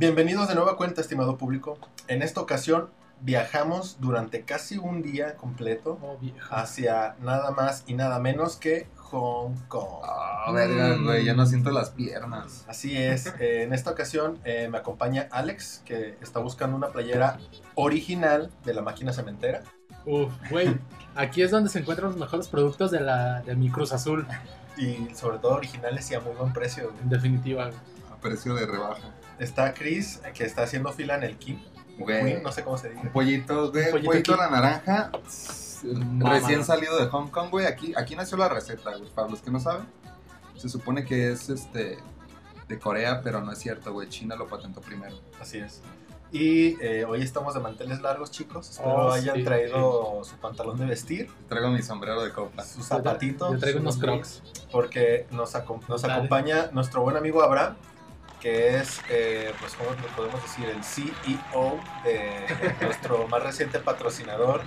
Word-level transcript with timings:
Bienvenidos 0.00 0.48
de 0.48 0.54
nueva 0.54 0.78
cuenta, 0.78 1.02
estimado 1.02 1.36
público. 1.36 1.76
En 2.08 2.22
esta 2.22 2.40
ocasión 2.40 2.88
viajamos 3.20 3.98
durante 4.00 4.46
casi 4.46 4.78
un 4.78 5.02
día 5.02 5.36
completo 5.36 5.98
Oh, 6.00 6.18
hacia 6.48 7.16
nada 7.20 7.50
más 7.50 7.84
y 7.86 7.92
nada 7.92 8.18
menos 8.18 8.56
que 8.56 8.86
Hong 8.96 9.56
Kong. 9.68 10.02
Ah, 10.04 10.50
verga, 10.54 10.96
güey, 10.96 11.26
ya 11.26 11.34
no 11.34 11.44
siento 11.44 11.70
las 11.70 11.90
piernas. 11.90 12.64
Así 12.66 12.96
es, 12.96 13.26
eh, 13.40 13.64
en 13.64 13.74
esta 13.74 13.90
ocasión 13.90 14.38
eh, 14.44 14.70
me 14.72 14.78
acompaña 14.78 15.28
Alex, 15.30 15.82
que 15.84 16.16
está 16.22 16.40
buscando 16.40 16.78
una 16.78 16.88
playera 16.88 17.38
original 17.74 18.50
de 18.64 18.72
la 18.72 18.80
máquina 18.80 19.12
cementera. 19.12 19.64
Uf, 20.06 20.32
güey. 20.50 20.78
Aquí 21.14 21.42
es 21.42 21.50
donde 21.50 21.68
se 21.68 21.78
encuentran 21.78 22.08
los 22.08 22.18
mejores 22.18 22.48
productos 22.48 22.90
de 22.90 23.00
la 23.00 23.42
de 23.42 23.54
mi 23.54 23.68
Cruz 23.68 23.92
Azul, 23.92 24.26
Y 24.78 25.14
sobre 25.14 25.36
todo 25.40 25.56
originales 25.56 26.10
y 26.10 26.14
a 26.14 26.20
muy 26.20 26.32
buen 26.36 26.54
precio. 26.54 26.84
güey. 26.84 27.02
en 27.02 27.10
definitiva. 27.10 27.70
A 28.10 28.16
precio 28.16 28.54
de 28.54 28.64
rebaja. 28.64 29.19
Está 29.40 29.74
Chris, 29.74 30.20
que 30.34 30.44
está 30.44 30.62
haciendo 30.62 30.92
fila 30.92 31.16
en 31.16 31.24
el 31.24 31.36
Kim. 31.36 31.58
Güey. 31.98 32.24
Queen, 32.24 32.42
no 32.42 32.52
sé 32.52 32.62
cómo 32.62 32.78
se 32.78 32.90
dice. 32.90 33.00
Un 33.02 33.10
pollito, 33.12 33.70
güey, 33.72 33.84
Un 33.86 33.90
pollito 33.90 34.10
pollito 34.10 34.36
la 34.36 34.48
naranja. 34.50 35.10
Recién 36.18 36.64
salido 36.64 36.98
de 36.98 37.06
Hong 37.06 37.28
Kong, 37.28 37.50
güey. 37.50 37.66
Aquí, 37.66 37.92
aquí 37.96 38.14
nació 38.16 38.36
la 38.36 38.48
receta, 38.48 38.96
güey. 38.96 39.10
Para 39.10 39.28
los 39.28 39.40
que 39.40 39.50
no 39.50 39.60
saben, 39.60 39.86
se 40.56 40.68
supone 40.68 41.04
que 41.04 41.32
es 41.32 41.48
este 41.48 41.98
de 42.68 42.78
Corea, 42.78 43.20
pero 43.22 43.40
no 43.40 43.50
es 43.52 43.58
cierto, 43.58 43.92
güey. 43.92 44.08
China 44.08 44.36
lo 44.36 44.46
patentó 44.46 44.80
primero. 44.80 45.16
Así 45.40 45.58
es. 45.58 45.80
Y 46.32 46.80
eh, 46.80 47.04
hoy 47.04 47.22
estamos 47.22 47.54
de 47.54 47.60
manteles 47.60 48.00
largos, 48.02 48.30
chicos. 48.30 48.70
Espero 48.70 49.08
Oh, 49.08 49.12
hayan 49.12 49.34
sí, 49.36 49.42
traído 49.42 50.22
su 50.22 50.36
pantalón 50.36 50.78
de 50.78 50.86
vestir, 50.86 51.28
Traigo 51.48 51.70
mi 51.70 51.82
sombrero 51.82 52.22
de 52.22 52.30
copa. 52.32 52.62
sus 52.62 52.86
zapatitos. 52.86 53.52
Yo 53.52 53.58
traigo 53.58 53.80
unos 53.80 53.96
crocs. 53.98 54.42
Porque 54.70 55.26
nos, 55.32 55.54
acom- 55.56 55.82
nos 55.88 56.04
acompaña 56.04 56.68
nuestro 56.72 57.02
buen 57.02 57.16
amigo 57.16 57.42
Abraham, 57.42 57.74
que 58.40 58.76
es, 58.76 59.00
eh, 59.10 59.52
pues, 59.60 59.74
¿cómo 59.74 59.90
le 59.90 60.08
podemos 60.16 60.42
decir? 60.42 60.66
El 60.66 60.82
CEO 60.82 61.80
de 62.04 62.74
nuestro 62.84 63.28
más 63.28 63.42
reciente 63.42 63.78
patrocinador. 63.78 64.62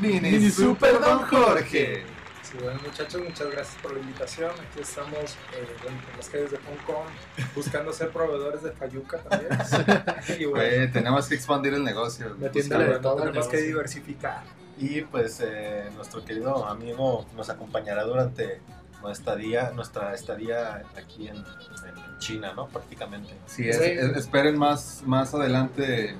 Mini, 0.00 0.20
Mini 0.20 0.50
Super 0.50 1.00
Don 1.00 1.20
Jorge. 1.22 2.04
Sí, 2.42 2.58
bueno, 2.62 2.80
muchachos, 2.84 3.22
muchas 3.22 3.50
gracias 3.50 3.80
por 3.80 3.94
la 3.94 4.00
invitación. 4.00 4.50
Aquí 4.50 4.80
estamos 4.80 5.14
eh, 5.54 5.66
en 5.86 6.16
las 6.16 6.28
calles 6.28 6.50
de 6.50 6.58
Hong 6.58 6.84
Kong 6.86 7.06
buscando 7.54 7.92
ser 7.92 8.10
proveedores 8.10 8.62
de 8.62 8.72
Fayuca 8.72 9.18
también. 9.18 9.52
y 10.40 10.44
bueno, 10.44 10.76
Güey, 10.76 10.90
tenemos 10.92 11.28
que 11.28 11.34
expandir 11.34 11.72
el 11.74 11.84
negocio. 11.84 12.36
La 12.40 12.50
tienda 12.50 12.78
de 12.78 12.98
todo 12.98 13.16
tenemos 13.16 13.48
que 13.48 13.58
diversificar. 13.58 14.42
Y 14.78 15.02
pues 15.02 15.40
eh, 15.40 15.88
nuestro 15.94 16.24
querido 16.24 16.66
amigo 16.66 17.26
nos 17.36 17.48
acompañará 17.48 18.04
durante 18.04 18.60
nuestra 19.02 19.32
estadía, 19.34 19.70
nuestra 19.72 20.14
estadía 20.14 20.82
aquí 20.96 21.28
en, 21.28 21.36
en 21.36 22.18
China, 22.18 22.52
¿no? 22.54 22.66
Prácticamente. 22.68 23.36
Sí, 23.46 23.68
es- 23.68 23.76
Sí. 23.78 23.84
es- 23.84 24.16
esperen 24.16 24.58
más, 24.58 25.02
más 25.04 25.34
adelante 25.34 26.16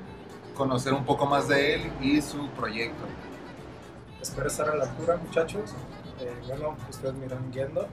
conocer 0.56 0.92
un 0.92 1.04
poco 1.04 1.26
más 1.26 1.48
de 1.48 1.74
él 1.76 1.92
y 2.00 2.20
su 2.20 2.48
proyecto. 2.50 3.04
Espero 4.20 4.46
estar 4.48 4.68
a 4.68 4.76
la 4.76 4.84
altura, 4.84 5.16
muchachos. 5.16 5.70
Eh, 6.20 6.32
bueno, 6.46 6.76
ustedes 6.90 7.14
me 7.14 7.26
irán 7.26 7.50
guiando. 7.50 7.88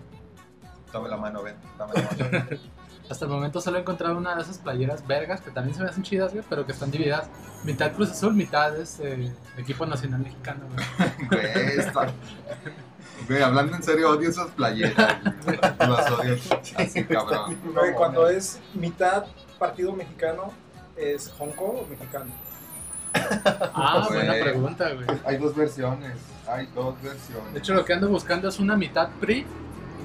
Dame 0.92 1.10
la 1.10 1.18
mano, 1.18 1.42
ven. 1.44 1.56
Dame 1.78 1.94
la 1.94 2.02
mano. 2.30 2.46
Hasta 3.10 3.26
el 3.26 3.32
momento 3.32 3.60
solo 3.60 3.78
he 3.78 3.82
encontrado 3.82 4.16
una 4.16 4.36
de 4.36 4.44
esas 4.44 4.60
playeras 4.60 5.06
vergas 5.08 5.42
que 5.42 5.50
también 5.50 5.76
se 5.76 5.82
me 5.82 5.90
hacen 5.90 6.04
chidas, 6.04 6.32
güey, 6.32 6.44
pero 6.48 6.68
que 6.68 6.74
están 6.74 6.92
divididas. 6.92 7.28
Mitad 7.64 7.92
Cruz 7.94 8.12
Azul, 8.12 8.36
mitad 8.36 8.78
es 8.80 9.00
eh, 9.00 9.34
equipo 9.58 9.86
nacional 9.88 10.20
mexicano, 10.22 10.66
güey. 10.72 11.28
Güey, 11.30 11.80
está- 11.80 12.12
Güey, 13.28 13.42
hablando 13.42 13.76
en 13.76 13.84
serio, 13.84 14.10
odio 14.12 14.30
esas 14.30 14.50
playeras. 14.52 15.18
güey. 15.46 15.60
Las 15.80 16.12
odio 16.12 16.38
así, 16.78 17.04
cabrón. 17.06 17.58
Güey, 17.74 17.94
cuando 17.94 18.28
es 18.30 18.60
mitad 18.74 19.26
partido 19.58 19.94
mexicano, 19.94 20.52
¿es 20.96 21.30
Hong 21.38 21.52
Kong 21.52 21.78
o 21.82 21.88
mexicano? 21.90 22.32
Ah, 23.14 24.06
Güey. 24.08 24.26
buena 24.26 24.44
pregunta, 24.44 24.92
güey. 24.94 25.08
Hay 25.26 25.38
dos 25.38 25.56
versiones. 25.56 26.14
Hay 26.48 26.68
dos 26.76 26.96
versiones. 27.02 27.54
De 27.54 27.60
hecho, 27.60 27.74
lo 27.74 27.84
que 27.86 27.94
ando 27.94 28.08
buscando 28.10 28.48
es 28.48 28.60
una 28.60 28.76
mitad 28.76 29.10
PRI, 29.20 29.46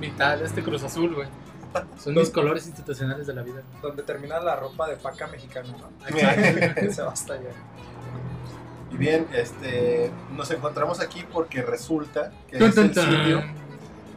mitad 0.00 0.40
este 0.42 0.62
Cruz 0.62 0.82
Azul, 0.82 1.14
güey. 1.14 1.28
Son 1.98 2.14
mis 2.14 2.30
colores 2.30 2.66
institucionales 2.66 3.26
de 3.26 3.34
la 3.34 3.42
vida. 3.42 3.62
Donde 3.82 4.02
termina 4.04 4.38
la 4.40 4.54
ropa 4.56 4.88
de 4.88 4.96
paca 4.96 5.26
mexicana, 5.26 5.68
¿no? 5.76 5.90
Exacto. 6.08 6.92
Se 6.92 7.02
va 7.02 7.12
hasta 7.12 7.34
allá. 7.34 7.50
Y 8.92 8.96
bien, 8.96 9.26
este, 9.32 10.10
nos 10.36 10.50
encontramos 10.50 11.00
aquí 11.00 11.24
porque 11.32 11.62
resulta 11.62 12.32
que 12.48 12.58
Tun, 12.58 12.68
es 12.68 12.76
el, 12.76 12.94
sitio, 12.94 13.42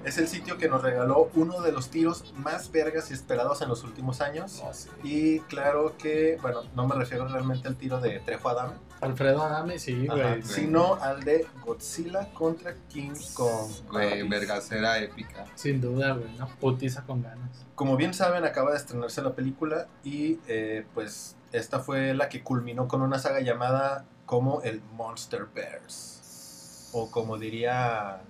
es 0.06 0.18
el 0.18 0.28
sitio 0.28 0.58
que 0.58 0.68
nos 0.68 0.82
regaló 0.82 1.30
uno 1.36 1.62
de 1.62 1.72
los 1.72 1.90
tiros 1.90 2.34
más 2.36 2.72
vergas 2.72 3.10
y 3.12 3.14
esperados 3.14 3.62
en 3.62 3.70
los 3.70 3.84
últimos 3.84 4.22
años. 4.22 4.64
Y 5.04 5.40
claro 5.42 5.96
que, 5.98 6.38
bueno, 6.42 6.62
no 6.76 6.88
me 6.88 6.96
refiero 6.96 7.28
realmente 7.28 7.68
al 7.68 7.76
tiro 7.76 8.00
de 8.00 8.20
Trejo 8.20 8.50
Adame, 8.50 8.76
Alfredo 9.02 9.44
Adame, 9.44 9.78
sí, 9.78 10.08
güey. 10.08 10.42
sino 10.42 10.96
al 10.96 11.24
de 11.24 11.46
Godzilla 11.64 12.30
contra 12.34 12.74
King 12.90 13.14
Kong. 13.34 13.70
Güey, 13.92 14.28
vergacera 14.28 15.00
épica. 15.00 15.46
Sin 15.56 15.80
duda, 15.82 16.14
güey. 16.14 16.34
Una 16.36 16.48
putiza 16.48 17.04
con 17.04 17.22
ganas. 17.22 17.66
Como 17.76 17.96
bien 17.96 18.14
saben, 18.14 18.44
acaba 18.44 18.72
de 18.72 18.78
estrenarse 18.78 19.22
la 19.22 19.34
película 19.34 19.88
y 20.04 20.40
eh, 20.48 20.86
pues 20.96 21.36
esta 21.52 21.80
fue 21.80 22.16
la 22.16 22.28
que 22.28 22.42
culminó 22.42 22.88
con 22.88 23.02
una 23.02 23.20
saga 23.20 23.40
llamada 23.42 24.06
como 24.28 24.62
el 24.62 24.82
Monsterverse. 24.96 26.92
O 26.94 27.10
como 27.10 27.38
diría 27.40 28.22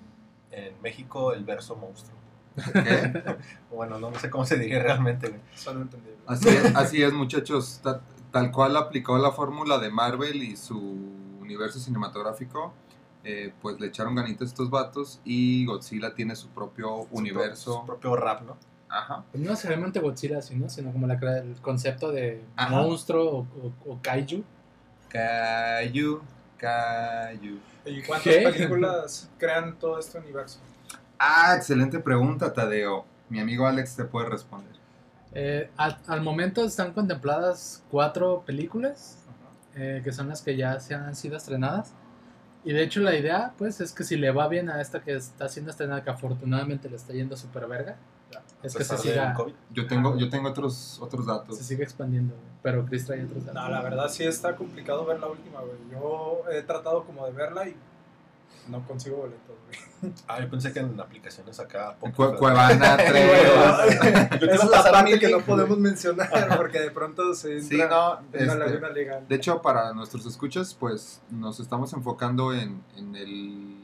en 0.51 0.81
México, 0.81 1.33
el 1.33 1.43
verso 1.43 1.75
monstruo. 1.75 2.15
Bueno, 3.71 3.99
no 3.99 4.13
sé 4.17 4.29
cómo 4.29 4.45
se 4.45 4.57
diría 4.57 4.81
realmente. 4.81 5.27
güey. 5.29 5.41
Solo 5.55 5.81
entendible. 5.81 6.17
Así 6.25 6.47
es, 6.49 6.75
así 6.75 7.03
es 7.03 7.11
muchachos. 7.13 7.79
Ta- 7.83 8.01
tal 8.31 8.51
cual 8.51 8.75
aplicó 8.77 9.17
la 9.17 9.31
fórmula 9.31 9.77
de 9.77 9.89
Marvel 9.91 10.41
y 10.41 10.55
su 10.57 10.77
universo 11.41 11.79
cinematográfico, 11.79 12.73
eh, 13.23 13.53
pues 13.61 13.79
le 13.79 13.87
echaron 13.87 14.15
ganitas 14.15 14.41
a 14.43 14.45
estos 14.45 14.69
vatos 14.69 15.19
y 15.25 15.65
Godzilla 15.65 16.13
tiene 16.15 16.35
su 16.35 16.47
propio 16.49 17.05
Su 17.09 17.15
universo. 17.17 17.83
propio 17.85 18.15
rap, 18.15 18.41
¿no? 18.43 18.57
Ajá. 18.89 19.23
Pues 19.31 19.43
no 19.43 19.49
necesariamente 19.51 19.99
Godzilla, 19.99 20.41
sino, 20.41 20.69
sino 20.69 20.91
como 20.91 21.07
la, 21.07 21.19
crea- 21.19 21.39
el 21.39 21.55
concepto 21.61 22.11
de 22.11 22.43
Ajá. 22.55 22.75
monstruo 22.81 23.29
o, 23.29 23.39
o- 23.87 23.93
o 23.93 23.99
kaiju. 24.01 24.43
Cayu, 25.09 26.21
Cayu. 26.57 27.59
¿Y 27.85 28.03
cuántas 28.03 28.33
¿Qué? 28.33 28.41
películas 28.41 29.29
crean 29.37 29.77
todo 29.79 29.99
este 29.99 30.17
universo? 30.19 30.59
Ah, 31.17 31.55
excelente 31.55 31.99
pregunta, 31.99 32.53
Tadeo. 32.53 33.05
Mi 33.29 33.39
amigo 33.39 33.65
Alex 33.67 33.95
te 33.95 34.03
puede 34.05 34.29
responder. 34.29 34.75
Eh, 35.33 35.69
al, 35.77 35.97
al 36.07 36.21
momento 36.21 36.63
están 36.65 36.93
contempladas 36.93 37.83
cuatro 37.91 38.43
películas, 38.45 39.17
eh, 39.75 40.01
que 40.03 40.11
son 40.11 40.29
las 40.29 40.41
que 40.41 40.55
ya 40.55 40.79
se 40.79 40.95
han 40.95 41.15
sido 41.15 41.37
estrenadas. 41.37 41.93
Y 42.63 42.73
de 42.73 42.83
hecho 42.83 42.99
la 43.01 43.15
idea, 43.15 43.53
pues, 43.57 43.79
es 43.79 43.93
que 43.93 44.03
si 44.03 44.17
le 44.17 44.31
va 44.31 44.47
bien 44.47 44.69
a 44.69 44.81
esta 44.81 45.01
que 45.01 45.15
está 45.15 45.47
siendo 45.47 45.71
estrenada, 45.71 46.03
que 46.03 46.09
afortunadamente 46.09 46.89
le 46.89 46.97
está 46.97 47.13
yendo 47.13 47.37
súper 47.37 47.67
verga, 47.67 47.95
es 48.67 48.75
que 48.75 48.83
se 48.83 48.97
siga, 48.97 49.33
COVID. 49.33 49.53
Yo 49.71 49.87
tengo, 49.87 50.15
yo 50.17 50.29
tengo 50.29 50.49
otros, 50.49 50.99
otros 51.01 51.25
datos. 51.25 51.57
se 51.57 51.63
siga 51.63 51.83
expandiendo. 51.83 52.33
güey. 52.35 52.47
Pero 52.61 52.85
Chris 52.85 53.05
trae 53.05 53.23
otros 53.25 53.45
datos. 53.45 53.61
No, 53.61 53.69
la 53.69 53.81
verdad 53.81 54.07
sí 54.09 54.23
está 54.23 54.55
complicado 54.55 55.05
ver 55.05 55.19
la 55.19 55.27
última, 55.27 55.59
güey. 55.61 55.77
Yo 55.91 56.43
he 56.51 56.61
tratado 56.63 57.03
como 57.05 57.25
de 57.25 57.31
verla 57.31 57.67
y 57.67 57.75
no 58.69 58.85
consigo 58.85 59.17
boletos, 59.17 59.55
güey. 59.65 60.13
Ah, 60.27 60.39
yo 60.39 60.47
pensé 60.49 60.71
que 60.71 60.79
en 60.79 60.99
aplicaciones 60.99 61.59
acá. 61.59 61.95
poco, 61.99 62.35
Cuevana 62.35 62.97
3. 63.07 64.29
Yo 64.33 64.39
te 64.39 64.45
iba 64.45 64.53
Esa 64.55 64.65
es 64.65 64.69
la 64.71 64.91
parte 64.91 65.17
que 65.19 65.29
no 65.29 65.39
podemos 65.41 65.69
güey. 65.77 65.81
mencionar 65.81 66.55
porque 66.57 66.79
de 66.81 66.91
pronto 66.91 67.33
se 67.33 67.61
Sí, 67.61 67.77
no. 67.77 68.19
en 68.33 68.43
una 68.43 68.53
este, 68.53 68.57
laguna 68.57 68.89
legal. 68.89 69.25
De 69.27 69.35
hecho, 69.35 69.59
para 69.61 69.93
nuestros 69.93 70.25
escuchas, 70.27 70.75
pues 70.75 71.21
nos 71.31 71.59
estamos 71.59 71.93
enfocando 71.93 72.53
en, 72.53 72.83
en 72.95 73.15
el 73.15 73.76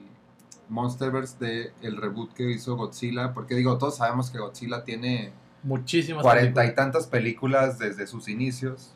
Monsterverse 0.69 1.37
de 1.39 1.73
el 1.81 1.97
reboot 1.97 2.33
que 2.33 2.49
hizo 2.51 2.75
Godzilla, 2.75 3.33
porque 3.33 3.55
digo, 3.55 3.77
todos 3.77 3.97
sabemos 3.97 4.29
que 4.31 4.39
Godzilla 4.39 4.83
tiene 4.83 5.33
Muchísimas 5.63 6.23
cuarenta 6.23 6.65
y 6.65 6.75
tantas 6.75 7.07
películas 7.07 7.79
desde 7.79 8.05
sus 8.05 8.27
inicios, 8.27 8.93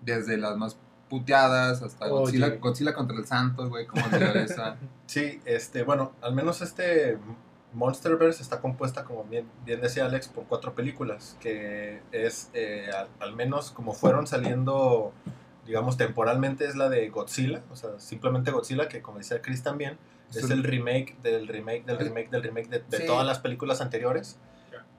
desde 0.00 0.38
las 0.38 0.56
más 0.56 0.76
puteadas 1.10 1.82
hasta. 1.82 2.08
Godzilla, 2.08 2.48
Godzilla 2.56 2.94
contra 2.94 3.18
el 3.18 3.26
Santo, 3.26 3.68
güey, 3.68 3.86
como 3.86 4.06
de 4.08 4.44
esa. 4.44 4.76
Sí, 5.06 5.42
este, 5.44 5.82
bueno, 5.82 6.12
al 6.22 6.34
menos 6.34 6.62
este 6.62 7.18
Monsterverse 7.74 8.42
está 8.42 8.60
compuesta, 8.60 9.04
como 9.04 9.24
bien, 9.24 9.46
bien 9.66 9.82
decía 9.82 10.06
Alex, 10.06 10.28
por 10.28 10.44
cuatro 10.44 10.74
películas, 10.74 11.36
que 11.40 12.00
es, 12.12 12.50
eh, 12.54 12.88
al, 12.96 13.08
al 13.20 13.34
menos 13.34 13.70
como 13.70 13.92
fueron 13.92 14.26
saliendo, 14.26 15.12
digamos, 15.66 15.98
temporalmente, 15.98 16.66
es 16.66 16.76
la 16.76 16.88
de 16.88 17.10
Godzilla, 17.10 17.62
o 17.70 17.76
sea, 17.76 17.98
simplemente 17.98 18.50
Godzilla, 18.50 18.88
que 18.88 19.02
como 19.02 19.18
decía 19.18 19.42
Chris 19.42 19.62
también, 19.62 19.98
es 20.40 20.50
el 20.50 20.64
remake 20.64 21.16
del 21.22 21.48
remake 21.48 21.84
del 21.84 21.98
remake 21.98 22.30
del 22.30 22.42
remake 22.42 22.68
de, 22.68 22.78
de 22.88 22.96
Sí. 22.98 23.06
todas 23.06 23.26
las 23.26 23.38
películas 23.38 23.80
anteriores, 23.80 24.38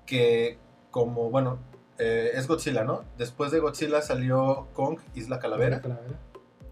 que 0.05 0.57
como, 0.91 1.29
bueno, 1.29 1.59
eh, 1.97 2.31
es 2.35 2.47
Godzilla, 2.47 2.83
¿no? 2.83 3.03
Después 3.17 3.51
de 3.51 3.59
Godzilla 3.59 4.01
salió 4.01 4.67
Kong, 4.73 4.99
Isla 5.15 5.39
Calavera, 5.39 5.81
Calavera. 5.81 6.19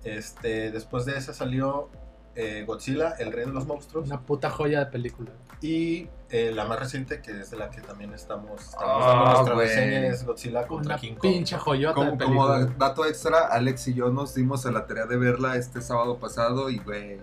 este, 0.04 0.72
después 0.72 1.06
de 1.06 1.18
esa 1.18 1.34
salió 1.34 1.90
eh, 2.36 2.64
Godzilla, 2.66 3.12
el 3.20 3.32
rey 3.32 3.46
de 3.46 3.52
los 3.52 3.66
monstruos, 3.68 4.08
Una 4.08 4.22
puta 4.22 4.50
joya 4.50 4.80
de 4.80 4.86
película. 4.88 5.32
y 5.62 6.08
eh, 6.30 6.52
la 6.54 6.64
más 6.66 6.80
reciente, 6.80 7.22
que 7.22 7.32
es 7.32 7.52
de 7.52 7.58
la 7.58 7.70
que 7.70 7.82
también 7.82 8.14
estamos, 8.14 8.62
estamos 8.62 9.04
Ah, 9.06 9.34
nuestra 9.36 9.56
reseña, 9.56 10.08
es 10.08 10.24
Godzilla 10.26 10.66
contra 10.66 10.94
Una 10.96 11.02
King 11.02 11.12
Kong. 11.16 11.22
pinche 11.22 11.58
joyota 11.58 11.94
Como, 11.96 12.12
de 12.12 12.24
como 12.24 12.48
película. 12.48 12.76
dato 12.78 13.06
extra, 13.06 13.48
Alex 13.48 13.90
y 13.90 13.94
yo 13.96 14.10
nos 14.12 14.34
dimos 14.34 14.66
a 14.66 14.72
la 14.72 14.86
tarea 14.88 15.06
de 15.08 15.18
verla 15.18 15.58
este 15.58 15.82
sábado 15.82 16.20
pasado 16.20 16.70
y, 16.70 16.80
güey, 16.80 17.20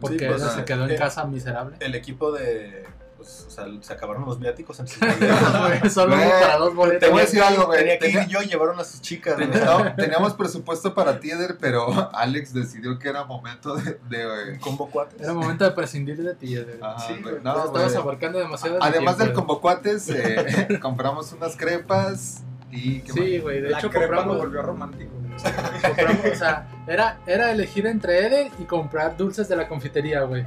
Porque 0.00 0.18
Sí, 0.18 0.24
pues, 0.26 0.36
ella 0.40 0.46
o 0.46 0.48
sea, 0.50 0.58
se 0.60 0.64
quedó 0.64 0.84
en 0.84 0.90
eh, 0.92 0.96
casa 0.96 1.24
miserable. 1.24 1.76
El 1.80 1.94
equipo 1.94 2.32
de... 2.32 2.84
Pues, 3.16 3.46
o 3.48 3.50
sea, 3.50 3.64
se 3.80 3.92
acabaron 3.92 4.24
los 4.24 4.38
viáticos 4.38 4.78
en 4.78 4.86
sus 4.86 5.00
Güey, 5.00 5.90
Solo 5.90 6.14
Güey, 6.14 6.30
para 6.30 6.56
dos 6.58 6.72
boletos. 6.76 7.00
te 7.00 7.08
voy 7.08 7.18
a 7.18 7.24
decir 7.24 7.42
algo, 7.42 7.66
güey. 7.66 7.80
Tenía 7.80 7.98
que 7.98 8.06
Tenía- 8.06 8.22
ir 8.22 8.28
yo 8.28 8.42
y 8.42 8.46
llevaron 8.46 8.78
a 8.78 8.84
sus 8.84 9.00
chicas. 9.02 9.36
No, 9.38 9.92
teníamos 9.96 10.34
presupuesto 10.34 10.94
para 10.94 11.18
Tieder, 11.18 11.56
pero 11.60 11.88
Alex 12.14 12.54
decidió 12.54 12.96
que 13.00 13.08
era 13.08 13.24
momento 13.24 13.74
de... 13.74 13.98
de, 14.08 14.58
Combo 14.60 14.88
cuates. 14.88 15.20
Era 15.20 15.34
momento 15.34 15.64
de 15.64 15.72
prescindir 15.72 16.22
de 16.22 16.34
ti. 16.36 16.56
ajá, 16.80 16.98
Sí, 17.08 17.20
no, 17.42 17.64
estabas 17.64 17.96
abarcando 17.96 18.38
demasiado. 18.38 18.76
de 18.76 18.80
Además 18.84 19.16
tiempo, 19.16 19.18
del 19.18 19.28
güey. 19.30 19.34
convocuates, 19.34 20.08
eh, 20.10 20.78
compramos 20.80 21.32
unas 21.32 21.56
crepas 21.56 22.44
y... 22.70 23.00
¿qué 23.00 23.12
Sí, 23.12 23.38
güey. 23.40 23.62
De 23.62 23.70
la 23.70 23.78
hecho, 23.80 23.90
crepa 23.90 24.06
compramos, 24.06 24.36
lo 24.36 24.42
volvió 24.44 24.62
romántico. 24.62 25.10
Güey. 25.42 25.82
compramos, 25.82 26.26
o 26.32 26.34
sea, 26.34 26.66
era, 26.86 27.18
era 27.26 27.50
elegir 27.52 27.86
entre 27.86 28.26
Ede 28.26 28.50
y 28.58 28.64
comprar 28.64 29.16
dulces 29.16 29.48
de 29.48 29.56
la 29.56 29.68
confitería, 29.68 30.22
güey. 30.22 30.46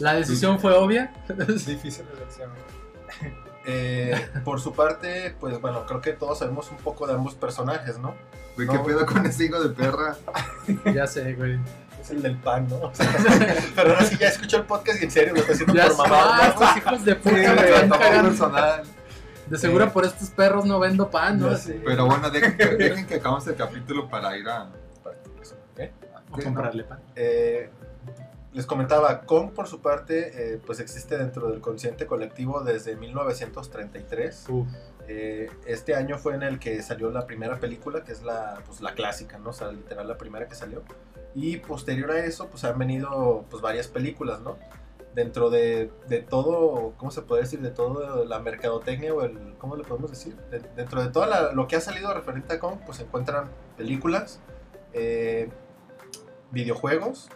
La 0.00 0.14
decisión 0.14 0.58
fue 0.60 0.72
obvia. 0.74 1.12
Difícil 1.66 2.04
elección. 2.16 2.50
güey. 2.50 3.32
Eh, 3.64 4.28
por 4.44 4.60
su 4.60 4.72
parte, 4.74 5.36
pues 5.38 5.60
bueno, 5.60 5.86
creo 5.86 6.00
que 6.00 6.12
todos 6.12 6.38
sabemos 6.40 6.70
un 6.70 6.78
poco 6.78 7.06
de 7.06 7.14
ambos 7.14 7.34
personajes, 7.34 7.98
¿no? 7.98 8.14
Güey, 8.56 8.66
¿qué 8.68 8.74
No. 8.74 8.82
pedo 8.84 9.06
con 9.06 9.24
ese 9.24 9.44
hijo 9.44 9.60
de 9.62 9.68
perra? 9.68 10.16
ya 10.94 11.06
sé, 11.06 11.34
güey. 11.34 11.58
Es 12.00 12.10
el 12.10 12.20
del 12.22 12.36
pan, 12.38 12.66
¿no? 12.68 12.76
O 12.78 12.90
sea, 12.94 13.08
pero 13.76 13.90
ahora 13.90 14.04
sí 14.04 14.16
ya 14.18 14.26
escuchó 14.28 14.56
el 14.56 14.64
podcast 14.64 15.00
y 15.00 15.04
en 15.04 15.10
serio 15.12 15.34
lo 15.34 15.40
está 15.40 15.52
haciendo 15.52 15.74
Ya 15.74 15.86
por 15.86 15.96
mamá. 15.98 16.38
ah, 16.42 16.48
estos 16.48 16.76
hijos 16.76 17.04
de 17.04 17.14
puta 17.14 17.54
güey, 17.54 17.88
personal. 18.22 18.82
De 19.52 19.58
seguro 19.58 19.84
Eh, 19.84 19.90
por 19.92 20.06
estos 20.06 20.30
perros 20.30 20.64
no 20.64 20.80
vendo 20.80 21.10
pan, 21.10 21.38
¿no? 21.38 21.50
Pero 21.84 22.06
bueno, 22.06 22.30
dejen 22.30 22.56
que, 22.56 22.64
dejen 22.74 23.06
que 23.06 23.16
acabamos 23.16 23.46
el 23.46 23.54
capítulo 23.54 24.08
para 24.08 24.34
ir 24.38 24.48
a... 24.48 24.70
¿Eh? 25.76 25.92
O 26.30 26.38
comprarle 26.38 26.84
pan. 26.84 27.00
Eh, 27.14 27.68
les 28.54 28.64
comentaba, 28.64 29.20
Kong 29.20 29.50
por 29.50 29.68
su 29.68 29.82
parte, 29.82 30.54
eh, 30.54 30.60
pues 30.64 30.80
existe 30.80 31.18
dentro 31.18 31.50
del 31.50 31.60
consciente 31.60 32.06
colectivo 32.06 32.62
desde 32.62 32.96
1933. 32.96 34.46
Uf. 34.48 34.66
Eh, 35.06 35.50
este 35.66 35.96
año 35.96 36.16
fue 36.16 36.34
en 36.34 36.44
el 36.44 36.58
que 36.58 36.80
salió 36.80 37.10
la 37.10 37.26
primera 37.26 37.60
película, 37.60 38.04
que 38.04 38.12
es 38.12 38.22
la, 38.22 38.58
pues, 38.66 38.80
la 38.80 38.94
clásica, 38.94 39.36
¿no? 39.36 39.50
O 39.50 39.52
sea, 39.52 39.70
literal 39.70 40.08
la 40.08 40.16
primera 40.16 40.48
que 40.48 40.54
salió. 40.54 40.82
Y 41.34 41.58
posterior 41.58 42.10
a 42.10 42.24
eso, 42.24 42.48
pues 42.48 42.64
han 42.64 42.78
venido 42.78 43.44
pues, 43.50 43.62
varias 43.62 43.88
películas, 43.88 44.40
¿no? 44.40 44.56
Dentro 45.14 45.50
de, 45.50 45.90
de 46.08 46.20
todo, 46.20 46.94
¿cómo 46.96 47.10
se 47.10 47.20
puede 47.22 47.42
decir? 47.42 47.60
De 47.60 47.70
todo 47.70 48.24
la 48.24 48.38
mercadotecnia 48.38 49.12
o 49.12 49.22
el, 49.22 49.54
¿cómo 49.58 49.76
le 49.76 49.84
podemos 49.84 50.10
decir? 50.10 50.34
De- 50.50 50.60
dentro 50.74 51.02
de 51.02 51.10
todo 51.10 51.26
lo 51.52 51.66
que 51.66 51.76
ha 51.76 51.80
salido 51.80 52.12
referente 52.14 52.54
a 52.54 52.58
Kong, 52.58 52.78
pues 52.86 52.96
se 52.98 53.04
encuentran 53.04 53.50
películas, 53.76 54.40
eh, 54.94 55.50
videojuegos, 56.50 57.28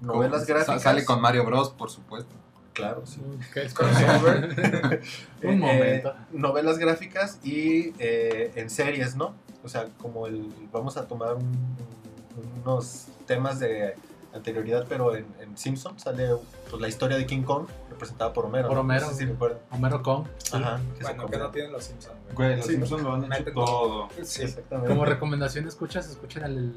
novelas 0.00 0.46
gráficas. 0.46 0.82
Sale 0.82 1.04
con 1.04 1.20
Mario 1.20 1.44
Bros, 1.44 1.70
por 1.70 1.90
supuesto. 1.90 2.34
Claro, 2.72 3.04
sí. 3.06 3.20
¿Qué? 3.52 3.66
crossover. 3.74 4.48
Un 5.42 5.50
Eh, 5.50 5.56
momento. 5.56 6.14
novelas 6.32 6.78
gráficas 6.78 7.38
y 7.44 7.92
eh, 7.98 8.52
en 8.54 8.70
series, 8.70 9.16
¿no? 9.16 9.34
O 9.64 9.68
sea, 9.68 9.86
como 10.00 10.26
el. 10.26 10.52
Vamos 10.72 10.96
a 10.96 11.06
tomar 11.06 11.34
un- 11.34 11.42
un- 11.44 12.62
unos 12.64 13.06
temas 13.26 13.58
de 13.60 13.94
anterioridad, 14.34 14.86
pero 14.88 15.14
en, 15.14 15.26
en 15.40 15.56
Simpsons 15.56 16.02
sale 16.02 16.28
pues, 16.68 16.80
la 16.80 16.88
historia 16.88 17.16
de 17.16 17.26
King 17.26 17.42
Kong, 17.42 17.66
representada 17.90 18.32
por 18.32 18.46
Homero. 18.46 18.68
Por. 18.68 18.78
Homero, 18.78 19.06
No 19.06 19.12
sé 19.12 19.18
si 19.18 19.26
recuerdan. 19.26 19.58
Homero 19.70 20.02
Kong. 20.02 20.26
Ajá. 20.52 20.80
que 20.96 21.02
Bueno, 21.04 21.26
que 21.26 21.38
no 21.38 21.50
tienen 21.50 21.72
los 21.72 21.84
Simpsons, 21.84 22.16
güey. 22.34 22.56
Los 22.56 22.66
Sí, 22.66 22.72
Simpsons 22.72 23.02
lo 23.02 23.14
han 23.14 23.24
hecho 23.24 23.28
meten 23.28 23.54
todo. 23.54 24.08
Sí, 24.22 24.42
Exactamente. 24.42 24.88
Como 24.90 25.04
recomendación, 25.04 25.66
escuchas, 25.66 26.08
escuchen 26.08 26.44
el, 26.44 26.74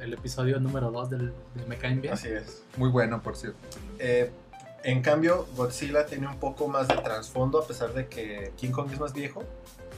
el 0.00 0.12
episodio 0.12 0.58
número 0.60 0.90
2 0.90 1.10
del 1.10 1.32
de 1.54 1.66
Me 1.66 1.76
Caen 1.76 2.00
Bien. 2.00 2.14
Así 2.14 2.28
es. 2.28 2.62
Muy 2.76 2.90
bueno, 2.90 3.20
por 3.22 3.36
cierto. 3.36 3.58
Eh, 3.98 4.30
en 4.82 5.00
cambio, 5.00 5.46
Godzilla 5.56 6.04
tiene 6.04 6.26
un 6.28 6.38
poco 6.38 6.68
más 6.68 6.88
de 6.88 6.96
trasfondo, 6.96 7.58
a 7.58 7.66
pesar 7.66 7.94
de 7.94 8.06
que 8.06 8.52
King 8.56 8.70
Kong 8.70 8.90
es 8.92 9.00
más 9.00 9.14
viejo. 9.14 9.42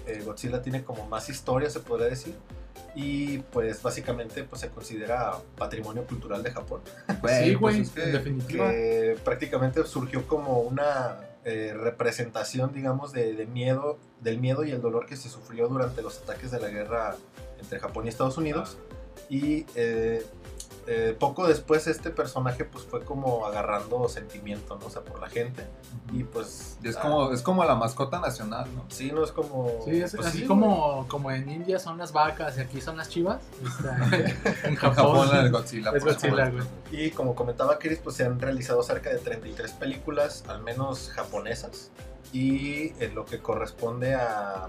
Eh, 0.07 0.23
Godzilla 0.25 0.63
tiene 0.63 0.85
como 0.85 1.07
más 1.09 1.29
historia, 1.29 1.69
se 1.71 1.81
podría 1.81 2.09
decir. 2.09 2.37
Y 2.95 3.39
pues 3.39 3.83
básicamente 3.83 4.45
pues, 4.45 4.61
se 4.63 4.69
considera 4.71 5.33
patrimonio 5.57 6.05
cultural 6.07 6.43
de 6.43 6.51
Japón. 6.51 6.81
sí, 7.09 7.55
güey, 7.55 7.57
pues 7.57 7.77
es 7.79 7.91
que- 7.91 8.03
en 8.05 8.13
definitiva. 8.13 8.71
que 8.71 9.17
prácticamente 9.25 9.85
surgió 9.85 10.27
como 10.27 10.61
una 10.61 11.17
eh, 11.45 11.75
representación, 11.79 12.73
digamos, 12.73 13.13
de, 13.13 13.35
de 13.35 13.47
miedo, 13.47 13.99
del 14.21 14.39
miedo 14.41 14.65
y 14.65 14.73
el 14.73 14.81
dolor 14.81 15.07
que 15.07 15.17
se 15.17 15.29
sufrió 15.29 15.69
durante 15.69 16.03
los 16.03 16.19
ataques 16.23 16.51
de 16.51 16.59
la 16.61 16.69
guerra 16.69 17.17
entre 17.61 17.79
Japón 17.79 18.07
y 18.07 18.09
Estados 18.09 18.37
Unidos. 18.39 18.79
Y 19.29 19.67
eh, 19.75 20.25
eh, 20.87 21.17
poco 21.19 21.49
después 21.49 21.87
este 21.89 22.11
personaje 22.11 22.65
pues 22.65 22.85
fue 22.85 23.05
como 23.05 23.45
agarrando 23.47 24.09
sentimiento, 24.09 24.79
¿no? 24.79 24.87
O 24.87 24.91
sea, 24.91 25.03
por 25.03 25.21
la 25.21 25.29
gente. 25.29 25.67
Y 26.13 26.23
pues... 26.23 26.79
Y 26.83 26.89
es 26.89 26.97
ah, 26.97 27.01
como, 27.03 27.33
es 27.33 27.43
como 27.43 27.65
la 27.65 27.75
mascota 27.75 28.21
nacional, 28.21 28.69
¿no? 28.75 28.85
Sí, 28.89 29.11
no 29.13 29.25
es 29.25 29.33
como... 29.33 29.81
Sí, 29.85 30.01
es 30.01 30.15
pues 30.15 30.29
así 30.29 30.39
sí, 30.39 30.47
como, 30.47 31.07
como 31.09 31.31
en 31.33 31.49
India 31.51 31.79
son 31.79 31.99
las 31.99 32.13
vacas 32.13 32.57
y 32.59 32.61
aquí 32.61 32.81
son 32.81 32.97
las 32.97 33.09
chivas. 33.09 33.43
Está- 33.65 33.97
en 34.69 34.77
Japón, 34.77 34.95
Japón 34.95 35.29
la 35.33 35.43
de 35.43 35.51
Godzilla. 35.51 35.91
es 35.91 36.03
por 36.05 36.13
Godzilla, 36.13 36.47
supuesto. 36.47 36.71
güey. 36.91 37.07
Y 37.07 37.11
como 37.11 37.35
comentaba 37.35 37.79
Chris, 37.79 37.99
pues 37.99 38.17
se 38.17 38.25
han 38.25 38.39
realizado 38.41 38.83
cerca 38.83 39.11
de 39.11 39.19
33 39.19 39.73
películas, 39.73 40.45
al 40.47 40.63
menos 40.63 41.11
japonesas, 41.11 41.91
y 42.33 42.93
en 43.03 43.15
lo 43.15 43.25
que 43.25 43.41
corresponde 43.41 44.15
a 44.15 44.69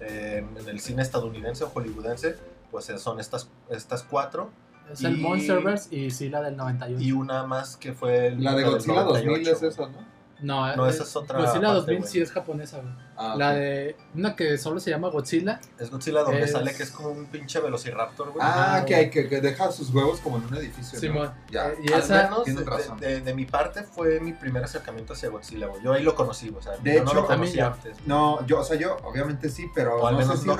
eh, 0.00 0.44
en 0.56 0.68
el 0.68 0.80
cine 0.80 1.02
estadounidense 1.02 1.64
o 1.64 1.68
hollywoodense, 1.68 2.36
pues 2.70 2.86
son 2.96 3.20
estas, 3.20 3.48
estas 3.70 4.02
cuatro, 4.02 4.50
Es 4.92 5.02
el 5.04 5.18
Y- 5.18 5.22
Monsterverse 5.22 5.94
y 5.94 6.10
sí 6.10 6.28
la 6.28 6.40
del 6.42 6.56
98. 6.56 7.02
y 7.02 7.12
una 7.12 7.44
más 7.44 7.76
que 7.76 7.92
fue 7.92 8.28
el- 8.28 8.42
La 8.42 8.54
de 8.54 8.64
Godzilla 8.64 9.02
2000 9.02 9.26
98. 9.26 9.66
es 9.66 9.74
esa, 9.74 9.88
¿no? 9.88 10.12
No, 10.42 10.74
No, 10.74 10.86
es- 10.88 10.96
esa 10.96 11.04
es 11.04 11.14
otra 11.14 11.38
Godzilla 11.38 11.60
parte, 11.68 11.74
2000 11.76 11.98
güey. 11.98 12.10
sí 12.10 12.20
es 12.20 12.32
japonesa, 12.32 12.78
güey. 12.80 12.92
Ah, 13.16 13.36
La 13.38 13.52
de 13.52 13.94
una 14.16 14.34
que 14.34 14.58
solo 14.58 14.80
se 14.80 14.90
llama 14.90 15.08
Godzilla. 15.08 15.60
Es 15.78 15.88
Godzilla 15.88 16.22
donde 16.24 16.42
Es- 16.42 16.50
sale 16.50 16.74
que 16.74 16.82
es 16.82 16.90
como 16.90 17.10
un 17.10 17.26
pinche 17.26 17.60
velociraptor, 17.60 18.32
güey. 18.32 18.44
Ah, 18.44 18.78
Ah, 18.78 18.84
que, 18.84 19.08
que, 19.08 19.28
que 19.28 19.40
deja 19.40 19.70
sus 19.70 19.90
huevos 19.94 20.18
como 20.18 20.38
en 20.38 20.46
un 20.46 20.56
edificio. 20.56 20.94
¿no? 20.96 21.00
Simón. 21.00 21.32
Ya. 21.48 21.68
Eh, 21.68 21.74
y 21.84 21.92
Al 21.92 22.00
esa 22.00 22.22
menos 22.24 22.44
de, 22.44 22.64
razón. 22.64 22.98
de- 22.98 23.20
de 23.20 23.34
mi 23.34 23.44
parte 23.46 23.84
fue 23.84 24.18
mi 24.18 24.32
primer 24.32 24.64
acercamiento 24.64 25.12
hacia 25.12 25.28
Godzilla, 25.28 25.68
güey. 25.68 25.80
Yo 25.84 25.92
ahí 25.92 26.02
lo 26.02 26.16
conocí, 26.16 26.48
o 26.50 26.60
sea, 26.60 26.72
De 26.78 26.94
yo 26.96 27.04
no 27.04 27.10
hecho, 27.12 27.20
lo 27.20 27.26
conocí 27.28 27.60
antes. 27.60 27.96
No, 28.04 28.44
yo, 28.44 28.58
o 28.58 28.64
sea, 28.64 28.76
yo 28.76 28.96
obviamente 29.04 29.48
sí, 29.48 29.66
pero 29.72 29.94
O 30.00 30.06
al 30.08 30.14
no 30.14 30.18
menos 30.20 30.34
sé 30.34 30.40
si 30.42 30.46
no 30.48 30.56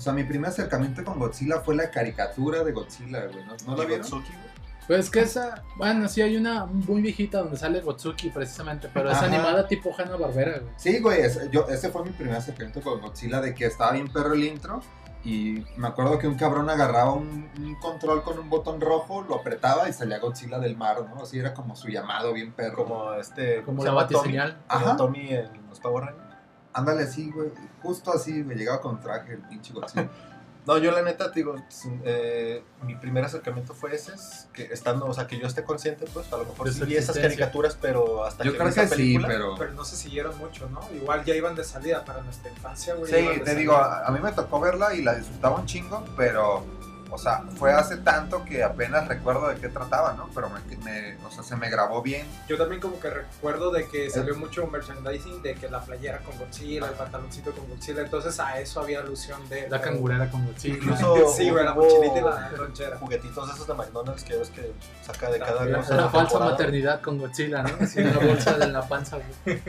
O 0.00 0.02
sea, 0.02 0.14
mi 0.14 0.24
primer 0.24 0.48
acercamiento 0.48 1.04
con 1.04 1.18
Godzilla 1.18 1.60
fue 1.60 1.74
la 1.74 1.90
caricatura 1.90 2.64
de 2.64 2.72
Godzilla, 2.72 3.26
güey. 3.26 3.44
¿No, 3.44 3.54
¿no 3.66 3.76
la 3.76 3.84
¿Y 3.84 3.86
vieron? 3.86 4.08
Gotsuki, 4.08 4.32
güey? 4.32 4.50
Pues 4.86 5.10
que 5.10 5.20
esa, 5.20 5.62
bueno, 5.76 6.08
sí 6.08 6.22
hay 6.22 6.38
una 6.38 6.64
muy 6.64 7.02
viejita 7.02 7.40
donde 7.40 7.58
sale 7.58 7.82
Gotsuki 7.82 8.30
precisamente, 8.30 8.88
pero 8.94 9.10
es 9.10 9.18
animada 9.18 9.68
tipo 9.68 9.94
Hanna 9.94 10.16
Barbera, 10.16 10.60
güey. 10.60 10.72
Sí, 10.78 11.00
güey, 11.00 11.20
ese, 11.20 11.50
yo, 11.52 11.68
ese 11.68 11.90
fue 11.90 12.02
mi 12.02 12.12
primer 12.12 12.36
acercamiento 12.36 12.80
con 12.80 12.98
Godzilla, 12.98 13.42
de 13.42 13.54
que 13.54 13.66
estaba 13.66 13.92
bien 13.92 14.08
perro 14.08 14.32
el 14.32 14.42
intro. 14.42 14.80
Y 15.22 15.66
me 15.76 15.88
acuerdo 15.88 16.18
que 16.18 16.26
un 16.26 16.36
cabrón 16.36 16.70
agarraba 16.70 17.12
un, 17.12 17.50
un 17.58 17.74
control 17.74 18.22
con 18.22 18.38
un 18.38 18.48
botón 18.48 18.80
rojo, 18.80 19.20
lo 19.20 19.34
apretaba 19.34 19.86
y 19.86 19.92
salía 19.92 20.18
Godzilla 20.18 20.58
del 20.58 20.78
mar, 20.78 21.04
¿no? 21.14 21.24
Así 21.24 21.38
era 21.38 21.52
como 21.52 21.76
su 21.76 21.88
llamado 21.88 22.32
bien 22.32 22.52
perro. 22.52 22.84
Como 22.84 23.12
este. 23.12 23.56
Como 23.64 23.66
¿cómo 23.66 23.82
se 23.82 23.88
la 23.88 23.94
batiseñal. 23.94 24.52
Tommy, 24.52 24.64
Ajá. 24.66 24.96
Tommy 24.96 25.28
en 25.28 25.68
los 25.68 25.78
Power 25.78 26.06
Rangers. 26.06 26.29
Ándale 26.72 27.02
así, 27.04 27.30
güey. 27.30 27.50
Justo 27.82 28.12
así, 28.12 28.32
me 28.44 28.54
llegaba 28.54 28.80
con 28.80 29.00
traje 29.00 29.34
el 29.34 29.40
pinche 29.40 29.72
Godzilla. 29.72 30.08
No, 30.66 30.76
yo 30.76 30.92
la 30.92 31.00
neta, 31.00 31.32
te 31.32 31.40
digo, 31.40 31.56
sin- 31.70 32.02
eh, 32.04 32.62
mi 32.82 32.94
primer 32.94 33.24
acercamiento 33.24 33.72
fue 33.72 33.94
ese, 33.96 34.12
es 34.14 34.46
que 34.52 34.64
estando, 34.64 35.06
o 35.06 35.14
sea, 35.14 35.26
que 35.26 35.38
yo 35.40 35.46
esté 35.46 35.64
consciente, 35.64 36.04
pues 36.12 36.30
a 36.30 36.36
lo 36.36 36.44
mejor 36.44 36.70
sí 36.70 36.84
vi 36.84 36.96
esas 36.96 37.16
caricaturas, 37.18 37.78
pero 37.80 38.24
hasta 38.24 38.44
Yo 38.44 38.52
que 38.52 38.58
creo 38.58 38.68
vi 38.68 38.74
que 38.74 38.80
esa 38.82 38.94
sí, 38.94 38.94
película, 39.02 39.28
pero... 39.28 39.54
Pero 39.56 39.72
no 39.72 39.84
se 39.86 39.96
siguieron 39.96 40.36
mucho, 40.36 40.68
¿no? 40.68 40.80
Igual 40.94 41.24
ya 41.24 41.34
iban 41.34 41.54
de 41.56 41.64
salida 41.64 42.04
para 42.04 42.20
nuestra 42.22 42.50
infancia, 42.50 42.94
güey. 42.94 43.10
Sí, 43.10 43.16
te 43.26 43.38
salida. 43.38 43.54
digo, 43.54 43.74
a, 43.74 44.06
a 44.06 44.10
mí 44.10 44.20
me 44.20 44.32
tocó 44.32 44.60
verla 44.60 44.94
y 44.94 45.02
la 45.02 45.14
disfrutaba 45.14 45.56
un 45.58 45.64
chingo, 45.66 46.04
pero 46.14 46.62
o 47.10 47.18
sea, 47.18 47.42
fue 47.56 47.72
hace 47.72 47.96
tanto 47.98 48.44
que 48.44 48.62
apenas 48.62 49.06
recuerdo 49.08 49.48
de 49.48 49.56
qué 49.56 49.68
trataba, 49.68 50.12
¿no? 50.14 50.28
Pero 50.34 50.48
me, 50.50 50.60
me- 50.84 51.16
o 51.26 51.30
sea, 51.30 51.42
se 51.42 51.56
me 51.56 51.68
grabó 51.70 52.02
bien. 52.02 52.26
Yo 52.48 52.56
también 52.56 52.80
como 52.80 52.98
que 53.00 53.10
recuerdo 53.10 53.70
de 53.70 53.86
que 53.88 54.08
salió 54.10 54.36
mucho 54.36 54.66
merchandising 54.66 55.42
de 55.42 55.54
que 55.54 55.68
la 55.68 55.80
playera 55.80 56.18
con 56.18 56.36
Godzilla, 56.38 56.86
el 56.86 56.94
pantaloncito 56.94 57.52
con 57.52 57.68
Godzilla, 57.68 58.02
entonces 58.02 58.38
a 58.40 58.58
eso 58.60 58.80
había 58.80 59.00
alusión 59.00 59.46
de... 59.48 59.68
La 59.68 59.80
cangurera 59.80 60.30
con 60.30 60.44
Godzilla. 60.46 60.76
Incluso 60.76 61.16
Sí, 61.36 61.50
güey, 61.50 61.64
la 61.64 61.74
mochilita 61.74 62.18
y 62.18 62.22
la 62.22 62.50
lonchera. 62.56 62.96
juguetitos 62.98 63.54
esos 63.54 63.66
de 63.66 63.74
McDonald's 63.74 64.24
que 64.24 64.36
ves 64.36 64.50
que 64.50 64.72
saca 65.04 65.30
de 65.30 65.38
cada 65.38 65.56
También. 65.58 65.80
Una 65.90 66.02
de 66.04 66.08
falsa 66.10 66.38
maternidad 66.38 67.00
con 67.00 67.18
Godzilla, 67.18 67.62
¿no? 67.62 67.70
Así 67.80 68.00
en 68.00 68.14
la 68.14 68.24
bolsa 68.24 68.54
de 68.58 68.66
la 68.68 68.82
panza, 68.88 69.18
güey. 69.44 69.60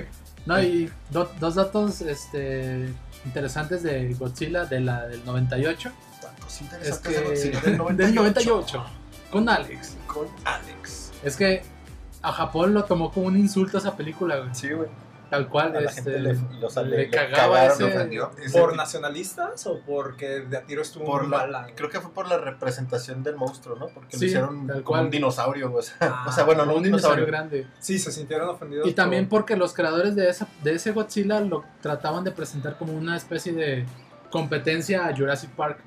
No, 0.46 0.60
y 0.62 0.92
do- 1.12 1.32
dos 1.40 1.56
datos 1.56 2.02
este, 2.02 2.90
interesantes 3.26 3.84
de 3.84 4.14
Godzilla 4.16 4.66
de 4.66 4.80
la, 4.80 5.06
del 5.08 5.24
98. 5.26 5.92
Datos 6.60 6.88
Es 6.88 6.98
que 7.00 7.10
de 7.10 7.22
Godzilla 7.24 7.62
del 7.62 7.78
98, 7.78 8.86
con 9.32 9.50
Alex. 9.50 9.98
Con 10.08 10.28
Alex. 10.46 11.12
Es 11.24 11.36
que 11.38 11.64
a 12.22 12.32
Japón 12.32 12.74
lo 12.74 12.84
tomó 12.86 13.12
como 13.12 13.28
un 13.28 13.38
insulto 13.38 13.78
a 13.78 13.80
esa 13.80 13.96
película, 13.96 14.38
güey. 14.38 14.50
Sí, 14.54 14.70
güey. 14.72 14.90
Tal 15.30 15.48
cual, 15.48 15.74
A 15.78 15.80
la 15.80 15.90
este, 15.90 16.02
gente 16.12 16.20
le, 16.20 16.66
o 16.66 16.70
sea, 16.70 16.84
le 16.84 16.90
le, 16.90 16.98
le 17.04 17.10
cagaba 17.10 17.56
cagaron, 17.56 17.88
ese-. 17.88 18.44
Ese 18.44 18.60
¿Por 18.60 18.72
tipo- 18.72 18.76
nacionalistas 18.76 19.66
o 19.66 19.80
porque 19.88 20.42
de 20.42 20.58
a 20.58 20.64
tiro 20.64 20.82
estuvo 20.82 21.06
por 21.06 21.26
la- 21.30 21.38
mala? 21.38 21.68
creo 21.74 21.90
que 21.90 22.02
fue 22.02 22.12
por 22.12 22.28
la 22.28 22.38
representación 22.38 23.24
del 23.24 23.38
monstruo, 23.38 23.78
¿no? 23.78 23.88
Porque 23.88 24.18
Sí, 24.18 24.26
lo 24.26 24.28
hicieron 24.28 24.68
tal 24.68 24.84
como 24.84 25.02
un 25.04 25.10
dinosaurio, 25.10 25.70
güey, 25.70 25.80
o 25.80 25.84
sea, 25.84 25.96
Ah, 26.02 26.26
o 26.28 26.32
sea, 26.34 26.44
bueno, 26.44 26.66
no 26.66 26.72
un 26.74 26.78
un 26.80 26.84
dinosaurio 26.84 27.26
dinosaurio. 27.26 27.50
grande. 27.62 27.68
Sí, 27.80 27.98
se 27.98 28.12
sintieron 28.12 28.50
ofendidos. 28.50 28.86
Y 28.86 28.92
también 28.94 29.30
por- 29.30 29.40
porque 29.40 29.56
los 29.56 29.74
creadores 29.74 30.16
de, 30.18 30.28
esa, 30.30 30.50
de 30.66 30.74
ese 30.74 30.92
Godzilla 30.92 31.40
lo 31.40 31.64
trataban 31.82 32.26
de 32.26 32.32
presentar 32.32 32.78
como 32.78 32.92
una 32.92 33.16
especie 33.16 33.54
de 33.54 33.86
competencia 34.30 35.08
a 35.08 35.16
Jurassic 35.16 35.50
Park 35.52 35.80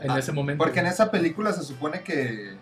en 0.00 0.10
Ah, 0.10 0.18
ese 0.18 0.32
momento. 0.32 0.62
Porque 0.62 0.80
en 0.80 0.86
esa 0.86 1.10
película 1.10 1.52
se 1.52 1.62
supone 1.62 2.02
que, 2.02 2.56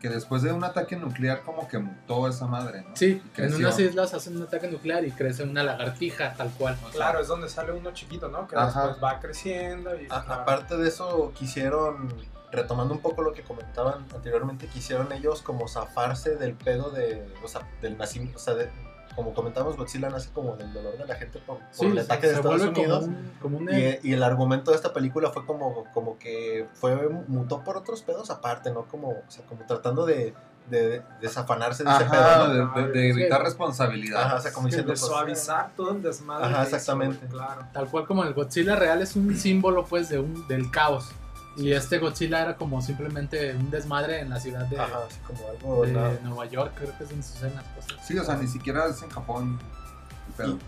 que 0.00 0.08
después 0.08 0.42
de 0.42 0.52
un 0.52 0.64
ataque 0.64 0.96
nuclear 0.96 1.42
como 1.42 1.66
que 1.68 1.78
mutó 1.78 2.28
esa 2.28 2.46
madre, 2.46 2.82
¿no? 2.88 2.94
Sí, 2.96 3.22
en 3.36 3.54
unas 3.54 3.78
islas 3.78 4.12
hacen 4.14 4.36
un 4.36 4.42
ataque 4.42 4.68
nuclear 4.68 5.04
y 5.04 5.10
crece 5.10 5.42
una 5.44 5.62
lagartija 5.62 6.34
tal 6.34 6.50
cual. 6.50 6.76
Claro, 6.92 7.20
es 7.20 7.28
donde 7.28 7.48
sale 7.48 7.72
uno 7.72 7.92
chiquito, 7.92 8.28
¿no? 8.28 8.46
Que 8.46 8.56
Ajá. 8.56 8.88
después 8.88 9.02
va 9.04 9.20
creciendo 9.20 9.98
y... 10.00 10.06
A- 10.10 10.16
aparte 10.18 10.76
de 10.76 10.88
eso, 10.88 11.32
quisieron, 11.34 12.08
retomando 12.52 12.92
un 12.94 13.00
poco 13.00 13.22
lo 13.22 13.32
que 13.32 13.42
comentaban 13.42 14.06
anteriormente, 14.14 14.66
quisieron 14.66 15.10
ellos 15.12 15.42
como 15.42 15.66
zafarse 15.68 16.36
del 16.36 16.54
pedo 16.54 16.90
de, 16.90 17.26
o 17.42 17.48
sea, 17.48 17.62
del 17.80 17.96
nacimiento, 17.98 18.36
o 18.38 18.42
sea, 18.42 18.54
de- 18.54 18.70
como 19.14 19.32
comentamos, 19.34 19.76
Godzilla 19.76 20.08
nace 20.10 20.30
como 20.32 20.56
del 20.56 20.72
dolor 20.72 20.96
de 20.98 21.06
la 21.06 21.14
gente 21.14 21.38
por, 21.40 21.58
por 21.58 21.66
Sí, 21.70 21.86
el 21.86 21.94
se, 21.94 22.00
ataque 22.00 22.26
de 22.26 22.32
se 22.34 22.38
Estados 22.40 22.62
Unidos. 22.62 23.04
como 23.04 23.16
un, 23.16 23.32
como 23.40 23.58
un- 23.58 23.70
Y, 23.70 23.98
y 24.02 24.12
el 24.12 24.22
argumento 24.22 24.70
de 24.70 24.76
esta 24.76 24.92
película 24.92 25.30
fue 25.30 25.44
como, 25.46 25.84
como 25.92 26.18
que 26.18 26.66
fue 26.74 26.96
mutó 27.28 27.62
por 27.62 27.76
otros 27.76 28.02
pedos 28.02 28.30
aparte, 28.30 28.70
¿no? 28.72 28.84
Como, 28.86 29.08
o 29.10 29.22
sea, 29.28 29.44
como 29.46 29.64
tratando 29.66 30.04
de, 30.06 30.34
de, 30.70 30.88
de 30.88 31.02
desafanarse 31.20 31.84
de 31.84 31.90
ese 31.90 32.04
pedo, 32.06 32.48
¿no? 32.48 32.74
de, 32.74 32.82
de- 32.82 32.88
de 32.92 33.10
evitar 33.10 33.40
Sí. 33.40 33.44
responsabilidad. 33.44 34.22
Ajá, 34.22 34.34
o 34.36 34.40
sea, 34.40 34.52
como 34.52 34.66
diciendo 34.66 34.92
de 34.92 34.98
pues, 34.98 35.06
suavizar 35.06 35.70
todo 35.76 35.92
el 35.92 36.02
desmadre. 36.02 36.46
Ajá, 36.46 36.62
exactamente. 36.64 37.26
claro. 37.26 37.66
tal 37.72 37.86
cual 37.88 38.06
como 38.06 38.24
el 38.24 38.32
Godzilla 38.34 38.74
real 38.76 39.02
es 39.02 39.14
un 39.16 39.36
símbolo 39.36 39.84
pues 39.84 40.08
de 40.08 40.18
un, 40.20 40.46
del 40.48 40.70
caos. 40.70 41.10
Y 41.56 41.72
este 41.72 41.98
Godzilla 41.98 42.42
era 42.42 42.56
como 42.56 42.82
simplemente 42.82 43.54
un 43.54 43.70
desmadre 43.70 44.20
en 44.20 44.30
la 44.30 44.40
ciudad 44.40 44.66
de, 44.66 44.78
Ajá, 44.78 45.00
así 45.08 45.18
como 45.20 45.48
algo 45.48 45.84
de 45.86 45.92
nada. 45.92 46.18
Nueva 46.22 46.46
York, 46.46 46.72
creo 46.76 46.96
que 46.98 47.04
es 47.04 47.26
suceden 47.26 47.54
las 47.54 47.64
cosas. 47.64 48.06
Sí, 48.06 48.18
o 48.18 48.24
sea, 48.24 48.36
ni 48.36 48.48
siquiera 48.48 48.86
es 48.86 49.02
en 49.02 49.10
Japón. 49.10 49.60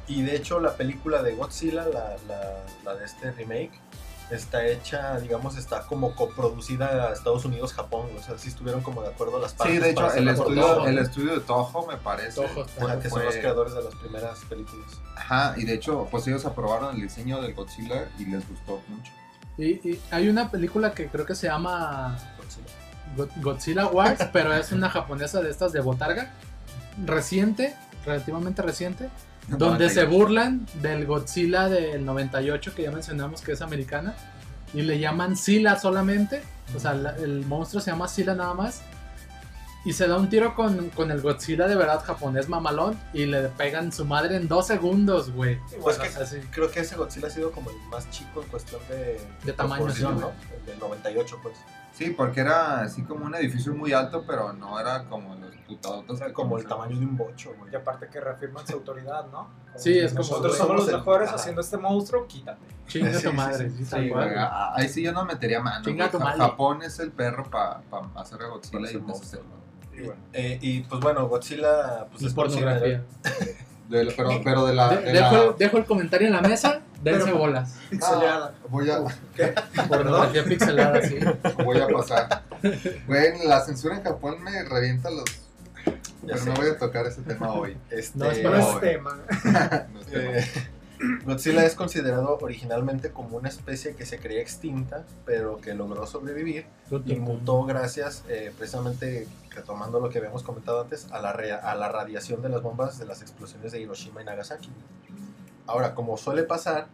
Y, 0.07 0.19
y 0.19 0.23
de 0.23 0.37
hecho 0.37 0.61
la 0.61 0.75
película 0.75 1.23
de 1.23 1.35
Godzilla, 1.35 1.85
la, 1.87 2.17
la, 2.29 2.63
la 2.85 2.95
de 2.95 3.05
este 3.05 3.33
remake, 3.33 3.73
está 4.31 4.65
hecha, 4.67 5.19
digamos, 5.21 5.57
está 5.57 5.83
como 5.87 6.15
coproducida 6.15 7.09
a 7.09 7.13
Estados 7.13 7.45
Unidos, 7.45 7.73
Japón, 7.73 8.07
o 8.19 8.23
sea, 8.23 8.37
sí 8.39 8.49
estuvieron 8.49 8.83
como 8.83 9.03
de 9.03 9.09
acuerdo 9.09 9.41
las 9.41 9.55
partes. 9.55 9.77
Sí, 9.77 9.83
de 9.83 9.91
hecho, 9.91 10.13
el 10.13 10.29
estudio, 10.29 10.65
Toho, 10.67 10.87
el 10.87 10.99
estudio 10.99 11.35
de 11.35 11.41
Toho, 11.41 11.87
me 11.87 11.97
parece. 11.97 12.43
Toho, 12.43 12.65
fue- 12.67 12.91
Ajá, 12.91 13.01
que 13.01 13.09
son 13.11 13.25
los 13.25 13.35
creadores 13.37 13.75
de 13.75 13.83
las 13.83 13.95
primeras 13.95 14.39
películas. 14.49 14.91
Ajá, 15.17 15.55
y 15.57 15.65
de 15.65 15.75
hecho, 15.75 16.07
pues 16.11 16.27
ellos 16.27 16.45
aprobaron 16.45 16.95
el 16.97 17.03
diseño 17.03 17.41
del 17.41 17.55
Godzilla 17.55 18.09
y 18.19 18.27
les 18.27 18.49
gustó 18.49 18.83
mucho. 18.89 19.13
Y, 19.59 19.65
y 19.89 20.01
hay 20.11 20.29
una 20.29 20.51
película 20.51 20.93
que 20.93 21.07
creo 21.09 21.25
que 21.27 21.35
se 21.35 21.47
llama 21.47 22.17
Godzilla. 22.39 22.67
Go- 23.17 23.29
Godzilla 23.43 23.87
Wars, 23.87 24.21
pero 24.33 24.55
es 24.55 24.73
una 24.73 24.91
japonesa 24.91 25.41
de 25.41 25.51
estas 25.51 25.73
de 25.73 25.81
botarga, 25.81 26.31
reciente, 27.05 27.75
relativamente 28.05 28.63
reciente, 28.63 29.09
donde 29.49 29.89
se 29.91 30.05
burlan 30.05 30.67
del 30.83 31.07
Godzilla 31.07 31.69
del 31.69 32.05
98 32.05 32.75
que 32.75 32.83
ya 32.83 32.91
mencionamos 32.91 33.41
que 33.43 33.53
es 33.53 33.63
americana 33.63 34.15
y 34.75 34.83
le 34.83 34.99
llaman 34.99 35.37
Sila 35.37 35.79
solamente, 35.79 36.43
o 36.75 36.81
sea, 36.81 36.95
la- 36.95 37.17
el 37.17 37.47
monstruo 37.47 37.81
se 37.81 37.91
llama 37.91 38.09
Sila 38.09 38.35
nada 38.35 38.55
más 38.55 38.81
y 39.87 39.93
se 39.93 40.07
da 40.09 40.17
un 40.17 40.29
tiro 40.29 40.55
con, 40.55 40.91
con 40.91 41.11
el 41.11 41.23
Godzilla 41.23 41.67
de 41.67 41.77
verdad 41.77 42.03
japonés 42.05 42.49
mamalón 42.49 42.99
y 43.15 43.25
le 43.25 43.43
pegan 43.49 43.93
su 43.93 44.05
madre 44.05 44.37
en 44.37 44.49
dos 44.49 44.67
segundos, 44.67 45.31
güey. 45.31 45.59
Pues 45.61 45.81
bueno, 45.81 46.03
que- 46.03 46.09
O 46.09 46.13
sea, 46.13 46.27
sí. 46.27 46.41
Creo 46.51 46.71
que 46.71 46.81
ese 46.81 46.97
Godzilla 46.97 47.29
ha 47.29 47.31
sido 47.31 47.53
como 47.53 47.71
el 47.71 47.77
más 47.91 48.11
chico 48.11 48.43
en 48.43 48.49
cuestión 48.49 48.81
de, 48.89 49.19
De 49.45 49.53
tamaño, 49.53 49.77
proporción, 49.85 50.15
sí, 50.17 50.21
¿no? 50.21 50.33
El 50.59 50.67
del 50.67 50.79
98, 50.79 51.39
pues. 51.43 51.57
Sí, 51.95 52.11
porque 52.11 52.41
era 52.41 52.83
así 52.83 53.03
como 53.05 53.25
un 53.25 53.35
edificio 53.37 53.73
muy 53.75 53.95
alto, 53.95 54.25
pero 54.27 54.53
no 54.53 54.79
era 54.79 55.05
como 55.05 55.35
los 55.35 56.19
sea, 56.19 56.27
que 56.29 56.33
como 56.33 56.59
el 56.59 56.67
tamaño 56.67 56.99
de 56.99 57.07
un 57.07 57.17
bocho, 57.17 57.55
güey. 57.59 57.73
Y 57.73 57.77
aparte 57.77 58.09
que 58.09 58.21
reafirman 58.21 58.67
su 58.67 58.75
autoridad, 58.75 59.27
¿no? 59.33 59.49
Como 59.67 59.79
Sí, 59.79 59.99
es 59.99 60.13
como- 60.13 60.23
Nosotros 60.25 60.57
somos 60.59 60.77
los 60.77 60.93
mejores 60.93 61.31
haciendo 61.33 61.61
este 61.61 61.77
monstruo, 61.79 62.27
quítate. 62.27 62.61
Chinga 62.87 63.15
Sí, 63.15 63.25
tu 63.25 63.33
madre, 63.33 63.71
sí, 63.71 63.77
sí, 63.79 63.85
Sí, 63.85 63.91
tal 63.91 64.09
cual, 64.11 64.25
güey, 64.25 64.35
güey. 64.35 64.45
a- 64.47 64.75
ahí 64.77 64.89
sí 64.89 65.03
yo 65.03 65.13
no 65.13 65.25
metería 65.25 65.61
mano. 65.61 65.85
Chinga 65.85 66.11
tu 66.11 66.19
madre. 66.21 66.39
Japón 66.39 66.83
es 66.83 66.99
el 67.01 67.11
perro 67.13 67.45
para 67.51 67.81
hacer 68.15 68.43
a 68.43 68.49
Godzilla 68.49 68.91
y 68.91 69.01
deshacerlo. 69.01 69.66
Y 69.97 70.01
bueno. 70.03 70.21
Eh, 70.33 70.59
y 70.61 70.81
pues 70.81 71.01
bueno, 71.01 71.27
Godzilla 71.29 72.07
pues, 72.11 72.23
Y 72.23 72.27
es 72.27 72.35
pornografía. 72.35 73.03
De- 73.89 74.13
pero, 74.17 74.31
pero 74.43 74.67
de 74.67 74.75
la. 74.75 74.89
De- 74.89 75.01
de 75.03 75.13
dejo, 75.13 75.33
la- 75.37 75.43
el, 75.45 75.57
dejo 75.59 75.77
el 75.79 75.85
comentario 75.85 76.27
en 76.27 76.33
la 76.33 76.41
mesa, 76.43 76.81
dense 77.05 77.27
Pero- 77.27 77.39
bolas. 77.39 77.77
Pixeleada. 77.89 78.53
voy 78.69 78.91
a, 78.91 78.99
Pornografía 79.89 80.45
pixelada, 80.45 81.03
sí. 81.03 81.19
voy 81.65 81.79
a 81.81 81.87
pasar. 81.87 82.43
Güey, 83.07 83.47
la 83.47 83.61
censura 83.61 83.97
en 83.97 84.03
Japón 84.03 84.43
me 84.43 84.65
revienta 84.65 85.09
los. 85.11 85.25
Pero 86.27 86.39
sé. 86.39 86.47
no 86.47 86.55
voy 86.57 86.69
a 86.71 86.77
tocar 86.79 87.07
ese 87.07 87.23
tema 87.23 87.53
hoy. 87.53 87.77
Este, 87.89 88.19
No, 88.19 88.29
es 88.33 88.43
No 88.43 88.51
para 88.51 88.63
es 88.63 88.81
tema. 88.81 89.19
No 89.93 90.01
es 90.01 90.07
tema. 90.09 90.31
Eh, 90.31 90.45
Godzilla 91.25 91.65
es 91.65 91.75
considerado 91.75 92.39
originalmente 92.41 93.11
como 93.11 93.37
una 93.37 93.49
especie 93.49 93.95
que 93.95 94.07
se 94.07 94.19
creía 94.19 94.41
extinta, 94.41 95.05
pero 95.25 95.61
que 95.61 95.75
logró 95.75 96.07
sobrevivir 96.07 96.67
y 97.05 97.17
mutó 97.17 97.65
gracias, 97.65 98.25
eh, 98.29 98.53
precisamente 98.57 99.27
retomando 99.51 100.01
lo 100.01 100.09
que 100.09 100.19
habíamos 100.19 100.43
comentado 100.43 100.83
antes, 100.83 101.07
a 101.13 101.21
la, 101.21 101.31
a 101.31 101.75
la 101.75 101.89
radiación 101.89 102.43
de 102.43 102.49
las 102.49 102.63
bombas 102.63 102.99
de 102.99 103.07
las 103.07 103.23
explosiones 103.23 103.73
de 103.73 103.81
Hiroshima 103.81 104.23
y 104.23 104.25
Nagasaki. 104.25 104.71
Ahora, 105.67 105.95
como 105.95 106.17
suele 106.17 106.45
pasar, 106.45 106.87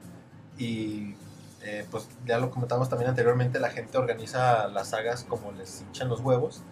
y 0.58 1.14
eh, 1.62 1.86
pues 1.90 2.08
ya 2.26 2.38
lo 2.38 2.50
comentamos 2.50 2.88
también 2.88 3.10
anteriormente, 3.10 3.60
la 3.60 3.70
gente 3.70 3.98
organiza 3.98 4.66
las 4.68 4.88
sagas 4.88 5.24
como 5.24 5.52
les 5.52 5.82
hinchan 5.82 6.08
los 6.08 6.20
huevos 6.20 6.62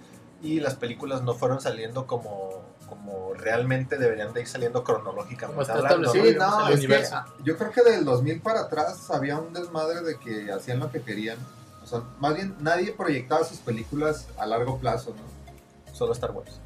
y 0.43 0.61
las 0.61 0.75
películas 0.75 1.23
no 1.23 1.35
fueron 1.35 1.61
saliendo 1.61 2.07
como, 2.07 2.63
como 2.91 3.33
realmente 3.33 3.97
deberían 3.97 4.35
de 4.35 4.43
ir 4.43 4.47
saliendo 4.47 4.85
cronológicamente. 4.85 5.47
Como 5.47 5.63
está 5.63 5.75
hablando. 5.75 6.13
Sí, 6.13 6.37
no, 6.37 6.69
el 6.69 6.93
es 6.93 7.09
que 7.09 7.17
yo 7.45 7.57
creo 7.57 7.71
que 7.71 7.83
del 7.83 8.05
2000 8.05 8.41
para 8.43 8.63
atrás 8.63 9.11
había 9.11 9.39
un 9.39 9.55
desmadre 9.55 10.03
de 10.03 10.19
que 10.19 10.53
hacían 10.53 10.81
lo 10.81 10.91
que 10.91 11.01
querían. 11.01 11.39
O 11.83 11.87
sea, 11.87 12.03
más 12.19 12.35
bien 12.35 12.55
nadie 12.61 12.93
proyectaba 12.93 13.45
sus 13.45 13.59
películas 13.59 14.27
a 14.37 14.45
largo 14.45 14.79
plazo, 14.79 15.15
¿no? 15.15 15.95
Solo 15.95 16.13
Star 16.13 16.33
Wars. 16.33 16.61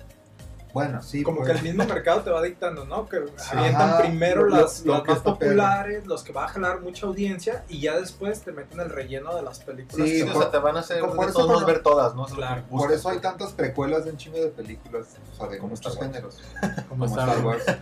Bueno, 0.74 1.00
sí. 1.02 1.22
Como 1.22 1.38
pues, 1.38 1.50
que 1.52 1.56
el 1.58 1.62
mismo 1.62 1.84
mercado 1.86 2.20
te 2.22 2.30
va 2.30 2.42
dictando, 2.42 2.84
¿no? 2.84 3.08
Que 3.08 3.18
Sí. 3.36 3.56
avientan 3.56 3.90
Ajá, 3.90 3.98
primero 4.02 4.44
lo- 4.44 4.56
las, 4.60 4.84
lo 4.84 4.94
las 4.98 5.06
más 5.06 5.18
populares, 5.20 6.04
los 6.06 6.22
que 6.24 6.32
va 6.32 6.44
a 6.44 6.48
jalar 6.48 6.80
mucha 6.80 7.06
audiencia, 7.06 7.64
y 7.68 7.80
ya 7.80 7.94
después 7.96 8.42
te 8.42 8.50
meten 8.52 8.80
el 8.80 8.90
relleno 8.90 9.34
de 9.36 9.42
las 9.42 9.60
películas. 9.60 10.08
Sí, 10.08 10.20
o 10.22 10.32
sea, 10.38 10.50
te 10.50 10.58
van 10.58 10.76
a 10.76 10.80
hacer 10.80 11.00
por- 11.00 11.24
eso 11.28 11.32
todos 11.38 11.46
cuando- 11.52 11.66
ver 11.66 11.82
todas, 11.82 12.14
¿no? 12.14 12.26
Claro. 12.26 12.64
Por 12.68 12.90
eso 12.92 13.08
hay 13.08 13.20
tantas 13.20 13.52
precuelas 13.52 14.04
de 14.04 14.10
un 14.10 14.16
chingo 14.16 14.38
de 14.38 14.48
películas, 14.48 15.06
o 15.32 15.36
sea, 15.36 15.46
de 15.48 15.58
Como 15.58 15.74
Star 15.74 15.92
Wars. 15.92 16.00
géneros, 16.06 16.42
Como 16.88 17.04
Star 17.06 17.38
Wars. 17.44 17.64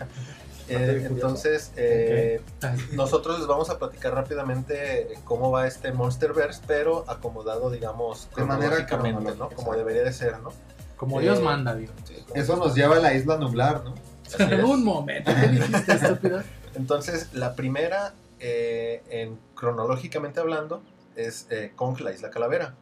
Eh, 0.68 1.06
entonces, 1.10 1.72
eh, 1.76 2.40
nosotros 2.92 3.38
les 3.40 3.48
vamos 3.48 3.68
a 3.68 3.78
platicar 3.78 4.14
rápidamente 4.14 5.12
cómo 5.24 5.50
va 5.50 5.66
este 5.66 5.92
Monsterverse, 5.92 6.62
pero 6.66 7.04
acomodado, 7.10 7.68
digamos, 7.68 8.28
De 8.36 8.44
manera 8.44 8.86
cronológicamente, 8.86 9.38
¿no? 9.38 9.50
Como 9.50 9.74
debería 9.74 10.02
de 10.04 10.12
ser, 10.12 10.38
¿no? 10.40 10.52
Como 11.02 11.20
Dios 11.20 11.42
manda, 11.42 11.74
digo. 11.74 11.92
Eso 12.32 12.56
nos 12.56 12.76
lleva 12.76 12.94
a 12.96 13.00
la 13.00 13.12
isla 13.12 13.36
nublar, 13.36 13.82
¿no? 13.82 13.94
es. 14.38 14.64
Un 14.64 14.84
momento, 14.84 15.32
¿qué 15.34 15.48
dijiste, 15.48 15.92
estúpido? 15.96 16.44
Entonces, 16.76 17.34
la 17.34 17.56
primera, 17.56 18.14
eh, 18.38 19.02
en 19.10 19.36
cronológicamente 19.56 20.38
hablando, 20.38 20.80
es 21.16 21.48
eh, 21.50 21.72
Kong, 21.74 21.98
la 22.02 22.12
isla 22.12 22.30
calavera. 22.30 22.76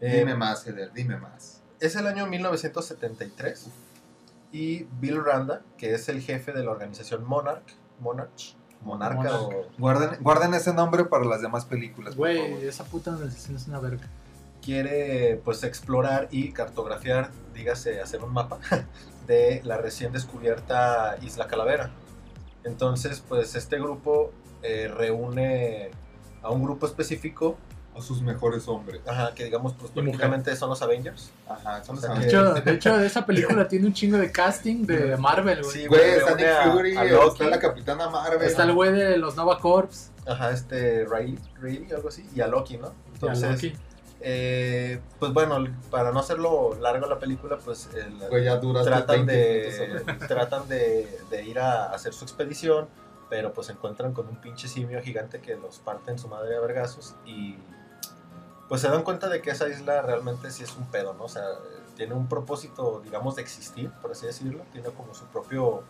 Eh, 0.00 0.18
Dime 0.18 0.34
más, 0.34 0.66
Eder, 0.66 0.92
dime 0.92 1.16
más. 1.16 1.62
Es 1.78 1.94
el 1.94 2.08
año 2.08 2.26
1973 2.26 3.66
y 4.50 4.88
Bill 5.00 5.24
Randa, 5.24 5.62
que 5.78 5.94
es 5.94 6.08
el 6.08 6.20
jefe 6.20 6.50
de 6.50 6.64
la 6.64 6.72
organización 6.72 7.24
Monarch, 7.24 7.76
Monarch, 8.00 8.56
Monarca 8.82 9.16
Monarch. 9.16 9.42
o 9.42 9.66
Guarden, 9.78 10.22
guarden 10.22 10.54
ese 10.54 10.74
nombre 10.74 11.04
para 11.04 11.24
las 11.24 11.40
demás 11.40 11.64
películas. 11.66 12.16
Güey, 12.16 12.66
esa 12.66 12.82
puta 12.82 13.12
organización 13.12 13.54
es 13.56 13.68
una 13.68 13.78
verga. 13.78 14.08
Quiere 14.64 15.40
pues 15.44 15.62
explorar 15.64 16.28
y 16.30 16.52
cartografiar, 16.52 17.30
dígase, 17.54 18.00
hacer 18.00 18.22
un 18.22 18.32
mapa 18.32 18.58
de 19.26 19.60
la 19.64 19.76
recién 19.78 20.12
descubierta 20.12 21.16
Isla 21.22 21.46
Calavera. 21.46 21.90
Entonces, 22.64 23.22
pues 23.28 23.54
este 23.54 23.78
grupo 23.78 24.32
eh, 24.62 24.88
reúne 24.94 25.90
a 26.42 26.50
un 26.50 26.62
grupo 26.62 26.86
específico, 26.86 27.56
A 27.96 28.00
sus 28.02 28.22
mejores 28.22 28.66
hombres. 28.68 29.00
ajá, 29.06 29.34
que 29.34 29.44
digamos, 29.44 29.72
pues 29.74 29.90
mujer. 29.90 30.04
prácticamente 30.04 30.56
son 30.56 30.70
los 30.70 30.80
Avengers. 30.82 31.30
Ajá, 31.48 31.84
son 31.84 31.98
O 31.98 32.00
sea, 32.00 32.10
los 32.10 32.18
De 32.18 32.24
que- 32.24 32.28
hecho, 32.28 32.54
de 32.54 32.72
hecho, 32.72 33.00
esa 33.00 33.24
película 33.26 33.68
tiene 33.68 33.86
un 33.86 33.92
chingo 33.92 34.16
de 34.16 34.32
casting 34.32 34.84
de 34.86 35.16
Marvel, 35.16 35.62
güey. 35.62 35.72
Sí, 35.76 35.86
Güey, 35.86 36.10
está 36.10 36.34
Nick 36.34 36.72
Fury, 36.72 36.96
a 36.96 37.04
Loki. 37.04 37.28
está 37.28 37.46
la 37.48 37.58
Capitana 37.58 38.08
Marvel. 38.08 38.42
Está 38.42 38.64
el 38.64 38.72
güey 38.72 38.92
de 38.92 39.16
los 39.18 39.36
Nova 39.36 39.58
Corps 39.60 40.10
Ajá, 40.26 40.50
este 40.52 41.04
Riley, 41.04 41.38
Riley, 41.60 41.92
algo 41.92 42.08
así, 42.08 42.26
y 42.34 42.40
a 42.40 42.46
Loki, 42.48 42.78
¿no? 42.78 42.86
y 42.88 42.90
a 42.90 43.12
Entonces, 43.14 43.50
Loki. 43.62 43.76
Eh, 44.26 45.00
pues 45.18 45.32
bueno, 45.32 45.62
para 45.90 46.10
no 46.10 46.18
hacerlo 46.20 46.74
largo 46.80 47.06
la 47.06 47.18
película, 47.18 47.58
pues 47.58 47.90
el- 47.94 48.18
ya 48.42 48.56
duraste 48.56 48.90
tratan 48.90 49.26
20 49.26 49.32
de 49.32 50.04
tratan 50.28 50.66
de, 50.68 51.20
de 51.30 51.44
ir 51.44 51.58
a 51.58 51.90
hacer 51.92 52.14
su 52.14 52.24
expedición, 52.24 52.88
pero 53.28 53.52
pues 53.52 53.66
se 53.68 53.74
encuentran 53.74 54.12
con 54.14 54.26
un 54.28 54.36
pinche 54.40 54.66
simio 54.66 55.00
gigante 55.02 55.40
que 55.40 55.56
los 55.56 55.78
parte 55.78 56.10
en 56.10 56.18
su 56.18 56.28
madre 56.28 56.56
a 56.56 56.60
vergazos 56.60 57.14
y 57.26 57.56
pues 58.68 58.80
se 58.80 58.88
dan 58.88 59.02
cuenta 59.02 59.28
de 59.28 59.42
que 59.42 59.50
esa 59.50 59.68
isla 59.68 60.00
realmente 60.02 60.50
sí 60.50 60.64
es 60.64 60.74
un 60.76 60.86
pedo, 60.90 61.12
¿no? 61.14 61.24
O 61.24 61.28
sea, 61.28 61.44
tiene 61.96 62.14
un 62.14 62.28
propósito, 62.28 63.00
digamos, 63.04 63.36
de 63.36 63.42
existir, 63.42 63.90
por 64.00 64.12
así 64.12 64.26
decirlo, 64.26 64.64
tiene 64.72 64.88
como 64.88 65.14
su 65.14 65.26
propio 65.26 65.82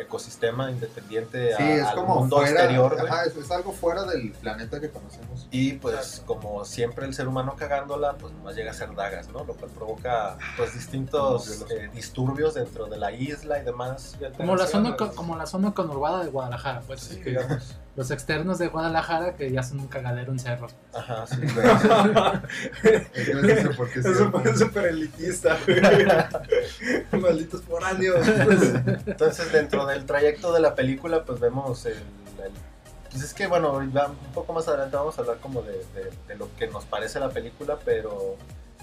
ecosistema 0.00 0.70
independiente 0.70 1.54
a- 1.54 1.56
Sí, 1.56 1.62
es 1.64 1.86
al 1.86 1.94
como 1.94 2.16
mundo 2.16 2.36
fuera, 2.38 2.50
exterior, 2.52 2.96
ajá, 3.06 3.24
es, 3.24 3.36
es 3.36 3.50
algo 3.50 3.72
fuera 3.72 4.04
del 4.04 4.32
planeta 4.32 4.80
que 4.80 4.90
conocemos. 4.90 5.46
Y 5.50 5.74
pues 5.74 6.22
como 6.26 6.64
siempre 6.64 7.06
el 7.06 7.14
ser 7.14 7.28
humano 7.28 7.54
cagándola, 7.56 8.14
pues 8.14 8.32
nomás 8.32 8.54
llega 8.56 8.70
a 8.70 8.74
ser 8.74 8.94
dagas, 8.94 9.28
¿no? 9.28 9.44
Lo 9.44 9.54
cual 9.54 9.70
provoca 9.70 10.36
pues 10.56 10.74
distintos 10.74 11.64
eh, 11.70 11.90
disturbios 11.94 12.54
dentro 12.54 12.86
de 12.86 12.96
la 12.98 13.12
isla 13.12 13.58
y 13.60 13.64
demás. 13.64 14.16
Como 14.36 14.56
la, 14.56 14.66
zona, 14.66 14.96
como 14.96 15.36
la 15.36 15.46
zona 15.46 15.72
conurbada 15.74 16.24
de 16.24 16.30
Guadalajara, 16.30 16.80
pues. 16.86 17.00
Sí, 17.00 17.20
digamos. 17.22 17.76
Los 18.00 18.10
externos 18.10 18.58
de 18.58 18.68
Guadalajara 18.68 19.36
que 19.36 19.52
ya 19.52 19.62
son 19.62 19.80
un 19.80 19.86
cagadero 19.86 20.32
en 20.32 20.38
cerro. 20.38 20.68
Ajá, 20.94 21.26
sí. 21.26 21.36
Entonces, 22.82 23.76
¿por 23.76 23.90
qué 23.90 24.00
Eso 24.00 24.30
fue 24.30 24.56
súper 24.56 24.86
elitista, 24.86 25.58
güey. 25.66 27.20
Malditos 27.22 27.62
foráneos. 27.62 28.26
Entonces 29.06 29.52
dentro 29.52 29.84
del 29.84 30.06
trayecto 30.06 30.50
de 30.54 30.60
la 30.60 30.74
película 30.74 31.24
pues 31.24 31.40
vemos 31.40 31.84
el... 31.84 31.92
el- 31.92 32.52
pues 33.10 33.22
es 33.24 33.34
que 33.34 33.46
bueno, 33.48 33.74
un 33.74 33.92
poco 34.32 34.54
más 34.54 34.66
adelante 34.68 34.96
vamos 34.96 35.18
a 35.18 35.20
hablar 35.20 35.36
como 35.42 35.60
de, 35.62 35.72
de- 35.94 36.10
de 36.28 36.36
lo 36.36 36.48
que 36.56 36.68
nos 36.68 36.86
parece 36.86 37.20
la 37.20 37.28
película, 37.28 37.76
pero 37.84 38.36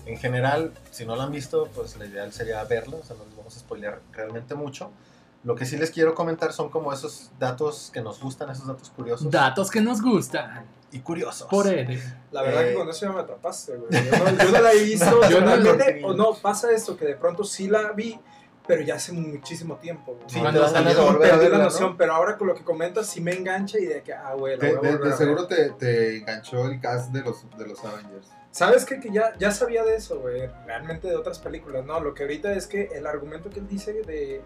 en 0.06 0.18
general, 0.20 0.74
si 0.92 1.06
no 1.08 1.16
la 1.16 1.24
han 1.24 1.32
visto, 1.32 1.70
pues 1.74 1.98
la 1.98 2.06
ideal 2.06 2.32
sería 2.34 2.64
verla, 2.66 2.98
o 2.98 3.04
sea, 3.04 3.16
no 3.18 3.26
les 3.26 3.36
vamos 3.36 3.56
a 3.56 3.60
spoilear 3.60 4.00
realmente 4.14 4.54
mucho. 4.54 4.92
Lo 5.48 5.56
que 5.56 5.66
sí 5.66 5.77
les 5.77 5.92
quiero 5.92 6.13
comentar 6.13 6.51
son 6.51 6.70
como 6.70 6.92
esos 6.92 7.32
datos 7.39 7.89
que 7.94 8.01
nos 8.01 8.20
gustan, 8.22 8.50
esos 8.50 8.68
datos 8.68 8.89
curiosos. 8.89 9.32
Datos 9.32 9.72
que 9.72 9.80
nos 9.82 10.01
gustan. 10.01 10.66
y 10.92 11.00
curiosos. 11.00 11.48
Por 11.50 11.68
él. 11.68 12.01
La 12.32 12.42
verdad 12.42 12.63
Eh, 12.66 12.70
que 12.70 12.74
con 12.75 12.89
eso 12.89 13.06
ya 13.08 13.12
me 13.13 13.20
atrapaste, 13.22 13.75
güey. 13.75 13.92
Yo 13.92 14.18
no, 14.20 14.44
yo 14.44 14.51
no 14.51 14.60
la 14.62 14.72
he 14.74 14.84
visto. 14.84 15.22
Yo 15.24 15.30
Yo 15.30 15.42
no- 15.42 16.08
o 16.08 16.13
no, 16.13 16.34
pasa 16.36 16.72
esto, 16.72 16.96
que 16.96 17.06
de 17.06 17.16
pronto 17.16 17.44
sí 17.44 17.68
la 17.68 17.92
vi, 17.92 18.18
pero 18.66 18.82
ya 18.82 18.96
hace 18.96 19.12
muchísimo 19.12 19.75
tiempo. 19.77 20.13
güey. 20.16 20.30
Sí, 20.30 20.39
No, 20.42 20.51
te 20.51 20.60
no, 20.60 21.12
no, 21.13 21.20
Perdí 21.20 21.50
la 21.50 21.58
¿no? 21.58 21.63
noción, 21.66 21.98
pero 21.98 22.13
ahora 22.13 22.38
con 22.38 22.48
lo 22.48 22.56
que 22.56 22.63
comentas 22.63 23.08
sí 23.08 23.20
me 23.22 23.34
engancha 23.34 23.77
y 23.80 23.86
de 23.86 24.01
que, 24.01 24.13
ah, 24.13 24.34
güey, 24.38 24.58
la 24.58 24.66
De, 24.66 24.75
voy 24.75 24.88
a 24.88 24.92
de- 24.98 25.10
de 25.10 25.13
seguro 25.18 25.46
te, 25.48 25.72
te 25.72 26.18
enganchó 26.20 26.66
el 26.66 26.80
cast 26.80 27.12
de 27.12 27.22
los, 27.22 27.46
de 27.58 27.68
los 27.68 27.84
Avengers. 27.84 28.27
¿Sabes 28.51 28.86
qué? 28.86 29.00
Que 29.00 29.12
ya, 29.12 29.34
ya 29.38 29.51
sabía 29.51 29.84
de 29.84 29.96
eso, 29.98 30.20
güey. 30.20 30.48
Realmente 30.66 31.08
de 31.10 31.16
otras 31.18 31.38
películas, 31.39 31.86
¿no? 31.86 32.00
Lo 32.00 32.13
que 32.13 32.24
ahorita 32.24 32.54
es 32.54 32.66
que 32.66 32.89
el 32.96 33.06
argumento 33.06 33.50
que 33.50 33.60
él 33.60 33.68
dice 33.68 33.92
de, 33.94 34.01
de 34.04 34.42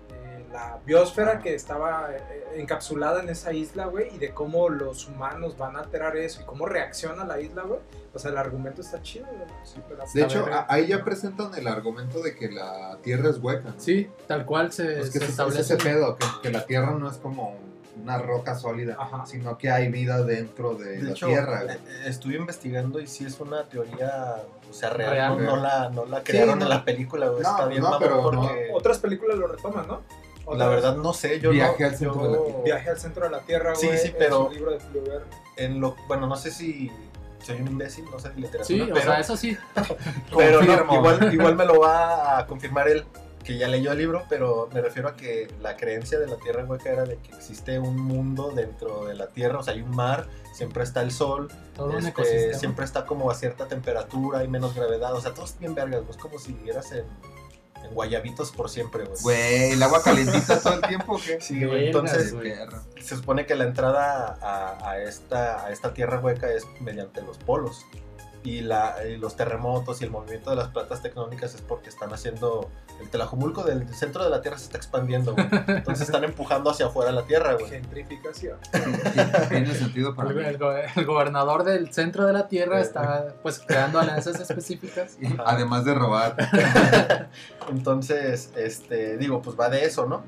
la 0.51 0.79
biosfera 0.85 1.39
que 1.39 1.53
estaba 1.55 2.09
eh, 2.11 2.43
encapsulada 2.57 3.21
en 3.21 3.29
esa 3.29 3.53
isla, 3.53 3.85
güey, 3.85 4.13
y 4.15 4.17
de 4.17 4.31
cómo 4.33 4.69
los 4.69 5.07
humanos 5.07 5.57
van 5.57 5.75
a 5.75 5.79
alterar 5.79 6.17
eso 6.17 6.41
y 6.41 6.45
cómo 6.45 6.65
reacciona 6.65 7.23
la 7.25 7.39
isla, 7.39 7.63
güey. 7.63 7.79
O 8.13 8.19
sea, 8.19 8.31
el 8.31 8.37
argumento 8.37 8.81
está 8.81 9.01
chido, 9.01 9.25
güey. 9.27 9.47
Sí, 9.63 9.79
De 10.13 10.23
hecho, 10.23 10.45
a- 10.51 10.65
ahí 10.67 10.87
ya 10.87 11.03
presentan 11.03 11.53
el 11.55 11.67
argumento 11.67 12.21
de 12.21 12.35
que 12.35 12.51
la 12.51 12.97
Tierra 13.01 13.29
es 13.29 13.37
hueca. 13.37 13.69
¿no? 13.69 13.75
Sí, 13.79 14.09
tal 14.27 14.45
cual 14.45 14.71
se, 14.73 14.87
que 15.11 15.19
establece. 15.25 15.61
ese 15.61 15.77
pedo, 15.77 16.17
que, 16.17 16.25
que 16.43 16.49
la 16.51 16.65
Tierra 16.65 16.91
no 16.91 17.09
es 17.09 17.17
como 17.17 17.55
una 18.01 18.17
roca 18.17 18.55
sólida, 18.55 18.97
Ajá. 18.99 19.25
sino 19.25 19.57
que 19.57 19.69
hay 19.69 19.89
vida 19.89 20.23
dentro 20.23 20.73
de, 20.75 20.97
De 20.97 21.03
la 21.03 21.11
hecho, 21.11 21.27
Tierra. 21.27 21.61
eh, 21.61 21.65
güey. 21.65 21.77
eh, 21.77 22.03
estuve 22.07 22.35
investigando 22.35 22.99
y 22.99 23.05
sí 23.07 23.25
es 23.25 23.39
una 23.39 23.63
teoría, 23.69 24.37
o 24.69 24.73
sea, 24.73 24.89
real, 24.91 25.11
Real, 25.11 25.29
no, 25.33 25.37
real. 25.37 25.49
no 25.49 25.55
la, 25.61 25.89
no 25.89 26.05
la 26.05 26.23
crearon 26.23 26.59
no. 26.59 26.65
en 26.65 26.69
la 26.69 26.83
película, 26.83 27.27
güey, 27.27 27.43
No, 27.43 27.49
está 27.51 27.65
bien 27.67 27.83
pero 27.99 28.15
no. 28.15 28.23
porque 28.23 28.69
Otras 28.73 28.97
películas 28.99 29.37
lo 29.37 29.47
retoman, 29.47 29.87
¿no? 29.87 30.01
La 30.55 30.67
verdad 30.67 30.95
no 30.97 31.13
sé, 31.13 31.39
yo 31.39 31.51
Viaje 31.51 31.83
no, 31.83 31.89
al 31.89 31.95
centro 31.95 32.21
yo- 32.21 32.27
de 32.27 32.37
la 32.37 32.43
Tierra. 32.45 32.63
Viaje 32.63 32.89
al 32.89 32.99
centro 32.99 33.23
de 33.25 33.29
la 33.31 33.39
Tierra, 33.41 33.75
Sí, 33.75 33.87
güey. 33.87 33.99
sí, 33.99 34.13
pero- 34.17 34.49
libro 34.51 34.71
de 34.71 34.79
en 35.57 35.79
lo, 35.79 35.95
bueno, 36.07 36.27
no 36.27 36.35
sé 36.35 36.49
si 36.51 36.91
soy 37.43 37.59
un 37.61 37.67
imbécil, 37.67 38.05
no 38.11 38.19
sé 38.19 38.29
de 38.29 38.35
literatura, 38.35 38.65
Sí, 38.65 38.81
o 38.81 38.93
pero, 38.93 39.05
sea, 39.05 39.19
eso 39.19 39.35
sí. 39.37 39.57
pero 40.37 40.61
no, 40.61 40.93
igual, 40.95 41.33
igual 41.33 41.55
me 41.55 41.65
lo 41.65 41.79
va 41.79 42.37
a 42.39 42.47
confirmar 42.47 42.87
él, 42.87 43.03
que 43.43 43.57
ya 43.57 43.67
leyó 43.67 43.91
el 43.91 43.97
libro, 43.97 44.23
pero 44.29 44.69
me 44.71 44.81
refiero 44.81 45.07
a 45.09 45.15
que 45.15 45.51
la 45.61 45.75
creencia 45.75 46.19
de 46.19 46.27
la 46.27 46.35
Tierra 46.35 46.63
hueca 46.63 46.91
era 46.91 47.03
de 47.05 47.17
que 47.17 47.35
existe 47.35 47.79
un 47.79 47.97
mundo 47.99 48.51
dentro 48.55 49.05
de 49.05 49.15
la 49.15 49.27
Tierra, 49.27 49.57
o 49.59 49.63
sea, 49.63 49.73
hay 49.73 49.81
un 49.81 49.95
mar, 49.95 50.27
siempre 50.53 50.83
está 50.83 51.01
el 51.01 51.11
sol, 51.11 51.51
Todo 51.75 51.97
Este, 51.97 52.53
siempre 52.53 52.85
está 52.85 53.05
como 53.05 53.31
a 53.31 53.35
cierta 53.35 53.67
temperatura 53.67 54.43
y 54.43 54.47
menos 54.47 54.75
gravedad. 54.75 55.15
O 55.15 55.21
sea, 55.21 55.33
todo 55.33 55.45
es 55.45 55.57
bien 55.57 55.73
vergas, 55.73 56.03
¿no? 56.03 56.11
Es 56.11 56.17
como 56.17 56.37
si 56.37 56.53
vivieras 56.53 56.91
en, 56.91 57.05
en 57.83 57.93
guayabitos 57.93 58.51
por 58.51 58.69
siempre, 58.69 59.05
güey. 59.05 59.21
Güey, 59.21 59.71
¿el 59.71 59.83
agua 59.83 60.01
calientita 60.03 60.59
todo 60.59 60.73
el 60.75 60.81
tiempo 60.81 61.19
qué? 61.23 61.39
Sí, 61.41 61.63
güey. 61.65 61.87
Entonces, 61.87 62.33
güey. 62.33 62.53
Se 63.01 63.15
supone 63.15 63.45
que 63.45 63.55
la 63.55 63.65
entrada 63.65 64.37
a, 64.41 64.89
a 64.89 65.01
esta, 65.01 65.65
a 65.65 65.71
esta 65.71 65.93
tierra 65.93 66.19
hueca 66.19 66.51
es 66.51 66.65
mediante 66.79 67.21
los 67.21 67.37
polos. 67.37 67.85
Y, 68.43 68.61
la, 68.61 68.95
y 69.07 69.17
los 69.17 69.35
terremotos 69.35 70.01
y 70.01 70.05
el 70.05 70.09
movimiento 70.09 70.49
de 70.49 70.55
las 70.55 70.69
platas 70.69 71.03
tectónicas 71.03 71.53
es 71.53 71.61
porque 71.61 71.89
están 71.89 72.11
haciendo. 72.13 72.69
El 73.01 73.09
Telajumulco 73.09 73.63
del 73.63 73.93
centro 73.93 74.23
de 74.23 74.29
la 74.29 74.41
tierra 74.41 74.57
se 74.57 74.65
está 74.65 74.77
expandiendo, 74.77 75.33
güey. 75.33 75.47
Entonces 75.67 76.05
están 76.07 76.23
empujando 76.23 76.69
hacia 76.69 76.85
afuera 76.85 77.11
la 77.11 77.23
tierra, 77.23 77.53
güey. 77.55 77.67
Gentrificación. 77.69 78.57
Tiene 79.49 79.73
sentido 79.75 80.15
para 80.15 80.29
El, 80.29 80.35
mí. 80.37 80.43
el 80.45 80.57
go- 80.57 80.71
el 80.95 81.05
gobernador 81.05 81.63
del 81.63 81.91
centro 81.93 82.25
de 82.25 82.33
la 82.33 82.47
tierra 82.47 82.79
Eh. 82.79 82.83
está 82.83 83.33
pues 83.41 83.59
creando 83.59 83.99
alianzas 83.99 84.39
específicas. 84.39 85.17
Y 85.19 85.27
Además 85.45 85.83
de 85.85 85.93
robar. 85.95 86.35
Entonces, 87.69 88.51
este, 88.55 89.17
digo, 89.17 89.41
pues 89.41 89.59
va 89.59 89.69
de 89.69 89.85
eso, 89.85 90.05
¿no? 90.05 90.23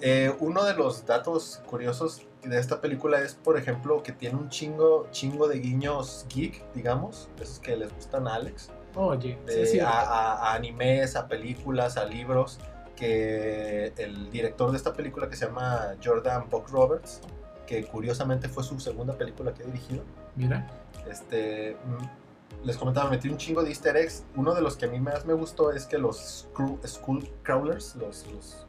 Eh, 0.00 0.34
uno 0.40 0.64
de 0.64 0.74
los 0.74 1.04
datos 1.06 1.60
curiosos 1.66 2.22
de 2.42 2.58
esta 2.58 2.80
película 2.80 3.20
es, 3.20 3.34
por 3.34 3.58
ejemplo, 3.58 4.02
que 4.02 4.12
tiene 4.12 4.36
un 4.36 4.48
chingo, 4.48 5.06
chingo 5.10 5.46
de 5.46 5.58
guiños 5.58 6.24
geek, 6.34 6.62
digamos, 6.74 7.28
esos 7.38 7.58
que 7.60 7.76
les 7.76 7.92
gustan 7.94 8.26
a 8.26 8.34
Alex, 8.36 8.70
Oye, 8.94 9.38
sí, 9.46 9.54
de- 9.54 9.66
cierto. 9.66 9.88
a, 9.90 10.00
a- 10.00 10.50
a 10.50 10.54
animes, 10.54 11.16
a 11.16 11.26
películas, 11.28 11.96
a 11.96 12.04
libros, 12.04 12.58
que 12.96 13.92
el 13.96 14.30
director 14.30 14.70
de 14.70 14.76
esta 14.76 14.92
película 14.92 15.28
que 15.28 15.36
se 15.36 15.46
llama 15.46 15.94
Jordan 16.04 16.48
Buck 16.50 16.68
Roberts, 16.70 17.20
que 17.66 17.86
curiosamente 17.86 18.48
fue 18.48 18.62
su 18.64 18.78
segunda 18.80 19.14
película 19.16 19.54
que 19.54 19.62
he 19.62 19.66
dirigido, 19.66 20.02
Mira, 20.36 20.68
este, 21.10 21.76
mm, 21.84 22.66
les 22.66 22.76
comentaba, 22.76 23.08
metí 23.10 23.28
un 23.28 23.36
chingo 23.38 23.62
de 23.62 23.70
easter 23.70 23.96
eggs. 23.96 24.24
Uno 24.36 24.54
de 24.54 24.60
los 24.60 24.76
que 24.76 24.84
a 24.86 24.88
mí 24.88 25.00
más 25.00 25.24
me 25.24 25.32
gustó 25.34 25.72
es 25.72 25.86
que 25.86 25.96
los 25.98 26.46
Skull 26.86 27.30
Crawlers, 27.42 27.94
los, 27.96 28.26
los- 28.26 28.66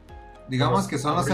Digamos 0.48 0.86
que 0.86 0.98
son 0.98 1.16
los, 1.16 1.26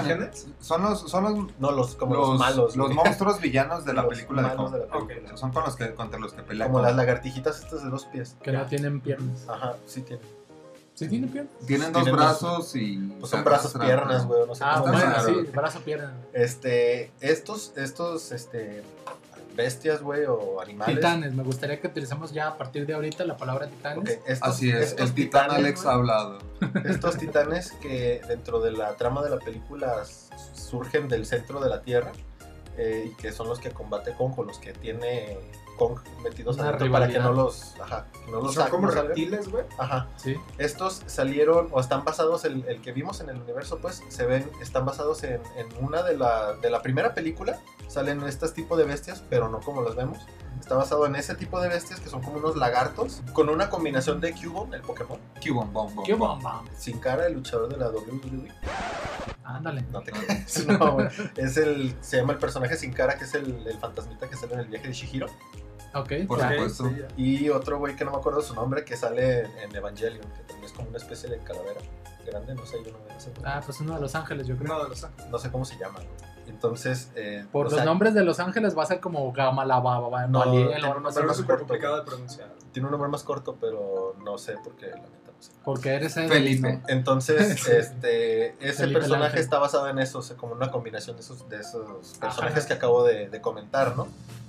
son 0.61 0.83
los, 0.83 1.01
son 1.11 1.23
los, 1.25 1.59
no 1.59 1.71
los 1.73 1.97
como 1.97 2.14
los, 2.14 2.38
malos, 2.38 2.77
los 2.77 2.92
monstruos 2.92 3.40
villanos 3.40 3.85
de 3.85 3.92
la 3.94 4.03
Los 4.05 4.11
película 4.14 4.42
de 4.42 4.49
malos 4.49 4.71
Kong. 4.71 4.73
de 4.81 4.87
la 4.87 5.07
película. 5.07 5.37
Son 5.37 5.51
con 5.53 5.64
los 5.64 5.77
que, 5.77 5.94
contra 5.94 6.18
los 6.21 6.33
que 6.33 6.42
pelean. 6.42 6.71
como 6.71 6.83
las 6.83 6.94
lagartijitas 6.94 7.59
estas 7.62 7.83
de 7.83 7.90
dos 7.90 8.05
pies. 8.07 8.37
que 8.42 8.53
no 8.53 8.64
tienen 8.66 9.01
piernas. 9.01 9.47
Ajá, 9.49 9.75
sí 9.87 10.03
tienen. 10.03 10.25
¿Sí 10.94 11.09
tienen 11.09 11.31
piernas? 11.31 11.53
Tienen 11.66 11.92
dos 11.92 12.03
Tienen 12.05 12.16
dos- 12.21 12.40
brazos 12.40 12.77
y. 12.77 12.97
Pues 13.21 13.31
son 13.31 13.44
brazos, 13.44 13.73
piernas, 13.81 14.27
güey, 14.27 14.47
no 14.47 14.55
sé 14.55 14.64
Ah, 14.66 14.81
bueno, 14.81 14.99
se 14.99 15.05
llama. 15.05 15.16
raro. 15.16 15.29
sí, 15.29 15.51
brazo, 15.55 15.81
pierna. 15.81 16.12
Este, 16.33 17.11
estos, 17.21 17.73
estos, 17.77 18.33
este, 18.33 18.83
bestias, 19.59 20.01
güey, 20.01 20.25
o 20.25 20.61
animales. 20.62 20.94
Titanes, 20.97 21.35
me 21.35 21.42
gustaría 21.42 21.81
que 21.81 21.88
utilicemos 21.88 22.33
ya 22.33 22.47
a 22.49 22.57
partir 22.57 22.87
de 22.87 22.94
ahorita 22.94 23.25
la 23.25 23.37
palabra 23.37 23.66
titanes. 23.66 23.99
Ok, 23.99 24.09
estos- 24.27 24.49
Así 24.49 24.71
es, 24.71 24.90
estos 24.92 25.09
el 25.11 25.14
titán 25.14 25.42
titanes, 25.49 25.64
Alex 25.66 25.85
ha 25.87 25.92
hablado. 25.94 26.38
Estos 26.85 27.18
titanes 27.18 27.73
que 27.73 28.23
dentro 28.29 28.61
de 28.61 28.71
la 28.73 28.94
trama 28.94 29.23
de 29.23 29.31
la 29.31 29.38
película 29.38 30.05
surgen 30.55 31.09
del 31.09 31.27
centro 31.27 31.61
de 31.61 31.68
la 31.68 31.83
Tierra, 31.83 32.12
eh, 32.79 33.11
y 33.11 33.14
que 33.16 33.33
son 33.33 33.49
los 33.49 33.59
que 33.59 33.71
combate 33.73 34.12
Kong 34.12 34.33
o 34.38 34.44
los 34.44 34.59
que 34.61 34.73
tiene 34.73 35.37
Kong 35.79 35.99
metidos 36.23 36.57
Una 36.57 36.69
adentro 36.69 36.91
para 36.93 37.09
que 37.09 37.19
no 37.19 37.33
los, 37.33 37.75
ajá, 37.81 38.07
que 38.25 38.31
no 38.31 38.41
los 38.41 38.55
Son 38.55 38.69
como 38.69 38.88
reptiles, 38.88 39.49
güey. 39.49 39.64
Ajá. 39.79 40.09
Sí. 40.17 40.37
Estos 40.59 41.03
salieron 41.07 41.69
o 41.71 41.81
están 41.81 42.05
basados, 42.05 42.45
el, 42.45 42.64
el 42.67 42.83
que 42.83 42.93
vimos 42.93 43.21
en 43.21 43.31
el 43.31 43.41
universo, 43.41 43.79
pues, 43.79 44.03
se 44.09 44.27
ven, 44.27 44.51
están 44.61 44.85
basados 44.85 45.23
en, 45.25 45.41
en 45.57 45.69
una 45.81 46.03
de 46.03 46.17
la, 46.17 46.55
de 46.55 46.69
la 46.71 46.83
primera 46.83 47.14
película. 47.14 47.59
Salen 47.87 48.23
estos 48.25 48.53
tipos 48.53 48.77
de 48.77 48.85
bestias, 48.85 49.23
pero 49.31 49.49
no 49.49 49.61
como 49.61 49.81
los 49.81 49.97
vemos. 49.97 50.19
Está 50.61 50.75
basado 50.75 51.07
en 51.07 51.14
ese 51.17 51.35
tipo 51.37 51.61
de 51.61 51.69
bestias 51.69 52.01
que 52.01 52.11
son 52.11 52.21
como 52.21 52.38
unos 52.38 52.57
lagartos, 52.57 53.23
con 53.33 53.49
una 53.49 53.71
combinación 53.71 54.21
de 54.21 54.35
Cubone, 54.35 54.77
el 54.77 54.83
Pokémon, 54.83 55.19
Cubone, 55.43 55.71
bom, 55.73 55.95
bom, 55.95 56.05
¿Qué 56.05 56.14
bom. 56.14 56.43
bomba? 56.43 56.62
sin 56.77 56.99
cara, 56.99 57.27
el 57.27 57.35
luchador 57.35 57.69
de 57.69 57.77
la 57.77 57.88
WWE. 57.91 58.53
Ándale. 59.45 59.85
No 59.91 60.03
te 60.03 60.12
creas. 60.12 60.67
No, 60.67 60.93
güey. 60.95 61.09
es 61.37 61.57
el, 61.57 61.97
se 62.03 62.19
llama 62.19 62.35
el 62.35 62.38
personaje 62.38 62.77
sin 62.77 62.93
cara, 62.93 63.17
que 63.17 63.25
es 63.25 63.35
el, 63.35 63.67
el 63.67 63.79
fantasmita 63.79 64.29
que 64.29 64.37
sale 64.37 64.55
en 64.55 64.61
el 64.61 64.67
viaje 64.67 64.88
de 64.88 64.93
Shihiro. 64.93 65.27
Ok. 65.94 66.12
Por 66.27 66.40
supuesto. 66.40 66.88
Sí. 66.88 67.22
Y 67.22 67.48
otro 67.51 67.79
güey 67.79 67.96
que 67.96 68.05
no 68.05 68.11
me 68.11 68.18
acuerdo 68.18 68.42
su 68.42 68.55
nombre, 68.55 68.85
que 68.85 68.96
sale 68.96 69.46
en, 69.62 69.74
Evangelion, 69.74 70.27
que 70.33 70.42
también 70.42 70.64
es 70.64 70.72
como 70.72 70.88
una 70.88 70.98
especie 70.98 71.29
de 71.29 71.38
calavera 71.38 71.81
grande, 72.27 72.55
no 72.55 72.66
sé, 72.66 72.77
yo 72.85 72.92
no 72.92 72.98
me 73.09 73.20
sé. 73.20 73.33
Ah, 73.44 73.62
pues 73.64 73.81
uno 73.81 73.94
de 73.94 74.01
Los 74.01 74.14
Ángeles, 74.14 74.46
yo 74.46 74.57
creo. 74.57 74.74
Uno 74.74 74.85
de 74.85 74.90
los 74.90 75.03
ángeles. 75.03 75.31
No 75.31 75.38
sé 75.38 75.51
cómo 75.51 75.64
se 75.64 75.79
llama. 75.79 76.01
Entonces, 76.46 77.11
eh, 77.14 77.44
Por 77.53 77.66
los 77.66 77.74
sea, 77.74 77.85
nombres 77.85 78.14
de 78.14 78.24
Los 78.24 78.40
Ángeles 78.40 78.77
va 78.77 78.83
a 78.83 78.87
ser 78.87 79.01
como 79.01 79.31
Gamalababa, 79.33 80.27
No, 80.27 80.40
Maliel, 80.40 80.68
tiene 80.68 80.77
un 80.77 80.83
nombre 80.83 81.01
más 81.01 81.14
súper 81.14 81.57
corto, 81.57 81.66
complicado 81.66 81.94
güey. 81.94 82.05
de 82.05 82.11
pronunciar. 82.11 82.55
Tiene 82.72 82.87
un 82.87 82.92
nombre 82.92 83.11
más 83.11 83.22
corto, 83.22 83.57
pero 83.61 84.16
no 84.24 84.38
sé 84.38 84.55
por 84.64 84.74
qué, 84.77 84.87
la 84.87 84.96
neta 84.96 85.33
no 85.33 85.42
sé. 85.42 85.53
Porque 85.62 85.94
eres 85.94 86.16
el 86.16 86.29
Felipe. 86.29 86.81
Entonces, 86.88 87.66
este, 87.68 88.55
ese 88.66 88.83
Felipe 88.83 89.01
personaje 89.01 89.40
está 89.40 89.59
basado 89.59 89.88
en 89.88 89.98
eso, 89.98 90.18
o 90.18 90.22
sea, 90.22 90.37
como 90.37 90.55
una 90.55 90.70
combinación 90.70 91.16
de 91.16 91.22
esos, 91.22 91.48
de 91.48 91.61
esos 91.61 92.16
personajes 92.18 92.59
Ajá. 92.59 92.66
que 92.66 92.72
acabo 92.74 93.05
de, 93.05 93.29
de 93.29 93.40
comentar, 93.40 93.96
¿no? 93.96 94.09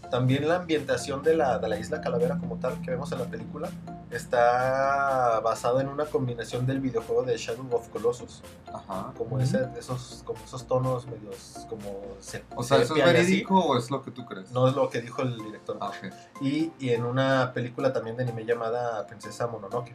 También 0.09 0.47
la 0.47 0.55
ambientación 0.57 1.21
de 1.23 1.35
la, 1.35 1.59
de 1.59 1.67
la 1.69 1.77
isla 1.77 2.01
Calavera 2.01 2.37
como 2.39 2.55
tal 2.57 2.81
que 2.81 2.91
vemos 2.91 3.11
en 3.11 3.19
la 3.19 3.25
película 3.25 3.69
está 4.09 5.39
basada 5.41 5.81
en 5.81 5.87
una 5.87 6.05
combinación 6.05 6.65
del 6.65 6.79
videojuego 6.79 7.23
de 7.23 7.37
Shadow 7.37 7.67
of 7.75 7.89
Colossus, 7.89 8.41
Ajá. 8.73 9.13
como 9.17 9.39
ese, 9.39 9.67
esos, 9.77 10.23
como 10.25 10.43
esos 10.43 10.65
tonos 10.67 11.05
medios 11.07 11.65
como 11.69 12.01
se- 12.19 12.43
O 12.55 12.63
sea, 12.63 12.77
¿eso 12.79 12.95
es 12.95 13.05
verídico 13.05 13.59
o 13.59 13.77
es 13.77 13.91
lo 13.91 14.01
que 14.01 14.11
tú 14.11 14.25
crees? 14.25 14.51
No 14.51 14.67
es 14.67 14.75
lo 14.75 14.89
que 14.89 15.01
dijo 15.01 15.21
el 15.21 15.37
director. 15.37 15.77
Ah, 15.79 15.89
ok. 15.89 16.11
Y, 16.41 16.71
y 16.79 16.89
en 16.89 17.05
una 17.05 17.51
película 17.53 17.93
también 17.93 18.17
de 18.17 18.23
anime 18.23 18.45
llamada 18.45 19.05
Princesa 19.05 19.45
Mononoke. 19.47 19.93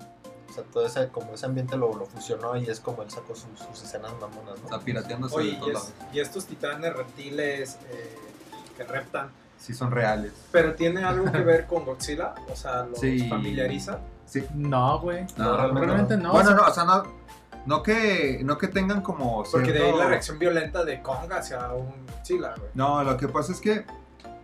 O 0.48 0.52
sea, 0.52 0.62
todo 0.72 0.86
ese, 0.86 1.08
como 1.08 1.34
ese 1.34 1.46
ambiente 1.46 1.76
lo, 1.76 1.92
lo 1.96 2.06
fusionó 2.06 2.56
y 2.56 2.66
es 2.70 2.78
como 2.78 3.02
él 3.02 3.10
sacó 3.10 3.34
sus, 3.34 3.58
sus 3.58 3.82
escenas 3.82 4.12
mamonas, 4.20 4.54
Está 4.62 4.76
¿no? 4.76 4.82
pirateándose 4.84 5.34
Oye, 5.34 5.50
de 5.50 5.52
y, 5.54 5.58
todos 5.58 5.68
es- 5.70 5.74
lados. 5.98 6.14
y 6.14 6.20
estos 6.20 6.46
titanes 6.46 6.94
reptiles 6.94 7.78
eh, 7.90 8.16
que 8.76 8.84
reptan, 8.84 9.30
Sí, 9.64 9.72
son 9.74 9.90
reales. 9.90 10.32
pero 10.52 10.74
tiene 10.74 11.02
algo 11.04 11.30
que 11.32 11.38
ver 11.42 11.66
con 11.66 11.84
Godzilla, 11.84 12.34
o 12.52 12.56
sea, 12.56 12.84
los 12.84 12.98
Sí. 13.00 13.28
familiariza. 13.28 13.98
Sí. 14.26 14.44
No, 14.54 15.00
güey. 15.00 15.24
No, 15.36 15.56
realmente 15.56 15.86
Realmente 15.86 16.16
no. 16.18 16.32
bueno, 16.32 16.50
o 16.50 16.54
sea, 16.54 16.56
no, 16.56 16.70
o 16.70 16.74
sea, 16.74 16.84
no, 16.84 17.02
no, 17.66 17.82
que, 17.82 18.40
no 18.44 18.58
que 18.58 18.68
tengan 18.68 19.00
como 19.00 19.42
Porque 19.50 19.72
de 19.72 19.84
ahí 19.86 19.96
la 19.96 20.06
reacción 20.06 20.38
violenta 20.38 20.84
de 20.84 21.00
Kong 21.00 21.32
hacia 21.32 21.72
un 21.72 22.06
Godzilla, 22.06 22.54
güey. 22.56 22.70
No, 22.74 23.02
lo 23.04 23.16
que 23.16 23.28
pasa 23.28 23.52
es 23.52 23.60
que 23.60 23.84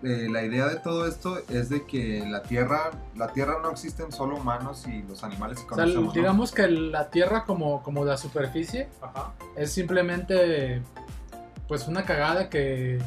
eh, 0.03 0.29
la 0.31 0.43
idea 0.43 0.67
de 0.67 0.77
todo 0.77 1.07
esto 1.07 1.39
es 1.51 1.69
de 1.69 1.85
que 1.85 2.25
la 2.27 2.43
Tierra, 2.43 2.91
la 3.17 3.29
Tierra 3.29 3.59
no 3.63 3.71
existen 3.71 4.11
solo 4.13 4.37
humanos 4.37 4.87
y 4.87 5.03
los 5.03 5.23
animales 5.25 5.59
que 5.59 5.67
o 5.67 5.69
sea, 5.77 5.85
conocemos. 5.85 6.07
¿no? 6.07 6.13
digamos 6.13 6.53
que 6.53 6.67
la 6.69 7.11
Tierra 7.11 7.45
como, 7.45 7.83
como 7.83 8.07
la 8.07 8.17
superficie 8.17 8.89
Ajá. 9.03 9.33
es 9.57 9.71
simplemente 9.73 10.81
pues 11.69 11.87
una 11.87 12.05
cagada 12.05 12.49
que 12.49 12.99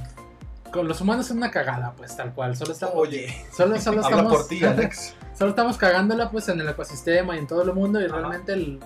con 0.73 0.87
los 0.87 0.99
humanos 1.01 1.27
es 1.27 1.31
una 1.31 1.51
cagada 1.51 1.93
pues 1.95 2.15
tal 2.17 2.33
cual 2.33 2.55
solo 2.57 2.71
estamos 2.73 2.95
Oye, 2.97 3.27
solo, 3.55 3.79
solo 3.79 4.01
estamos 4.01 4.33
por 4.33 4.47
ti, 4.47 4.63
Alex. 4.65 5.13
solo 5.37 5.51
estamos 5.51 5.77
cagándola 5.77 6.29
pues 6.31 6.49
en 6.49 6.59
el 6.59 6.67
ecosistema 6.67 7.35
y 7.35 7.39
en 7.39 7.47
todo 7.47 7.61
el 7.61 7.71
mundo 7.73 8.01
y 8.01 8.05
Ajá. 8.05 8.15
realmente 8.17 8.53
el- 8.53 8.79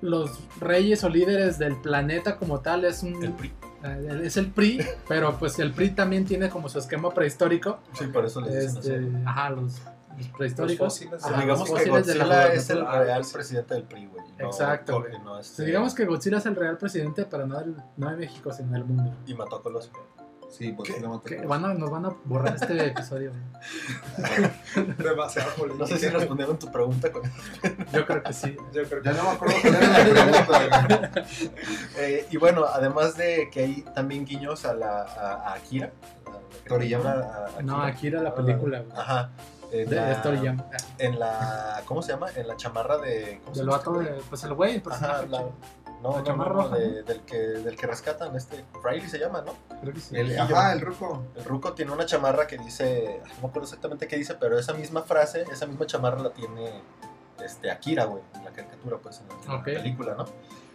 los 0.00 0.38
reyes 0.60 1.02
o 1.04 1.08
líderes 1.08 1.58
del 1.58 1.76
planeta 1.80 2.36
como 2.36 2.60
tal 2.60 2.84
es 2.84 3.02
un 3.02 3.22
El 3.24 3.32
PRI. 3.32 3.52
eh, 3.84 4.20
es 4.24 4.36
el 4.36 4.50
PRI 4.50 4.84
pero 5.08 5.36
pues 5.38 5.58
el 5.58 5.72
PRI 5.72 5.90
también 5.90 6.26
tiene 6.26 6.50
como 6.50 6.68
su 6.68 6.78
esquema 6.78 7.10
prehistórico 7.10 7.78
Sí, 7.94 8.06
por 8.08 8.26
eso 8.26 8.40
les 8.42 8.74
dicen 8.74 8.78
este, 8.78 8.96
así. 9.16 9.24
ajá 9.24 9.50
los, 9.50 9.80
los 10.18 10.28
prehistóricos 10.36 10.80
Los 10.84 10.92
fósiles. 10.94 11.24
Ajá, 11.24 11.40
digamos 11.40 11.70
los 11.70 11.78
que 11.78 11.84
de 11.84 11.90
la 11.90 11.96
Godzilla 11.98 12.52
es 12.52 12.70
el 12.70 12.86
real 12.86 13.22
presidente 13.32 13.74
del 13.74 13.82
PRI, 13.84 14.06
güey. 14.06 14.24
no- 14.38 14.46
Exacto, 14.46 15.00
güey. 15.00 15.18
no, 15.24 15.38
este, 15.38 15.64
digamos 15.64 15.94
que 15.94 16.04
Godzilla 16.04 16.36
es 16.38 16.46
el 16.46 16.56
real 16.56 16.76
presidente 16.76 17.24
pero 17.24 17.46
no, 17.46 17.58
del- 17.58 17.76
no 17.96 18.10
de 18.10 18.16
México 18.16 18.52
sino 18.52 18.72
del 18.72 18.84
mundo 18.84 19.10
Y 19.26 19.34
mató 19.34 19.56
a 19.56 19.62
Colosio. 19.62 19.92
Sí, 20.56 20.72
pues 20.72 20.88
¿Qué? 20.90 21.00
creas. 21.24 21.46
van 21.48 21.64
a- 21.64 21.74
nos 21.74 21.90
van 21.90 22.06
a 22.06 22.14
borrar 22.24 22.54
este 22.54 22.86
episodio 22.86 23.32
güey. 23.32 24.50
demasiado 24.98 25.50
política. 25.54 25.80
No 25.84 25.86
sé 25.86 25.98
si 25.98 26.08
respondieron 26.08 26.58
tu 26.58 26.70
pregunta 26.70 27.10
con 27.10 27.22
yo 27.92 28.06
creo 28.06 28.22
que 28.22 28.32
sí 28.32 28.56
Yo 28.72 28.84
creo 28.84 29.02
que 29.02 29.08
Ya 29.08 29.14
no 29.16 29.24
me 29.24 29.30
acuerdo 29.30 29.54
cuál 29.62 29.74
era 29.74 30.26
la 30.26 30.46
pregunta. 30.46 31.22
Eh, 31.98 32.26
y 32.30 32.36
bueno, 32.36 32.64
además 32.72 33.16
de 33.16 33.48
que 33.50 33.60
hay 33.64 33.82
también 33.94 34.24
guiños 34.24 34.64
a 34.64 34.74
la 34.74 35.02
a, 35.02 35.32
a 35.50 35.54
Akira. 35.54 35.90
a 36.26 36.68
Toriyama. 36.68 37.10
a- 37.10 37.58
a 37.58 37.62
no 37.62 37.76
Akira. 37.76 37.86
Akira 37.86 38.22
la 38.22 38.34
película 38.34 38.80
güey. 38.80 38.96
Ajá. 38.98 39.30
En 39.72 39.90
de, 39.90 39.96
la, 39.96 40.22
Toriyama 40.22 40.64
En 40.98 41.18
la. 41.18 41.82
¿Cómo 41.86 42.00
se 42.00 42.12
llama? 42.12 42.28
En 42.36 42.46
la 42.46 42.56
chamarra 42.56 42.98
de. 42.98 43.40
¿cómo 43.42 43.54
se 43.54 43.60
del 43.62 43.70
vato 43.70 44.00
este 44.00 44.12
de 44.14 44.20
pues 44.30 44.44
el 44.44 44.54
güey 44.54 44.74
el 44.76 44.82
Ajá, 44.86 44.90
personaje 44.90 45.26
no, 45.26 45.36
la 45.38 45.44
no, 46.12 46.22
chamarra 46.24 46.50
no, 46.50 46.56
no, 46.56 46.62
roja, 46.64 46.76
de- 46.76 47.02
del, 47.02 47.20
que, 47.22 47.36
del 47.38 47.76
que 47.76 47.86
rescatan, 47.86 48.34
este. 48.36 48.64
Riley 48.82 49.08
se 49.08 49.18
llama, 49.18 49.42
¿no? 49.42 49.52
creo 49.80 49.92
que 49.94 50.00
sí. 50.00 50.16
el- 50.16 50.38
Ajá, 50.38 50.72
el 50.72 50.80
ruco. 50.80 51.24
El 51.34 51.44
Ruco 51.44 51.72
tiene 51.74 51.92
una 51.92 52.06
chamarra 52.06 52.46
que 52.46 52.58
dice. 52.58 53.20
No 53.24 53.42
me 53.42 53.48
acuerdo 53.48 53.62
exactamente 53.64 54.06
qué 54.08 54.16
dice, 54.16 54.34
pero 54.34 54.58
esa 54.58 54.72
misma 54.74 55.02
frase, 55.02 55.44
esa 55.50 55.66
misma 55.66 55.86
chamarra 55.86 56.20
la 56.22 56.30
tiene 56.30 56.82
este, 57.44 57.70
Akira, 57.70 58.04
güey, 58.04 58.22
en 58.34 58.44
la 58.44 58.50
caricatura, 58.52 58.98
pues, 58.98 59.20
en 59.20 59.28
la, 59.28 59.34
en 59.42 59.48
la 59.48 59.54
Ok. 59.56 59.64
película, 59.64 60.14
¿no? 60.14 60.24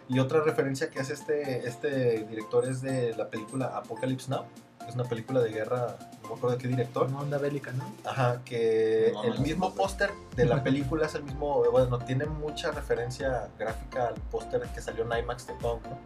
Y 0.08 0.18
otra 0.18 0.40
referencia 0.42 0.90
que 0.90 0.98
hace 1.00 1.14
este, 1.14 1.66
este 1.68 2.24
director 2.24 2.64
es 2.64 2.82
de 2.82 3.14
la 3.16 3.28
película 3.28 3.66
Apocalypse 3.76 4.28
Now, 4.30 4.44
que 4.90 4.94
es 4.98 5.00
una 5.00 5.08
película 5.08 5.40
de 5.40 5.50
guerra, 5.50 5.96
no 6.22 6.28
me 6.30 6.34
acuerdo 6.34 6.50
de 6.56 6.58
qué 6.58 6.68
director. 6.68 7.06
una 7.08 7.20
onda 7.20 7.38
bélica 7.38 7.72
no 7.72 7.84
Ajá, 8.04 8.40
que 8.44 9.10
No, 9.14 9.24
el 9.24 9.34
no, 9.36 9.40
mismo 9.40 9.68
no. 9.68 9.74
póster 9.74 10.10
de 10.36 10.44
la 10.46 10.62
película 10.62 11.06
es 11.06 11.14
el 11.14 11.22
mismo, 11.22 11.62
bueno, 11.70 11.98
tiene 12.00 12.26
mucha 12.26 12.70
referencia 12.72 13.48
gráfica 13.58 14.08
al 14.08 14.14
póster 14.14 14.62
que 14.74 14.80
salió 14.80 15.04
en 15.10 15.18
IMAX 15.22 15.46
de 15.46 15.54
Kong, 15.54 15.80
¿no? 15.88 15.98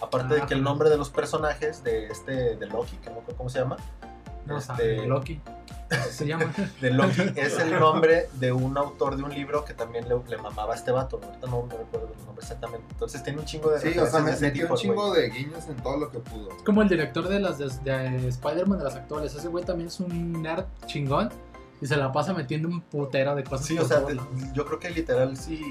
Aparte 0.00 0.34
de 0.34 0.42
que 0.46 0.54
el 0.54 0.62
nombre 0.62 0.90
de 0.90 0.96
los 0.96 1.10
personajes 1.10 1.82
de 1.82 2.06
este, 2.06 2.56
de 2.56 2.66
Loki, 2.66 2.96
que 2.98 3.08
no 3.08 3.16
me 3.16 3.20
acuerdo 3.22 3.36
cómo 3.38 3.48
se 3.50 3.58
llama, 3.58 3.76
no 4.48 4.58
Este- 4.58 4.66
sabe 4.66 5.06
Loki. 5.06 5.40
Se 6.10 6.26
llama. 6.26 6.52
de 6.82 6.90
Loki 6.90 7.22
es 7.36 7.58
el 7.58 7.78
nombre 7.80 8.28
de 8.34 8.52
un 8.52 8.76
autor 8.76 9.16
de 9.16 9.22
un 9.22 9.32
libro 9.34 9.64
que 9.64 9.72
también 9.72 10.06
le, 10.06 10.16
le 10.28 10.36
mamaba 10.36 10.74
a 10.74 10.76
este 10.76 10.90
vato, 10.90 11.18
ahorita 11.24 11.46
no 11.46 11.62
me 11.62 11.74
recuerdo 11.76 12.12
el 12.18 12.26
nombre 12.26 12.42
exactamente, 12.42 12.84
entonces 12.90 13.22
tiene 13.22 13.38
un 13.38 13.46
chingo 13.46 13.70
de 13.70 13.80
Sí, 13.80 13.98
o 13.98 14.06
sea, 14.06 14.20
metió 14.20 14.52
tipo, 14.52 14.74
un 14.74 14.78
chingo 14.78 15.14
de 15.14 15.30
guiños 15.30 15.66
en 15.66 15.76
todo 15.76 15.96
lo 15.96 16.10
que 16.10 16.18
pudo. 16.18 16.50
es 16.54 16.62
como 16.62 16.82
el 16.82 16.88
director 16.90 17.26
de 17.28 17.40
las 17.40 17.56
de, 17.58 17.68
de 17.84 18.28
Spider-Man 18.28 18.78
de 18.78 18.84
las 18.84 18.96
actuales. 18.96 19.34
Ese 19.34 19.48
güey 19.48 19.64
también 19.64 19.88
es 19.88 19.98
un 20.00 20.42
nerd 20.42 20.64
chingón 20.86 21.30
y 21.80 21.86
se 21.86 21.96
la 21.96 22.10
pasa 22.12 22.32
metiendo 22.34 22.68
un 22.68 22.80
putero 22.80 23.34
de 23.34 23.44
cosas 23.44 23.66
Sí, 23.66 23.78
o 23.78 23.84
sea, 23.84 24.04
te- 24.04 24.16
yo 24.52 24.64
creo 24.66 24.78
que 24.78 24.90
literal 24.90 25.36
sí, 25.36 25.62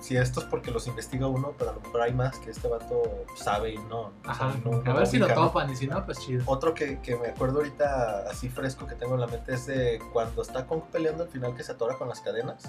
sí 0.00 0.16
esto 0.16 0.40
es 0.40 0.46
porque 0.46 0.70
los 0.70 0.86
investiga 0.86 1.26
uno, 1.26 1.52
pero 1.58 1.70
a 1.70 1.74
lo 1.74 1.80
mejor 1.80 2.02
hay 2.02 2.14
más 2.14 2.38
que 2.38 2.50
este 2.50 2.66
vato 2.68 3.02
sabe 3.36 3.74
y 3.74 3.78
no. 3.78 4.00
o 4.00 4.12
sea, 4.24 4.32
Ajá, 4.32 4.54
no- 4.64 4.82
no 4.82 4.90
a 4.90 4.94
ver 4.94 5.06
si 5.06 5.18
lo 5.18 5.28
topan 5.32 5.70
y 5.70 5.76
si 5.76 5.86
no 5.86 6.04
pues 6.06 6.18
chido 6.20 6.42
Otro 6.46 6.72
que, 6.74 7.00
que 7.00 7.16
me 7.16 7.28
acuerdo 7.28 7.58
ahorita 7.58 8.24
así 8.30 8.48
fresco 8.48 8.86
que 8.86 8.94
tengo 8.94 9.14
en 9.14 9.20
la 9.20 9.26
mente 9.26 9.54
es 9.54 9.66
de 9.66 10.00
cuando 10.12 10.42
está 10.42 10.66
Kong 10.66 10.82
peleando 10.90 11.24
al 11.24 11.28
final 11.28 11.54
que 11.54 11.62
se 11.62 11.72
atora 11.72 11.96
con 11.96 12.08
las 12.08 12.20
cadenas. 12.20 12.62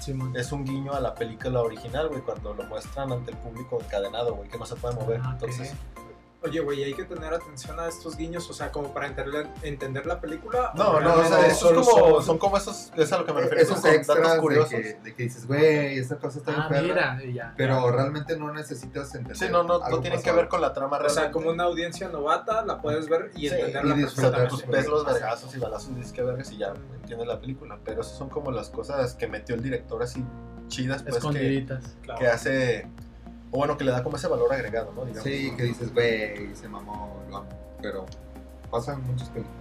Simón. 0.00 0.36
Es 0.36 0.50
un 0.52 0.64
guiño 0.64 0.92
a 0.92 1.00
la 1.00 1.14
película 1.14 1.60
original, 1.62 2.08
güey, 2.08 2.20
cuando 2.20 2.52
lo 2.52 2.64
muestran 2.64 3.12
ante 3.12 3.30
el 3.30 3.36
público 3.38 3.78
encadenado, 3.80 4.34
güey, 4.34 4.48
que 4.50 4.58
no 4.58 4.66
se 4.66 4.74
puede 4.74 4.96
mover. 4.96 5.20
Ah, 5.22 5.28
ok. 5.28 5.32
Entonces, 5.34 5.72
Oye, 6.44 6.60
güey, 6.60 6.84
hay 6.84 6.92
que 6.92 7.04
tener 7.04 7.32
atención 7.32 7.80
a 7.80 7.88
estos 7.88 8.16
guiños, 8.18 8.50
o 8.50 8.52
sea, 8.52 8.70
como 8.70 8.92
para 8.92 9.06
entender, 9.06 9.46
entender 9.62 10.04
la 10.04 10.20
película. 10.20 10.72
no, 10.76 11.00
no, 11.00 11.14
o 11.14 11.24
sea, 11.24 11.46
esos 11.46 11.58
solo 11.60 11.82
como, 11.82 12.16
son- 12.16 12.24
son 12.24 12.38
como 12.38 12.56
esos, 12.58 12.92
es 12.96 13.12
a 13.12 13.18
lo 13.18 13.24
que 13.24 13.32
me 13.32 13.40
refiero, 13.40 13.62
Esos 13.62 13.80
son 13.80 13.90
datos 14.06 14.32
de 14.34 14.38
curiosos. 14.40 14.70
que, 14.70 14.98
de 15.02 15.14
que 15.14 15.22
dices, 15.22 15.46
güey, 15.46 15.98
esta 15.98 16.16
cosa 16.16 16.38
está 16.40 16.50
bien 16.50 16.62
ah 16.62 16.68
perra", 16.68 17.14
mira 17.14 17.24
y 17.24 17.32
ya 17.32 17.54
Pero 17.56 17.90
realmente 17.90 18.36
no 18.36 18.52
necesitas 18.52 19.14
entender. 19.14 19.36
Sí, 19.38 19.46
no, 19.50 19.62
no, 19.62 19.78
no 19.88 20.00
tienen 20.00 20.20
que 20.20 20.32
ver 20.32 20.48
con 20.48 20.60
la 20.60 20.74
trama 20.74 20.96
O 20.96 21.00
realmente. 21.00 21.22
sea, 21.22 21.30
como 21.32 21.48
una 21.48 21.64
audiencia 21.64 22.08
novata, 22.10 22.62
la 22.64 22.80
puedes 22.82 23.08
ver 23.08 23.30
y 23.34 23.48
Sí, 23.48 23.54
entenderla 23.54 23.88
y 23.88 23.92
O 23.92 23.96
sea, 23.96 24.04
disfrutar, 24.04 24.32
pues 24.32 24.42
perfectamente. 24.62 24.76
ves 24.76 24.86
los 24.88 25.06
vergazos 25.06 25.54
y 25.56 25.58
balazos 25.58 25.90
y 25.92 25.94
dices 25.94 26.12
que 26.12 26.22
vergas 26.22 26.52
y 26.52 26.58
ya 26.58 26.74
entiendes 27.00 27.26
la 27.26 27.40
película. 27.40 27.78
Pero 27.86 28.02
esas 28.02 28.18
son 28.18 28.28
como 28.28 28.50
las 28.50 28.68
cosas 28.68 29.14
que 29.14 29.26
metió 29.28 29.54
el 29.54 29.62
director 29.62 30.02
así 30.02 30.22
chidas, 30.68 31.02
pues 31.04 31.24
que, 31.24 31.66
Claro. 32.02 32.20
que 32.20 32.26
hace. 32.26 32.86
O 33.54 33.58
bueno, 33.58 33.76
que 33.76 33.84
le 33.84 33.92
da 33.92 34.02
como 34.02 34.16
ese 34.16 34.26
valor 34.26 34.52
agregado, 34.52 34.92
¿no? 34.96 35.04
Digamos. 35.04 35.22
Sí, 35.22 35.54
que 35.56 35.62
dices, 35.62 35.94
güey, 35.94 36.54
se 36.56 36.68
mamó, 36.68 37.22
lo 37.30 37.36
amo. 37.36 37.48
Pero 37.80 38.04
pasan 38.68 39.00
muchas 39.06 39.28
películas. 39.28 39.54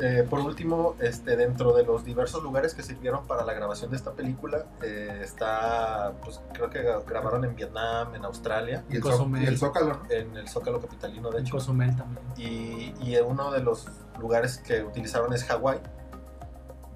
eh, 0.00 0.26
por 0.30 0.38
último, 0.40 0.96
este, 1.00 1.36
dentro 1.36 1.74
de 1.74 1.84
los 1.84 2.02
diversos 2.02 2.42
lugares 2.42 2.72
que 2.72 2.82
sirvieron 2.82 3.26
para 3.26 3.44
la 3.44 3.52
grabación 3.52 3.90
de 3.90 3.98
esta 3.98 4.12
película, 4.12 4.64
eh, 4.82 5.20
está, 5.22 6.14
pues 6.24 6.40
creo 6.54 6.70
que 6.70 6.80
grabaron 7.06 7.44
en 7.44 7.54
Vietnam, 7.54 8.14
en 8.14 8.24
Australia, 8.24 8.84
Y 8.88 8.96
el, 8.96 9.02
Cozumel. 9.02 9.42
y 9.42 9.46
el 9.48 9.58
Zócalo, 9.58 10.00
¿no? 10.02 10.10
en 10.10 10.34
el 10.38 10.48
Zócalo 10.48 10.80
Capitalino, 10.80 11.28
de 11.30 11.40
En 11.40 11.44
hecho. 11.44 11.56
Cozumel 11.56 11.94
también. 11.96 12.24
Y, 12.38 12.94
y 13.02 13.16
uno 13.18 13.50
de 13.50 13.60
los 13.60 13.86
lugares 14.18 14.56
que 14.66 14.82
utilizaron 14.82 15.30
es 15.34 15.44
Hawái. 15.44 15.78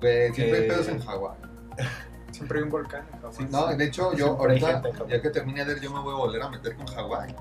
Siempre 0.01 0.59
hay 0.63 0.69
pedos 0.69 0.89
en 0.89 1.01
Hawái. 1.01 1.37
Siempre 2.35 2.59
hay 2.59 2.65
un 2.65 2.71
volcán 2.71 3.07
en 3.13 3.21
Hawái. 3.21 3.37
Sí, 3.37 3.47
No, 3.49 3.67
de 3.69 3.85
hecho, 3.85 4.13
yo 4.13 4.37
ahorita, 4.37 4.83
ya 5.09 5.23
que 5.23 5.31
termine 5.31 5.65
de 5.65 5.75
ver, 5.75 5.81
yo 5.81 5.93
me 5.93 6.01
voy 6.01 6.15
a 6.15 6.17
volver 6.17 6.43
a 6.43 6.49
meter 6.49 6.75
con 6.75 6.85
Hawái. 6.89 7.33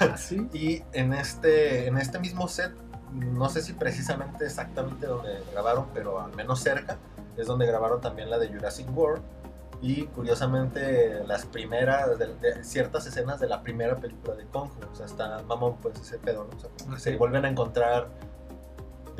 Ah, 0.00 0.16
sí. 0.18 0.48
Y 0.52 0.82
en 0.92 1.12
este, 1.12 1.86
en 1.86 1.96
este 1.96 2.18
mismo 2.18 2.48
set, 2.48 2.72
no 3.12 3.48
sé 3.48 3.62
si 3.62 3.74
precisamente 3.74 4.44
exactamente 4.44 5.06
donde 5.06 5.40
grabaron, 5.52 5.86
pero 5.94 6.20
al 6.20 6.34
menos 6.34 6.58
cerca, 6.60 6.98
es 7.36 7.46
donde 7.46 7.64
grabaron 7.64 8.00
también 8.00 8.28
la 8.28 8.38
de 8.38 8.48
Jurassic 8.48 8.88
World. 8.92 9.22
Y 9.82 10.06
curiosamente, 10.06 11.22
las 11.28 11.46
primeras, 11.46 12.18
de, 12.18 12.34
de 12.34 12.64
ciertas 12.64 13.06
escenas 13.06 13.38
de 13.38 13.46
la 13.48 13.62
primera 13.62 13.96
película 13.96 14.34
de 14.34 14.46
Kong, 14.46 14.68
o 14.90 14.94
sea, 14.96 15.06
está 15.06 15.42
mamón, 15.46 15.76
pues 15.76 15.96
ese 16.00 16.18
pedo, 16.18 16.48
¿no? 16.50 16.56
O 16.56 16.60
sea, 16.60 16.70
como 16.82 16.96
que 16.96 17.00
se 17.00 17.16
vuelven 17.16 17.44
a 17.44 17.48
encontrar 17.48 18.08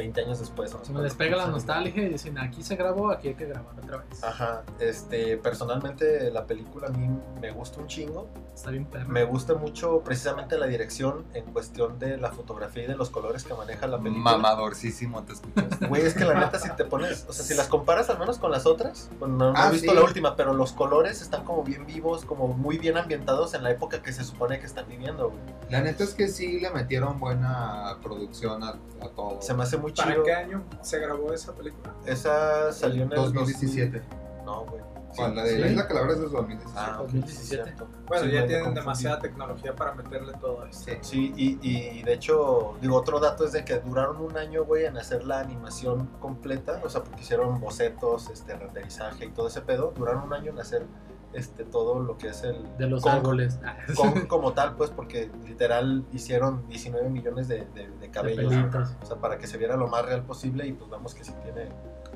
20 0.01 0.21
años 0.23 0.39
después. 0.41 0.75
Se 0.83 0.93
me 0.93 1.03
les 1.03 1.13
pega 1.15 1.37
la 1.37 1.47
nostalgia 1.47 2.03
y 2.05 2.09
dicen, 2.09 2.39
aquí 2.39 2.63
se 2.63 2.75
grabó, 2.75 3.11
aquí 3.11 3.29
hay 3.29 3.35
que 3.35 3.45
grabar 3.47 3.75
otra 3.83 3.99
vez. 3.99 4.25
Ajá, 4.25 4.63
este, 4.79 5.37
personalmente 5.37 6.31
la 6.31 6.47
película 6.47 6.87
a 6.89 6.91
mí 6.91 7.07
me 7.41 7.51
gusta 7.51 7.81
un 7.81 7.87
chingo. 7.87 8.27
Está 8.55 8.71
bien 8.71 8.87
perro. 8.87 9.09
Me 9.11 9.25
gusta 9.25 9.55
mucho 9.55 10.01
precisamente 10.01 10.57
la 10.59 10.67
dirección 10.67 11.25
en 11.35 11.45
cuestión 11.53 11.99
de 11.99 12.17
la 12.17 12.31
fotografía 12.31 12.85
y 12.85 12.87
de 12.87 12.97
los 12.97 13.11
colores 13.11 13.45
que 13.45 13.53
maneja 13.55 13.87
la 13.87 13.99
película. 13.99 14.37
Mamadorcísimo, 14.39 15.23
te 15.25 15.35
escuchas. 15.35 15.89
Güey, 15.89 16.03
es 16.03 16.15
que 16.15 16.25
la 16.25 16.35
neta, 16.41 16.59
si 16.59 16.71
te 16.77 16.85
pones, 16.85 17.27
o 17.29 17.33
sea, 17.33 17.45
si 17.45 17.55
las 17.55 17.69
comparas 17.69 18.09
al 18.11 18.19
menos 18.19 18.39
con 18.39 18.51
las 18.51 18.65
otras, 18.67 19.11
bueno, 19.19 19.37
no, 19.37 19.53
no 19.53 19.59
Ah, 19.59 19.69
he 19.69 19.73
visto 19.73 19.91
sí. 19.91 19.97
la 19.97 20.03
última, 20.03 20.35
pero 20.37 20.55
los 20.55 20.73
colores 20.73 21.21
están 21.21 21.45
como 21.45 21.63
bien 21.63 21.85
vivos, 21.87 22.25
como 22.25 22.49
muy 22.49 22.79
bien 22.79 22.97
ambientados 22.97 23.53
en 23.55 23.63
la 23.63 23.71
época 23.71 24.03
que 24.03 24.13
se 24.13 24.25
supone 24.25 24.59
que 24.61 24.67
están 24.67 24.87
viviendo, 24.89 25.29
güey. 25.31 25.41
La 25.69 25.81
neta 25.83 26.05
es 26.05 26.15
que 26.15 26.29
sí 26.29 26.59
le 26.61 26.71
metieron 26.71 27.19
buena 27.21 27.97
producción 28.03 28.63
a, 28.65 28.71
a 29.03 29.09
todo. 29.15 29.41
Se 29.41 29.55
me 29.55 29.63
hace 29.63 29.77
muy 29.77 29.90
¿Para 29.97 30.13
chido. 30.13 30.25
qué 30.25 30.33
año 30.33 30.65
se 30.83 30.99
grabó 30.99 31.33
esa 31.33 31.55
película? 31.55 31.95
Esa 32.07 32.73
salió 32.73 33.05
en 33.05 33.11
el 33.13 33.17
2017. 33.17 33.99
2000 34.01 34.45
No, 34.45 34.65
güey. 34.67 34.81
Con 35.17 35.35
la 35.35 35.43
de 35.43 35.55
Sí. 35.57 35.59
la 35.59 35.67
Isla 35.67 35.89
Calavera 35.89 36.13
es 36.15 36.21
de 36.21 36.29
2017. 36.29 36.73
Ah, 36.77 36.97
ok, 37.01 37.03
2017. 37.09 37.65
cierto. 37.65 37.89
Bueno, 38.07 38.25
Sí, 38.27 38.31
ya 38.31 38.39
tienen 38.47 38.59
confundí. 38.65 38.81
demasiada 38.81 39.19
tecnología 39.19 39.75
para 39.75 39.95
meterle 39.95 40.33
todo 40.41 40.65
esto. 40.67 40.85
Sí. 40.93 40.99
Sí, 41.01 41.33
y, 41.37 41.59
y 41.99 42.03
de 42.05 42.13
hecho, 42.13 42.77
digo, 42.81 42.97
otro 42.97 43.19
dato 43.19 43.45
es 43.45 43.51
de 43.53 43.65
que 43.65 43.81
duraron 43.81 44.19
un 44.21 44.37
año, 44.37 44.65
güey, 44.65 44.85
en 44.85 44.97
hacer 44.97 45.25
la 45.25 45.41
animación 45.41 46.07
completa, 46.21 46.81
o 46.85 46.89
sea, 46.89 47.03
porque 47.03 47.23
hicieron 47.23 47.59
bocetos, 47.61 48.31
este, 48.31 48.55
renderizaje 48.57 49.25
y 49.25 49.31
todo 49.31 49.49
ese 49.49 49.63
pedo, 49.63 49.93
duraron 49.97 50.23
un 50.23 50.33
año 50.33 50.53
en 50.53 50.61
hacer 50.61 50.87
este, 51.33 51.65
todo 51.65 52.01
lo 52.01 52.17
que 52.19 52.29
es 52.29 52.43
el... 52.43 52.65
De 52.79 52.87
los 52.87 53.03
Kong- 53.03 53.13
árboles. 53.15 53.59
Ah, 53.65 53.77
Kong 53.97 54.27
como 54.29 54.53
tal, 54.53 54.75
pues, 54.77 54.91
porque 54.91 55.31
literal 55.47 56.05
hicieron 56.13 56.67
19 56.69 57.09
millones 57.09 57.49
de, 57.49 57.67
de, 57.75 57.89
de 57.89 57.99
de 57.99 58.11
cabellos, 58.11 58.53
pelitos. 58.53 58.91
o 59.03 59.07
sea, 59.07 59.17
para 59.17 59.39
que 59.39 59.47
se 59.47 59.57
viera 59.59 59.77
lo 59.77 59.89
más 59.89 60.05
real 60.05 60.23
posible 60.25 60.67
y 60.67 60.73
pues 60.73 60.91
vamos 60.91 61.15
que 61.15 61.25
sí 61.25 61.33
tiene... 61.43 61.69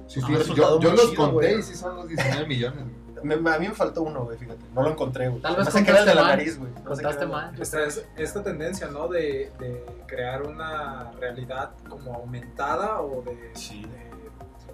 Sí, 0.06 0.20
sí, 0.20 0.32
yo, 0.54 0.80
yo 0.80 0.92
los 0.92 1.10
chido, 1.10 1.16
conté 1.30 1.32
güey. 1.32 1.58
y 1.60 1.62
sí 1.62 1.74
son 1.74 1.96
los 1.96 2.08
19 2.08 2.46
millones. 2.46 2.84
Me- 3.22 3.34
a 3.36 3.58
mí 3.58 3.68
me 3.68 3.74
faltó 3.74 4.02
uno, 4.02 4.24
güey, 4.24 4.36
fíjate, 4.36 4.66
no 4.74 4.82
lo 4.82 4.90
encontré, 4.90 5.28
güey. 5.28 5.40
Tal 5.40 5.56
vez 5.56 5.68
qué 5.72 5.80
era 5.90 6.00
el 6.00 6.04
de 6.04 6.14
la 6.14 6.24
nariz, 6.24 6.58
güey. 6.58 6.70
no 6.72 6.90
Contaste 6.90 7.24
mal. 7.26 7.58
Esta, 7.58 7.82
es- 7.84 8.04
esta 8.16 8.42
tendencia, 8.42 8.88
¿no? 8.88 9.08
De, 9.08 9.50
de 9.58 9.86
crear 10.06 10.42
una 10.42 11.10
realidad 11.12 11.70
como 11.88 12.12
aumentada 12.14 13.00
o 13.00 13.22
de, 13.22 13.52
Sí. 13.54 13.80
de 13.82 14.10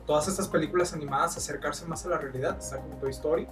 todas 0.05 0.27
estas 0.27 0.49
películas 0.49 0.93
animadas 0.95 1.37
acercarse 1.37 1.87
más 1.87 2.05
a 2.07 2.09
la 2.09 2.19
realidad. 2.19 2.57
Está 2.59 2.79
como 2.79 2.97
Toy 2.97 3.11
Story, 3.11 3.47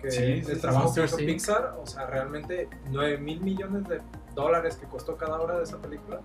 que 0.00 0.10
Sí, 0.10 0.22
el 0.50 0.60
trabajo 0.60 0.94
que 0.94 1.04
hizo. 1.04 1.16
Pixar, 1.16 1.74
o 1.82 1.86
sea, 1.86 2.06
realmente 2.06 2.68
9 2.90 3.18
mil 3.18 3.40
millones 3.40 3.88
de 3.88 4.00
dólares 4.34 4.76
que 4.76 4.86
costó 4.86 5.16
cada 5.16 5.40
hora 5.40 5.56
de 5.58 5.64
esa 5.64 5.78
película. 5.78 6.20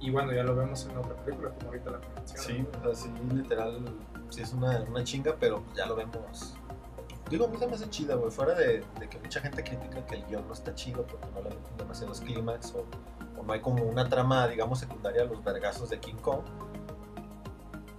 Y 0.00 0.10
bueno, 0.10 0.32
ya 0.32 0.42
lo 0.42 0.54
vemos 0.56 0.84
en 0.86 0.96
otra 0.96 1.14
película, 1.24 1.50
como 1.50 1.68
ahorita 1.68 1.90
la 1.90 1.98
mencioné. 2.16 2.42
Sí, 2.42 2.66
o 2.80 2.84
sea, 2.84 2.94
sí, 2.94 3.10
literal, 3.34 3.84
sí 4.30 4.42
es 4.42 4.52
una, 4.52 4.80
una 4.82 5.04
chinga, 5.04 5.36
pero 5.38 5.62
ya 5.76 5.86
lo 5.86 5.94
vemos. 5.96 6.54
Digo, 7.30 7.46
a 7.46 7.48
mí 7.48 7.56
se 7.56 7.66
me 7.66 7.74
hace 7.74 7.88
chida, 7.88 8.16
güey, 8.16 8.30
fuera 8.30 8.54
de, 8.54 8.84
de 8.98 9.08
que 9.08 9.18
mucha 9.20 9.40
gente 9.40 9.62
critica 9.62 10.04
que 10.06 10.16
el 10.16 10.26
guion 10.26 10.46
no 10.46 10.52
está 10.52 10.74
chido 10.74 11.06
porque 11.06 11.26
no 11.32 11.40
le 11.42 11.50
meten 11.50 11.76
demasiados 11.78 12.20
clímax 12.20 12.74
o, 12.74 12.84
o 13.40 13.42
no 13.44 13.52
hay 13.52 13.60
como 13.60 13.84
una 13.84 14.08
trama, 14.08 14.46
digamos, 14.48 14.80
secundaria 14.80 15.22
a 15.22 15.24
los 15.26 15.42
vergazos 15.42 15.88
de 15.88 15.98
King 16.00 16.16
Kong. 16.20 16.40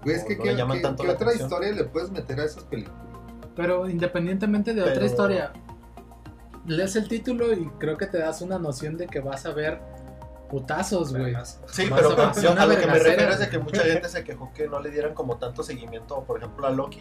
Güey, 0.04 0.18
es 0.18 0.24
que 0.26 0.36
no 0.36 0.44
¿qué, 0.44 0.52
le 0.52 0.58
llaman 0.58 0.78
qué- 0.78 0.84
tanto 0.84 1.04
qué 1.04 1.08
la 1.08 1.14
otra 1.14 1.28
atención. 1.28 1.50
historia 1.50 1.72
le 1.72 1.84
puedes 1.86 2.12
meter 2.12 2.40
a 2.42 2.44
esas 2.44 2.64
películas? 2.66 3.00
Pero 3.56 3.88
independientemente 3.90 4.74
de 4.74 4.82
otra 4.82 4.94
Pero- 4.96 5.06
historia, 5.06 5.54
lees 6.66 6.96
el 6.96 7.08
título 7.08 7.54
y 7.54 7.68
creo 7.80 7.98
que 7.98 8.08
te 8.08 8.18
das 8.18 8.42
una 8.42 8.58
noción 8.58 8.98
de 8.98 9.08
que 9.08 9.20
vas 9.20 9.46
a 9.46 9.52
ver 9.54 9.80
putazos, 10.50 11.12
güey. 11.16 11.36
Sí, 11.68 11.90
Vas 11.90 12.02
pero 12.02 12.12
a- 12.22 12.34
yo 12.34 12.52
a 12.52 12.66
lo 12.66 12.78
que 12.78 12.86
me 12.88 13.00
refiero 13.00 13.32
es 13.34 13.40
de 13.40 13.50
que 13.50 13.58
mucha 13.60 13.82
gente 13.84 14.08
se 14.10 14.24
quejó 14.24 14.52
que 14.54 14.68
no 14.68 14.80
le 14.80 14.90
dieran 14.92 15.14
como 15.14 15.38
tanto 15.38 15.64
seguimiento, 15.64 16.24
por 16.24 16.38
ejemplo, 16.38 16.68
a 16.68 16.70
Loki, 16.70 17.00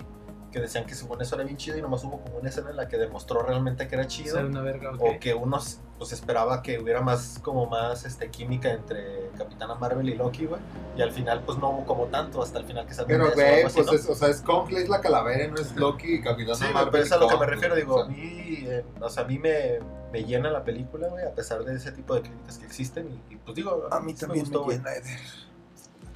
que 0.52 0.60
decían 0.60 0.84
que 0.86 0.94
según 0.94 1.20
eso 1.20 1.34
era 1.34 1.44
bien 1.44 1.56
chido 1.56 1.76
y 1.78 1.82
nomás 1.82 2.04
hubo 2.04 2.20
como 2.20 2.38
una 2.38 2.48
escena 2.48 2.70
en 2.70 2.76
la 2.76 2.86
que 2.86 2.96
demostró 2.98 3.42
realmente 3.42 3.88
que 3.88 3.94
era 3.96 4.06
chido. 4.06 4.36
Ser 4.36 4.44
una 4.44 4.60
verga, 4.60 4.90
ok. 4.92 5.00
o 5.02 5.18
que 5.18 5.34
uno 5.34 5.58
pues 5.98 6.12
esperaba 6.12 6.62
que 6.62 6.78
hubiera 6.78 7.00
más 7.00 7.38
como 7.42 7.66
más 7.66 8.04
este 8.04 8.28
química 8.30 8.70
entre 8.72 9.30
Capitana 9.38 9.74
Marvel 9.76 10.08
y 10.08 10.14
Loki, 10.14 10.46
güey, 10.46 10.60
y 10.96 11.02
al 11.02 11.12
final 11.12 11.42
pues 11.44 11.58
no 11.58 11.70
hubo 11.70 11.86
como 11.86 12.06
tanto 12.06 12.42
hasta 12.42 12.58
el 12.58 12.64
final 12.64 12.86
que 12.86 12.94
salió 12.94 13.08
Pero, 13.08 13.28
o 13.28 13.32
güey, 13.32 13.62
pues 13.62 13.86
¿no? 13.86 13.92
es, 13.92 14.08
o 14.08 14.14
sea, 14.14 14.28
es 14.28 14.40
Kong, 14.42 14.70
es 14.72 14.88
la 14.88 15.00
calavera, 15.00 15.48
no 15.48 15.56
es 15.56 15.74
Loki 15.76 16.14
y 16.14 16.20
Capitán 16.22 16.56
Sí, 16.56 16.64
Marvel. 16.72 16.90
pero 16.92 17.04
es 17.04 17.12
a 17.12 17.16
lo 17.16 17.28
que 17.28 17.36
me 17.36 17.46
refiero, 17.46 17.74
digo, 17.76 17.94
o 17.96 18.02
a 18.02 18.06
sea, 18.06 18.14
mí, 18.14 18.64
eh, 18.66 18.84
o 19.00 19.08
sea, 19.08 19.22
a 19.22 19.26
mí 19.26 19.38
me, 19.38 19.78
me 20.12 20.24
llena 20.24 20.50
la 20.50 20.64
película, 20.64 21.08
güey, 21.08 21.24
a 21.24 21.32
pesar 21.34 21.64
de 21.64 21.74
ese 21.76 21.92
tipo 21.92 22.14
de 22.14 22.22
críticas 22.22 22.58
que 22.58 22.66
existen, 22.66 23.08
y, 23.30 23.34
y, 23.34 23.36
pues 23.36 23.54
digo, 23.56 23.88
sí 24.16 24.26
gustó, 24.26 24.64
güey. 24.64 24.80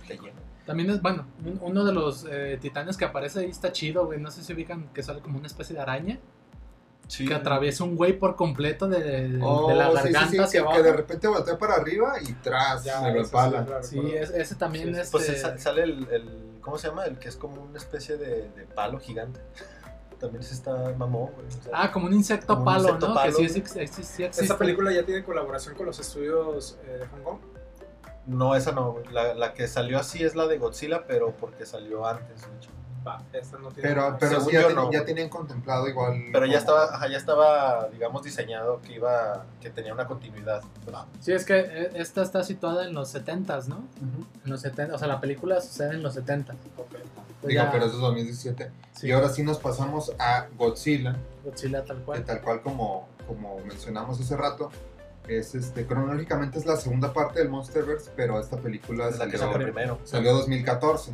Te 0.07 0.15
llena. 0.19 0.46
También 0.67 0.91
es, 0.91 1.01
bueno, 1.01 1.27
un- 1.45 1.59
uno 1.63 1.85
de 1.85 1.93
los 1.93 2.27
eh, 2.29 2.59
titanes 2.61 2.97
que 2.97 3.05
aparece 3.05 3.41
ahí 3.41 3.51
está 3.51 3.73
chido, 3.73 4.05
güey. 4.07 4.21
No 4.21 4.31
sé 4.31 4.43
si 4.43 4.53
ubican 4.53 4.89
que 4.93 5.03
sale 5.03 5.21
como 5.21 5.39
una 5.39 5.47
especie 5.47 5.75
de 5.77 5.81
araña 5.83 6.19
Sí, 7.09 7.25
que 7.25 7.35
atraviesa 7.35 7.85
un 7.85 7.95
güey 7.95 8.19
por 8.19 8.35
completo 8.35 8.89
de, 8.89 9.29
de- 9.29 9.41
Oh, 9.41 9.69
de 9.69 9.77
la 9.77 9.87
sí, 9.91 9.95
garganta 9.95 10.21
sí, 10.25 10.37
sí, 10.37 10.39
hacia 10.39 10.51
que, 10.51 10.67
abajo. 10.67 10.77
que 10.79 10.83
de 10.83 10.93
repente 10.93 11.29
voltea 11.29 11.57
para 11.57 11.75
arriba 11.77 12.15
y 12.21 12.33
tras, 12.33 12.83
Ya, 12.83 13.01
me 13.01 13.13
lo 13.15 13.21
sí, 13.21 13.25
empala. 13.27 13.83
Sí, 13.85 14.01
es- 14.13 14.31
ese 14.31 14.57
también 14.57 14.93
Sí, 14.93 15.01
es. 15.01 15.11
Pues 15.11 15.29
eh, 15.29 15.37
sa- 15.37 15.57
sale 15.57 15.85
el, 15.85 16.09
el- 16.11 16.59
¿cómo 16.61 16.79
se 16.79 16.89
llama? 16.89 17.05
El 17.05 17.17
que 17.21 17.29
es 17.29 17.37
como 17.37 17.63
una 17.63 17.79
especie 17.79 18.17
de, 18.17 18.49
de 18.51 18.65
palo 18.75 18.99
gigante. 18.99 19.39
También 20.19 20.43
se 20.43 20.55
está 20.55 20.73
mamón, 20.99 21.31
güey. 21.35 21.47
o 21.47 21.51
sea, 21.51 21.73
Ah, 21.75 21.93
como 21.93 22.07
un 22.07 22.15
insecto 22.15 22.47
Como 22.49 22.61
un 22.61 22.65
palo, 22.65 22.85
insecto 22.89 23.09
¿no? 23.09 23.15
palo, 23.15 23.37
que 23.37 23.49
sí, 23.51 23.63
sí 23.65 23.79
existe. 23.79 24.25
Esta 24.43 24.59
película 24.59 24.91
ya 24.93 25.05
tiene 25.05 25.23
colaboración 25.23 25.77
con 25.77 25.87
los 25.87 26.01
estudios 26.01 26.77
eh, 26.87 26.99
de 27.03 27.07
Hong 27.07 27.23
Kong. 27.23 27.39
No, 28.27 28.55
esa 28.57 28.73
no, 28.73 28.93
güey. 28.93 29.05
La, 29.13 29.35
la 29.35 29.55
que 29.55 29.69
salió 29.69 29.99
así 29.99 30.25
es 30.25 30.35
la 30.35 30.47
de 30.47 30.59
Godzilla, 30.59 31.07
pero 31.07 31.33
porque 31.33 31.65
salió 31.67 32.07
antes, 32.07 32.41
de 32.43 32.57
hecho. 32.57 32.71
Va, 33.07 33.23
esta 33.33 33.57
no 33.59 33.69
tiene. 33.71 33.89
Pero, 33.89 34.17
pero 34.19 34.41
sí, 34.41 34.51
ya, 34.53 34.67
ten- 34.67 34.75
no, 34.75 34.91
ya 34.91 35.05
tenían 35.05 35.29
contemplado 35.29 35.87
igual. 35.89 36.25
Pero 36.33 36.45
ya 36.47 36.59
estaba, 36.59 36.87
ajá, 36.93 37.07
ya 37.07 37.19
estaba, 37.19 37.87
digamos, 37.93 38.25
diseñado 38.25 38.81
que 38.83 38.95
iba, 38.95 39.45
que 39.61 39.71
tenía 39.71 39.95
una 39.95 40.09
continuidad. 40.09 40.61
pues. 40.85 40.97
Sí, 41.21 41.31
es 41.33 41.45
que 41.45 41.57
eh, 41.61 41.91
esta 41.95 42.23
está 42.23 42.43
situada 42.43 42.85
en 42.85 42.95
los 42.95 43.15
70s, 43.15 43.67
¿no? 43.69 43.85
En 44.45 44.51
los 44.51 44.61
70, 44.61 44.97
o 44.97 44.99
sea, 44.99 45.07
la 45.07 45.21
película 45.21 45.61
sucede 45.61 45.91
en 45.95 46.03
los 46.03 46.15
70. 46.15 46.55
Ok. 46.79 46.89
Pues 46.89 47.51
Digo, 47.53 47.63
ya- 47.63 47.71
pero 47.71 47.85
eso 47.85 47.95
es 47.95 48.01
2017. 48.01 48.73
sí, 48.97 49.07
Y 49.07 49.13
ahora 49.13 49.29
sí 49.29 49.45
nos 49.45 49.59
pasamos 49.61 50.13
a 50.19 50.49
Godzilla, 50.59 51.15
Godzilla 51.45 51.85
tal 51.85 51.99
que 51.99 52.03
cual. 52.03 52.25
tal 52.25 52.41
cual 52.41 52.61
como, 52.63 53.07
como 53.29 53.61
mencionamos 53.61 54.19
hace 54.21 54.37
rato, 54.37 54.73
es 55.29 55.55
este, 55.55 55.87
cronológicamente 55.87 56.59
es 56.59 56.67
la 56.67 56.77
segunda 56.77 57.13
parte 57.13 57.39
del 57.41 57.49
Monsterverse, 57.49 58.11
pero 58.17 58.39
esta 58.41 58.57
película 58.59 59.11
la 59.11 59.17
salió, 59.17 59.39
salió 59.39 59.55
primero. 59.59 59.99
salió 60.05 60.33
2014. 60.35 61.13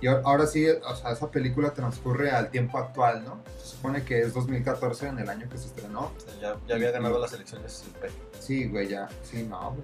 Y 0.00 0.08
ahora- 0.08 0.46
sí, 0.48 0.66
o 0.68 0.96
sea, 0.96 1.12
esa 1.12 1.30
película 1.30 1.70
transcurre 1.70 2.32
al 2.32 2.50
tiempo 2.50 2.76
actual, 2.78 3.24
¿no? 3.24 3.40
Se 3.62 3.68
supone 3.76 4.02
que 4.02 4.20
es 4.20 4.34
2014 4.34 5.06
en 5.06 5.18
el 5.20 5.28
año 5.30 5.48
que 5.48 5.56
se 5.56 5.66
estrenó. 5.66 6.10
O 6.16 6.20
sea, 6.20 6.34
ya, 6.40 6.56
ya 6.66 6.74
había 6.74 6.90
ganado 6.90 7.20
las 7.20 7.32
elecciones. 7.32 7.84
Sí, 8.40 8.66
güey, 8.66 8.88
ya. 8.88 9.08
Sí, 9.22 9.44
no, 9.48 9.70
güey. 9.74 9.82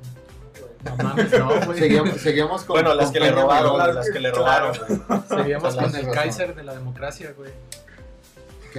No 0.85 0.97
mames, 0.97 1.39
no, 1.39 1.67
güey. 1.67 1.79
Seguíamos, 1.79 2.21
seguíamos 2.21 2.65
con. 2.65 2.75
Bueno, 2.75 2.95
las 2.95 3.07
con 3.07 3.13
que 3.15 3.21
le 3.21 3.31
robaron, 3.31 3.95
las 3.95 4.11
que 4.11 4.19
le 4.19 4.33
robaron. 4.33 4.71
O 4.71 4.75
sea, 4.75 5.25
con 5.29 5.41
el 5.47 5.61
razón. 5.61 6.11
Kaiser 6.13 6.55
de 6.57 6.65
la 6.65 6.75
democracia, 6.75 7.33
güey. 7.37 7.53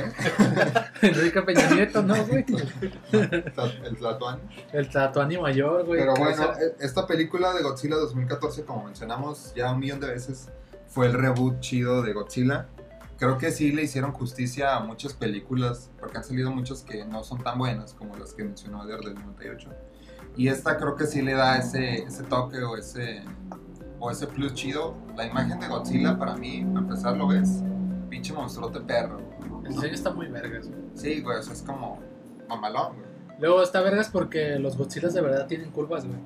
¿Qué? 0.05 1.07
Enrique 1.07 1.41
Peña 1.41 1.69
Nieto, 1.69 2.01
¿no, 2.01 2.15
güey? 2.25 2.45
El 3.11 3.97
Tlatuani. 3.97 4.41
El 4.73 4.89
Tatuani 4.89 5.37
mayor, 5.37 5.85
güey. 5.85 5.99
Pero 5.99 6.13
bueno, 6.15 6.51
e- 6.59 6.75
esta 6.83 7.07
película 7.07 7.53
de 7.53 7.63
Godzilla 7.63 7.95
2014, 7.95 8.65
como 8.65 8.85
mencionamos 8.85 9.53
ya 9.55 9.71
un 9.71 9.79
millón 9.79 9.99
de 9.99 10.07
veces, 10.07 10.49
fue 10.87 11.07
el 11.07 11.13
reboot 11.13 11.59
chido 11.59 12.01
de 12.01 12.13
Godzilla. 12.13 12.67
Creo 13.17 13.37
que 13.37 13.51
sí 13.51 13.71
le 13.71 13.83
hicieron 13.83 14.13
justicia 14.13 14.75
a 14.75 14.79
muchas 14.79 15.13
películas, 15.13 15.89
porque 15.99 16.17
han 16.17 16.23
salido 16.23 16.51
muchas 16.51 16.83
que 16.83 17.03
no 17.05 17.23
son 17.23 17.43
tan 17.43 17.57
buenas 17.57 17.93
como 17.93 18.15
las 18.15 18.33
que 18.33 18.43
mencionó 18.43 18.83
Eder 18.85 19.01
del 19.01 19.15
98. 19.15 19.69
Y 20.37 20.47
esta 20.47 20.77
creo 20.77 20.95
que 20.95 21.05
sí 21.05 21.21
le 21.21 21.33
da 21.33 21.57
ese, 21.57 22.03
ese 22.03 22.23
toque 22.23 22.59
o 22.59 22.77
ese, 22.77 23.23
o 23.99 24.09
ese 24.09 24.25
plus 24.27 24.53
chido, 24.53 24.95
la 25.17 25.25
imagen 25.25 25.59
de 25.59 25.67
Godzilla 25.67 26.17
para 26.17 26.35
mí, 26.35 26.61
a 26.61 26.79
empezar 26.79 27.17
lo 27.17 27.27
ves, 27.27 27.61
pinche 28.09 28.31
monstruote 28.31 28.79
perro. 28.79 29.19
El 29.69 29.75
diseño 29.75 29.93
está 29.93 30.09
muy 30.11 30.27
vergas. 30.27 30.67
güey. 30.67 30.79
Sí, 30.95 31.21
güey, 31.21 31.37
o 31.37 31.43
sea, 31.43 31.53
es 31.53 31.61
como 31.61 31.99
mamalón, 32.47 32.95
güey. 32.95 33.09
Luego 33.39 33.63
está 33.63 33.81
vergas 33.81 34.09
porque 34.09 34.57
los 34.59 34.75
Godzillas 34.77 35.13
de 35.13 35.21
verdad 35.21 35.47
tienen 35.47 35.71
curvas, 35.71 36.05
güey. 36.05 36.19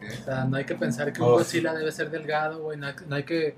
¿Qué? 0.00 0.08
O 0.08 0.24
sea, 0.24 0.44
no 0.44 0.56
hay 0.56 0.64
que 0.64 0.74
pensar 0.74 1.12
que 1.12 1.22
Oh, 1.22 1.26
un 1.26 1.32
Godzilla 1.34 1.72
debe 1.74 1.90
ser 1.92 2.10
delgado, 2.10 2.60
güey. 2.62 2.76
No, 2.78 2.86
hay- 2.88 2.94
no 3.06 3.16
hay 3.16 3.24
que 3.24 3.56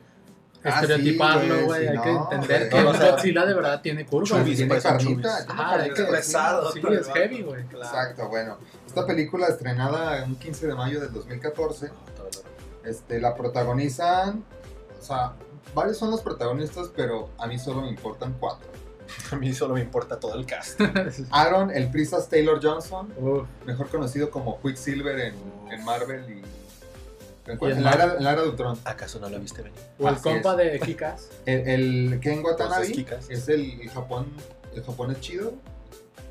Ah, 0.67 0.81
estereotiparlo, 0.81 1.57
sí, 1.59 1.63
güey. 1.65 1.81
sí, 1.83 1.87
hay 1.89 1.99
que 1.99 2.13
no, 2.13 2.23
entender 2.33 2.59
güey. 2.59 2.71
que 2.71 2.89
un 2.89 2.95
o 2.95 2.99
sea, 2.99 3.11
Godzilla 3.11 3.45
de 3.47 3.55
verdad 3.55 3.81
tiene 3.83 4.07
curvas. 4.07 4.29
chubis, 4.31 4.57
Tiene 4.57 4.69
parecen 4.69 4.91
carnita, 4.93 5.37
tiene 5.47 5.61
Ajá, 5.63 5.75
hay 5.75 5.91
que- 5.93 6.03
güey. 6.03 6.15
pesado. 6.17 6.73
Sí, 6.73 6.81
es 6.91 7.09
heavy, 7.09 7.43
güey. 7.43 7.65
Claro. 7.65 7.85
Exacto, 7.85 8.29
bueno. 8.29 8.59
Esta 8.87 9.07
película 9.07 9.49
estrenada 9.49 10.23
un 10.25 10.37
15 10.37 10.67
de 10.69 10.75
mayo 10.75 11.01
del 11.01 11.13
2014, 11.13 11.91
este, 12.85 13.21
la 13.21 13.35
protagonizan, 13.35 14.45
o 15.01 15.03
sea, 15.03 15.33
varios 15.75 15.97
son 15.99 16.11
los 16.11 16.21
protagonistas, 16.23 16.91
pero 16.95 17.31
a 17.39 17.47
mí 17.47 17.59
solo 17.59 17.83
me 17.83 17.89
importan 17.89 18.35
cuatro. 18.39 18.69
A 19.31 19.37
mí 19.37 19.53
solo 19.53 19.75
me 19.75 19.81
importa 19.81 20.19
todo 20.21 20.35
el 20.35 20.47
cast. 20.47 20.81
Aaron, 21.31 21.71
el 21.71 21.91
Prisas 21.91 22.29
Taylor 22.29 22.61
Johnson, 22.63 23.13
Uf, 23.17 23.47
mejor 23.67 23.89
conocido 23.89 24.31
como 24.31 24.61
Quicksilver 24.61 25.19
en, 25.21 25.35
en 25.71 25.85
Marvel 25.85 26.25
y... 26.31 26.43
En, 27.51 27.59
Y 27.61 27.65
en 27.67 27.73
en 27.79 27.85
la, 27.85 27.91
era, 27.93 27.99
Marvel. 28.07 28.17
en 28.19 28.25
la 28.25 28.33
era 28.33 28.43
de 28.43 28.49
Ultron. 28.49 28.79
¿Acaso 28.85 29.19
no 29.21 29.29
la 29.29 29.39
viste 29.39 29.63
venir? 29.63 29.79
o 29.99 30.09
el 30.09 30.15
Así 30.15 30.23
compa 30.23 30.57
de 30.57 30.81
Kikas. 30.81 31.29
El, 31.47 32.13
el 32.13 32.21
Ken 32.21 32.43
Watanabe 32.45 32.87
Entonces, 32.87 33.31
es 33.31 33.49
el, 33.49 33.81
el 33.83 33.91
Japón, 33.91 34.27
el 34.75 34.83
japonés 34.83 35.21
chido. 35.21 35.53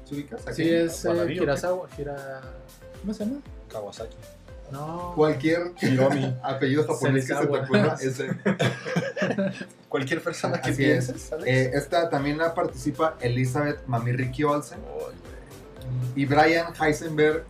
¿Se 0.05 0.15
ubicas? 0.15 0.41
Sí, 0.53 0.69
es 0.69 1.05
eh. 1.05 1.33
Hira... 1.33 2.41
¿Cómo 3.01 3.13
se 3.13 3.25
llama? 3.25 3.41
Kawasaki. 3.69 4.15
No. 4.73 5.13
Cualquier 5.15 5.71
Hiromi. 5.81 6.35
apellido 6.43 6.85
japonés 6.87 7.27
que 7.27 7.35
se 7.35 7.45
te 7.47 7.57
ocurra 7.57 7.95
es 8.01 8.19
el- 8.19 8.35
Cualquier 9.89 10.21
persona 10.23 10.59
que 10.61 10.71
Así 10.71 10.83
es. 10.85 11.05
pienses, 11.05 11.31
Alex. 11.33 11.47
Eh, 11.47 11.71
esta 11.75 12.09
también 12.09 12.37
la 12.39 12.53
participa 12.55 13.15
Elizabeth 13.21 13.85
Mamiriki 13.85 14.43
Olsen 14.43 14.79
Ay, 14.79 14.93
güey. 14.99 15.15
y 16.15 16.25
Brian 16.25 16.73
Heisenberg. 16.79 17.45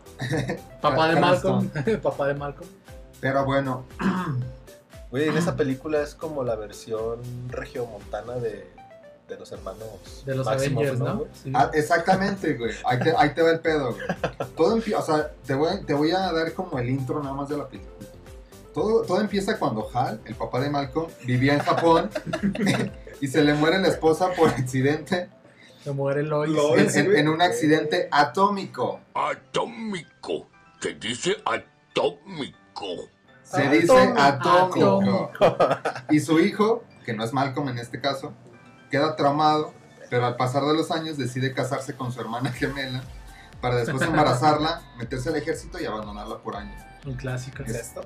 Papá 0.82 1.08
de. 1.14 1.20
Malcolm. 1.22 1.70
Papá 2.02 2.28
de 2.28 2.34
Malcolm. 2.34 2.70
Pero 3.22 3.46
bueno, 3.46 3.86
Güey, 5.10 5.30
en 5.30 5.38
esa 5.38 5.56
película 5.58 6.02
es 6.02 6.14
como 6.16 6.44
la 6.44 6.56
versión 6.56 7.20
regiomontana 7.50 8.34
de, 8.34 8.68
de 9.28 9.38
los 9.40 9.52
hermanos 9.52 10.24
De 10.26 10.36
los 10.36 10.46
Maximoff, 10.46 10.84
Avengers, 10.86 11.00
¿no? 11.00 11.26
Sí. 11.42 11.52
ah, 11.56 11.72
exactamente, 11.74 12.54
güey. 12.56 12.74
Ahí 12.86 13.00
te, 13.00 13.14
ahí 13.18 13.34
te 13.34 13.42
va 13.42 13.52
el 13.52 13.60
pedo, 13.62 13.94
güey. 13.94 14.06
Todo 14.56 14.76
o 14.76 15.02
sea, 15.02 15.32
te 15.46 15.54
voy, 15.56 15.84
te 15.86 15.94
voy 15.94 16.12
a 16.12 16.32
dar 16.32 16.54
como 16.54 16.78
el 16.80 16.90
intro 16.90 17.22
nada 17.24 17.34
más 17.34 17.50
de 17.50 17.58
la 17.58 17.68
película. 17.68 18.08
Todo, 18.74 19.04
todo 19.04 19.22
empieza 19.22 19.58
cuando 19.60 19.88
Hal, 19.94 20.20
el 20.26 20.36
papá 20.36 20.60
de 20.60 20.70
Malcolm, 20.70 21.08
vivía 21.26 21.54
en 21.54 21.60
Japón 21.60 22.10
y 23.22 23.28
se 23.28 23.44
le 23.44 23.54
muere 23.54 23.80
la 23.80 23.88
esposa 23.88 24.32
por 24.32 24.50
accidente 24.50 25.30
Se 25.84 25.92
muere 25.92 26.24
Lois. 26.24 26.52
Lois. 26.52 26.96
en, 26.96 27.06
en- 27.12 27.18
en 27.18 27.30
un 27.30 27.42
accidente 27.42 28.08
atómico. 28.12 29.00
Atómico. 29.14 30.48
Se 30.82 30.94
dice 30.96 31.36
atómico. 31.46 33.10
Se 33.44 33.70
dice 33.70 34.14
atómico. 34.18 35.30
Atómico. 35.32 35.32
Y 36.10 36.20
su 36.20 36.40
hijo, 36.40 36.84
que 37.06 37.14
no 37.14 37.24
es 37.24 37.32
Malcolm 37.32 37.70
en 37.70 37.78
este 37.78 38.02
caso, 38.02 38.34
queda 38.94 39.16
traumado, 39.16 39.74
pero 40.12 40.28
al 40.28 40.36
pasar 40.36 40.62
de 40.66 40.76
los 40.76 40.92
años 40.92 41.18
decide 41.18 41.52
casarse 41.52 41.96
con 41.96 42.12
su 42.12 42.22
hermana 42.22 42.52
gemela 42.52 43.02
para 43.60 43.78
después 43.78 44.04
embarazarla, 44.04 44.84
meterse 45.00 45.30
al 45.30 45.36
ejército 45.38 45.82
y 45.82 45.86
abandonarla 45.86 46.38
por 46.38 46.56
años. 46.56 46.80
Un 47.04 47.16
clásico. 47.16 47.64
¿Qué 47.64 47.72
es 47.72 47.78
esto? 47.78 48.02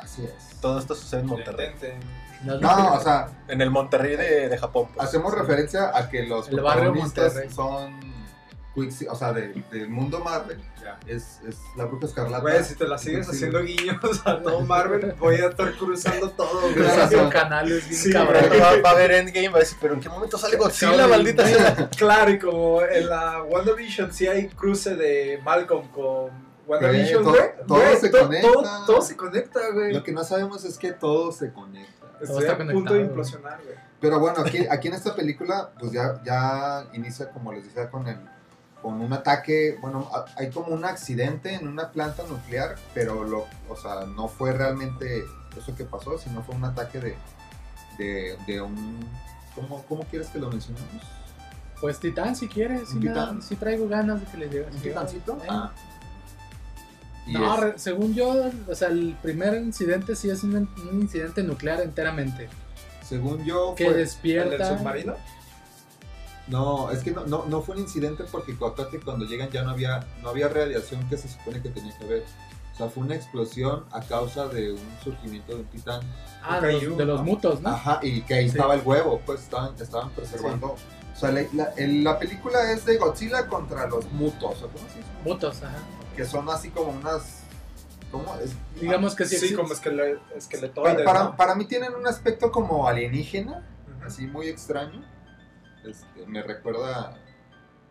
Así 0.00 0.24
es. 0.24 0.58
Todo 0.60 0.80
esto 0.80 0.96
sucede 0.96 1.20
en 1.20 1.26
Monterrey. 1.26 1.72
No, 2.42 2.58
No, 2.58 2.94
o 2.94 3.00
sea, 3.00 3.28
En 3.46 3.60
el 3.60 3.70
Monterrey 3.70 4.16
de, 4.16 4.48
de 4.48 4.58
Japón. 4.58 4.88
pues. 4.92 5.06
hacemos 5.06 5.32
referencia 5.32 5.96
a 5.96 6.08
que 6.08 6.24
los 6.24 6.48
El 6.48 6.56
protagonistas 6.56 7.34
son 7.54 8.00
Quixi- 8.74 9.06
o 9.10 9.14
sea, 9.14 9.32
de- 9.34 9.62
del 9.70 9.88
mundo 9.90 10.20
Marvel, 10.20 10.58
Ya. 10.82 10.98
es, 11.06 11.40
es 11.46 11.58
la 11.76 11.84
bruja 11.84 12.06
escarlata. 12.06 12.40
Güey, 12.40 12.64
si 12.64 12.74
te 12.74 12.88
la 12.88 12.96
sigues 12.96 13.28
haciendo 13.28 13.62
guiños 13.62 13.96
a 14.24 14.40
todo 14.42 14.60
Marvel, 14.60 15.14
voy 15.18 15.34
a 15.36 15.48
estar 15.48 15.72
cruzando 15.76 16.30
todo. 16.30 16.72
Cruzando 16.72 17.28
canales 17.28 17.86
bien 17.88 18.00
Sí, 18.00 18.10
cabrón. 18.12 18.42
Va, 18.60 18.80
va 18.80 18.88
a 18.90 18.92
haber 18.92 19.10
Endgame, 19.12 19.48
va 19.50 19.56
a 19.56 19.60
decir, 19.60 19.76
pero 19.80 19.92
¿en 19.94 20.00
qué 20.00 20.08
momento 20.08 20.38
sale 20.38 20.56
Godzilla, 20.56 21.06
maldita 21.06 21.46
sea? 21.46 21.90
Claro, 21.98 22.30
y 22.30 22.38
como 22.38 22.80
en 22.82 23.08
la 23.08 23.42
WandaVision 23.42 24.12
sí 24.12 24.26
hay 24.26 24.48
cruce 24.48 24.96
de 24.96 25.38
Malcolm 25.44 25.88
con 25.88 26.30
WandaVision, 26.66 27.24
Güey, 27.24 27.36
güey. 27.38 27.50
todo- 27.58 27.66
todo 27.66 27.78
Güey, 27.78 27.96
se 27.98 28.08
to- 28.08 28.18
conecta. 28.20 28.48
Todo, 28.52 28.86
todo 28.86 29.02
se 29.02 29.16
conecta, 29.16 29.60
güey. 29.74 29.92
Lo 29.92 30.02
que 30.02 30.12
no 30.12 30.24
sabemos 30.24 30.64
es 30.64 30.78
que 30.78 30.92
todo 30.92 31.30
se 31.30 31.52
conecta. 31.52 32.06
Estoy 32.22 32.38
está 32.44 32.52
a 32.52 32.56
punto 32.56 32.70
conectado, 32.72 32.94
de 32.96 33.02
implosionar, 33.02 33.60
güey. 33.64 33.76
Pero 34.00 34.18
bueno, 34.18 34.38
aquí, 34.40 34.66
aquí 34.70 34.88
en 34.88 34.94
esta 34.94 35.14
película, 35.14 35.70
pues 35.78 35.92
ya, 35.92 36.22
ya 36.24 36.86
inicia, 36.94 37.28
como 37.30 37.52
les 37.52 37.64
decía, 37.64 37.90
con, 37.90 38.06
el, 38.08 38.16
con 38.82 39.00
un 39.00 39.12
ataque. 39.12 39.78
Bueno, 39.80 40.10
hay 40.36 40.50
como 40.50 40.74
un 40.74 40.84
accidente 40.84 41.54
en 41.54 41.66
una 41.68 41.90
planta 41.92 42.24
nuclear, 42.28 42.74
pero 42.92 43.24
lo, 43.24 43.46
o 43.68 43.76
sea, 43.76 44.04
no 44.06 44.28
fue 44.28 44.52
realmente 44.52 45.24
eso 45.56 45.74
que 45.76 45.84
pasó, 45.84 46.18
sino 46.18 46.42
fue 46.42 46.54
un 46.56 46.64
ataque 46.64 46.98
de, 46.98 47.16
de, 47.98 48.36
de 48.46 48.60
un. 48.60 49.00
¿cómo, 49.54 49.82
¿Cómo 49.88 50.02
quieres 50.04 50.28
que 50.28 50.38
lo 50.38 50.50
mencionemos? 50.50 50.88
Pues 51.80 51.98
Titán, 51.98 52.36
si 52.36 52.48
quieres. 52.48 52.88
Sí, 52.88 52.96
¿Un 52.96 53.04
me 53.04 53.08
titán? 53.10 53.38
da- 53.40 53.46
sí 53.46 53.56
traigo 53.56 53.88
ganas 53.88 54.20
de 54.20 54.26
que 54.26 54.36
le 54.36 54.46
llegue. 54.48 54.66
¿Un 54.70 54.80
titancito? 54.80 55.32
Eh. 55.42 55.46
Ah. 55.48 55.72
No, 57.26 57.64
es- 57.66 57.80
según 57.82 58.14
yo, 58.14 58.50
o 58.68 58.74
sea, 58.74 58.88
el 58.88 59.16
primer 59.22 59.54
incidente 59.62 60.16
sí 60.16 60.28
es 60.28 60.42
un, 60.42 60.56
un 60.56 61.00
incidente 61.00 61.42
nuclear 61.42 61.80
enteramente. 61.80 62.48
según 63.06 63.44
yo, 63.44 63.74
Que 63.76 63.84
fue, 63.84 63.92
¿El 63.92 63.98
del 63.98 64.06
despierta. 64.06 64.78
submarino? 64.78 65.14
No, 66.48 66.90
es 66.90 67.00
que 67.00 67.10
no, 67.12 67.24
no, 67.26 67.44
no 67.46 67.62
fue 67.62 67.76
un 67.76 67.82
incidente 67.82 68.24
porque 68.30 68.52
acuérdate 68.52 69.00
cuando 69.00 69.24
llegan 69.24 69.50
ya 69.50 69.62
no 69.62 69.70
había, 69.70 70.06
no 70.22 70.28
había 70.30 70.48
radiación 70.48 71.08
que 71.08 71.16
se 71.16 71.28
supone 71.28 71.62
que 71.62 71.68
tenía 71.70 71.96
que 71.98 72.04
ver. 72.04 72.24
O 72.72 72.76
sea, 72.76 72.88
fue 72.88 73.02
una 73.04 73.14
explosión 73.14 73.84
a 73.92 74.00
causa 74.00 74.48
de 74.48 74.72
un 74.72 74.80
surgimiento 75.04 75.52
de 75.54 75.60
un 75.60 75.66
titán. 75.66 76.00
Ah, 76.42 76.58
de 76.60 76.72
los, 76.72 76.82
you, 76.82 76.96
de 76.96 77.04
los 77.04 77.20
¿no? 77.20 77.24
mutos, 77.26 77.60
¿no? 77.60 77.68
Ajá, 77.68 78.00
y 78.02 78.22
que 78.22 78.34
ahí 78.34 78.44
Sí. 78.48 78.56
estaba 78.56 78.74
el 78.74 78.80
huevo, 78.82 79.20
pues 79.26 79.40
estaban, 79.42 79.74
estaban 79.80 80.10
preservando. 80.10 80.68
O 81.14 81.18
sea, 81.18 81.30
la, 81.30 81.42
la- 81.52 81.72
el- 81.76 82.02
la 82.02 82.18
película 82.18 82.72
es 82.72 82.84
de 82.86 82.96
Godzilla 82.96 83.46
contra 83.46 83.86
los 83.86 84.10
mutos, 84.12 84.62
¿o 84.62 84.68
cómo 84.68 84.88
se 84.88 84.96
dice? 84.98 85.10
Mutos, 85.24 85.62
ajá. 85.62 85.78
Que 86.16 86.24
son 86.24 86.48
así 86.48 86.70
como 86.70 86.92
unas. 86.92 87.40
¿Cómo 88.10 88.34
es? 88.42 88.52
Digamos 88.80 89.14
que 89.14 89.24
sí, 89.26 89.36
Sí, 89.36 89.54
como 89.54 89.72
esquele- 89.72 90.18
Para, 90.18 90.36
esqueletoides, 90.38 91.04
para, 91.04 91.24
¿no? 91.24 91.36
para 91.36 91.54
mí 91.54 91.64
tienen 91.66 91.94
un 91.94 92.06
aspecto 92.06 92.50
como 92.50 92.86
alienígena, 92.88 93.66
así 94.04 94.26
muy 94.26 94.48
extraño. 94.48 95.02
Este, 95.84 96.26
me 96.26 96.42
recuerda, 96.42 97.16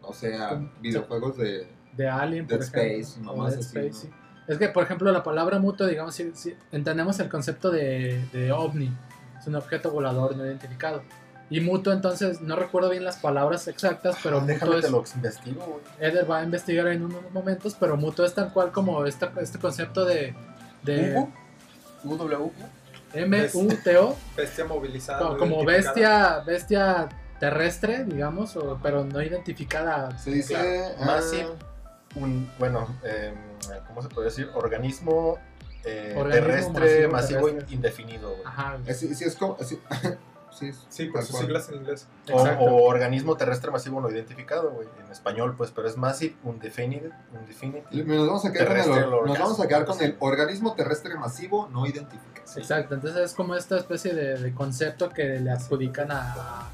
no 0.01 0.13
sé, 0.13 0.35
a 0.35 0.49
Como- 0.49 0.71
videojuegos 0.79 1.37
de. 1.37 1.67
de 1.93 2.07
Alien, 2.09 2.47
por 2.47 2.59
Dead 2.59 2.67
ejemplo. 2.67 2.99
Space, 2.99 3.19
o 3.19 3.23
mamás 3.23 3.51
Dead 3.51 3.59
así, 3.59 3.67
Space, 3.77 4.07
¿no? 4.09 4.13
sí. 4.15 4.21
Es 4.47 4.57
que, 4.57 4.67
por 4.69 4.83
ejemplo, 4.83 5.11
la 5.11 5.23
palabra 5.23 5.59
muto, 5.59 5.85
digamos, 5.85 6.15
si, 6.15 6.31
si 6.35 6.55
entendemos 6.71 7.19
el 7.19 7.29
concepto 7.29 7.69
de, 7.71 8.23
de 8.33 8.51
ovni. 8.51 8.91
Es 9.39 9.47
un 9.47 9.55
objeto 9.55 9.91
volador 9.91 10.35
no 10.35 10.45
identificado. 10.45 11.03
Y 11.49 11.59
muto, 11.61 11.91
entonces, 11.91 12.41
no 12.41 12.55
recuerdo 12.55 12.89
bien 12.89 13.03
las 13.03 13.17
palabras 13.17 13.67
exactas, 13.67 14.17
pero 14.23 14.37
Ah, 14.37 14.39
muto 14.41 14.53
Déjame 14.53 14.75
es... 14.77 14.81
te 14.85 14.89
lo 14.91 15.03
investigo. 15.15 15.81
Eder 15.99 16.29
va 16.29 16.39
a 16.39 16.43
investigar 16.43 16.87
en 16.87 17.03
unos 17.03 17.29
momentos, 17.31 17.75
pero 17.79 17.97
muto 17.97 18.23
es 18.23 18.33
tal 18.33 18.51
cual 18.53 18.71
como 18.71 19.05
este, 19.05 19.27
este 19.41 19.59
concepto 19.59 20.05
de... 20.05 20.33
de 20.83 21.13
Hugo, 21.15 21.29
UW. 22.03 22.51
M-U-T-O, 23.13 24.15
Bestia 24.37 24.65
movilizada. 24.65 25.19
como, 25.19 25.37
como 25.37 25.65
bestia, 25.65 26.39
bestia 26.45 27.09
terrestre, 27.41 28.05
digamos, 28.05 28.55
o- 28.55 28.79
pero 28.81 29.03
no 29.03 29.21
identificada. 29.21 30.17
Se 30.17 30.29
dice. 30.31 30.53
Claro, 30.53 30.95
ah, 31.01 31.05
Massive, 31.05 31.49
un, 32.15 32.49
bueno, 32.59 32.87
em, 33.03 33.35
¿cómo 33.87 34.01
se 34.01 34.07
puede 34.09 34.27
decir? 34.27 34.49
Organismo, 34.53 35.37
eh, 35.83 36.13
Organismo 36.17 36.73
terrestre 36.73 37.07
masivo 37.07 37.11
masivo, 37.11 37.45
terrestre. 37.47 37.75
indefinido. 37.75 38.35
Ajá, 38.45 38.77
sí, 38.93 39.13
sí, 39.15 39.23
es 39.25 39.35
como. 39.35 39.57
sí, 39.63 39.81
sí, 40.51 40.71
Sí, 40.89 41.05
por 41.07 41.21
sus 41.23 41.31
cual. 41.31 41.45
siglas 41.45 41.69
en 41.69 41.75
inglés. 41.77 42.07
O, 42.31 42.37
o 42.43 42.83
organismo 42.87 43.35
terrestre 43.37 43.71
masivo 43.71 43.99
no 44.01 44.09
identificado, 44.11 44.69
güey. 44.69 44.87
En 45.03 45.11
español, 45.11 45.55
pues, 45.57 45.71
pero 45.71 45.87
es 45.87 45.97
Massive 45.97 46.35
Undefined. 46.43 47.11
undefined. 47.33 47.83
Nos 47.91 48.27
vamos 48.27 48.45
a 48.45 48.51
quedar, 48.51 48.67
con 48.67 48.97
el, 48.97 49.09
nos 49.09 49.39
vamos 49.39 49.59
a 49.59 49.67
quedar 49.67 49.85
con 49.85 49.97
sí. 49.97 50.03
el 50.05 50.15
organismo 50.19 50.75
terrestre 50.75 51.15
masivo 51.15 51.67
no 51.71 51.87
identificado. 51.87 52.31
Exacto, 52.55 52.93
entonces 52.95 53.19
es 53.23 53.33
como 53.33 53.55
esta 53.55 53.77
especie 53.77 54.13
de, 54.13 54.37
de 54.37 54.53
concepto 54.53 55.09
que 55.09 55.39
le 55.39 55.49
adjudican 55.51 56.11
a, 56.11 56.69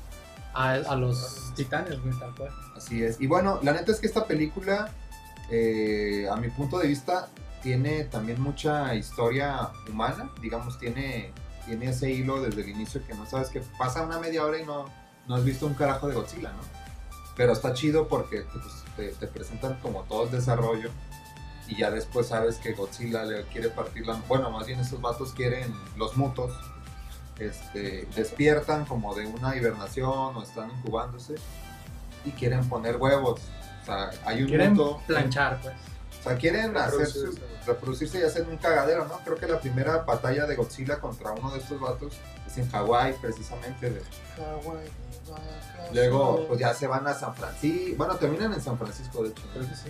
a, 0.58 0.74
a 0.74 0.96
los 0.96 1.54
titanes, 1.56 2.02
güey, 2.02 2.18
tal 2.18 2.34
cual. 2.36 2.52
Así 2.76 3.04
es. 3.04 3.22
Y 3.22 3.28
bueno, 3.28 3.60
la 3.62 3.74
neta 3.74 3.92
es 3.92 4.00
que 4.00 4.08
esta 4.08 4.26
película, 4.26 4.92
eh, 5.52 6.28
a 6.32 6.36
mi 6.36 6.50
punto 6.50 6.80
de 6.80 6.88
vista, 6.88 7.30
tiene 7.62 8.06
también 8.06 8.42
mucha 8.42 8.96
historia 8.96 9.70
humana. 9.88 10.32
Digamos, 10.42 10.80
tiene, 10.80 11.32
tiene 11.66 11.90
ese 11.90 12.12
hilo 12.12 12.42
desde 12.42 12.62
el 12.62 12.70
inicio 12.70 13.06
que 13.06 13.14
no 13.14 13.26
sabes 13.28 13.50
que 13.50 13.62
pasa 13.78 14.02
una 14.02 14.20
media 14.20 14.44
hora 14.44 14.60
y 14.60 14.66
no, 14.66 14.86
no 15.28 15.36
has 15.36 15.44
visto 15.44 15.68
un 15.68 15.76
carajo 15.76 16.08
de 16.08 16.16
Godzilla, 16.16 16.52
¿no? 16.52 16.62
Pero 17.36 17.54
está 17.54 17.74
chido 17.74 18.08
porque 18.08 18.42
pues, 18.52 18.66
te, 18.96 19.10
te 19.10 19.28
presentan 19.28 19.76
como 19.80 20.02
todo 20.04 20.24
el 20.24 20.32
desarrollo 20.32 20.90
y 21.68 21.76
ya 21.76 21.92
después 21.92 22.28
sabes 22.28 22.58
que 22.58 22.74
Godzilla 22.74 23.24
le 23.26 23.44
quiere 23.44 23.70
partir 23.70 24.08
la... 24.08 24.14
Bueno, 24.28 24.50
más 24.50 24.66
bien 24.66 24.80
esos 24.80 25.02
vatos 25.02 25.34
quieren, 25.34 25.72
los 25.98 26.18
mutos, 26.18 26.52
este, 27.40 28.08
despiertan 28.16 28.86
como 28.86 29.14
de 29.16 29.26
una 29.28 29.56
hibernación 29.56 30.36
o 30.36 30.44
están 30.44 30.70
incubándose 30.72 31.36
y 32.26 32.32
quieren 32.32 32.68
poner 32.68 32.98
huevos. 32.98 33.40
O 33.84 33.86
sea, 33.86 34.10
hay 34.26 34.42
un 34.44 34.48
Quieren 34.50 34.78
planchar, 35.06 35.62
pues. 35.62 35.74
O 36.20 36.24
sea, 36.24 36.36
quieren 36.38 36.76
hacer 36.76 37.08
Reproducirse. 37.66 38.20
y 38.20 38.24
hacer 38.24 38.48
un 38.50 38.58
cagadero, 38.58 39.06
¿no? 39.08 39.20
Creo 39.24 39.36
que 39.38 39.48
la 39.48 39.60
primera 39.60 39.98
batalla 40.00 40.46
de 40.46 40.56
Godzilla 40.56 41.00
contra 41.00 41.32
uno 41.32 41.52
de 41.52 41.60
estos 41.60 41.80
vatos 41.80 42.14
es 42.48 42.58
en 42.58 42.70
Hawái, 42.72 43.14
precisamente. 43.22 43.90
de- 43.92 44.02
Luego, 45.94 46.46
pues 46.48 46.60
ya 46.60 46.74
se 46.74 46.88
van 46.88 47.08
a 47.08 47.14
San 47.14 47.34
Francisco. 47.36 47.96
Bueno, 47.98 48.16
terminan 48.16 48.54
en 48.54 48.62
San 48.62 48.78
Francisco, 48.78 49.24
de 49.24 49.30
hecho. 49.30 49.44
¿no? 49.48 49.54
Creo 49.54 49.70
que 49.70 49.76
sí. 49.76 49.90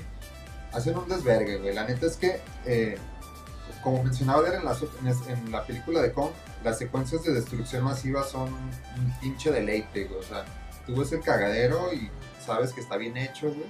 Hacen 0.74 0.98
un 0.98 1.08
desvergue, 1.08 1.58
güey. 1.58 1.74
La 1.74 1.86
neta 1.86 2.06
es 2.06 2.18
que, 2.18 2.42
eh, 2.66 2.98
como 3.84 4.04
mencionaba 4.04 4.48
en 4.48 4.66
la, 4.66 4.76
en 5.02 5.08
es- 5.08 5.28
en 5.28 5.52
la 5.52 5.64
película 5.66 6.02
de 6.02 6.12
Kong, 6.12 6.32
las 6.64 6.78
secuencias 6.78 7.24
de 7.24 7.34
destrucción 7.34 7.84
masiva 7.84 8.24
son 8.24 8.54
un 8.54 9.14
pinche 9.22 9.52
deleite, 9.52 10.06
güey. 10.06 10.20
O 10.20 10.24
sea, 10.24 10.44
tú 10.86 10.96
ves 10.96 11.12
el 11.12 11.22
cagadero 11.22 11.94
y 11.94 12.10
sabes 12.44 12.74
que 12.74 12.82
está 12.82 12.98
bien 12.98 13.18
hecho, 13.18 13.48
güey. 13.48 13.68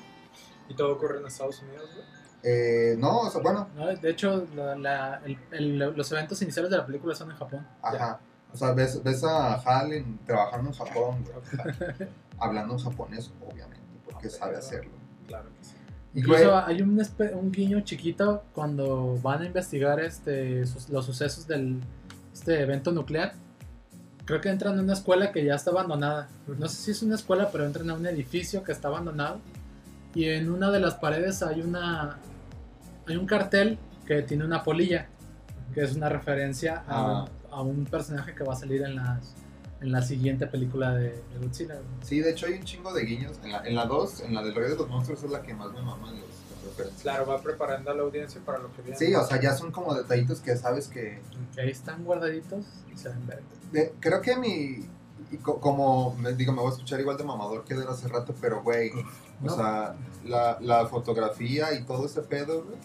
Y 0.70 0.76
todo 0.76 0.94
ocurre 0.94 1.20
en 1.20 1.28
Estados 1.28 1.62
Unidos, 1.62 1.90
güey. 1.94 2.06
Eh, 2.44 2.96
no, 3.00 3.22
o 3.22 3.30
sea, 3.32 3.42
bueno, 3.42 3.68
No, 3.76 3.88
de 3.88 4.10
hecho, 4.10 4.46
la- 4.56 4.76
la- 4.76 5.22
el- 5.26 5.38
el- 5.52 5.78
los 5.80 6.12
eventos 6.12 6.42
iniciales 6.42 6.70
de 6.72 6.78
la 6.78 6.86
película 6.86 7.14
son 7.16 7.32
en 7.32 7.38
Japón. 7.38 7.68
Ajá. 7.82 8.20
O 8.54 8.56
sea, 8.58 8.72
ves, 8.72 9.02
ves 9.04 9.24
a 9.24 9.56
Hal 9.56 9.92
en- 9.94 10.20
trabajando 10.26 10.70
en 10.70 10.76
Japón, 10.76 11.24
güey. 11.26 11.36
Hablando 12.40 12.76
en 12.76 12.80
japonés, 12.80 13.32
obviamente, 13.42 13.84
porque 14.06 14.30
sabe 14.30 14.56
hacerlo. 14.56 14.92
Claro 15.28 15.50
que 15.58 15.66
sí. 15.66 15.74
Incluso 16.14 16.44
güey, 16.52 16.64
hay 16.66 16.82
un, 16.82 17.52
guiño 17.52 17.82
chiquito 17.82 18.44
cuando 18.54 19.20
van 19.22 19.42
a 19.42 19.46
investigar 19.46 20.00
este, 20.00 20.66
sus- 20.66 20.90
los 20.90 21.06
sucesos 21.06 21.48
del 21.48 21.82
este 22.48 22.62
evento 22.62 22.91
nuclear. 22.91 23.34
Creo 24.26 24.39
que 24.41 24.50
entran 24.50 24.78
a 24.80 24.82
una 24.82 24.93
escuela 24.93 25.32
que 25.32 25.43
ya 25.43 25.56
está 25.56 25.72
abandonada. 25.72 26.30
No 26.58 26.68
sé 26.70 26.76
si 26.82 26.91
es 26.91 27.02
una 27.02 27.16
escuela, 27.16 27.50
pero 27.52 27.66
entran 27.66 27.89
a 27.89 27.93
un 27.93 28.06
edificio 28.06 28.64
que 28.64 28.72
está 28.72 28.88
abandonado. 28.88 29.39
Y 30.16 30.26
en 30.26 30.50
una 30.50 30.72
de 30.72 30.80
las 30.80 30.95
paredes 30.95 31.43
hay 31.43 31.62
una 31.62 32.18
hay 33.08 33.16
un 33.16 33.26
cartel 33.26 33.78
que 34.06 34.22
tiene 34.22 34.43
una 34.45 34.64
polilla, 34.64 35.08
que 35.74 35.82
es 35.82 35.95
una 35.95 36.10
referencia 36.10 36.84
a, 36.88 37.24
Ah. 37.24 37.26
a 37.52 37.62
un 37.62 37.86
personaje 37.86 38.34
que 38.36 38.43
va 38.43 38.54
a 38.54 38.56
salir 38.56 38.82
en 38.84 38.95
las 38.95 39.34
en 39.80 39.91
la 39.91 40.02
siguiente 40.02 40.48
película 40.48 40.93
de, 40.95 41.10
de 41.12 41.39
Godzilla. 41.39 41.76
sí, 42.02 42.20
de 42.20 42.32
hecho 42.32 42.48
hay 42.48 42.54
un 42.54 42.64
chingo 42.64 42.91
de 42.93 43.04
guiños. 43.06 43.39
En 43.43 43.52
la, 43.52 43.60
en 43.68 43.76
la 43.76 43.86
2, 43.86 44.22
en 44.22 44.34
la 44.34 44.41
del 44.41 44.56
Rey 44.56 44.70
de 44.72 44.76
los 44.76 44.89
Monstruos, 44.89 45.24
es 45.24 45.30
la 45.30 45.41
que 45.43 45.54
más 45.54 45.72
me 45.72 45.82
mama 45.84 46.10
en 46.10 46.20
los, 46.22 46.30
Claro, 47.01 47.26
va 47.26 47.41
preparando 47.41 47.91
a 47.91 47.93
la 47.93 48.03
audiencia 48.03 48.41
para 48.45 48.59
lo 48.59 48.72
que 48.74 48.82
viene. 48.82 48.97
Sí, 48.97 49.13
o 49.15 49.24
sea, 49.26 49.39
ya 49.39 49.53
son 49.53 49.72
como 49.72 49.93
detallitos 49.93 50.39
que 50.39 50.55
sabes 50.57 50.88
que... 50.88 51.22
Que 51.53 51.61
ahí 51.61 51.70
están 51.70 52.03
guardaditos 52.03 52.65
y 52.93 52.97
se 52.97 53.09
ven 53.09 53.28
ver. 53.28 53.93
creo 53.99 54.22
que 54.22 54.36
mi... 54.38 54.88
y 55.32 55.38
co- 55.41 55.59
como, 55.59 56.15
me, 56.15 56.34
digo, 56.34 56.51
me 56.53 56.59
voy 56.61 56.70
a 56.70 56.74
escuchar 56.74 56.99
igual 56.99 57.18
de 57.18 57.24
mamador 57.24 57.63
que 57.65 57.76
de 57.76 57.86
hace 57.88 58.07
rato, 58.07 58.34
pero 58.39 58.61
güey, 58.63 58.91
o 59.43 59.49
sea, 59.49 59.95
la, 60.26 60.57
la 60.61 60.86
fotografía 60.88 61.74
y 61.74 61.84
todo 61.84 62.05
ese 62.05 62.22
pedo, 62.22 62.63
güey, 62.63 62.78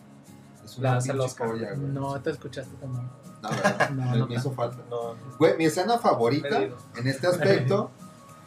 es 0.64 0.78
una 0.78 1.00
joya, 1.00 1.74
güey. 1.74 1.88
No 1.88 2.20
te 2.20 2.30
escuchaste 2.30 2.74
como. 2.80 2.94
No. 2.94 3.10
No, 3.92 4.10
me, 4.12 4.16
no 4.18 4.26
me 4.28 4.36
hizo 4.36 4.52
falta. 4.52 4.78
No, 4.88 5.16
Güey, 5.36 5.56
mi 5.58 5.64
escena 5.64 5.98
favorita 5.98 6.62
en 6.62 7.06
este 7.08 7.26
aspecto, 7.32 7.90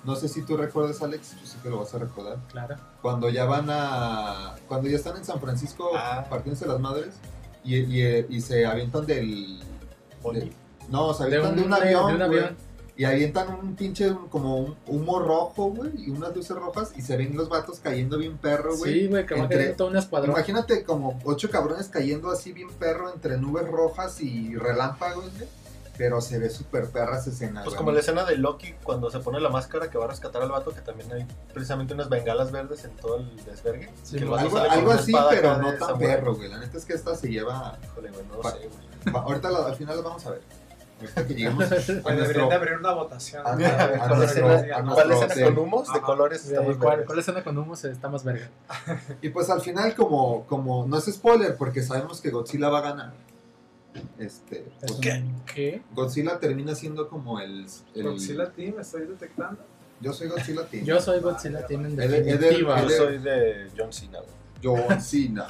no 0.06 0.16
sé 0.16 0.28
si 0.30 0.42
tú 0.44 0.56
recuerdas, 0.58 1.02
Alex, 1.02 1.36
yo 1.42 1.46
sé 1.48 1.58
que 1.64 1.70
lo 1.70 1.80
vas 1.80 1.94
a 1.94 1.98
recordar, 2.00 2.38
Claro. 2.52 2.76
cuando 3.02 3.30
ya 3.30 3.46
van 3.46 3.66
a. 3.70 4.56
Cuando 4.68 4.88
ya 4.90 4.98
están 4.98 5.18
en 5.18 5.26
San 5.26 5.40
Francisco 5.42 5.92
Ah. 5.96 6.26
partiéndose 6.30 6.66
las 6.68 6.80
madres 6.80 7.16
y, 7.64 7.76
y- 7.78 8.26
y 8.30 8.42
se 8.42 8.66
avientan 8.66 9.06
del. 9.06 9.60
de- 10.34 10.52
no, 10.90 11.14
se 11.14 11.24
avientan 11.24 11.56
de 11.56 11.64
un, 11.64 11.74
avión. 11.74 12.08
de 12.08 12.12
un 12.14 12.30
güey, 12.30 12.40
avión. 12.40 12.58
y 12.98 13.04
avientan 13.06 13.54
un 13.56 13.76
pinche 13.76 14.16
como 14.30 14.58
un 14.58 14.76
humo 14.88 15.20
rojo, 15.20 15.66
güey, 15.72 15.92
y 15.98 16.10
unas 16.12 16.36
luces 16.36 16.56
rojas 16.56 16.94
y 16.96 17.02
se 17.02 17.18
ven 17.18 17.36
los 17.36 17.50
vatos 17.50 17.80
cayendo 17.80 18.18
bien 18.18 18.38
perro, 18.38 18.78
güey. 18.78 18.94
Sí, 19.02 19.08
güey, 19.08 19.26
que 19.26 19.34
Entre- 19.36 19.74
todo 19.74 19.90
un 19.90 19.98
escuadrón. 19.98 20.32
Imagínate 20.32 20.84
como 20.84 21.20
ocho 21.26 21.50
cabrones 21.50 21.90
cayendo 21.90 22.30
así 22.32 22.54
bien 22.54 22.70
perro 22.80 23.12
entre 23.14 23.38
nubes 23.38 23.68
rojas 23.68 24.22
y 24.22 24.56
relámpagos, 24.56 25.26
güey. 25.38 25.50
Pero 25.98 26.20
se 26.22 26.38
ve 26.40 26.50
súper 26.50 26.90
perra 26.90 27.18
esa 27.20 27.30
escena, 27.30 27.62
Pues 27.64 27.74
güey. 27.74 27.78
como 27.78 27.92
la 27.92 28.00
escena 28.02 28.24
de 28.26 28.38
Loki 28.38 28.74
cuando 28.84 29.10
se 29.10 29.20
pone 29.20 29.40
la 29.40 29.50
máscara 29.50 29.90
que 29.90 29.98
va 29.98 30.06
a 30.06 30.08
rescatar 30.10 30.42
al 30.42 30.50
vato, 30.52 30.72
que 30.74 30.82
también 30.82 31.12
hay 31.14 31.26
precisamente 31.54 31.94
unas 31.94 32.10
bengalas 32.10 32.52
verdes 32.52 32.84
en 32.86 32.92
todo 32.98 33.18
el 33.18 33.36
desvergue. 33.46 33.90
Sí, 34.04 34.18
que 34.18 34.24
el 34.24 34.30
mo- 34.30 34.36
vato 34.36 34.58
Algo, 34.70 34.92
así, 34.92 35.14
pero 35.30 35.58
no 35.58 35.74
tan 35.74 35.98
perro, 35.98 36.36
güey. 36.36 36.50
La 36.50 36.58
neta 36.60 36.78
es 36.78 36.86
que 36.86 36.94
esta 36.94 37.16
se 37.16 37.28
lleva. 37.30 37.78
Híjole, 37.84 38.12
güey, 38.12 38.26
no 38.28 38.36
lo 38.42 38.44
sé, 38.50 38.58
güey. 38.58 39.16
va- 39.16 39.22
ahorita 39.22 39.50
la- 39.50 39.66
al 39.68 39.76
final 39.76 39.98
lo 39.98 40.04
vamos 40.04 40.26
a 40.26 40.32
ver. 40.32 40.42
Ahorita 40.98 41.28
que 41.28 41.34
lleguemos 41.34 41.66
Pues 42.04 42.18
deberían 42.18 42.48
de 42.50 42.56
abrir 42.56 42.74
una 42.78 42.94
votación. 42.94 43.46
a- 43.46 43.54
¿no? 43.56 43.66
a- 43.66 43.70
A 43.70 43.88
ver 43.88 43.96
a 44.02 44.08
cuál 44.08 44.18
nuestro- 44.20 44.52
es 44.54 44.62
a 44.62 44.78
el- 44.78 44.86
nuestro- 44.86 44.94
¿Cuál 44.96 45.12
escena 45.12 45.46
con 45.46 45.58
humos 45.58 45.94
de 45.94 46.02
colores 46.02 46.54
¿Cuál? 46.80 47.06
¿Cuál 47.06 47.20
escena 47.20 47.44
con 47.44 47.58
humo 47.58 47.76
se 47.76 47.92
está 47.92 48.08
más 48.10 48.24
verga? 48.24 48.50
Y 49.22 49.30
pues 49.30 49.50
al 49.50 49.62
final, 49.62 49.94
como, 49.96 50.46
como 50.46 50.86
no 50.88 50.98
es 50.98 51.06
spoiler, 51.06 51.56
porque 51.58 51.82
sabemos 51.84 52.22
que 52.22 52.30
Godzilla 52.32 52.70
va 52.70 52.80
a 52.80 52.82
ganar. 52.82 53.14
Este, 54.20 54.68
Es 54.82 54.92
un- 54.92 55.02
¿Qué? 55.02 55.24
¿Qué? 55.54 55.82
Godzilla 55.94 56.40
termina 56.40 56.76
siendo 56.76 57.08
como 57.10 57.40
el. 57.40 57.66
el- 57.94 58.04
Godzilla 58.04 58.52
Team, 58.52 58.76
estoy 58.80 59.08
detectando. 59.08 59.62
Yo 60.02 60.12
soy 60.14 60.28
Godzilla 60.28 60.66
Team. 60.70 60.86
Yo 60.86 61.00
soy 61.02 61.20
Godzilla 61.22 61.66
Team 61.66 61.86
en 61.86 62.00
Eder- 62.00 62.24
definitiva. 62.26 62.82
Yo 62.84 62.90
soy 62.90 63.18
de 63.20 63.70
John 63.78 63.94
Cena. 63.94 64.20
John 64.64 65.02
Cena. 65.02 65.48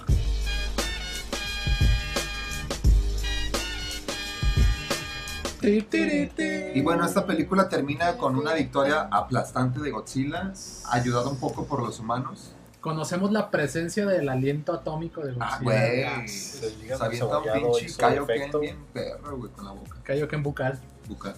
Y 5.61 6.81
bueno, 6.81 7.05
esta 7.05 7.25
película 7.25 7.67
termina 7.67 8.17
con 8.17 8.35
una 8.35 8.53
victoria 8.53 9.07
aplastante 9.11 9.79
de 9.79 9.89
Godzilla, 9.91 10.53
ayudada 10.91 11.27
un 11.29 11.37
poco 11.37 11.65
por 11.65 11.81
los 11.81 11.99
humanos. 11.99 12.51
Conocemos 12.85 13.31
la 13.31 13.49
presencia 13.49 14.05
del 14.05 14.29
aliento 14.29 14.71
atómico 14.71 15.21
de 15.21 15.35
Ah, 15.39 15.57
güey. 15.59 16.27
Se 16.27 16.69
Se 16.69 16.75
llega 16.77 17.03
avienta 17.03 17.39
un 17.39 17.43
pinche 17.71 17.95
Kaioken 17.97 18.51
bien 18.61 18.85
perro, 18.93 19.37
güey, 19.37 19.51
con 19.51 19.65
la 19.65 19.71
boca. 19.71 19.97
Kaioken 20.03 20.43
bucal. 20.43 20.79
bucal. 21.09 21.33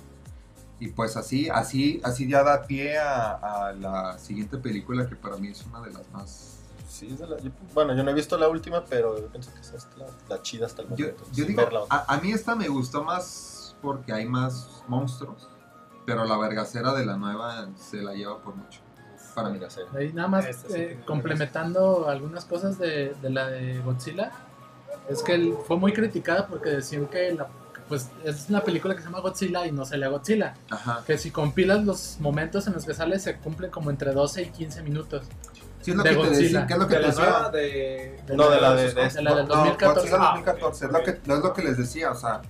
Y 0.82 0.90
pues 0.90 1.16
así, 1.16 1.48
así, 1.50 2.02
así 2.04 2.28
ya 2.30 2.44
da 2.44 2.64
pie 2.68 2.98
a, 3.00 3.68
a 3.68 3.72
la 3.72 4.20
siguiente 4.20 4.58
película 4.58 5.08
que 5.08 5.16
para 5.16 5.38
mí 5.38 5.48
es 5.48 5.66
una 5.68 5.80
de 5.80 5.94
las 5.94 6.12
más... 6.12 6.58
Sí, 6.90 7.08
es 7.14 7.20
de 7.20 7.28
la- 7.28 7.40
yo- 7.40 7.52
bueno, 7.74 7.96
yo 7.96 8.04
no 8.04 8.12
he 8.12 8.14
visto 8.14 8.38
la 8.38 8.50
última, 8.50 8.84
pero 8.84 9.18
yo 9.18 9.28
pienso 9.28 9.54
que 9.54 9.62
esa 9.62 9.78
es 9.78 9.88
la, 9.98 10.06
la 10.28 10.42
chida 10.42 10.66
hasta 10.66 10.82
el 10.82 10.90
momento. 10.90 11.24
yo 11.32 11.46
digo, 11.46 11.62
a, 11.90 12.14
a 12.14 12.20
mí 12.20 12.34
esta 12.34 12.56
me 12.56 12.68
gustó 12.68 13.06
más 13.06 13.74
porque 13.82 14.12
hay 14.12 14.26
más 14.26 14.84
monstruos, 14.90 15.48
pero 16.06 16.26
la 16.26 16.38
vergacera 16.38 16.94
de 16.94 17.06
la 17.06 17.16
nueva 17.16 17.70
se 17.78 18.02
la 18.02 18.14
lleva 18.14 18.38
por 18.42 18.54
mucho. 18.54 18.82
Para 19.38 19.50
mí. 19.50 19.60
Sí. 19.70 19.82
Ahí 19.96 20.12
nada 20.14 20.28
más 20.28 20.46
Esta 20.48 20.68
sí 20.70 20.76
eh, 20.78 21.00
complementando 21.06 22.10
algunas 22.10 22.44
cosas 22.46 22.78
de, 22.80 23.14
de 23.22 23.30
la 23.30 23.48
de 23.48 23.80
Godzilla. 23.80 24.32
Es 25.10 25.22
que 25.24 25.36
él 25.36 25.56
fue 25.68 25.78
muy 25.78 25.94
criticada 25.94 26.48
porque 26.48 26.70
decían 26.72 27.06
que 27.08 27.34
la, 27.34 27.48
pues 27.88 28.10
es 28.26 28.50
una 28.50 28.62
película 28.62 28.94
que 28.96 29.02
se 29.02 29.06
llama 29.08 29.20
Godzilla 29.22 29.66
y 29.66 29.72
no 29.72 29.86
sale 29.86 30.06
a 30.06 30.10
Godzilla. 30.10 30.56
Ajá. 30.70 31.04
Que 31.06 31.18
si 31.18 31.32
compilas 31.32 31.84
los 31.86 32.18
momentos 32.20 32.66
en 32.68 32.74
los 32.74 32.84
que 32.86 32.94
sale 32.94 33.20
se 33.20 33.38
cumplen 33.38 33.70
como 33.72 33.90
entre 33.92 34.12
12 34.12 34.42
y 34.42 34.50
15 34.50 34.82
minutos. 34.84 35.26
Sí, 35.82 35.92
es 35.92 35.98
lo 35.98 36.04
De 36.04 36.10
que 36.10 36.16
te 36.16 36.22
Godzilla. 36.22 36.42
decía, 36.42 36.68
¿qué 36.68 36.74
es 36.74 36.80
lo 36.80 36.88
que 36.88 36.96
De 36.96 37.00
te 37.00 37.08
la 37.08 37.14
decía? 37.14 37.50
de. 37.52 38.24
No, 38.36 38.50
de 38.50 38.60
la 38.62 38.74
de- 38.74 38.94
de 38.94 39.10
de- 39.10 39.22
la 39.22 39.36
del 39.36 39.48
No, 39.48 39.56
2014. 39.56 39.86
Godzilla 40.10 40.18
Ah, 40.20 40.32
2014, 40.34 40.86
es, 40.88 40.92
lo 40.92 41.04
que, 41.04 41.12
es 41.12 41.28
lo 41.28 41.54
que 41.54 41.62
les 41.62 41.78
decía, 41.78 42.12
o 42.12 42.16
sea, 42.16 42.42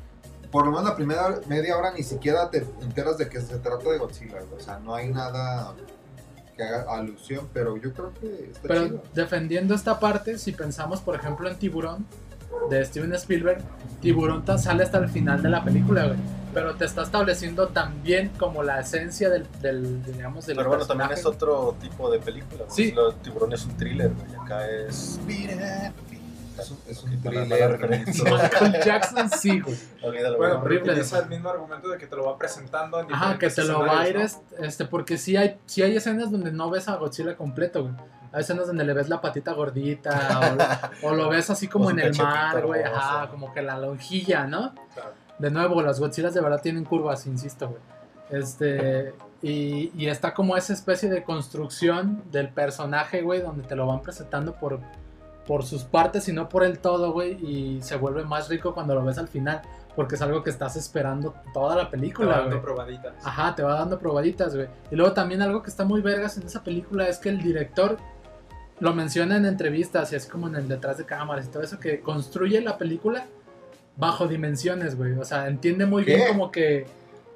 por 0.49 0.65
lo 0.65 0.71
menos 0.71 0.85
la 0.85 0.95
primera 0.95 1.39
media 1.47 1.77
hora 1.77 1.91
ni 1.91 2.01
siquiera 2.01 2.49
te 2.49 2.65
enteras 2.81 3.17
de 3.17 3.27
que 3.29 3.41
se 3.41 3.57
trata 3.59 3.89
de 3.89 3.97
Godzilla, 3.97 4.37
o 4.55 4.59
sea, 4.59 4.79
no 4.79 4.95
hay 4.95 5.09
nada 5.09 5.73
que 6.57 6.63
haga 6.63 6.85
alusión, 6.93 7.47
pero 7.53 7.77
yo 7.77 7.93
creo 7.93 8.11
que 8.19 8.49
está 8.51 8.67
Pero 8.67 8.85
chido. 8.87 9.03
defendiendo 9.13 9.73
esta 9.75 9.99
parte, 9.99 10.37
si 10.37 10.51
pensamos 10.51 10.99
por 10.99 11.15
ejemplo 11.15 11.47
en 11.49 11.55
Tiburón 11.57 12.05
de 12.69 12.83
Steven 12.83 13.13
Spielberg, 13.13 13.59
Tiburón 14.01 14.43
sale 14.57 14.83
hasta 14.83 14.97
el 14.97 15.07
final 15.09 15.41
de 15.41 15.49
la 15.49 15.63
película, 15.63 16.07
güey. 16.07 16.17
Pero 16.53 16.75
te 16.75 16.85
está 16.85 17.03
estableciendo 17.03 17.67
también 17.67 18.29
como 18.39 18.63
la 18.63 18.79
esencia 18.79 19.29
del, 19.29 19.45
del 19.61 20.03
digamos, 20.03 20.47
del 20.47 20.57
Pero 20.57 20.69
bueno, 20.69 20.85
también 20.87 21.09
personaje. 21.09 21.29
es 21.29 21.35
otro 21.43 21.75
tipo 21.79 22.09
de 22.09 22.19
película. 22.19 22.63
güey. 22.63 22.75
Sí. 22.75 22.95
Tiburón 23.21 23.53
es 23.53 23.63
un 23.65 23.77
thriller, 23.77 24.11
güey. 24.11 24.35
Acá 24.41 24.67
es. 24.67 25.19
Es 26.59 26.71
un, 26.71 26.77
es 26.87 27.03
un 27.03 27.21
thriller. 27.21 27.79
Michael 28.09 28.83
Jackson 28.83 29.29
sí, 29.29 29.59
güey. 29.59 29.77
Olvídalo, 30.03 30.37
Bueno, 30.37 30.53
güey. 30.55 30.65
horrible. 30.65 30.91
utiliza 30.93 31.19
el 31.19 31.29
mismo 31.29 31.49
argumento 31.49 31.89
de 31.89 31.97
que 31.97 32.07
te 32.07 32.15
lo 32.15 32.25
va 32.25 32.37
presentando 32.37 32.99
en 32.99 33.13
Ajá, 33.13 33.37
que 33.37 33.49
te 33.49 33.63
lo 33.63 33.79
va 33.81 34.01
a 34.01 34.07
ir, 34.09 34.17
escenarios, 34.17 34.31
est- 34.53 34.63
este, 34.63 34.85
porque 34.85 35.17
sí 35.17 35.37
hay, 35.37 35.57
sí 35.65 35.81
hay 35.83 35.95
escenas 35.95 36.31
donde 36.31 36.51
no 36.51 36.69
ves 36.69 36.87
a 36.87 36.95
Godzilla 36.95 37.35
completo, 37.35 37.83
güey. 37.83 37.93
Hay 38.33 38.41
escenas 38.41 38.67
donde 38.67 38.83
le 38.83 38.93
ves 38.93 39.07
la 39.09 39.21
patita 39.21 39.53
gordita, 39.53 40.57
o, 41.01 41.07
o 41.07 41.15
lo 41.15 41.29
ves 41.29 41.49
así 41.49 41.67
como 41.67 41.89
en 41.91 41.99
el 41.99 42.15
mar, 42.17 42.65
güey, 42.65 42.83
ajá, 42.83 43.29
como 43.29 43.53
que 43.53 43.61
la 43.61 43.77
lonjilla, 43.77 44.45
¿no? 44.45 44.61
¿no? 44.61 44.75
Claro. 44.93 45.13
De 45.39 45.49
nuevo, 45.51 45.81
las 45.81 45.99
Godzillas 45.99 46.33
de 46.33 46.41
verdad 46.41 46.59
tienen 46.61 46.83
curvas, 46.83 47.25
insisto, 47.27 47.69
güey. 47.69 47.81
Este, 48.29 49.13
y, 49.41 49.91
y 49.95 50.07
está 50.09 50.33
como 50.33 50.57
esa 50.57 50.73
especie 50.73 51.09
de 51.09 51.23
construcción 51.23 52.23
del 52.31 52.49
personaje, 52.49 53.21
güey, 53.21 53.41
donde 53.41 53.63
te 53.65 53.75
lo 53.75 53.85
van 53.87 54.01
presentando 54.01 54.55
por, 54.55 54.81
por 55.47 55.63
sus 55.65 55.83
partes 55.83 56.27
y 56.27 56.33
no 56.33 56.49
por 56.49 56.63
el 56.63 56.79
todo, 56.79 57.11
güey. 57.13 57.33
Y 57.43 57.81
se 57.81 57.95
vuelve 57.95 58.23
más 58.25 58.49
rico 58.49 58.73
cuando 58.73 58.93
lo 58.93 59.03
ves 59.03 59.17
al 59.17 59.27
final. 59.27 59.61
Porque 59.95 60.13
es 60.13 60.21
algo 60.21 60.43
que 60.43 60.51
estás 60.51 60.75
esperando 60.75 61.33
toda 61.53 61.75
la 61.75 61.81
Te 61.81 61.85
va 61.85 61.91
película, 61.91 62.37
dando 62.41 62.61
probaditas. 62.61 63.13
Ajá, 63.25 63.55
te 63.55 63.63
va 63.63 63.73
dando 63.79 63.97
probaditas, 63.97 64.55
güey. 64.55 64.67
Y 64.91 64.95
luego 64.95 65.13
también 65.13 65.41
algo 65.41 65.63
que 65.63 65.71
está 65.71 65.85
muy 65.85 66.01
vergas 66.01 66.37
en 66.37 66.43
esa 66.45 66.63
película 66.63 67.07
es 67.07 67.17
que 67.17 67.29
el 67.29 67.41
director 67.41 67.97
lo 68.79 68.93
menciona 68.93 69.37
en 69.37 69.45
entrevistas 69.45 70.13
y 70.13 70.15
así 70.17 70.29
como 70.29 70.47
en 70.49 70.55
el 70.55 70.67
detrás 70.67 70.99
de 70.99 71.05
cámaras 71.05 71.47
y 71.47 71.49
todo 71.49 71.63
eso, 71.63 71.79
que 71.79 71.99
construye 72.01 72.61
la 72.61 72.77
película 72.77 73.25
bajo 73.95 74.27
dimensiones, 74.27 74.95
güey. 74.95 75.13
O 75.13 75.25
sea, 75.25 75.47
entiende 75.47 75.87
muy 75.87 76.03
bien 76.03 76.27
como 76.27 76.51
que 76.51 76.85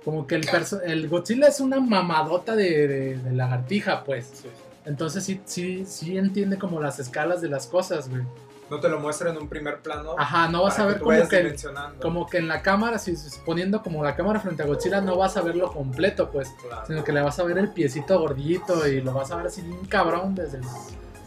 como 0.06 0.28
que 0.28 0.36
el, 0.36 0.48
el 0.86 1.10
Godzilla 1.10 1.48
es 1.48 1.60
una 1.62 1.80
mamadota 1.80 2.56
de, 2.56 2.88
de- 2.88 3.18
de 3.18 3.32
lagartija, 3.32 4.04
pues. 4.04 4.26
Sí, 4.34 4.38
sí. 4.44 4.50
Entonces 4.86 5.24
sí, 5.24 5.42
sí, 5.46 5.86
sí 5.86 6.18
entiende 6.18 6.58
como 6.58 6.80
las 6.82 7.00
escalas 7.00 7.42
de 7.42 7.50
las 7.50 7.68
cosas, 7.68 8.10
güey. 8.10 8.24
No 8.70 8.80
te 8.80 8.88
lo 8.88 9.02
muestra 9.02 9.32
en 9.32 9.38
un 9.38 9.50
primer 9.50 9.82
plano. 9.82 10.16
Ajá, 10.18 10.48
no 10.48 10.64
vas 10.64 10.80
a 10.80 10.84
que 10.84 10.88
ver 10.88 11.00
tú 11.00 11.04
como 11.04 11.28
que, 11.28 11.56
como 12.02 12.30
que 12.30 12.38
en 12.38 12.48
la 12.48 12.62
cámara, 12.62 12.98
si 13.00 13.14
poniendo 13.46 13.84
como 13.84 14.02
la 14.02 14.16
cámara 14.16 14.40
frente 14.40 14.64
a 14.64 14.66
Godzilla, 14.66 15.02
no 15.02 15.18
vas 15.18 15.36
a 15.36 15.42
verlo 15.42 15.72
completo, 15.74 16.32
pues. 16.32 16.50
Claro. 16.62 16.86
Sino 16.88 17.04
que 17.04 17.12
le 17.12 17.22
vas 17.22 17.38
a 17.38 17.44
ver 17.44 17.58
el 17.58 17.72
piecito 17.74 18.18
gordito 18.18 18.88
y 18.88 19.02
lo 19.02 19.14
vas 19.14 19.30
a 19.32 19.36
ver 19.36 19.48
así 19.48 19.62
bien 19.62 19.86
cabrón 19.88 20.36
desde 20.36 20.60
el... 20.60 20.64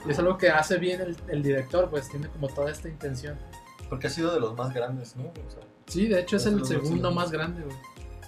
Y 0.06 0.10
es 0.10 0.18
algo 0.18 0.38
que 0.38 0.48
hace 0.48 0.78
bien 0.78 1.02
el, 1.02 1.16
el 1.28 1.42
director, 1.42 1.90
pues 1.90 2.08
tiene 2.08 2.28
como 2.28 2.48
toda 2.48 2.70
esta 2.70 2.88
intención. 2.88 3.38
Porque 3.90 4.06
ha 4.06 4.10
sido 4.10 4.32
de 4.32 4.40
los 4.40 4.56
más 4.56 4.72
grandes, 4.72 5.14
¿no? 5.14 5.24
O 5.24 5.50
sea, 5.50 5.60
Sí, 5.86 6.06
de 6.06 6.20
hecho 6.20 6.36
es 6.36 6.46
Es 6.46 6.52
el 6.52 6.64
segundo 6.64 7.10
más 7.10 7.30
grande, 7.30 7.62
güey. 7.62 7.76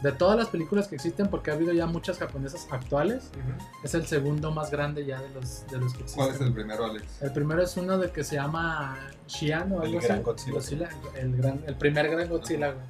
De 0.02 0.12
todas 0.12 0.36
las 0.36 0.48
películas 0.48 0.88
que 0.88 0.96
existen, 0.96 1.28
porque 1.28 1.50
ha 1.50 1.54
habido 1.54 1.72
ya 1.72 1.86
muchas 1.86 2.18
japonesas 2.18 2.66
actuales, 2.70 3.30
es 3.82 3.94
el 3.94 4.06
segundo 4.06 4.50
más 4.50 4.70
grande 4.70 5.06
ya 5.06 5.20
de 5.20 5.30
los, 5.30 5.66
de 5.68 5.78
los 5.78 5.94
que 5.94 6.02
existen. 6.02 6.24
¿Cuál 6.24 6.34
es 6.34 6.40
el 6.40 6.52
primero, 6.52 6.84
Alex? 6.84 7.22
El 7.22 7.32
primero 7.32 7.62
es 7.62 7.76
uno 7.76 7.98
de 7.98 8.10
que 8.10 8.22
se 8.22 8.36
llama 8.36 8.98
Shian 9.26 9.72
o 9.72 9.82
El 9.82 9.88
algo 9.88 10.00
gran 10.00 10.22
así. 10.36 10.50
Godzilla. 10.50 10.88
el, 11.14 11.36
gran, 11.36 11.62
el 11.66 11.74
primer 11.76 12.10
gran 12.10 12.28
Godzilla, 12.28 12.72
güey. 12.72 12.86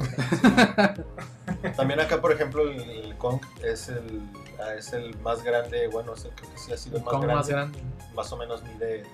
También 1.76 2.00
acá, 2.00 2.20
por 2.20 2.32
ejemplo, 2.32 2.62
el, 2.62 2.80
el 2.80 3.16
Kong 3.16 3.40
es 3.62 3.88
el, 3.88 4.22
es 4.76 4.92
el 4.92 5.16
más 5.20 5.44
grande, 5.44 5.88
bueno, 5.88 6.14
es 6.14 6.24
el, 6.24 6.30
creo 6.32 6.50
que 6.50 6.58
sí 6.58 6.72
ha 6.72 6.76
sido 6.76 6.98
el 6.98 7.04
más 7.04 7.12
grande. 7.12 7.34
más 7.34 7.48
grande. 7.48 7.78
Más 8.14 8.32
o 8.32 8.36
menos 8.36 8.62
mide 8.62 9.04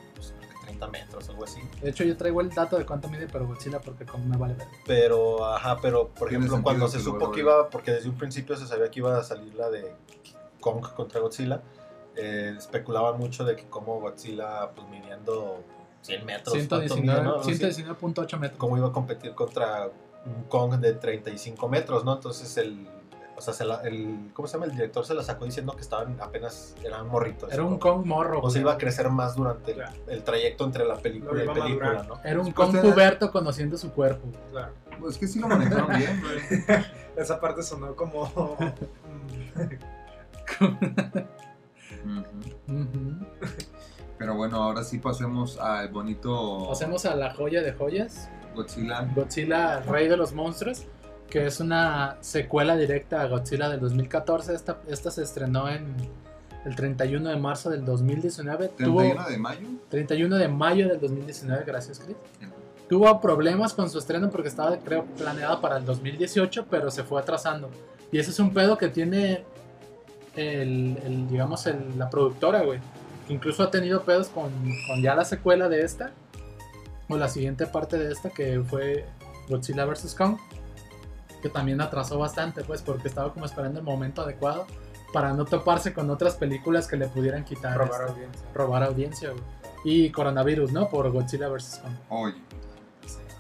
30 0.67 0.87
metros, 0.89 1.29
algo 1.29 1.45
así. 1.45 1.61
De 1.81 1.91
hecho, 1.91 2.05
yo 2.05 2.17
traigo 2.17 2.41
el 2.41 2.51
dato 2.51 2.77
de 2.77 2.85
cuánto 2.85 3.09
mide, 3.09 3.29
pero 3.31 3.47
Godzilla 3.47 3.81
porque 3.81 4.05
como 4.05 4.25
me 4.25 4.37
vale 4.37 4.55
ver. 4.55 4.67
Pero, 4.87 5.45
ajá, 5.45 5.79
pero 5.81 6.09
por 6.09 6.29
ejemplo, 6.29 6.61
cuando 6.63 6.89
se 6.89 7.01
supo 7.01 7.31
que 7.31 7.41
iba, 7.41 7.71
porque 7.71 7.93
desde 7.93 8.09
un 8.09 8.17
principio 8.17 8.57
se 8.57 8.67
sabía 8.67 8.91
que 8.91 9.01
iba 9.01 9.17
a 9.17 9.23
salir 9.23 9.55
la 9.55 9.71
de 9.71 9.95
Kong 10.61 10.85
contra 10.95 11.21
Godzilla, 11.21 11.63
eh, 12.17 12.55
especulaban 12.57 13.19
mucho 13.19 13.45
de 13.45 13.57
que 13.57 13.67
como 13.67 14.01
Godzilla, 14.01 14.71
pues 14.75 14.89
midiendo 14.89 15.63
100 16.03 16.27
metros, 16.27 16.55
¿cuánto 16.55 16.77
mide, 16.77 16.89
119 16.89 17.23
no? 17.23 17.43
119.8 17.43 18.39
metros. 18.39 18.59
cómo 18.59 18.77
iba 18.77 18.89
a 18.89 18.93
competir 18.93 19.35
contra 19.35 19.89
un 20.25 20.45
Kong 20.49 20.81
de 20.81 20.95
35 20.95 21.69
metros, 21.69 22.05
¿no? 22.05 22.15
Entonces 22.15 22.57
el, 22.57 22.89
o 23.37 23.41
sea, 23.41 23.53
se 23.55 23.65
la- 23.65 23.83
el, 23.83 24.31
¿cómo 24.33 24.49
se 24.49 24.55
llama? 24.55 24.67
El 24.67 24.73
director 24.73 25.05
se 25.05 25.15
la 25.15 25.23
sacó 25.23 25.45
diciendo 25.45 25.75
que 25.75 25.83
estaban 25.83 26.17
apenas, 26.21 26.75
eran 26.83 27.07
morritos. 27.09 27.53
Era 27.53 27.63
un 27.65 27.73
¿no? 27.75 27.79
Kong 27.79 28.05
morro. 28.07 28.41
O 28.41 28.51
sea, 28.51 28.61
iba 28.63 28.73
a 28.73 28.79
crecer 28.79 29.09
más 29.11 29.37
durante 29.37 29.73
el, 29.73 29.77
Claro. 29.79 29.93
el 30.09 30.25
trayecto 30.25 30.65
entre 30.65 30.85
la 30.87 30.97
película 30.97 31.41
y 31.41 31.45
iba 31.45 31.53
a 31.53 31.55
película, 31.55 31.87
madurar. 31.95 32.09
¿no? 32.09 32.21
Era 32.25 32.41
un 32.41 32.51
Kong 32.53 32.73
de- 32.73 32.81
cubierto 32.81 33.31
conociendo 33.31 33.77
su 33.77 33.93
cuerpo. 33.93 34.27
Claro. 34.51 34.73
Pues 35.01 35.19
que 35.19 35.27
sí 35.29 35.39
lo 35.39 35.47
manejaron 35.49 35.89
bien, 35.99 36.21
güey. 36.23 36.85
Esa 37.17 37.39
parte 37.41 37.63
sonó 37.63 37.95
como. 37.95 38.57
Pero 44.19 44.35
bueno, 44.35 44.63
ahora 44.63 44.83
sí 44.83 44.99
pasemos 44.99 45.59
al 45.59 45.89
bonito 45.91 46.69
Pasemos 46.71 47.05
a 47.05 47.15
la 47.15 47.35
joya 47.35 47.63
de 47.63 47.73
joyas. 47.73 48.29
Godzilla. 48.55 49.03
Godzilla, 49.15 49.81
Rey 49.81 50.09
de 50.09 50.17
los 50.17 50.33
Monstruos, 50.33 50.87
que 51.31 51.47
es 51.47 51.61
una 51.61 52.17
secuela 52.21 52.77
directa 52.77 53.21
a 53.23 53.27
Godzilla 53.29 53.69
del 53.69 53.81
2014. 53.81 54.55
Esta, 54.55 54.79
esta 54.89 55.11
se 55.11 55.23
estrenó 55.23 55.69
en 55.69 55.95
el 56.65 56.75
31 56.77 57.29
de 57.29 57.37
marzo 57.37 57.71
del 57.71 57.85
2019. 57.85 58.69
Tuvo 58.69 58.99
31 59.01 59.29
de 59.29 59.39
mayo. 59.39 59.69
31 59.89 60.37
de 60.37 60.49
mayo 60.49 60.89
del 60.89 61.01
2019, 61.01 61.65
gracias 61.67 61.99
Chris. 62.01 62.17
Tuvo 62.89 63.21
problemas 63.21 63.75
con 63.75 63.91
su 63.91 63.99
estreno 63.99 64.31
porque 64.31 64.49
estaba, 64.49 64.77
creo, 64.79 65.05
planeado 65.05 65.61
para 65.61 65.77
el 65.79 65.85
2018, 65.85 66.67
pero 66.71 66.91
se 66.91 67.03
fue 67.03 67.21
atrasando. 67.21 67.69
Y 68.13 68.19
ese 68.19 68.31
es 68.31 68.39
un 68.39 68.55
pedo 68.55 68.79
que 68.79 68.89
tiene 68.89 69.43
el, 70.37 70.97
el, 71.05 71.29
digamos, 71.29 71.67
el- 71.67 71.99
la 71.99 72.09
productora, 72.11 72.63
güey. 72.63 72.79
Que 73.27 73.35
incluso 73.35 73.63
ha 73.65 73.71
tenido 73.71 74.03
pedos 74.05 74.29
con, 74.29 74.51
con 74.87 75.03
ya 75.03 75.15
la 75.17 75.25
secuela 75.25 75.69
de 75.69 75.83
esta, 75.83 76.13
o 77.09 77.17
la 77.17 77.29
siguiente 77.29 77.67
parte 77.67 77.99
de 77.99 78.13
esta, 78.13 78.31
que 78.31 78.61
fue 78.61 79.05
Godzilla 79.49 79.85
vs. 79.85 80.15
Kong, 80.15 80.37
que 81.43 81.49
también 81.49 81.81
atrasó 81.81 82.19
bastante, 82.19 82.65
pues, 82.65 82.83
porque 82.83 83.09
estaba 83.09 83.33
como 83.33 83.47
esperando 83.47 83.79
el 83.79 83.85
momento 83.85 84.23
adecuado 84.23 84.67
para 85.13 85.33
no 85.33 85.45
toparse 85.45 85.93
con 85.93 86.11
otras 86.11 86.35
películas 86.35 86.87
que 86.87 86.97
le 86.97 87.09
pudieran 87.09 87.45
quitar 87.45 87.77
robar 87.77 88.01
este, 88.01 88.13
audiencia. 88.13 88.49
robar 88.55 88.83
audiencia, 88.83 89.31
güey. 89.31 89.43
Y 89.85 90.11
coronavirus, 90.11 90.73
¿no? 90.73 90.89
Por 90.89 91.11
Godzilla 91.11 91.49
vs. 91.49 91.81
Kong. 91.83 91.93
Oye, 92.09 92.35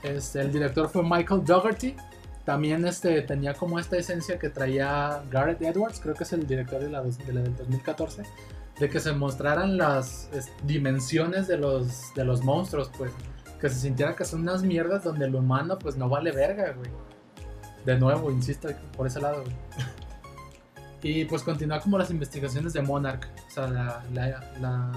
Este, 0.03 0.40
el 0.40 0.53
director 0.53 0.88
fue 0.88 1.03
Michael 1.03 1.44
Dougherty. 1.44 1.97
También 2.44 2.86
este, 2.86 3.22
tenía 3.22 3.55
como 3.55 3.80
esta 3.80 3.97
esencia 3.97 4.38
que 4.38 4.49
traía 4.49 5.22
Gareth 5.30 5.61
Edwards, 5.62 5.99
creo 6.01 6.14
que 6.14 6.22
es 6.22 6.32
el 6.32 6.47
director 6.47 6.80
de 6.80 6.88
la, 6.88 7.03
de 7.03 7.32
la 7.32 7.40
del 7.40 7.57
2014, 7.57 8.22
de 8.78 8.88
que 8.88 9.01
se 9.01 9.12
mostraran 9.12 9.76
las 9.76 10.30
es, 10.32 10.53
dimensiones 10.62 11.49
de 11.49 11.59
los, 11.59 12.14
de 12.14 12.24
los 12.24 12.44
monstruos, 12.44 12.90
pues. 12.97 13.11
Que 13.61 13.68
se 13.68 13.80
sintiera 13.80 14.14
que 14.14 14.24
son 14.24 14.42
unas 14.42 14.62
mierdas 14.62 15.03
donde 15.03 15.24
el 15.24 15.34
humano 15.34 15.78
pues 15.78 15.97
no 15.97 16.09
vale 16.09 16.30
verga, 16.30 16.72
güey. 16.72 16.90
De 17.87 17.97
nuevo, 17.99 18.30
insisto, 18.30 18.68
por 18.97 19.07
ese 19.07 19.20
lado, 19.20 19.43
güey. 19.43 19.57
Y 21.03 21.24
pues 21.24 21.43
continúa 21.43 21.80
como 21.80 21.97
las 21.99 22.11
investigaciones 22.11 22.72
de 22.72 22.82
Monarch. 22.82 23.28
O 23.47 23.51
sea, 23.51 23.68
la, 23.68 24.05
la, 24.12 24.41
la- 24.61 24.93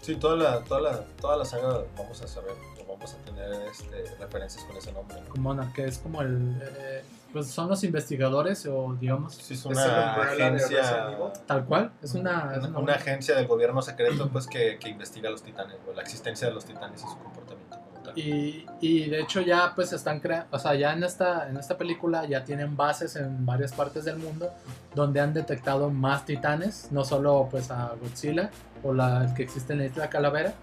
Sí, 0.00 0.14
toda 0.16 0.36
la, 0.36 0.60
toda 0.64 0.80
la, 0.80 1.00
toda 1.20 1.36
la 1.36 1.44
saga 1.44 1.82
vamos 1.98 2.22
a 2.22 2.28
saber, 2.28 2.52
o 2.80 2.86
vamos 2.92 3.12
a 3.12 3.16
tener 3.24 3.50
este, 3.70 4.04
referencias 4.20 4.64
con 4.64 4.76
ese 4.76 4.92
nombre. 4.92 5.18
Monarch, 5.36 5.72
que 5.74 5.84
es 5.84 5.98
como 5.98 6.22
el... 6.22 6.56
eh, 6.62 7.02
pues 7.32 7.48
son 7.48 7.68
los 7.68 7.82
investigadores 7.84 8.64
o 8.66 8.96
digamos 8.98 9.34
Sí, 9.34 9.54
es 9.54 9.64
una 9.66 10.14
agencia? 10.14 11.16
Tal 11.46 11.64
cual, 11.66 11.92
es 12.02 12.14
una, 12.14 12.52
es 12.54 12.58
una, 12.58 12.68
una- 12.68 12.78
una 12.78 12.92
agencia 12.94 13.34
del 13.34 13.46
gobierno 13.48 13.82
secreto 13.82 14.28
pues 14.30 14.46
que, 14.46 14.78
que 14.78 14.88
investiga 14.88 15.28
a 15.28 15.32
los 15.32 15.42
titanes, 15.42 15.76
o 15.90 15.92
la 15.92 16.02
existencia 16.02 16.46
de 16.48 16.54
los 16.54 16.64
titanes 16.64 17.02
y 17.02 17.06
su 17.08 17.18
comportamiento. 17.18 17.76
Y, 18.16 18.66
y 18.80 19.08
de 19.10 19.20
hecho 19.20 19.40
ya 19.42 19.72
pues 19.74 19.92
están 19.92 20.18
creando, 20.20 20.46
o 20.50 20.58
sea, 20.58 20.74
ya 20.74 20.92
en 20.94 21.04
esta, 21.04 21.48
en 21.48 21.56
esta 21.58 21.76
película 21.76 22.24
ya 22.26 22.42
tienen 22.42 22.76
bases 22.76 23.14
en 23.16 23.44
varias 23.46 23.72
partes 23.72 24.04
del 24.06 24.16
mundo 24.16 24.50
donde 24.94 25.20
han 25.20 25.32
detectado 25.34 25.90
más 25.90 26.24
titanes, 26.24 26.88
no 26.90 27.04
solo 27.04 27.46
pues 27.50 27.70
a 27.70 27.92
Godzilla 28.00 28.50
o 28.82 28.92
la 28.94 29.24
el 29.26 29.34
que 29.34 29.42
existe 29.44 29.74
en 29.74 29.80
la 29.80 29.84
isla 29.86 30.08
Calavera. 30.10 30.54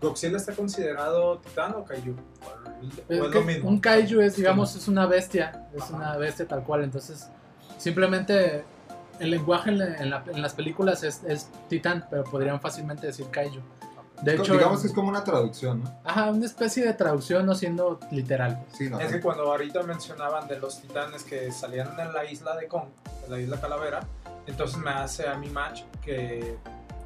¿Godzilla 0.00 0.36
está 0.36 0.52
considerado 0.54 1.38
titán 1.38 1.74
o 1.74 1.84
kaiju? 1.84 2.12
¿O 2.14 2.92
Es 3.12 3.20
es 3.20 3.28
que 3.32 3.38
lo 3.40 3.44
mismo? 3.44 3.68
Un 3.68 3.80
kaiju 3.80 4.20
es, 4.20 4.36
digamos, 4.36 4.76
es 4.76 4.86
una 4.86 5.06
bestia, 5.06 5.66
es 5.74 5.90
una 5.90 6.16
bestia 6.16 6.46
tal 6.46 6.62
cual, 6.62 6.84
entonces 6.84 7.28
simplemente 7.78 8.62
el 9.18 9.30
lenguaje 9.30 9.72
la- 9.72 9.96
en 9.96 10.40
las 10.42 10.54
películas 10.54 11.02
es, 11.02 11.22
es 11.26 11.50
titán, 11.68 12.04
pero 12.08 12.22
podrían 12.22 12.60
fácilmente 12.60 13.08
decir 13.08 13.26
kaiju. 13.30 13.60
De 14.22 14.34
hecho, 14.34 14.52
digamos 14.54 14.80
que 14.80 14.88
es 14.88 14.92
como 14.92 15.08
una 15.08 15.22
traducción, 15.24 15.84
¿no? 15.84 16.00
Ajá, 16.04 16.30
una 16.30 16.46
especie 16.46 16.84
de 16.84 16.92
traducción 16.94 17.46
no 17.46 17.54
siendo 17.54 18.00
literal. 18.10 18.64
Sí, 18.76 18.90
no. 18.90 18.98
Es 18.98 19.12
que 19.12 19.20
cuando 19.20 19.44
ahorita 19.44 19.82
mencionaban 19.84 20.48
de 20.48 20.58
los 20.58 20.80
titanes 20.80 21.22
que 21.24 21.52
salían 21.52 21.98
en 22.00 22.12
la 22.12 22.24
isla 22.24 22.56
de 22.56 22.66
Kong, 22.66 22.88
en 23.26 23.30
la 23.32 23.38
isla 23.40 23.60
Calavera, 23.60 24.00
entonces 24.46 24.76
me 24.78 24.90
hace 24.90 25.28
a 25.28 25.36
mi 25.36 25.48
match 25.50 25.82
que, 26.02 26.56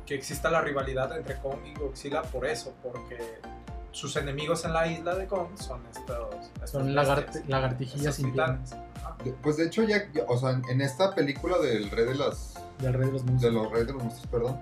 que 0.07 0.15
exista 0.15 0.51
la 0.51 0.61
rivalidad 0.63 1.15
entre 1.17 1.39
Kong 1.39 1.59
y 1.67 1.75
Godzilla 1.79 2.23
por 2.23 2.47
eso, 2.47 2.73
porque 2.83 3.19
sus 3.91 4.17
enemigos 4.17 4.65
en 4.65 4.73
la 4.73 4.87
isla 4.87 5.15
de 5.15 5.27
Kong 5.27 5.49
son 5.57 5.83
estos, 5.91 6.35
estos 6.55 6.71
Son 6.71 6.95
lagart- 6.95 7.45
lagartijillas 7.47 8.15
sin 8.15 8.31
titanes. 8.31 8.71
De- 9.23 9.33
Pues 9.43 9.59
de 9.59 9.67
hecho 9.67 9.83
ya, 9.83 10.11
ya- 10.15 10.25
o 10.29 10.39
sea, 10.39 10.51
en, 10.53 10.65
en 10.71 10.81
esta 10.81 11.15
película 11.15 11.59
del 11.59 11.91
rey 11.91 12.07
de 12.07 12.15
las 12.15 12.55
del 12.79 12.95
rey 12.95 13.07
de 13.07 13.13
los 13.13 13.25
de 13.27 13.31
monstruos. 13.31 13.55
los 13.55 13.71
reyes 13.71 13.87
de 13.87 13.93
los 13.93 14.03
monstruos, 14.03 14.29
perdón, 14.31 14.61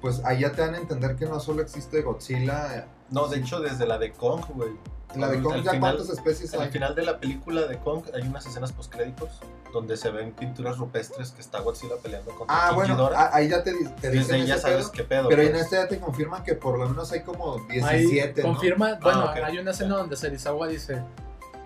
pues 0.00 0.24
ahí 0.24 0.40
ya 0.40 0.52
te 0.52 0.60
dan 0.62 0.74
a 0.74 0.78
entender 0.78 1.16
que 1.16 1.26
no 1.26 1.40
solo 1.40 1.62
existe 1.62 2.02
Godzilla, 2.02 2.86
No, 3.10 3.26
de 3.28 3.38
hecho 3.38 3.60
desde 3.60 3.86
la 3.86 3.98
de 3.98 4.12
Kong, 4.12 4.42
güey. 4.54 4.70
la 5.16 5.28
de 5.28 5.38
Al- 5.38 5.42
Kong 5.42 5.54
al 5.54 5.62
ya 5.64 5.70
final- 5.72 5.96
cuántas 5.96 6.14
especies 6.16 6.52
Al 6.54 6.60
hay. 6.62 6.68
final 6.70 6.94
de 6.94 7.02
la 7.02 7.18
película 7.18 7.66
de 7.66 7.78
Kong 7.78 8.02
hay 8.14 8.22
unas 8.28 8.44
escenas 8.46 8.72
postcréditos 8.72 9.30
donde 9.72 9.96
se 9.96 10.10
ven 10.10 10.32
pinturas 10.32 10.76
rupestres 10.78 11.30
que 11.32 11.40
está 11.40 11.60
Godzilla 11.60 11.96
peleando 12.02 12.30
contra 12.34 12.54
Ah, 12.56 12.68
King 12.70 12.74
bueno, 12.76 12.94
Ghidorah. 12.96 13.20
ah, 13.22 13.30
ahí 13.32 13.48
ya 13.48 13.62
te, 13.62 13.72
te 13.72 13.78
Desde 14.08 14.10
dicen 14.10 14.34
ahí 14.42 14.46
ya 14.46 14.58
sabes 14.58 14.76
pedo, 14.86 14.92
qué 14.92 15.04
pedo. 15.04 15.28
pero 15.30 15.42
en 15.42 15.50
pues. 15.50 15.62
este 15.62 15.76
ya 15.76 15.88
te 15.88 15.98
confirman 15.98 16.42
que 16.44 16.54
por 16.54 16.78
lo 16.78 16.88
menos 16.88 17.10
hay 17.12 17.20
como 17.22 17.56
Ahí 17.82 18.04
17, 18.04 18.42
¿no? 18.42 18.48
confirma, 18.52 18.98
bueno, 19.02 19.24
ok. 19.24 19.36
hay 19.44 19.58
una 19.58 19.70
escena 19.72 19.96
donde 19.96 20.16
Serizawa 20.16 20.68
dice, 20.68 21.02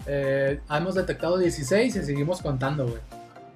eh, 0.06 0.60
hemos 0.70 0.94
detectado 0.94 1.38
16 1.38 1.94
y 1.96 2.02
seguimos 2.04 2.40
contando, 2.42 2.84
güey. 2.86 3.00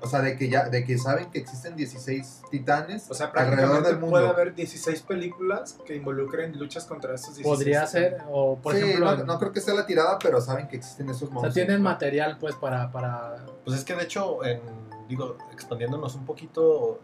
O 0.07 0.11
sea, 0.11 0.21
de 0.21 0.37
que 0.37 0.49
ya, 0.49 0.69
de 0.69 0.85
que 0.85 0.97
saben 0.99 1.31
que 1.31 1.39
existen 1.39 1.77
16 1.77 2.43
titanes 2.51 3.11
O 3.11 3.15
sea, 3.15 3.27
alrededor 3.27 3.47
prácticamente 3.57 3.89
del 3.89 3.99
mundo. 3.99 4.11
puede 4.11 4.29
haber 4.29 4.55
16 4.55 5.03
películas 5.03 5.79
que 5.85 5.97
involucren 5.97 6.59
luchas 6.59 6.85
contra 6.85 7.15
estos 7.15 7.37
16. 7.37 7.57
Podría 7.57 7.87
ser, 7.87 8.19
o 8.31 8.57
por 8.57 8.75
sí, 8.75 8.81
ejemplo, 8.81 9.17
no, 9.17 9.25
no 9.25 9.39
creo 9.39 9.53
que 9.53 9.61
sea 9.61 9.75
la 9.75 9.87
tirada, 9.87 10.19
pero 10.19 10.41
saben 10.41 10.69
que 10.69 10.77
existen 10.77 11.09
esos 11.09 11.23
o 11.23 11.27
sea, 11.27 11.35
monstruos. 11.35 11.55
tienen 11.55 11.83
material 11.83 12.39
pues 12.39 12.55
para, 12.55 12.91
para 12.91 13.45
Pues 13.65 13.77
es 13.79 13.85
que 13.85 13.95
de 13.95 14.05
hecho, 14.05 14.45
en, 14.45 14.61
digo, 15.09 15.37
expandiéndonos 15.53 16.15
un 16.15 16.25
poquito, 16.25 17.01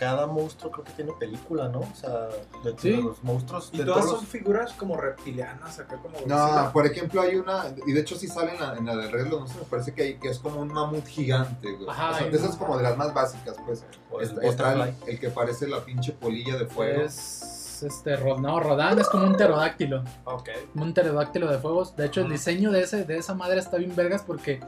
cada 0.00 0.26
monstruo 0.26 0.72
creo 0.72 0.84
que 0.86 0.92
tiene 0.92 1.12
película, 1.20 1.68
¿no? 1.68 1.80
O 1.80 1.94
sea, 1.94 2.28
de, 2.64 2.74
Sí. 2.78 2.90
de 2.92 3.02
los 3.02 3.22
monstruos 3.22 3.68
Y 3.72 3.78
de 3.78 3.84
todas 3.84 3.98
todos 4.00 4.10
son 4.16 4.20
los- 4.24 4.28
figuras 4.32 4.72
como 4.72 4.96
reptilianas, 4.96 5.78
acá 5.78 5.96
como. 5.98 6.14
No, 6.26 6.36
Godzilla. 6.38 6.72
por 6.72 6.86
ejemplo, 6.86 7.20
hay 7.20 7.36
una, 7.36 7.66
y 7.86 7.92
de 7.92 8.00
hecho 8.00 8.16
sí 8.16 8.26
sale 8.26 8.54
en 8.54 8.60
la, 8.60 8.76
en 8.78 8.86
la 8.86 8.96
de 8.96 9.10
los 9.12 9.28
Monstruos, 9.40 9.64
me 9.66 9.70
parece 9.70 9.92
que, 9.92 10.02
hay, 10.02 10.14
que 10.14 10.28
es 10.30 10.38
como 10.38 10.60
un 10.60 10.72
mamut 10.72 11.04
gigante, 11.06 11.70
güey. 11.72 11.88
Ajá, 11.90 12.10
o 12.12 12.14
sea, 12.38 12.58
como 12.58 12.78
de 12.78 12.82
las 12.82 12.96
más 12.96 13.12
básicas, 13.12 13.56
pues. 13.66 13.84
Está, 14.42 14.72
el, 14.72 14.94
el 15.06 15.20
que 15.20 15.28
parece 15.30 15.68
la 15.68 15.84
pinche 15.84 16.12
polilla 16.12 16.56
de 16.56 16.64
fuego. 16.66 17.02
es 17.02 17.59
este 17.82 18.16
no, 18.18 18.60
Rodan 18.60 18.98
es 18.98 19.08
como 19.08 19.26
un 19.26 19.34
pterodáctilo, 19.36 20.02
Ok. 20.24 20.48
un 20.74 20.92
pterodáctilo 20.92 21.50
de 21.50 21.58
fuegos. 21.58 21.96
De 21.96 22.06
hecho, 22.06 22.20
el 22.22 22.30
diseño 22.30 22.70
de 22.70 22.82
ese 22.82 23.04
de 23.04 23.16
esa 23.18 23.34
madre 23.34 23.58
está 23.58 23.76
bien 23.76 23.94
vergas 23.96 24.22
porque 24.22 24.60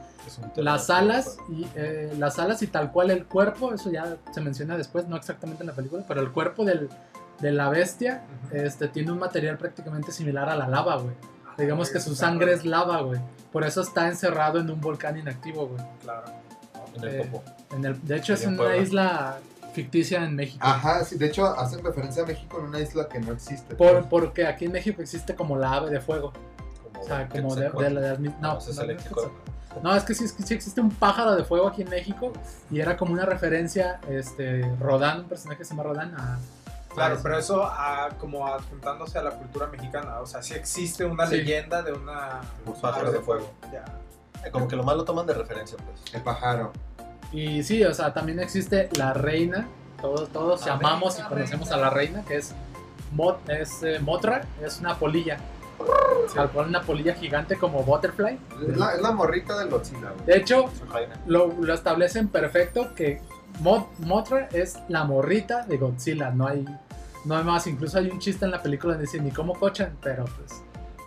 las 0.55 0.89
alas 0.89 1.37
y 1.49 1.65
eh, 1.75 2.13
las 2.17 2.39
alas 2.39 2.61
y 2.61 2.67
tal 2.67 2.91
cual 2.91 3.11
el 3.11 3.25
cuerpo, 3.25 3.73
eso 3.73 3.91
ya 3.91 4.17
se 4.31 4.41
menciona 4.41 4.77
después, 4.77 5.07
no 5.07 5.15
exactamente 5.15 5.63
en 5.63 5.67
la 5.67 5.73
película, 5.73 6.03
pero 6.07 6.21
el 6.21 6.31
cuerpo 6.31 6.65
del, 6.65 6.89
de 7.39 7.51
la 7.51 7.69
bestia 7.69 8.23
este 8.51 8.87
tiene 8.87 9.11
un 9.11 9.19
material 9.19 9.57
prácticamente 9.57 10.11
similar 10.11 10.49
a 10.49 10.55
la 10.55 10.67
lava, 10.67 10.97
güey. 10.97 11.15
Digamos 11.57 11.89
que 11.91 11.99
Ah, 11.99 12.01
su 12.01 12.15
sangre 12.15 12.53
es 12.53 12.65
lava, 12.65 13.01
güey. 13.01 13.19
Por 13.51 13.63
eso 13.63 13.81
está 13.81 14.07
encerrado 14.07 14.59
en 14.59 14.71
un 14.71 14.81
volcán 14.81 15.17
inactivo, 15.19 15.67
güey. 15.67 15.83
Claro. 16.01 16.23
En 16.95 17.03
el 17.03 17.09
Eh, 17.09 17.23
topo. 17.25 17.43
En 17.75 17.85
el, 17.85 18.03
de 18.05 18.15
hecho, 18.17 18.33
es 18.33 18.45
una 18.47 18.75
isla 18.77 19.37
ficticia 19.73 20.23
en 20.23 20.35
México. 20.35 20.59
Ajá, 20.65 21.03
sí, 21.03 21.17
de 21.17 21.25
hecho 21.27 21.45
hacen 21.45 21.83
referencia 21.83 22.23
a 22.23 22.25
México 22.25 22.59
en 22.59 22.65
una 22.67 22.79
isla 22.79 23.07
que 23.09 23.19
no 23.19 23.33
existe. 23.33 23.75
Por, 23.75 23.91
pues. 23.93 24.05
porque 24.09 24.45
aquí 24.47 24.65
en 24.65 24.71
México 24.71 25.01
existe 25.01 25.35
como 25.35 25.57
la 25.57 25.73
ave 25.73 25.89
de 25.89 25.99
fuego. 25.99 26.31
Como 26.83 27.01
O 27.03 27.05
sea, 27.07 27.27
como 27.27 27.55
de, 27.55 27.61
Quetzalcóatl. 27.63 27.95
de 27.95 28.01
las 28.01 28.19
mis- 28.19 28.31
No, 28.39 28.53
No, 28.53 28.59
no, 29.75 29.81
no, 29.81 29.95
es 29.95 30.03
que 30.03 30.13
sí, 30.13 30.23
es 30.25 30.33
que 30.33 30.43
sí 30.43 30.53
existe 30.53 30.79
un 30.81 30.91
pájaro 30.91 31.35
de 31.35 31.43
fuego 31.43 31.67
aquí 31.67 31.81
en 31.81 31.89
México 31.89 32.31
y 32.69 32.79
era 32.79 32.95
como 32.95 33.11
una 33.13 33.25
referencia, 33.25 33.99
este, 34.07 34.61
Rodan, 34.79 35.21
un 35.21 35.25
personaje 35.27 35.57
que 35.59 35.65
se 35.65 35.71
llama 35.71 35.83
Rodan, 35.83 36.13
a... 36.15 36.37
Claro, 36.93 37.15
a- 37.15 37.23
pero 37.23 37.39
eso 37.39 37.63
ah, 37.65 38.09
como 38.19 38.45
adjuntándose 38.45 39.17
a 39.17 39.23
la 39.23 39.31
cultura 39.31 39.65
mexicana. 39.67 40.19
O 40.19 40.27
sea, 40.27 40.43
sí 40.43 40.53
existe 40.53 41.03
una 41.05 41.25
Sí. 41.25 41.37
leyenda 41.37 41.81
de 41.81 41.91
una. 41.91 42.41
Un 42.67 42.79
pájaro 42.79 43.11
de 43.11 43.19
fuego. 43.19 43.51
Ya. 43.71 43.83
Eh, 44.45 44.51
Como 44.51 44.67
que 44.67 44.75
lo 44.75 44.83
más 44.83 44.95
lo 44.95 45.03
toman 45.03 45.25
de 45.25 45.33
referencia, 45.33 45.75
pues. 45.77 46.13
El 46.13 46.21
pájaro. 46.21 46.71
Y 47.33 47.63
sí, 47.63 47.83
o 47.83 47.93
sea, 47.93 48.13
también 48.13 48.39
existe 48.39 48.89
la 48.97 49.13
reina, 49.13 49.67
todos, 50.01 50.29
todos 50.29 50.61
La 50.61 50.67
llamamos 50.75 51.15
y 51.15 51.17
reina, 51.17 51.29
conocemos 51.29 51.69
reina. 51.69 51.81
a 51.81 51.89
la 51.89 51.93
reina, 51.93 52.23
que 52.25 52.37
es, 52.37 52.53
Mot, 53.11 53.49
es 53.49 53.81
eh, 53.83 53.99
Motra, 53.99 54.43
es 54.63 54.79
una 54.79 54.95
polilla. 54.95 55.37
Tal 56.33 56.49
cual 56.51 56.67
una 56.69 56.81
polilla 56.81 57.13
gigante 57.15 57.57
como 57.57 57.83
Butterfly. 57.83 58.39
Es 58.69 58.77
la, 58.77 58.93
es 58.93 59.01
la 59.01 59.11
morrita 59.11 59.57
del 59.57 59.69
Godzilla, 59.69 60.11
güey. 60.11 60.25
De 60.25 60.37
hecho, 60.37 60.65
lo, 61.25 61.47
lo 61.59 61.73
establecen 61.73 62.27
perfecto 62.29 62.93
que 62.95 63.19
Mot- 63.61 63.89
Mothra 63.99 64.47
es 64.53 64.77
la 64.87 65.03
morrita 65.03 65.65
de 65.65 65.77
Godzilla, 65.77 66.29
no 66.29 66.47
hay, 66.47 66.63
no 67.25 67.35
hay 67.35 67.43
más, 67.43 67.67
incluso 67.67 67.97
hay 67.97 68.09
un 68.09 68.19
chiste 68.19 68.45
en 68.45 68.51
la 68.51 68.61
película 68.61 68.93
donde 68.93 69.05
dice 69.07 69.19
ni 69.19 69.31
cómo 69.31 69.53
cochan, 69.55 69.97
pero 70.01 70.25
pues 70.25 70.63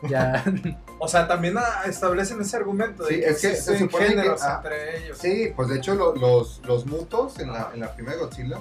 ya, 0.09 0.45
O 0.99 1.09
sea, 1.09 1.27
también 1.29 1.57
ah, 1.59 1.83
establecen 1.87 2.41
ese 2.41 2.57
argumento 2.57 3.05
de 3.05 3.09
Sí, 3.15 3.21
que 3.21 3.27
es 3.29 3.41
que 3.41 3.57
se 3.57 3.79
supone 3.79 4.05
que- 4.07 4.11
géneros 4.13 4.43
ah, 4.43 4.61
entre 4.65 4.99
ellos. 5.05 5.19
Sí, 5.19 5.53
pues 5.55 5.69
de 5.69 5.77
hecho 5.77 5.95
lo- 5.95 6.15
los, 6.15 6.61
los 6.67 6.87
mutos 6.87 7.39
en 7.39 7.53
la, 7.53 7.71
en 7.75 7.81
la 7.81 7.95
primera 7.95 8.17
Godzilla, 8.17 8.59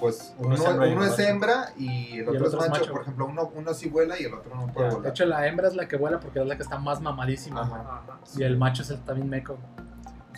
pues 0.00 0.34
Uno 0.38 0.48
uno, 0.48 0.54
es 0.54 0.64
hembra 0.68 0.86
y 0.86 0.92
uno 0.92 0.96
uno 1.00 1.04
es 1.06 1.10
macho. 1.18 1.22
hembra 1.28 1.72
y 1.76 2.18
el 2.20 2.28
otro, 2.28 2.46
es 2.64 2.70
macho. 2.70 2.92
Por 2.92 3.02
ejemplo, 3.02 3.26
uno, 3.26 3.50
uno 3.54 3.74
sí 3.74 3.88
vuela 3.88 4.18
y 4.20 4.24
el 4.24 4.34
otro 4.34 4.54
no 4.54 4.66
puede 4.72 4.88
de 4.90 4.94
volar. 4.94 5.10
hecho 5.10 5.26
la 5.26 5.46
hembra 5.46 5.68
es 5.68 5.74
la 5.74 5.88
que 5.88 5.96
vuela 5.96 6.20
porque 6.20 6.40
es 6.40 6.46
la 6.46 6.56
que 6.56 6.62
está 6.62 6.78
más 6.78 7.00
mamadísima 7.00 7.62
Ajá. 7.62 7.76
Ajá. 8.04 8.18
y 8.36 8.42
el 8.44 8.56
macho 8.58 8.82
es 8.82 8.90
el 8.90 9.00
también 9.04 9.28
meco. 9.28 9.58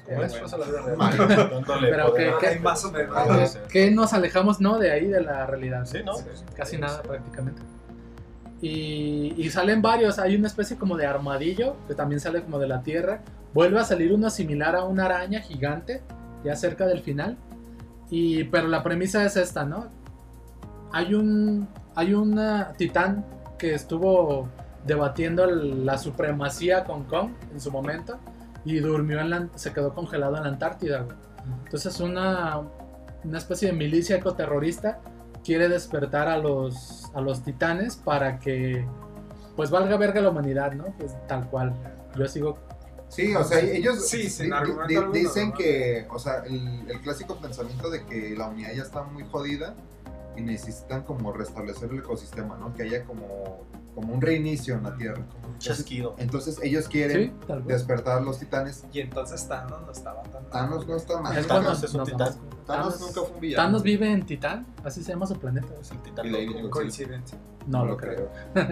Dándole 0.09 1.91
Pero 1.91 2.15
que- 2.15 2.35
que- 2.41 2.47
Ay, 2.49 2.59
más 2.61 2.85
o 2.85 2.91
menos. 2.93 3.51
Sí. 3.51 3.59
que 3.71 3.91
nos 3.91 4.13
alejamos 4.13 4.61
no 4.61 4.79
de 4.79 4.91
ahí 4.93 5.07
de 5.07 5.21
la 5.21 5.47
realidad, 5.47 5.85
Sí, 5.87 5.99
¿no? 6.05 6.15
casi 6.57 6.77
Sí, 6.77 6.81
nada 6.81 7.01
sí. 7.03 7.09
prácticamente. 7.09 7.63
Y, 8.63 9.35
y 9.39 9.51
salen 9.51 9.81
varios, 9.81 10.19
hay 10.19 10.37
una 10.37 10.47
especie 10.47 10.77
como 10.77 10.97
de 10.97 11.07
armadillo 11.07 11.77
que 11.89 11.95
también 11.95 12.21
sale 12.21 12.43
como 12.43 12.59
de 12.59 12.69
la 12.69 12.83
tierra. 12.83 13.23
Vuelve 13.55 13.81
a 13.81 13.85
salir 13.85 14.13
uno 14.13 14.29
similar 14.31 14.77
a 14.77 14.85
una 14.85 15.07
araña 15.07 15.41
gigante, 15.41 16.03
ya 16.45 16.55
cerca 16.57 16.87
del 16.87 17.01
final. 17.01 17.39
Y, 18.11 18.45
pero 18.45 18.69
la 18.69 18.83
premisa 18.83 19.25
es 19.25 19.37
esta, 19.37 19.65
¿no? 19.65 19.87
Hay 20.93 21.15
un, 21.15 21.69
hay 21.95 22.13
una 22.13 22.73
titán 22.77 23.25
que 23.59 23.75
estuvo 23.75 24.49
debatiendo 24.87 25.47
la 25.47 25.99
supremacía 25.99 26.85
con 26.85 27.05
Kong 27.05 27.31
en 27.53 27.61
su 27.61 27.71
momento 27.71 28.19
y 28.65 28.79
durmió 28.81 29.21
en 29.21 29.31
la, 29.31 29.49
se 29.55 29.73
quedó 29.73 29.95
congelado 29.95 30.37
en 30.37 30.43
la 30.43 30.49
Antártida. 30.49 31.03
güey. 31.03 31.17
Entonces 31.65 32.01
una, 32.01 32.61
una 33.25 33.39
especie 33.39 33.69
de 33.69 33.75
milicia 33.75 34.17
ecoterrorista 34.17 35.01
quiere 35.45 35.69
despertar 35.69 36.29
a 36.29 36.37
los, 36.37 37.11
a 37.15 37.21
los 37.21 37.43
titanes 37.43 37.97
para 37.97 38.39
que 38.39 38.87
pues 39.57 39.71
valga 39.71 39.97
verga 39.97 40.21
la 40.21 40.31
humanidad, 40.31 40.73
¿no? 40.73 40.85
Pues 40.99 41.13
tal 41.27 41.49
cual. 41.49 41.75
Yo 42.17 42.27
sigo... 42.29 42.59
Sí, 43.09 43.35
o 43.35 43.43
sea, 43.43 43.59
ellos 43.59 44.07
Sí, 44.09 44.29
di- 44.87 44.97
dicen 45.13 45.53
que, 45.53 46.07
o 46.11 46.19
sea, 46.19 46.45
el, 46.47 46.89
el 46.89 47.01
clásico 47.01 47.37
pensamiento 47.41 47.91
de 47.91 48.05
que 48.07 48.37
la 48.37 48.47
humanidad 48.47 48.71
ya 48.73 48.83
está 48.83 49.03
muy 49.03 49.25
jodida 49.25 49.75
y 50.37 50.43
necesitan 50.43 51.03
como 51.03 51.33
restablecer 51.33 51.91
el 51.91 51.99
ecosistema, 51.99 52.57
¿no? 52.57 52.73
Que 52.75 52.85
haya 52.85 53.05
como, 53.05 53.65
como 53.95 54.15
un 54.15 54.21
reinicio 54.21 54.75
en 54.75 54.85
la 54.85 54.97
Tierra. 54.97 55.23
Un 55.47 55.59
chasquido. 55.59 56.15
Entonces 56.19 56.59
ellos 56.63 56.89
quieren 56.89 57.35
Sí, 57.47 57.55
despertar 57.67 58.19
a 58.19 58.21
los 58.21 58.39
titanes. 58.39 58.85
Y 58.93 59.01
entonces 59.01 59.47
Thanos 59.49 59.83
no 59.85 59.93
estaba 59.93 60.23
tan. 60.25 60.49
Thanos 60.51 60.87
no 60.87 60.97
está 60.97 61.21
mal. 61.21 61.47
Thanos 61.47 61.83
es 61.83 61.95
un 61.95 62.05
titán. 62.05 62.19
Thanos 62.67 62.67
Thanos- 62.67 63.01
nunca 63.01 63.21
fue 63.23 63.35
un 63.35 63.41
villano. 63.41 63.63
Thanos 63.65 63.83
vive 63.83 64.11
en 64.13 64.25
Titán, 64.27 64.67
así 64.85 65.03
se 65.03 65.13
llama 65.13 65.27
su 65.27 65.39
planeta. 65.39 65.69
Es 65.81 65.91
el 65.91 65.99
titán. 65.99 66.27
Y 66.27 66.31
loco. 66.47 66.71
Coincidencia. 66.71 67.37
No 67.67 67.85
lo 67.85 67.97
creo. 67.97 68.31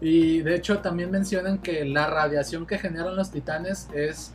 Y 0.00 0.42
de 0.42 0.56
hecho 0.56 0.80
también 0.80 1.10
mencionan 1.10 1.58
que 1.58 1.84
la 1.84 2.08
radiación 2.08 2.66
que 2.66 2.78
generan 2.78 3.14
los 3.16 3.30
titanes 3.30 3.88
es 3.94 4.32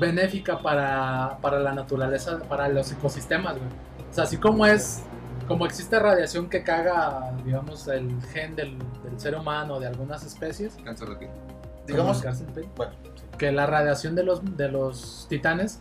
benéfica 0.00 0.60
para, 0.62 1.38
para 1.42 1.58
la 1.58 1.72
naturaleza, 1.74 2.38
para 2.48 2.68
los 2.68 2.90
ecosistemas, 2.92 3.56
güey. 3.58 3.68
O 4.10 4.12
sea, 4.12 4.24
así 4.24 4.36
como 4.36 4.66
es, 4.66 5.02
como 5.46 5.66
existe 5.66 5.98
radiación 5.98 6.48
que 6.48 6.62
caga, 6.62 7.32
digamos, 7.44 7.86
el 7.88 8.20
gen 8.32 8.56
del, 8.56 8.78
del 9.04 9.18
ser 9.20 9.34
humano 9.34 9.74
o 9.74 9.80
de 9.80 9.86
algunas 9.86 10.24
especies, 10.24 10.76
Cáncer 10.84 11.08
de 11.10 11.16
piel. 11.16 11.30
Digamos, 11.86 12.18
como 12.18 12.18
el 12.18 12.24
cáncer 12.24 12.46
de 12.48 12.52
piel, 12.62 12.68
bueno, 12.76 12.92
que 13.38 13.52
la 13.52 13.66
radiación 13.66 14.14
de 14.14 14.24
los, 14.24 14.56
de 14.56 14.68
los 14.68 15.26
titanes 15.28 15.80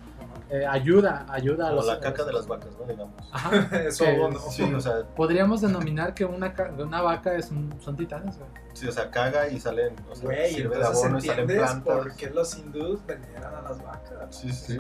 eh, 0.50 0.66
ayuda, 0.66 1.26
ayuda 1.30 1.68
a 1.68 1.72
los... 1.74 1.86
la 1.86 2.00
caca 2.00 2.24
de 2.24 2.32
las 2.32 2.48
vacas, 2.48 2.70
¿no? 2.80 2.86
Digamos. 2.86 3.14
Ajá. 3.34 3.50
Eso 3.86 4.06
Que-. 4.06 4.38
Sí, 4.50 4.64
o 4.64 4.80
sea, 4.80 5.04
Podríamos 5.16 5.60
denominar 5.60 6.14
que 6.14 6.24
una, 6.24 6.54
ca- 6.54 6.72
una 6.78 7.02
vaca 7.02 7.34
es 7.36 7.52
un- 7.52 7.74
son 7.82 7.98
titanes, 7.98 8.38
güey. 8.38 8.50
sí, 8.74 8.88
o 8.88 8.92
sea, 8.94 9.10
caga 9.12 9.50
y 9.50 9.60
salen, 9.60 9.94
o 10.10 10.16
sea, 10.16 10.24
Güey, 10.26 10.54
sirve 10.54 10.78
de 10.78 10.86
abono 10.86 11.18
y 11.18 11.22
salen 11.22 11.40
entiendes 11.42 11.58
plantas. 11.58 11.94
por 11.98 12.16
qué 12.16 12.30
los 12.30 12.58
hindús 12.58 13.06
veneran 13.06 13.56
a 13.56 13.62
las 13.64 13.84
vacas. 13.84 14.34
Sí, 14.34 14.50
sí, 14.54 14.80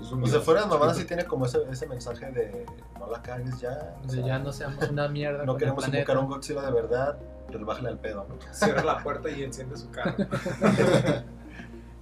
es 0.00 0.10
un 0.12 0.22
O 0.22 0.26
sea, 0.26 0.40
fuera 0.40 0.62
de 0.62 0.66
mamada 0.68 0.94
sí 0.94 1.04
tiene 1.04 1.24
como 1.24 1.46
ese, 1.46 1.58
ese 1.70 1.86
mensaje 1.86 2.30
de 2.30 2.66
no 2.98 3.10
la 3.10 3.22
cagues 3.22 3.60
ya. 3.60 3.94
o 4.02 4.06
De 4.06 4.14
sea, 4.16 4.26
ya 4.26 4.38
no 4.38 4.52
seamos 4.52 4.88
una 4.88 5.08
mierda. 5.08 5.44
no 5.44 5.56
queremos 5.56 5.86
invocar 5.88 6.16
a 6.16 6.20
un 6.20 6.26
Godzilla 6.28 6.62
de 6.62 6.72
verdad, 6.72 7.18
pero 7.50 7.64
bájale 7.64 7.88
al 7.88 7.98
pedo, 7.98 8.26
¿no? 8.28 8.36
Cierra 8.52 8.82
la 8.84 9.02
puerta 9.02 9.28
y 9.30 9.42
enciende 9.42 9.76
su 9.76 9.90
carro. 9.90 10.14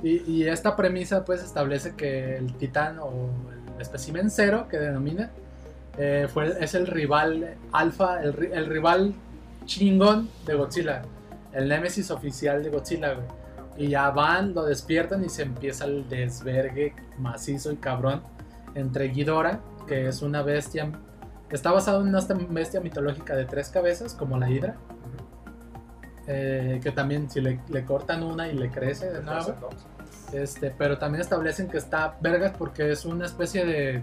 Y, 0.03 0.23
y 0.31 0.47
esta 0.49 0.77
premisa 0.77 1.25
pues 1.25 1.43
establece 1.43 1.95
que 1.95 2.37
el 2.37 2.53
titán 2.59 2.99
o 2.99 3.31
el 3.75 3.81
espécimen 3.81 4.31
cero 4.31 4.67
que 4.71 4.77
denomina 4.79 5.31
eh, 5.97 6.29
fue, 6.33 6.55
es 6.63 6.75
el 6.75 6.87
rival 6.87 7.55
alfa, 7.73 8.23
el, 8.23 8.37
ri- 8.37 8.51
el 8.53 8.67
rival 8.67 9.15
chingón 9.65 10.29
de 10.45 10.55
Godzilla, 10.55 11.01
el 11.55 11.67
némesis 11.69 12.11
oficial 12.11 12.63
de 12.63 12.69
Godzilla, 12.69 13.15
güey. 13.15 13.27
Y 13.79 13.89
ya 13.89 14.11
van, 14.11 14.55
lo 14.55 14.65
despiertan 14.65 15.25
y 15.25 15.29
se 15.29 15.43
empieza 15.43 15.85
el 15.85 16.09
desvergue 16.09 16.95
macizo 17.19 17.73
y 17.73 17.77
cabrón 17.77 18.23
entre 18.75 19.09
Ghidorah, 19.09 19.61
que 19.87 20.09
es 20.09 20.23
una 20.23 20.43
bestia, 20.43 20.91
está 21.51 21.73
basado 21.73 22.01
en 22.03 22.09
una 22.09 22.21
bestia 22.51 22.81
mitológica 22.81 23.35
de 23.37 23.45
tres 23.45 23.69
cabezas, 23.71 24.15
como 24.15 24.39
la 24.39 24.51
Hidra. 24.51 24.77
eh, 26.27 26.81
que 26.83 26.91
también 26.91 27.31
si 27.31 27.41
le, 27.41 27.61
le 27.69 27.85
cortan 27.85 28.23
una 28.23 28.49
y 28.49 28.55
le 28.55 28.71
crece 28.71 29.11
de 29.13 29.23
nuevo. 29.23 29.55
Este, 30.33 30.73
pero 30.77 30.99
también 30.99 31.23
establecen 31.23 31.69
que 31.69 31.79
está 31.79 32.17
vergas 32.21 32.53
porque 32.59 32.91
es 32.91 33.05
una 33.05 33.27
especie 33.27 33.65
de 33.65 34.03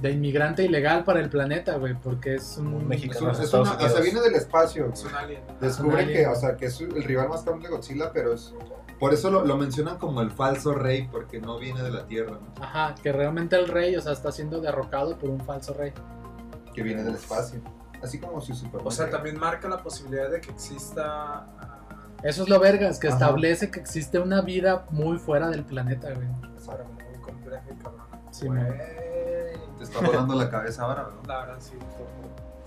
de 0.00 0.10
inmigrante 0.12 0.64
ilegal 0.64 1.04
para 1.04 1.20
el 1.20 1.28
planeta, 1.28 1.76
güey, 1.76 1.94
porque 1.94 2.36
es 2.36 2.56
un, 2.58 2.68
Un 2.68 2.80
Es, 2.82 2.86
mexicano. 2.88 3.30
es 3.32 3.52
una- 3.52 3.72
o 3.72 3.88
sea, 3.88 4.00
viene 4.00 4.20
del 4.20 4.34
espacio. 4.34 4.90
Es 4.92 5.04
un 5.04 5.14
alien. 5.14 5.42
Descubre 5.60 6.06
que, 6.06 6.26
o 6.26 6.34
sea, 6.34 6.56
que 6.56 6.66
es 6.66 6.80
el 6.80 7.02
rival 7.04 7.28
más 7.28 7.42
cabrón 7.42 7.62
de 7.62 7.68
Godzilla, 7.68 8.10
pero 8.12 8.32
es. 8.32 8.54
Por 8.98 9.14
eso 9.14 9.30
lo, 9.30 9.44
lo 9.46 9.56
mencionan 9.56 9.96
como 9.98 10.20
el 10.20 10.30
falso 10.30 10.74
rey, 10.74 11.08
porque 11.10 11.40
no 11.40 11.58
viene 11.58 11.82
de 11.82 11.90
la 11.90 12.06
Tierra, 12.06 12.32
¿no? 12.32 12.62
Ajá, 12.62 12.94
que 13.02 13.12
realmente 13.12 13.56
el 13.56 13.66
rey, 13.68 13.96
o 13.96 14.00
sea, 14.02 14.12
está 14.12 14.30
siendo 14.30 14.60
derrocado 14.60 15.18
por 15.18 15.30
un 15.30 15.40
falso 15.40 15.72
rey. 15.74 15.92
Que 16.74 16.82
viene 16.82 17.02
del 17.02 17.14
espacio. 17.14 17.60
Así 18.02 18.18
como 18.18 18.40
si 18.40 18.54
Superman. 18.54 18.86
O 18.86 18.90
sea, 18.90 19.08
también 19.10 19.38
marca 19.38 19.68
la 19.68 19.82
posibilidad 19.82 20.30
de 20.30 20.40
que 20.40 20.50
exista. 20.50 21.04
ah, 21.04 21.78
Eso 22.22 22.42
es 22.42 22.48
lo 22.50 22.60
vergas, 22.60 22.98
que 22.98 23.08
Ajá. 23.08 23.16
establece 23.16 23.70
que 23.70 23.80
existe 23.80 24.18
una 24.18 24.40
vida 24.42 24.84
muy 24.90 25.18
fuera 25.18 25.48
del 25.48 25.64
planeta, 25.64 26.08
güey. 26.12 26.28
Para 26.66 26.84
muy 26.84 27.20
compleja 27.22 27.64
y 27.70 27.82
cabrona. 27.82 28.04
Sí, 28.30 28.46
Güey, 28.46 28.60
man. 28.62 28.68
Te 29.80 29.84
está 29.84 30.00
volando 30.06 30.34
la 30.34 30.50
cabeza 30.50 30.84
ahora, 30.84 31.08
¿no? 31.14 31.26
La 31.26 31.40
verdad, 31.46 31.58
sí. 31.58 31.72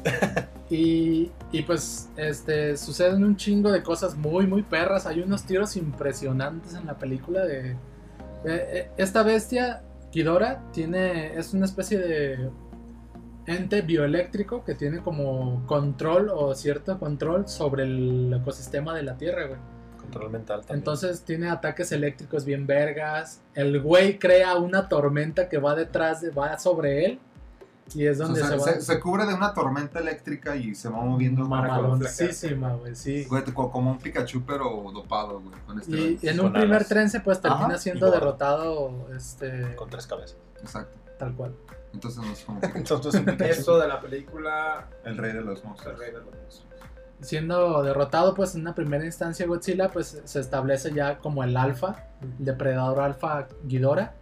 Y, 0.70 1.32
y 1.52 1.62
pues 1.64 2.10
este 2.18 2.78
suceden 2.78 3.24
un 3.24 3.36
chingo 3.36 3.72
de 3.72 3.84
cosas 3.84 4.16
muy 4.16 4.48
muy 4.48 4.64
perras. 4.64 5.06
Hay 5.06 5.20
unos 5.22 5.44
tiros 5.44 5.76
impresionantes 5.78 6.74
en 6.74 6.88
la 6.88 6.98
película 6.98 7.46
de, 7.46 7.76
de- 8.44 8.80
eh, 8.80 8.92
esta 8.98 9.22
bestia 9.22 9.84
Ghidorah 10.12 10.64
tiene 10.72 11.38
es 11.38 11.54
una 11.54 11.66
especie 11.66 12.00
de 12.00 12.50
ente 13.46 13.82
bioeléctrico 13.82 14.64
que 14.64 14.74
tiene 14.74 15.00
como 15.04 15.64
control 15.68 16.30
o 16.34 16.56
cierto 16.56 16.98
control 16.98 17.48
sobre 17.48 17.84
el 17.84 18.34
ecosistema 18.42 18.96
de 18.96 19.04
la 19.04 19.16
Tierra, 19.18 19.46
güey. 19.48 19.60
Control 20.04 20.30
mental 20.32 20.60
también. 20.62 20.78
Entonces 20.80 21.22
tiene 21.24 21.50
ataques 21.50 21.92
eléctricos 21.92 22.46
bien 22.46 22.68
vergas. 22.68 23.42
El 23.56 23.82
güey 23.82 24.20
crea 24.20 24.56
una 24.58 24.88
tormenta 24.90 25.50
que 25.50 25.58
va 25.58 25.76
detrás 25.76 26.22
de 26.22 26.30
va 26.30 26.58
sobre 26.60 27.06
él 27.06 27.20
y 27.94 28.06
es 28.08 28.20
O 28.20 28.24
donde 28.26 28.40
sea, 28.40 28.50
se 28.50 28.56
va 28.58 28.64
se, 28.64 28.82
se 28.82 29.00
cubre 29.00 29.26
de 29.26 29.34
una 29.34 29.54
tormenta 29.54 30.00
eléctrica 30.00 30.56
y 30.56 30.74
se 30.76 30.88
va 30.90 31.02
moviendo 31.02 31.44
como- 31.44 31.56
Mamaloncísima, 31.58 32.74
güey, 32.74 32.96
sí. 32.96 33.26
Güey, 33.26 33.44
como 33.54 33.92
un 33.92 33.98
Pikachu, 34.00 34.44
pero 34.46 34.70
dopado, 34.94 35.42
güey. 35.42 35.56
Con 35.66 35.80
este 35.80 35.92
Y, 35.92 36.20
y 36.22 36.28
en 36.30 36.38
Con 36.38 36.46
un 36.48 36.54
primer 36.54 36.78
alas. 36.78 36.88
trence 36.88 37.20
pues 37.20 37.42
termina 37.42 37.66
Ajá, 37.66 37.78
siendo 37.78 38.10
derrotado 38.10 39.08
este 39.16 39.76
Con 39.76 39.90
tres 39.90 40.08
cabezas. 40.08 40.38
Exacto. 40.62 40.98
tal 41.20 41.36
cual. 41.36 41.56
Entonces 41.94 42.24
no 42.24 42.32
es 42.32 42.44
como. 42.44 42.60
Entonces. 42.76 43.22
Esto 43.40 43.78
de 43.80 43.88
la 43.88 44.00
película. 44.00 44.88
el 45.04 45.18
rey 45.18 45.34
de 45.34 45.42
los 45.42 45.60
El 45.60 45.66
monstruos. 45.68 46.00
rey 46.00 46.12
de 46.12 46.18
los 46.20 46.34
monstruos. 46.34 46.73
Siendo 47.22 47.84
derrotado 47.84 48.34
pues 48.34 48.56
en 48.56 48.62
una 48.62 48.76
primera 48.76 49.06
instancia 49.06 49.48
Godzilla 49.48 49.92
pues 49.92 50.22
se 50.24 50.40
establece 50.40 50.94
ya 50.94 51.20
como 51.20 51.44
el 51.44 51.56
alfa, 51.56 52.08
el 52.22 52.46
depredador 52.46 53.00
alfa 53.00 53.48
Ghidorah 53.64 54.14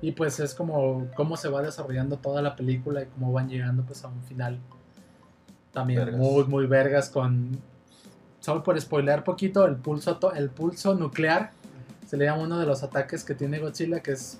y 0.00 0.12
pues 0.12 0.38
es 0.38 0.54
como 0.54 1.08
cómo 1.16 1.36
se 1.36 1.48
va 1.48 1.62
desarrollando 1.62 2.18
toda 2.18 2.42
la 2.42 2.54
película 2.54 3.02
y 3.02 3.06
cómo 3.06 3.32
van 3.32 3.48
llegando 3.48 3.82
pues 3.84 4.04
a 4.04 4.08
un 4.08 4.22
final 4.22 4.58
también 5.72 6.00
Vergas. 6.04 6.20
muy 6.20 6.44
muy 6.44 6.66
vergas 6.66 7.08
con 7.08 7.58
solo 8.38 8.62
por 8.62 8.80
spoilear 8.80 9.24
poquito 9.24 9.66
el 9.66 9.76
pulso 9.76 10.18
el 10.34 10.50
pulso 10.50 10.94
nuclear 10.94 11.50
se 12.06 12.16
le 12.16 12.26
llama 12.26 12.42
uno 12.42 12.58
de 12.58 12.66
los 12.66 12.82
ataques 12.82 13.24
que 13.24 13.34
tiene 13.34 13.58
Godzilla 13.58 14.00
que 14.00 14.12
es 14.12 14.38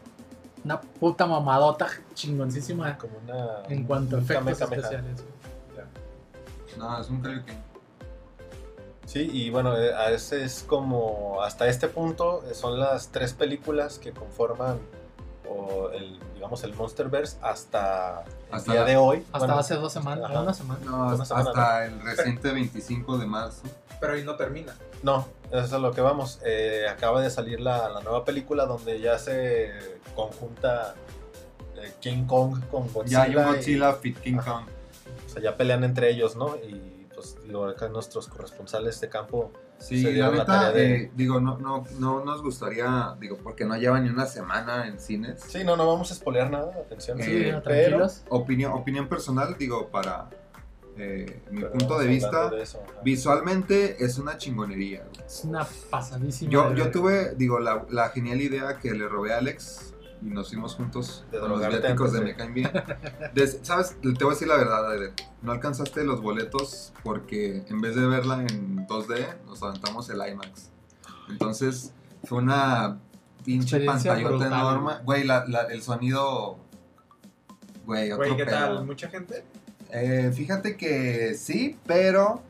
una 0.65 0.81
puta 0.81 1.27
mamadota 1.27 1.89
chingoncísima 2.15 2.97
Como 2.97 3.15
una. 3.25 3.63
en 3.69 3.85
cuanto 3.85 4.17
a 4.17 4.21
efectos 4.21 4.61
especiales. 4.61 5.25
No, 6.79 7.01
es 7.01 7.09
un 7.09 7.21
Kaioken. 7.21 7.57
Sí, 9.07 9.29
y 9.33 9.51
bueno, 9.51 9.77
eh, 9.77 9.93
a 9.95 10.11
ese 10.11 10.45
es 10.45 10.65
como. 10.67 11.43
Hasta 11.43 11.69
este 11.69 11.89
punto 11.89 12.43
eh, 12.51 12.55
son 12.55 12.79
las 12.81 13.09
tres 13.09 13.33
películas 13.33 13.99
que 13.99 14.13
conforman. 14.13 14.79
O 15.47 15.91
el, 15.91 16.19
digamos, 16.35 16.65
el 16.65 16.75
Monsterverse 16.75 17.37
hasta 17.43 18.25
el 18.49 18.55
Hasta 18.55 18.73
día 18.73 18.81
la- 18.81 18.87
de 18.87 18.97
hoy. 18.97 19.19
Hasta 19.27 19.39
Bueno, 19.41 19.59
hace 19.59 19.75
dos 19.75 19.93
semanas, 19.93 20.31
ajá. 20.31 20.41
una 20.41 20.55
semana. 20.55 20.81
No, 20.87 20.97
Una 21.05 21.13
hasta, 21.13 21.25
semana, 21.27 21.51
hasta 21.51 21.85
el 21.85 22.01
reciente 22.01 22.51
25 22.51 23.19
de 23.19 23.27
marzo. 23.27 23.63
Pero 24.01 24.15
ahí 24.15 24.25
no 24.25 24.37
termina. 24.37 24.75
No, 25.03 25.29
eso 25.51 25.61
es 25.65 25.73
a 25.75 25.79
lo 25.79 25.93
que 25.93 26.01
vamos. 26.01 26.41
Eh, 26.47 26.87
acaba 26.91 27.21
de 27.21 27.29
salir 27.31 27.61
la, 27.61 27.91
la 27.91 28.01
nueva 28.01 28.25
película 28.25 28.65
donde 28.65 28.99
ya 29.01 29.19
se 29.19 29.71
conjunta 30.17 30.95
eh, 31.77 31.93
King 32.01 32.25
Kong 32.25 32.61
con 32.71 32.87
Ya 32.87 32.93
Godzilla. 32.95 33.23
hay 33.23 33.37
un 33.37 33.43
y- 33.43 33.57
Godzilla 33.57 33.93
Fit 33.93 34.19
King 34.21 34.37
Ajá. 34.39 34.53
Kong. 34.53 34.65
o 35.27 35.29
sea, 35.29 35.43
ya 35.43 35.57
pelean 35.59 35.85
entre 35.85 36.09
ellos, 36.11 36.37
¿no? 36.37 36.57
Y 36.57 36.94
digo, 37.47 37.67
acá 37.67 37.89
nuestros 37.89 38.29
corresponsales 38.29 39.01
de 39.01 39.09
campo. 39.09 39.53
Sí, 39.79 40.03
Se 40.03 40.13
la 40.13 40.27
la 40.27 40.33
neta, 40.33 40.45
tarea 40.47 40.73
de- 40.73 40.95
eh, 40.97 41.11
digo, 41.15 41.41
no, 41.41 41.59
no, 41.59 41.85
no 41.99 42.25
nos 42.25 42.43
gustaría, 42.43 43.17
digo, 43.21 43.37
porque 43.43 43.65
no 43.65 43.77
lleva 43.77 44.01
ni 44.01 44.09
una 44.09 44.25
semana 44.27 44.87
en 44.87 44.99
cines. 45.01 45.41
Sí, 45.47 45.65
no, 45.65 45.77
no 45.77 45.87
vamos 45.87 46.11
a 46.13 46.15
spoilear 46.15 46.51
nada, 46.51 46.73
atención. 46.85 47.19
Sí, 47.19 47.25
Sí, 47.25 47.31
Eh, 47.45 47.53
no, 47.53 47.63
pero- 47.63 47.75
tranquilos. 47.81 48.23
Opinión, 48.29 48.73
opinión 48.73 49.09
personal, 49.09 49.57
digo, 49.59 49.89
para 49.89 50.31
eh, 50.97 51.43
mi 51.51 51.61
pero 51.63 51.73
punto 51.73 51.99
de 51.99 52.07
vista, 52.07 52.51
de 52.51 52.63
eso, 52.63 52.81
ajá. 52.89 53.01
visualmente 53.03 54.05
es 54.05 54.17
una 54.19 54.37
chingonería. 54.39 55.05
Es 55.27 55.43
una 55.45 55.67
pasadísima. 55.91 56.53
Yo, 56.53 56.73
yo 56.75 56.91
tuve, 56.93 57.35
digo, 57.35 57.59
la, 57.59 57.85
la 57.91 58.11
genial 58.11 58.41
idea 58.41 58.79
que 58.79 58.93
le 58.93 59.09
robé 59.09 59.33
a 59.35 59.39
Alex 59.39 59.93
y 60.25 60.29
nos 60.29 60.49
fuimos 60.49 60.75
juntos 60.75 61.25
De 61.31 61.39
con 61.39 61.51
los 61.51 61.61
viáticos 61.61 62.13
de 62.13 62.21
Me 62.23 62.35
Caen 62.35 62.55
Bien. 62.55 62.71
¿Sabes? 63.63 63.97
Te 64.01 64.09
voy 64.25 64.29
a 64.29 64.31
decir 64.31 64.49
la 64.49 64.57
verdad, 64.57 64.95
Eder. 64.97 65.13
No 65.43 65.53
alcanzaste 65.53 66.03
los 66.05 66.21
boletos 66.23 66.93
porque 67.03 67.65
en 67.69 67.81
vez 67.81 67.95
de 67.95 68.07
verla 68.07 68.41
en 68.41 68.87
2D, 68.87 69.43
nos 69.47 69.63
aventamos 69.63 70.09
el 70.11 70.17
IMAX. 70.27 70.71
Entonces, 71.29 71.93
fue 72.25 72.39
una 72.39 72.99
pinche 73.45 73.81
pantallota 73.85 74.47
enorme. 74.47 74.93
güey. 74.95 75.05
Güey, 75.05 75.25
la- 75.25 75.45
la- 75.47 75.63
el 75.65 75.83
sonido... 75.83 76.59
Güey, 77.85 78.11
otro 78.13 78.25
Güey, 78.27 78.37
¿qué 78.39 78.45
pedo. 78.47 78.57
tal? 78.57 78.87
¿Mucha 78.87 79.09
gente? 79.11 79.45
Eh, 79.91 80.33
fíjate 80.35 80.77
que 80.79 81.35
sí, 81.35 81.79
pero. 81.87 82.43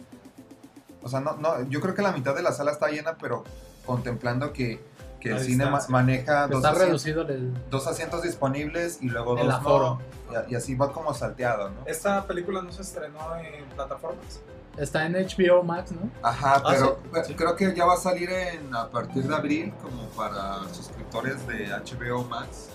O 1.03 1.09
sea, 1.09 1.18
no, 1.20 1.37
no, 1.37 1.68
yo 1.68 1.81
creo 1.81 1.95
que 1.95 2.03
la 2.03 2.12
mitad 2.12 2.35
de 2.37 2.43
la 2.43 2.53
sala 2.53 2.70
está 2.70 2.89
llena, 2.89 3.16
pero 3.20 3.43
contemplando 3.85 4.53
que, 4.53 4.81
que 5.25 5.31
el 5.37 5.41
cine 5.41 5.66
ma- 5.66 5.81
maneja 5.89 6.47
dos, 6.47 6.57
Está 6.59 6.68
asientos, 6.70 6.87
reducido 7.05 7.22
el, 7.22 7.53
dos 7.70 7.87
asientos 7.87 8.22
disponibles 8.22 8.99
y 9.01 9.09
luego 9.09 9.37
El 9.39 9.47
dos 9.47 9.55
aforo. 9.57 9.99
no. 10.31 10.43
Y, 10.49 10.53
y 10.53 10.55
así 10.55 10.75
va 10.75 10.93
como 10.93 11.12
salteado, 11.14 11.70
¿no? 11.70 11.77
Esta 11.87 12.27
película 12.27 12.61
no 12.62 12.70
se 12.72 12.83
estrenó 12.83 13.37
en 13.37 13.64
plataformas. 13.70 14.41
Está 14.77 15.07
en 15.07 15.12
HBO 15.14 15.62
Max, 15.62 15.93
¿no? 15.93 16.11
Ajá, 16.22 16.57
Ah, 16.64 16.97
pero 17.12 17.25
sí. 17.25 17.35
creo 17.35 17.55
que 17.57 17.75
ya 17.75 17.85
va 17.87 17.95
a 17.95 17.97
salir 17.97 18.29
en, 18.31 18.75
a 18.75 18.89
partir 18.91 19.22
de 19.27 19.35
abril 19.35 19.72
como 19.81 20.09
para 20.11 20.62
suscriptores 20.72 21.47
de 21.47 21.68
HBO 21.68 22.25
Max. 22.25 22.70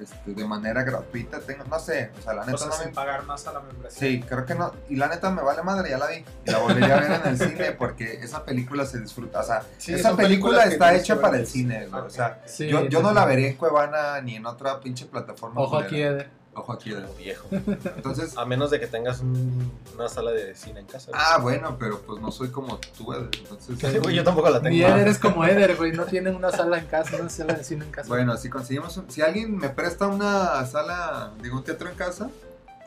Este, 0.00 0.32
de 0.32 0.44
manera 0.46 0.82
gratuita, 0.82 1.40
tengo, 1.40 1.64
no 1.64 1.78
sé, 1.78 2.10
o 2.18 2.22
sea, 2.22 2.34
la 2.34 2.44
neta 2.44 2.54
O 2.54 2.58
sea, 2.58 2.68
no 2.68 2.72
sin 2.74 2.86
me 2.86 2.92
pagar 2.92 3.24
más 3.24 3.46
a 3.46 3.52
la 3.52 3.60
membresía. 3.60 3.98
Sí, 3.98 4.20
creo 4.26 4.44
que 4.46 4.54
no. 4.54 4.72
Y 4.88 4.96
la 4.96 5.08
neta 5.08 5.30
me 5.30 5.42
vale 5.42 5.62
madre, 5.62 5.90
ya 5.90 5.98
la 5.98 6.06
vi. 6.06 6.24
Y 6.46 6.50
la 6.50 6.58
volvería 6.58 6.96
a 6.96 7.00
ver 7.00 7.12
en 7.12 7.26
el 7.28 7.38
cine 7.38 7.72
porque 7.78 8.20
esa 8.22 8.44
película 8.44 8.86
se 8.86 9.00
disfruta. 9.00 9.40
O 9.40 9.44
sea, 9.44 9.62
Sí, 9.78 9.94
esa 9.94 10.16
película 10.16 10.64
está 10.64 10.94
hecha 10.94 11.20
para 11.20 11.38
el 11.38 11.46
cine, 11.46 11.86
güey. 11.86 12.02
O 12.02 12.10
sea, 12.10 12.40
Sí, 12.46 12.68
yo, 12.68 12.86
yo 12.88 13.02
no 13.02 13.12
la 13.12 13.24
veré 13.24 13.48
en 13.48 13.56
Cuevana 13.56 14.20
ni 14.20 14.36
en 14.36 14.46
otra 14.46 14.80
pinche 14.80 15.06
plataforma. 15.06 15.60
Ojo 15.60 15.76
aquí, 15.78 16.00
Eder. 16.00 16.39
Ojo 16.54 16.72
aquí. 16.72 16.90
Como 16.92 17.14
viejo. 17.14 17.46
Entonces, 17.52 18.36
A 18.36 18.44
menos 18.44 18.70
de 18.70 18.80
que 18.80 18.86
tengas 18.88 19.20
un- 19.20 19.70
una 19.94 20.08
sala 20.08 20.32
de 20.32 20.54
cine 20.56 20.80
en 20.80 20.86
casa. 20.86 21.12
ah, 21.14 21.38
bueno, 21.40 21.76
pero 21.78 22.00
pues 22.00 22.20
no 22.20 22.32
soy 22.32 22.48
como 22.48 22.78
tú, 22.98 23.12
Eder. 23.12 23.30
Entonces, 23.38 23.78
Sí, 23.78 23.98
güey, 24.02 24.16
yo 24.16 24.24
tampoco 24.24 24.50
la 24.50 24.60
tengo. 24.60 24.74
Ni 24.74 24.82
Eder 24.82 25.06
es 25.08 25.18
como 25.18 25.44
Eder, 25.44 25.76
güey. 25.76 25.92
No 25.92 26.04
tienen 26.04 26.34
una 26.34 26.50
sala 26.50 26.78
en 26.78 26.86
casa, 26.86 27.16
una 27.20 27.28
sala 27.30 27.54
de 27.54 27.62
cine 27.64 27.84
en 27.84 27.90
casa. 27.92 28.08
bueno, 28.08 28.36
si 28.36 28.48
conseguimos, 28.50 28.96
un- 28.96 29.10
si 29.10 29.22
alguien 29.22 29.56
me 29.56 29.68
presta 29.68 30.08
una 30.08 30.64
sala, 30.66 31.32
digo, 31.40 31.56
un 31.58 31.64
teatro 31.64 31.88
en 31.88 31.94
casa, 31.94 32.30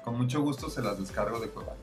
con 0.04 0.18
mucho 0.18 0.42
gusto 0.42 0.70
se 0.70 0.82
las 0.82 1.00
descargo 1.00 1.40
de 1.40 1.48
Cuevana. 1.48 1.78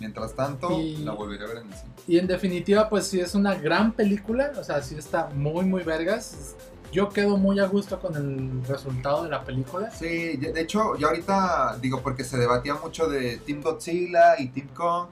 Mientras 0.00 0.32
tanto, 0.34 0.70
Y- 0.80 0.98
la 0.98 1.10
volveré 1.10 1.44
a 1.44 1.48
ver 1.48 1.56
en 1.58 1.66
el 1.72 1.74
cine. 1.74 1.92
Y 2.06 2.18
en 2.18 2.28
definitiva, 2.28 2.88
pues 2.88 3.08
sí 3.08 3.18
es 3.20 3.34
una 3.34 3.56
gran 3.56 3.90
película. 3.92 4.52
O 4.56 4.62
sea, 4.62 4.80
sí 4.80 4.94
está 4.94 5.26
muy, 5.34 5.64
muy 5.64 5.82
vergas. 5.82 6.54
Yo 6.92 7.10
quedo 7.10 7.36
muy 7.36 7.60
a 7.60 7.66
gusto 7.66 8.00
con 8.00 8.16
el 8.16 8.64
resultado 8.66 9.24
de 9.24 9.28
la 9.30 9.44
película. 9.44 9.90
Sí, 9.90 10.36
de 10.38 10.58
hecho, 10.60 10.96
ya 10.96 11.08
ahorita 11.08 11.76
digo 11.80 12.00
porque 12.02 12.24
se 12.24 12.38
debatía 12.38 12.74
mucho 12.74 13.08
de 13.08 13.36
Team 13.38 13.60
Godzilla 13.62 14.38
y 14.40 14.48
Team 14.48 14.68
Kong 14.68 15.08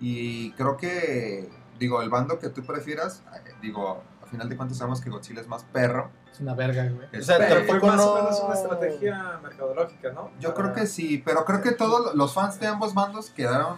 y 0.00 0.52
creo 0.52 0.76
que 0.76 1.48
digo 1.78 2.00
el 2.02 2.08
bando 2.08 2.38
que 2.38 2.48
tú 2.48 2.62
prefieras, 2.64 3.22
eh, 3.34 3.50
digo, 3.60 4.02
a 4.22 4.26
final 4.26 4.48
de 4.48 4.56
cuentas 4.56 4.78
sabemos 4.78 5.00
que 5.02 5.10
Godzilla 5.10 5.40
es 5.42 5.48
más 5.48 5.64
perro. 5.64 6.10
Es 6.32 6.40
una 6.40 6.54
verga, 6.54 6.84
güey. 6.88 7.20
O 7.20 7.22
sea, 7.22 7.36
Este, 7.36 7.64
Fue 7.64 7.80
más 7.80 8.00
o 8.00 8.16
no- 8.16 8.22
menos 8.22 8.40
una 8.40 8.54
estrategia 8.54 9.38
mercadológica, 9.42 10.12
¿no? 10.12 10.30
yo 10.40 10.54
creo 10.54 10.72
que 10.72 10.86
sí, 10.86 11.18
pero 11.24 11.44
creo 11.44 11.60
que 11.60 11.72
todos 11.72 12.14
los 12.14 12.32
fans 12.32 12.58
de 12.58 12.66
ambos 12.68 12.94
bandos 12.94 13.30
quedaron 13.30 13.76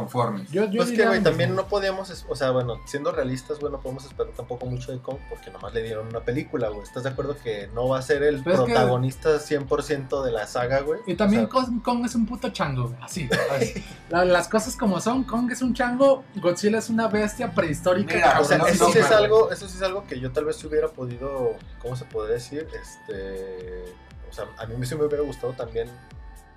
conformes. 0.00 0.50
Yo, 0.50 0.64
yo 0.66 0.82
Pues 0.84 0.90
que, 0.96 1.06
güey, 1.06 1.22
también 1.22 1.54
no 1.54 1.66
podíamos, 1.66 2.24
o 2.28 2.36
sea, 2.36 2.50
bueno, 2.50 2.80
siendo 2.86 3.12
realistas, 3.12 3.58
güey, 3.58 3.72
no 3.72 3.80
podemos 3.80 4.04
esperar 4.04 4.32
tampoco 4.34 4.66
mucho 4.66 4.92
de 4.92 4.98
Kong 5.00 5.18
porque 5.28 5.50
nomás 5.50 5.72
le 5.74 5.82
dieron 5.82 6.08
una 6.08 6.20
película, 6.20 6.68
güey. 6.68 6.82
¿Estás 6.82 7.02
de 7.04 7.10
acuerdo 7.10 7.36
que 7.42 7.68
no 7.74 7.88
va 7.88 7.98
a 7.98 8.02
ser 8.02 8.22
el 8.22 8.36
es 8.36 8.42
que- 8.42 8.50
protagonista 8.50 9.38
100% 9.38 10.22
de 10.22 10.32
la 10.32 10.46
saga, 10.46 10.80
güey? 10.80 11.00
Y 11.06 11.14
también 11.14 11.48
O 11.52 11.60
sea, 11.62 11.72
Kong, 11.82 12.04
es 12.04 12.14
un 12.14 12.26
puto 12.26 12.48
chango, 12.50 12.84
güey. 12.88 12.96
Así. 13.02 13.28
así. 13.56 13.84
La- 14.10 14.24
las 14.24 14.48
cosas 14.48 14.76
como 14.76 15.00
son. 15.00 15.24
Kong 15.24 15.50
es 15.52 15.62
un 15.62 15.74
chango. 15.74 16.24
Godzilla 16.36 16.78
es 16.78 16.88
una 16.90 17.08
bestia 17.08 17.52
prehistórica. 17.52 18.14
Mira, 18.14 18.40
o 18.40 18.44
sea, 18.44 18.58
no, 18.58 18.66
eso, 18.66 18.86
no, 18.86 18.92
sí 18.92 18.98
es 18.98 19.10
algo, 19.10 19.50
eso 19.50 19.68
sí 19.68 19.76
es 19.76 19.82
algo 19.82 20.04
que 20.06 20.18
yo 20.20 20.30
tal 20.32 20.44
vez 20.44 20.62
hubiera 20.64 20.88
podido, 20.88 21.54
¿cómo 21.82 21.96
se 21.96 22.04
podría 22.04 22.34
decir? 22.34 22.66
Este, 22.80 23.84
o 24.30 24.32
sea, 24.32 24.44
a 24.58 24.66
mí 24.66 24.86
sí 24.86 24.94
me 24.94 25.04
hubiera 25.04 25.22
gustado 25.24 25.52
también 25.52 25.88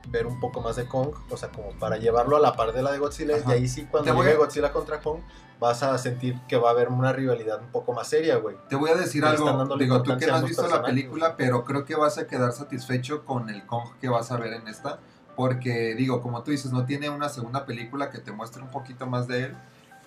ver 0.09 0.25
un 0.27 0.39
poco 0.39 0.61
más 0.61 0.75
de 0.75 0.85
Kong, 0.87 1.09
o 1.29 1.37
sea, 1.37 1.49
como 1.49 1.71
para 1.79 1.97
llevarlo 1.97 2.35
a 2.37 2.39
la 2.39 2.53
par 2.53 2.73
de 2.73 2.81
la 2.81 2.91
de 2.91 2.97
Godzilla, 2.97 3.35
Ajá. 3.37 3.51
y 3.55 3.59
ahí 3.59 3.67
sí 3.67 3.85
cuando 3.89 4.13
llegue 4.15 4.33
a- 4.33 4.37
Godzilla 4.37 4.71
contra 4.73 4.99
Kong, 4.99 5.19
vas 5.59 5.83
a 5.83 5.97
sentir 5.99 6.39
que 6.47 6.57
va 6.57 6.69
a 6.69 6.71
haber 6.71 6.89
una 6.89 7.13
rivalidad 7.13 7.61
un 7.61 7.67
poco 7.71 7.93
más 7.93 8.07
seria, 8.07 8.37
güey. 8.37 8.55
Te 8.67 8.75
voy 8.75 8.89
a 8.89 8.95
decir 8.95 9.23
algo, 9.23 9.77
digo, 9.77 10.01
tú 10.01 10.17
que 10.17 10.25
no 10.27 10.35
has 10.35 10.43
visto 10.43 10.67
la 10.67 10.81
película, 10.81 11.35
pero 11.37 11.63
creo 11.63 11.85
que 11.85 11.95
vas 11.95 12.17
a 12.17 12.25
quedar 12.27 12.51
satisfecho 12.51 13.23
con 13.25 13.49
el 13.49 13.65
Kong 13.65 13.89
que 14.01 14.09
vas 14.09 14.31
a 14.31 14.37
ver 14.37 14.53
en 14.53 14.67
esta, 14.67 14.99
porque 15.35 15.93
digo, 15.95 16.21
como 16.21 16.41
tú 16.43 16.51
dices, 16.51 16.71
no 16.71 16.85
tiene 16.85 17.09
una 17.09 17.29
segunda 17.29 17.65
película 17.65 18.09
que 18.09 18.17
te 18.19 18.31
muestre 18.31 18.61
un 18.63 18.69
poquito 18.69 19.05
más 19.05 19.27
de 19.27 19.45
él, 19.45 19.55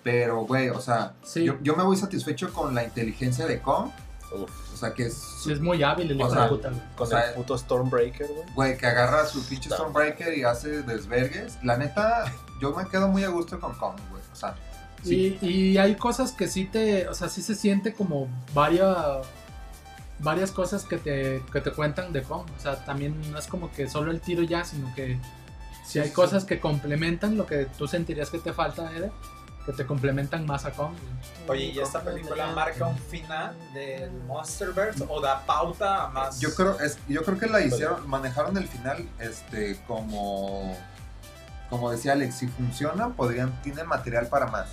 pero 0.03 0.41
güey, 0.41 0.69
o 0.69 0.79
sea, 0.81 1.13
Sí, 1.23 1.43
yo, 1.45 1.55
yo 1.61 1.75
me 1.75 1.83
voy 1.83 1.95
satisfecho 1.97 2.51
con 2.53 2.75
la 2.75 2.83
inteligencia 2.83 3.47
de 3.47 3.59
Kong, 3.61 3.89
Uf, 4.31 4.73
o 4.73 4.77
sea, 4.77 4.93
que 4.93 5.05
es, 5.05 5.45
muy 5.61 5.83
hábil 5.83 6.11
el 6.11 6.21
O 6.21 6.29
sea, 6.29 6.49
puta, 6.49 6.69
con 6.95 7.07
O 7.07 7.09
sea, 7.09 7.29
el 7.29 7.35
puto 7.35 7.57
Stormbreaker, 7.57 8.27
güey. 8.27 8.53
güey, 8.53 8.77
que 8.77 8.87
agarra 8.87 9.25
su 9.25 9.45
pinche. 9.45 9.69
Stormbreaker 9.69 10.37
y 10.37 10.43
hace 10.43 10.81
desvergues. 10.83 11.57
La 11.63 11.77
neta, 11.77 12.31
yo 12.59 12.73
me 12.73 12.87
quedo 12.87 13.07
muy 13.07 13.23
a 13.23 13.29
gusto 13.29 13.59
con 13.59 13.73
Kong, 13.75 13.95
güey, 14.09 14.21
o 14.31 14.35
sea, 14.35 14.55
sí. 15.03 15.37
Y, 15.41 15.47
y 15.47 15.77
hay 15.77 15.95
cosas 15.95 16.31
que 16.31 16.47
sí 16.47 16.65
te, 16.65 17.07
o 17.07 17.13
sea, 17.13 17.29
sí 17.29 17.41
se 17.41 17.55
siente 17.55 17.93
como 17.93 18.27
varias, 18.53 19.25
varias 20.19 20.51
cosas 20.51 20.83
que 20.83 20.97
te, 20.97 21.43
que 21.51 21.61
te 21.61 21.71
cuentan 21.71 22.11
de 22.11 22.23
Kong. 22.23 22.45
O 22.57 22.61
sea, 22.61 22.83
también 22.83 23.15
no 23.31 23.39
es 23.39 23.47
como 23.47 23.71
que 23.71 23.87
solo 23.87 24.11
el 24.11 24.21
tiro 24.21 24.43
ya, 24.43 24.63
sino 24.63 24.93
que 24.95 25.19
si 25.85 25.99
hay 25.99 26.09
cosas 26.09 26.45
que 26.45 26.59
complementan 26.59 27.37
lo 27.37 27.45
que 27.45 27.67
tú 27.77 27.87
sentirías 27.87 28.29
que 28.29 28.39
te 28.39 28.53
falta, 28.53 28.91
Eder, 28.95 29.11
que 29.65 29.73
te 29.73 29.85
complementan 29.85 30.45
más 30.45 30.65
a 30.65 30.71
Kong. 30.71 30.93
Oye, 31.47 31.65
¿y 31.65 31.79
esta 31.79 32.01
película 32.01 32.47
marca 32.47 32.85
un 32.85 32.97
final 32.97 33.55
del 33.73 34.11
Monsterverse 34.27 35.03
o 35.09 35.19
da 35.19 35.43
pauta 35.45 36.03
a 36.03 36.07
más? 36.09 36.39
Yo 36.39 36.53
creo, 36.53 36.79
es, 36.79 36.99
yo 37.07 37.23
creo 37.23 37.39
que 37.39 37.47
la 37.47 37.61
hicieron, 37.61 38.07
manejaron 38.07 38.55
el 38.57 38.67
final, 38.67 39.07
este, 39.19 39.79
como, 39.87 40.77
como 41.69 41.89
decía 41.91 42.13
Alex, 42.13 42.35
si 42.35 42.47
funciona, 42.47 43.09
podrían, 43.09 43.59
tienen 43.63 43.87
material 43.87 44.27
para 44.27 44.45
más, 44.47 44.67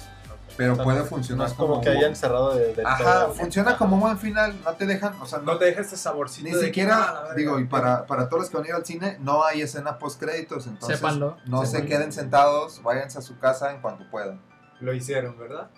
pero 0.59 0.77
puede 0.77 0.99
no- 0.99 1.05
funcionar 1.07 1.47
no 1.47 1.53
es 1.53 1.59
como 1.59 1.81
que 1.81 1.89
un- 1.89 1.97
hayan 1.97 2.15
cerrado 2.15 2.55
de, 2.55 2.75
del 2.75 2.87
Ajá, 2.87 3.25
todo. 3.25 3.35
funciona 3.35 3.79
como 3.79 3.97
un 3.97 4.03
buen 4.03 4.19
final, 4.19 4.55
no 4.63 4.73
te 4.75 4.85
dejan, 4.85 5.15
o 5.23 5.27
sea, 5.27 5.39
no, 5.39 5.53
No 5.55 5.59
te 5.59 5.65
deja 5.65 5.81
este 5.81 5.97
saborcito. 5.97 6.49
ni 6.49 6.55
de 6.55 6.61
ah, 6.61 6.65
siquiera, 6.67 6.97
verga. 7.23 7.35
digo, 7.35 7.59
y 7.59 7.65
para, 7.65 8.07
para 8.07 8.29
todos 8.29 8.43
los 8.43 8.51
que 8.51 8.57
van 8.59 8.67
a 8.67 8.69
ir 8.69 8.75
al 8.75 8.85
cine, 8.85 9.17
no 9.21 9.43
hay 9.45 9.63
escena 9.63 9.99
post 9.99 10.21
créditos, 10.21 10.67
entonces 10.67 10.99
Sépanlo. 10.99 11.39
no 11.47 11.65
se 11.65 11.87
queden 11.87 12.13
sentados, 12.13 12.83
váyanse 12.83 13.19
a 13.19 13.23
su 13.23 13.39
casa 13.39 13.73
en 13.73 13.81
cuanto 13.81 14.05
puedan. 14.11 14.39
Lo 14.83 14.93
hicieron, 14.93 15.39
¿verdad? 15.39 15.69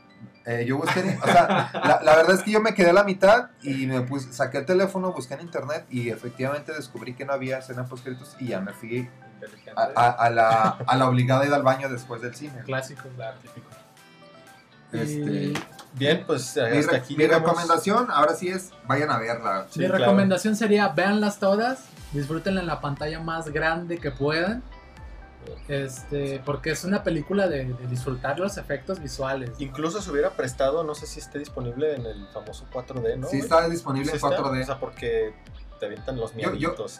Eh, 0.46 0.64
yo 0.66 0.76
busqué, 0.78 1.18
o 1.22 1.26
sea, 1.26 1.70
la, 1.72 2.00
la 2.02 2.16
verdad 2.16 2.34
es 2.34 2.42
que 2.42 2.50
yo 2.50 2.60
me 2.60 2.74
quedé 2.74 2.90
a 2.90 2.92
la 2.92 3.04
mitad 3.04 3.50
y 3.62 3.86
me 3.86 4.00
puse, 4.02 4.32
saqué 4.32 4.58
el 4.58 4.66
teléfono, 4.66 5.12
busqué 5.12 5.34
en 5.34 5.40
internet 5.40 5.86
y 5.90 6.10
efectivamente 6.10 6.72
descubrí 6.72 7.14
que 7.14 7.24
no 7.24 7.32
había 7.32 7.58
escena 7.58 7.86
post 7.86 8.06
y 8.40 8.48
ya 8.48 8.60
me 8.60 8.72
fui 8.72 9.08
a, 9.76 9.82
a- 9.94 10.10
a 10.10 10.30
la, 10.30 10.60
a 10.86 10.96
la 10.96 11.08
obligada 11.08 11.46
ida 11.46 11.56
al 11.56 11.62
baño 11.62 11.88
después 11.88 12.20
del 12.22 12.34
cine. 12.34 12.60
Clásico. 12.64 13.08
Claro. 13.16 13.36
Este, 14.92 15.52
Bien, 15.94 16.24
pues 16.26 16.56
mi, 16.56 16.62
hasta 16.78 16.90
re- 16.92 16.96
aquí 16.98 17.16
mi 17.16 17.26
recomendación 17.26 18.08
ahora 18.10 18.34
sí 18.34 18.48
es, 18.48 18.70
vayan 18.86 19.10
a 19.10 19.18
verla. 19.18 19.66
Sí, 19.70 19.80
Mi 19.80 19.86
claro. 19.86 20.04
recomendación 20.04 20.56
sería 20.56 20.88
véanlas 20.88 21.38
todas, 21.38 21.84
disfrútenla 22.12 22.60
en 22.60 22.66
la 22.66 22.80
pantalla 22.80 23.20
más 23.20 23.48
grande 23.50 23.98
que 23.98 24.10
puedan. 24.10 24.62
Este, 25.68 26.40
porque 26.44 26.70
es 26.70 26.84
una 26.84 27.02
película 27.02 27.48
de, 27.48 27.64
de 27.64 27.86
disfrutar 27.86 28.38
los 28.38 28.56
efectos 28.58 29.00
visuales. 29.00 29.50
Incluso 29.58 30.00
se 30.02 30.10
hubiera 30.10 30.30
prestado, 30.30 30.84
no 30.84 30.94
sé 30.94 31.06
si 31.06 31.20
esté 31.20 31.38
disponible 31.38 31.94
en 31.94 32.06
el 32.06 32.26
famoso 32.28 32.66
4D, 32.72 33.18
¿no? 33.18 33.26
sí 33.28 33.38
está 33.38 33.68
disponible 33.68 34.10
en 34.10 34.16
está, 34.16 34.28
4D. 34.28 34.62
O 34.62 34.66
sea, 34.66 34.78
porque 34.78 35.34
te 35.80 35.86
avientan 35.86 36.16
los 36.16 36.34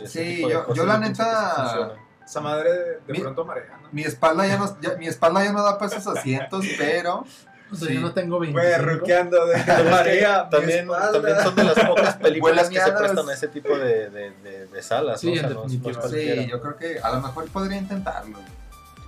y 0.01 0.05
ese 0.05 0.24
sí, 0.24 0.36
tipo 0.36 0.49
de 0.49 0.55
yo- 0.55 0.64
cosas. 0.64 0.76
yo 0.76 0.86
la 0.86 0.99
neta-. 0.99 1.95
Esa 2.24 2.40
madre 2.40 2.72
de, 2.72 2.78
de 3.07 3.12
Mi- 3.12 3.18
pronto 3.20 3.45
marea, 3.45 3.78
¿no? 3.82 3.88
mi 3.92 4.03
espalda 4.03 4.47
ya 4.47 4.57
no, 4.57 4.80
ya- 4.80 4.95
mi 4.97 5.07
espalda 5.07 5.45
ya 5.45 5.53
no 5.53 5.62
da 5.62 5.76
para 5.78 5.95
esos 5.95 6.07
asientos, 6.16 6.64
pero 6.78 7.24
O 7.72 7.76
sea, 7.76 7.88
sí. 7.88 7.94
yo 7.94 8.00
no 8.00 8.12
tengo 8.12 8.38
25. 8.38 8.68
Güey, 8.68 8.78
ruqueando 8.98 9.46
de 9.46 9.56
marea. 9.90 10.48
También, 10.48 10.86
también 10.88 11.36
son 11.42 11.54
de 11.56 11.64
las 11.64 11.84
pocas 11.84 12.16
películas 12.22 12.68
que 12.68 12.80
se 12.80 12.92
prestan 12.92 13.28
a 13.28 13.32
ese 13.34 13.48
tipo 13.48 13.76
de, 13.76 14.10
de, 14.10 14.30
de, 14.42 14.66
de 14.66 14.82
salas, 14.82 15.20
Sí, 15.20 15.28
¿no? 15.28 15.32
O 15.32 15.36
sea, 15.36 15.48
en 15.48 15.82
no 15.82 15.90
no 16.02 16.08
sí, 16.08 16.46
yo 16.48 16.60
creo 16.60 16.76
que 16.76 17.00
a 17.00 17.10
lo 17.12 17.20
mejor 17.20 17.48
podría 17.48 17.78
intentarlo. 17.78 18.38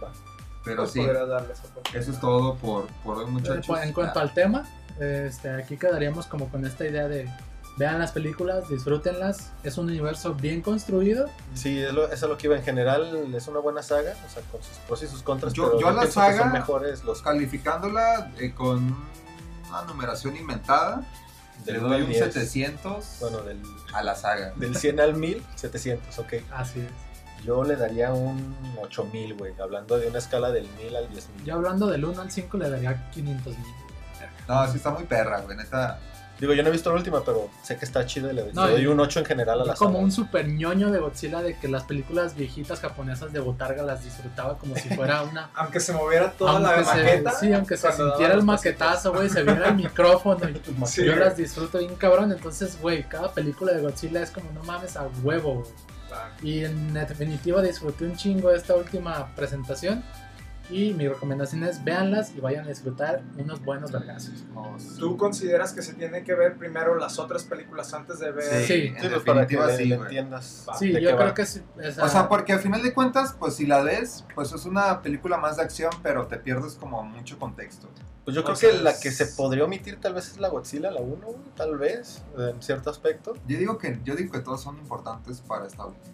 Va. 0.02 0.10
Pero 0.64 0.82
Pues 0.82 0.92
sí, 0.92 1.06
eso 1.94 2.10
es 2.10 2.20
todo 2.20 2.54
por, 2.56 2.86
por 3.04 3.18
hoy 3.18 3.26
muchachos. 3.26 3.66
pues, 3.66 3.82
en 3.84 3.92
cuanto 3.92 4.18
al 4.20 4.32
tema, 4.34 4.66
este, 4.98 5.50
aquí 5.50 5.76
quedaríamos 5.76 6.26
como 6.26 6.48
con 6.48 6.64
esta 6.66 6.86
idea 6.86 7.06
de 7.06 7.28
vean 7.76 7.98
las 7.98 8.12
películas, 8.12 8.68
disfrútenlas. 8.68 9.52
Es 9.62 9.76
un 9.78 9.86
universo 9.88 10.34
bien 10.34 10.62
construido. 10.62 11.28
Sí, 11.54 11.78
es 11.82 11.92
lo- 11.92 12.06
eso 12.06 12.26
es 12.26 12.30
lo 12.30 12.38
que 12.38 12.46
iba 12.46 12.56
en 12.56 12.62
general, 12.62 13.34
es 13.34 13.48
una 13.48 13.60
buena 13.60 13.82
saga, 13.82 14.14
o 14.26 14.30
sea, 14.30 14.42
con 14.50 14.62
sus 14.62 14.76
pros 14.86 15.02
y 15.02 15.06
sus 15.08 15.22
contras, 15.22 15.52
Yo- 15.52 15.66
pero 15.68 15.80
yo 15.80 15.90
la 15.90 16.00
pienso 16.02 16.20
que 16.20 16.26
saga- 16.26 16.38
son 16.44 16.52
mejores 16.52 17.04
los 17.04 17.22
Calificándola 17.22 18.32
eh, 18.38 18.52
con 18.54 18.96
una 19.68 19.82
numeración 19.82 20.36
inventada, 20.36 21.02
le 21.66 21.72
del 21.72 21.82
doy 21.82 21.88
1 21.88 21.94
al 21.96 22.02
un 22.04 22.08
10. 22.08 22.24
700 22.24 23.16
Bueno, 23.20 23.38
del, 23.42 23.62
a 23.92 24.02
la 24.02 24.14
saga. 24.14 24.52
del 24.56 24.76
100 24.76 25.00
al 25.00 25.14
1000, 25.14 25.42
700, 25.56 26.18
ok. 26.18 26.34
Así 26.52 26.80
es. 26.80 26.88
Yo 27.44 27.62
le 27.62 27.76
daría 27.76 28.12
un 28.12 28.56
8000, 28.80 29.34
güey, 29.34 29.52
hablando 29.60 29.98
de 29.98 30.08
una 30.08 30.18
escala 30.18 30.50
del 30.50 30.66
1000 30.78 30.96
al 30.96 31.08
10000. 31.08 31.44
Ya 31.44 31.54
hablando 31.54 31.86
del 31.86 32.04
1 32.04 32.22
al 32.22 32.30
5 32.30 32.56
le 32.56 32.70
daría 32.70 33.10
500 33.10 33.56
mil. 33.58 33.66
No, 34.48 34.66
sí 34.70 34.76
está 34.78 34.90
muy 34.90 35.04
perra, 35.04 35.40
güey, 35.42 35.56
neta. 35.56 35.98
Digo, 36.38 36.52
yo 36.52 36.62
no 36.62 36.68
he 36.68 36.72
visto 36.72 36.90
la 36.90 36.96
última, 36.96 37.22
pero 37.24 37.48
sé 37.62 37.76
que 37.78 37.84
está 37.86 38.04
chido 38.04 38.30
y 38.30 38.34
le, 38.34 38.52
No, 38.52 38.66
le 38.66 38.72
doy 38.72 38.86
un 38.86 39.00
8 39.00 39.20
en 39.20 39.24
general 39.26 39.60
a 39.62 39.64
la 39.64 39.74
como 39.74 39.92
saga. 39.92 40.04
un 40.04 40.12
super 40.12 40.46
ñoño 40.48 40.90
de 40.90 40.98
Godzilla 40.98 41.40
de 41.42 41.56
que 41.58 41.66
las 41.68 41.84
películas 41.84 42.34
viejitas 42.36 42.80
japonesas 42.80 43.32
de 43.32 43.40
Botarga 43.40 43.82
las 43.82 44.04
disfrutaba 44.04 44.58
como 44.58 44.76
si 44.76 44.88
fuera 44.90 45.22
una 45.30 45.50
Aunque 45.54 45.80
se 45.80 45.92
moviera 45.92 46.30
toda 46.32 46.60
la 46.60 46.84
se, 46.84 46.96
maqueta. 47.02 47.30
sí, 47.32 47.52
aunque 47.52 47.76
se 47.76 47.90
sintiera 47.92 48.34
el 48.34 48.42
maquetazo, 48.42 49.12
güey, 49.14 49.28
se 49.30 49.42
viera 49.42 49.68
el 49.68 49.74
micrófono 49.76 50.48
y 50.48 50.86
Sí, 50.86 51.04
yo 51.04 51.16
las 51.16 51.36
disfruto 51.36 51.78
bien 51.78 51.94
cabrón, 51.96 52.30
entonces, 52.32 52.78
güey, 52.80 53.02
cada 53.08 53.32
película 53.32 53.72
de 53.72 53.80
Godzilla 53.82 54.22
es 54.22 54.30
como 54.30 54.50
no 54.52 54.62
mames 54.64 54.96
a 54.96 55.08
huevo, 55.22 55.54
güey. 55.62 55.86
Y 56.42 56.64
en 56.64 56.94
definitiva 56.94 57.60
disfruté 57.60 58.04
un 58.06 58.16
chingo 58.16 58.50
esta 58.50 58.74
última 58.74 59.34
presentación. 59.34 60.02
Y 60.68 60.94
mi 60.94 61.06
recomendación 61.06 61.62
es 61.62 61.82
véanlas 61.84 62.34
y 62.34 62.40
vayan 62.40 62.64
a 62.64 62.68
disfrutar 62.68 63.22
unos 63.38 63.64
buenos 63.64 63.92
vergazos. 63.92 64.44
¿Tú 64.98 65.16
consideras 65.16 65.72
que 65.72 65.82
se 65.82 65.94
tiene 65.94 66.24
que 66.24 66.34
ver 66.34 66.56
primero 66.56 66.96
las 66.96 67.18
otras 67.18 67.44
películas 67.44 67.94
antes 67.94 68.18
de 68.18 68.32
ver? 68.32 68.66
Sí. 68.66 68.66
Sí, 68.66 68.94
en 68.96 69.12
pues 69.12 69.22
para 69.22 69.46
que 69.46 69.56
sí, 69.76 69.92
entiendas. 69.92 70.66
Va. 70.68 70.74
Sí, 70.76 70.92
yo 70.92 70.98
creo 70.98 71.16
va. 71.16 71.34
que 71.34 71.46
sí. 71.46 71.62
O 72.02 72.08
sea, 72.08 72.28
porque 72.28 72.52
al 72.52 72.60
final 72.60 72.82
de 72.82 72.92
cuentas, 72.92 73.34
pues 73.38 73.54
si 73.54 73.66
la 73.66 73.82
ves, 73.82 74.24
pues 74.34 74.52
es 74.52 74.64
una 74.64 75.02
película 75.02 75.36
más 75.36 75.56
de 75.56 75.62
acción, 75.62 75.92
pero 76.02 76.26
te 76.26 76.36
pierdes 76.36 76.74
como 76.74 77.02
mucho 77.02 77.38
contexto. 77.38 77.88
Pues 78.24 78.34
yo 78.34 78.40
O 78.40 78.44
creo 78.44 78.56
sea, 78.56 78.70
que 78.72 78.78
la 78.78 78.98
que 78.98 79.12
se 79.12 79.26
podría 79.26 79.64
omitir 79.64 80.00
tal 80.00 80.14
vez 80.14 80.28
es 80.30 80.38
la 80.38 80.48
Godzilla, 80.48 80.90
la 80.90 81.00
1, 81.00 81.26
güey, 81.26 81.38
tal 81.54 81.78
vez, 81.78 82.24
en 82.36 82.60
cierto 82.60 82.90
aspecto. 82.90 83.34
Yo 83.46 83.56
digo 83.56 83.78
que, 83.78 84.00
yo 84.04 84.16
digo 84.16 84.32
que 84.32 84.40
todos 84.40 84.60
son 84.60 84.76
importantes 84.78 85.40
para 85.42 85.64
esta 85.64 85.86
última. 85.86 86.12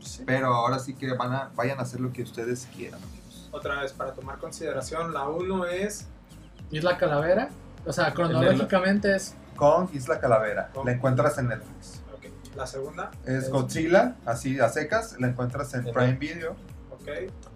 Sí. 0.00 0.22
Pero 0.26 0.48
ahora 0.48 0.78
sí 0.78 0.94
que 0.94 1.14
van 1.14 1.32
a, 1.32 1.50
vayan 1.54 1.78
a 1.78 1.82
hacer 1.82 2.00
lo 2.00 2.12
que 2.12 2.22
ustedes 2.22 2.68
quieran. 2.76 3.00
Otra 3.52 3.82
vez, 3.82 3.92
para 3.92 4.12
tomar 4.12 4.38
consideración, 4.38 5.12
la 5.12 5.28
1 5.28 5.66
es 5.66 6.06
Isla 6.70 6.96
Calavera. 6.98 7.48
O 7.86 7.92
sea, 7.92 8.12
cronológicamente 8.12 9.14
es 9.16 9.34
Kong 9.56 9.88
Isla 9.92 10.20
Calavera, 10.20 10.70
Kong. 10.72 10.86
la 10.86 10.92
encuentras 10.92 11.36
en 11.38 11.48
Netflix. 11.48 12.02
ok, 12.14 12.56
la 12.56 12.66
segunda, 12.66 13.10
Es 13.24 13.50
Godzilla, 13.50 14.16
así 14.26 14.60
a 14.60 14.68
secas, 14.68 15.16
la 15.18 15.28
encuentras 15.28 15.72
en 15.74 15.86
En 15.86 15.94
Prime 15.94 16.12
Video. 16.16 16.52
ok, 16.90 17.08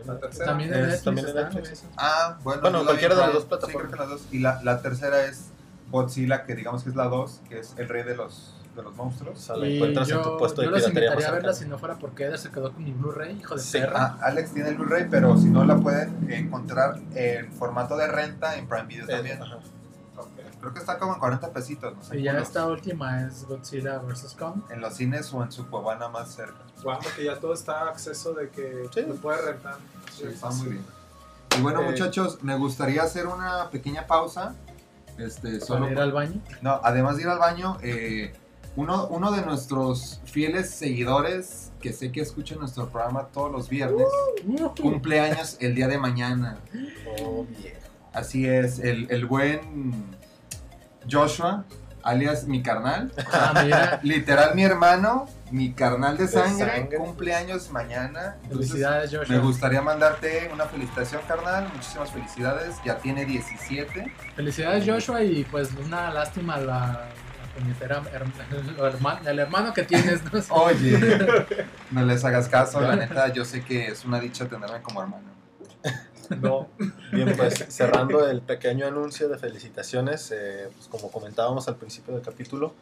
la 0.07 0.19
tercera, 0.19 0.47
también 0.47 0.73
en 0.75 0.81
Es 0.81 1.05
Netflix. 1.05 1.05
también 1.05 1.29
en. 1.29 1.91
Ah, 1.97 2.39
bueno. 2.43 2.63
Bueno, 2.63 2.85
cualquiera 2.85 3.15
de 3.15 3.21
las 3.21 3.33
dos 3.35 3.45
plataformas. 3.45 3.83
Sí, 3.83 3.89
creo 3.89 3.91
que 3.93 3.99
las 3.99 4.09
dos. 4.09 4.29
Y 4.33 4.39
la, 4.41 4.63
la 4.63 4.81
tercera 4.83 5.25
es 5.27 5.51
Godzilla, 5.91 6.45
que 6.45 6.55
digamos 6.55 6.83
que 6.83 6.91
es 6.91 6.97
la 6.97 7.05
2, 7.05 7.43
que 7.49 7.59
es 7.61 7.75
el 7.77 7.89
rey 7.89 8.03
de 8.03 8.17
los, 8.17 8.57
de 8.75 8.83
los 8.83 8.93
O 8.93 8.97
monstruos. 9.05 9.39
sea, 9.41 9.57
la 9.57 9.67
Y 9.69 9.77
encuentras 9.77 10.09
en 10.11 10.17
tu 10.23 10.23
yo, 10.31 10.37
puesto 10.39 10.61
de 10.61 10.67
yo 10.67 10.71
los 10.73 10.81
piratería 10.81 11.09
invitaría 11.09 11.27
más 11.27 11.29
a 11.29 11.41
verla 11.41 11.53
si 11.55 11.65
no 11.67 11.79
fuera 11.79 11.99
porque 11.99 12.25
Eder 12.25 12.39
se 12.39 12.51
quedó 12.51 12.73
con 12.73 12.83
mi 12.85 12.93
Blu-ray, 12.93 13.39
hijo 13.39 13.55
de 13.55 13.61
Sí. 13.63 13.79
perra. 13.79 14.17
Ah, 14.21 14.27
Alex 14.27 14.53
tiene 14.53 14.71
el 14.71 14.77
Blu-ray, 14.77 15.07
pero 15.11 15.37
si 15.39 15.47
no 15.51 15.65
la 15.65 15.77
pueden 15.77 16.31
encontrar 16.33 16.99
en 17.15 17.53
formato 17.53 17.97
de 17.97 18.07
renta 18.09 18.57
en 18.57 18.67
Prime 18.69 18.87
Video 18.87 19.07
también. 19.07 19.43
ajá. 19.43 19.57
ok. 20.17 20.29
Creo 20.61 20.73
que 20.73 20.81
está 20.81 20.99
como 20.99 21.15
en 21.15 21.21
40 21.21 21.51
pesitos, 21.53 21.95
no 21.95 22.03
sé. 22.03 22.19
y 22.19 22.23
ya 22.23 22.39
esta 22.39 22.67
última 22.67 23.23
es 23.27 23.45
Godzilla 23.47 23.99
vs. 23.99 24.35
Kong. 24.39 24.63
En 24.71 24.81
los 24.81 24.95
cines 24.95 25.33
o 25.35 25.43
en 25.43 25.53
su 25.53 25.69
cuevana 25.69 26.09
más 26.09 26.33
cerca. 26.35 26.59
Wow, 26.83 26.99
porque 27.03 27.25
ya 27.25 27.39
todo 27.39 27.53
está 27.55 27.83
a 27.83 27.89
acceso 27.91 28.33
de 28.33 28.49
que 28.51 28.89
Sí. 28.93 29.03
lo 29.07 29.15
puedes 29.17 29.45
rentar. 29.45 29.77
Sí, 30.17 30.25
está 30.25 30.51
muy 30.51 30.69
bien. 30.69 30.85
Y 31.59 31.61
bueno, 31.63 31.83
Eh, 31.83 31.91
muchachos, 31.91 32.39
me 32.43 32.57
gustaría 32.57 33.03
hacer 33.03 33.27
una 33.27 33.69
pequeña 33.71 34.07
pausa. 34.07 34.55
Este, 35.19 35.61
solo 35.61 35.83
Para 35.83 35.93
ir 35.93 36.01
al 36.01 36.13
baño. 36.13 36.41
No, 36.63 36.81
además 36.83 37.17
de 37.17 37.23
ir 37.23 37.29
al 37.29 37.39
baño, 37.39 37.79
eh, 37.83 38.33
uno, 38.77 39.07
uno 39.09 39.31
de 39.33 39.43
nuestros 39.43 40.21
fieles 40.25 40.71
seguidores, 40.71 41.73
que 41.81 41.93
sé 41.93 42.11
que 42.11 42.21
escucha 42.21 42.57
nuestro 42.57 42.89
programa 42.89 43.29
todos 43.33 43.51
los 43.53 43.69
viernes, 43.69 44.07
cumpleaños 44.81 45.57
el 45.61 45.75
día 45.75 45.89
de 45.89 45.99
mañana. 45.99 46.59
Oh, 47.23 47.47
viejo. 47.49 47.79
Así 48.13 48.47
es, 48.47 48.79
el, 48.79 49.09
el 49.11 49.27
buen 49.27 50.17
Joshua 51.11 51.65
alias 52.05 52.47
mi 52.47 52.63
carnal. 52.63 53.11
Ah, 53.33 53.63
mira. 53.65 54.01
Literal, 54.03 54.55
mi 54.55 54.63
hermano, 54.63 55.27
mi 55.51 55.73
carnal 55.73 56.17
de 56.17 56.29
sangre, 56.29 56.71
sangre. 56.71 56.99
cumpleaños 56.99 57.71
mañana. 57.71 58.37
Entonces, 58.45 58.69
Felicidades, 58.73 59.13
Me 59.13 59.19
Joshua. 59.19 59.39
gustaría 59.39 59.83
mandarte 59.83 60.51
una 60.53 60.67
felicitación, 60.67 61.23
carnal. 61.27 61.69
Muchísimas 61.75 62.11
felicidades. 62.11 62.77
Ya 62.85 62.99
tiene 62.99 63.25
17. 63.25 64.13
Felicidades, 64.37 64.85
Joshua, 64.87 65.23
y 65.23 65.45
pues 65.45 65.71
una 65.85 66.13
lástima 66.13 66.59
la 66.59 67.09
puñetera 67.55 68.03
hermano, 68.83 69.29
el 69.29 69.39
hermano 69.39 69.73
que 69.75 69.83
tienes, 69.85 70.21
¿no? 70.33 70.41
Oye, 70.63 70.99
no 71.91 72.05
les 72.05 72.25
hagas 72.25 72.49
caso. 72.49 72.81
La 72.81 72.97
neta, 72.97 73.33
yo 73.33 73.45
sé 73.45 73.65
que 73.65 73.89
es 73.89 74.05
una 74.05 74.21
dicha 74.21 74.47
tenerme 74.47 74.83
como 74.83 75.03
hermano. 75.03 75.25
No. 76.41 76.69
Bien, 77.13 77.35
pues 77.37 77.67
cerrando 77.69 78.27
el 78.29 78.41
pequeño 78.41 78.87
anuncio 78.87 79.29
de 79.29 79.37
felicitaciones, 79.39 80.31
eh, 80.35 80.69
pues, 80.75 80.89
como 80.89 81.11
comentábamos 81.11 81.69
al 81.69 81.77
principio 81.77 82.15
del 82.15 82.23
capítulo, 82.23 82.73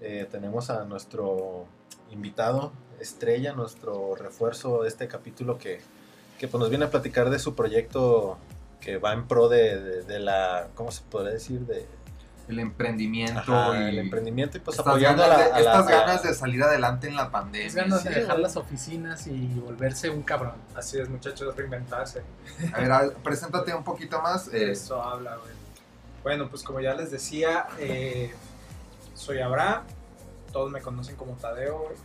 eh, 0.00 0.28
tenemos 0.30 0.70
a 0.70 0.84
nuestro 0.84 1.66
invitado 2.12 2.72
estrella, 3.00 3.52
nuestro 3.52 4.14
refuerzo 4.14 4.82
de 4.82 4.88
este 4.88 5.08
capítulo 5.08 5.58
que, 5.58 5.80
que 6.38 6.46
pues, 6.46 6.60
nos 6.60 6.70
viene 6.70 6.84
a 6.84 6.90
platicar 6.90 7.30
de 7.30 7.40
su 7.40 7.56
proyecto 7.56 8.38
que 8.80 8.98
va 8.98 9.12
en 9.12 9.26
pro 9.26 9.48
de, 9.48 9.80
de- 9.80 10.02
de 10.02 10.18
la, 10.20 10.68
¿cómo 10.76 10.92
se 10.92 11.02
podría 11.10 11.32
decir? 11.32 11.60
De 11.60 11.86
El 12.48 12.58
emprendimiento 12.58 13.38
ajá, 13.54 13.80
y 13.80 13.88
el 13.88 13.98
emprendimiento 13.98 14.58
y 14.58 14.60
pues 14.60 14.76
estas, 14.78 14.86
apoyando 14.86 15.22
ganas, 15.22 15.36
a 15.38 15.40
la- 15.40 15.44
de, 15.46 15.50
a 15.52 15.54
la- 15.54 15.58
estas 15.60 15.88
ganas 15.88 16.22
de 16.22 16.34
salir 16.34 16.62
adelante 16.62 17.08
en 17.08 17.16
la 17.16 17.30
pandemia. 17.30 17.66
Es 17.66 17.74
ganas 17.74 18.04
de 18.04 18.10
dejar 18.10 18.38
las 18.38 18.56
oficinas 18.56 19.26
y 19.26 19.46
volverse 19.64 20.10
un 20.10 20.22
cabrón. 20.22 20.54
Así 20.74 20.98
es, 20.98 21.08
muchachos, 21.08 21.56
reinventarse. 21.56 22.22
A 22.74 22.80
ver, 22.80 22.92
a- 22.92 23.10
preséntate 23.22 23.74
un 23.74 23.82
poquito 23.84 24.20
más. 24.20 24.48
eh, 24.48 24.70
Eso 24.72 25.02
habla, 25.02 25.36
güey. 25.36 25.52
Bueno, 26.22 26.48
pues 26.50 26.62
como 26.62 26.80
ya 26.80 26.94
les 26.94 27.10
decía, 27.10 27.66
eh, 27.78 28.32
soy 29.14 29.40
Abraham. 29.40 29.82
Todos 30.52 30.70
me 30.70 30.80
conocen 30.80 31.16
como 31.16 31.32
Tadeo, 31.34 31.78
güey. 31.78 31.96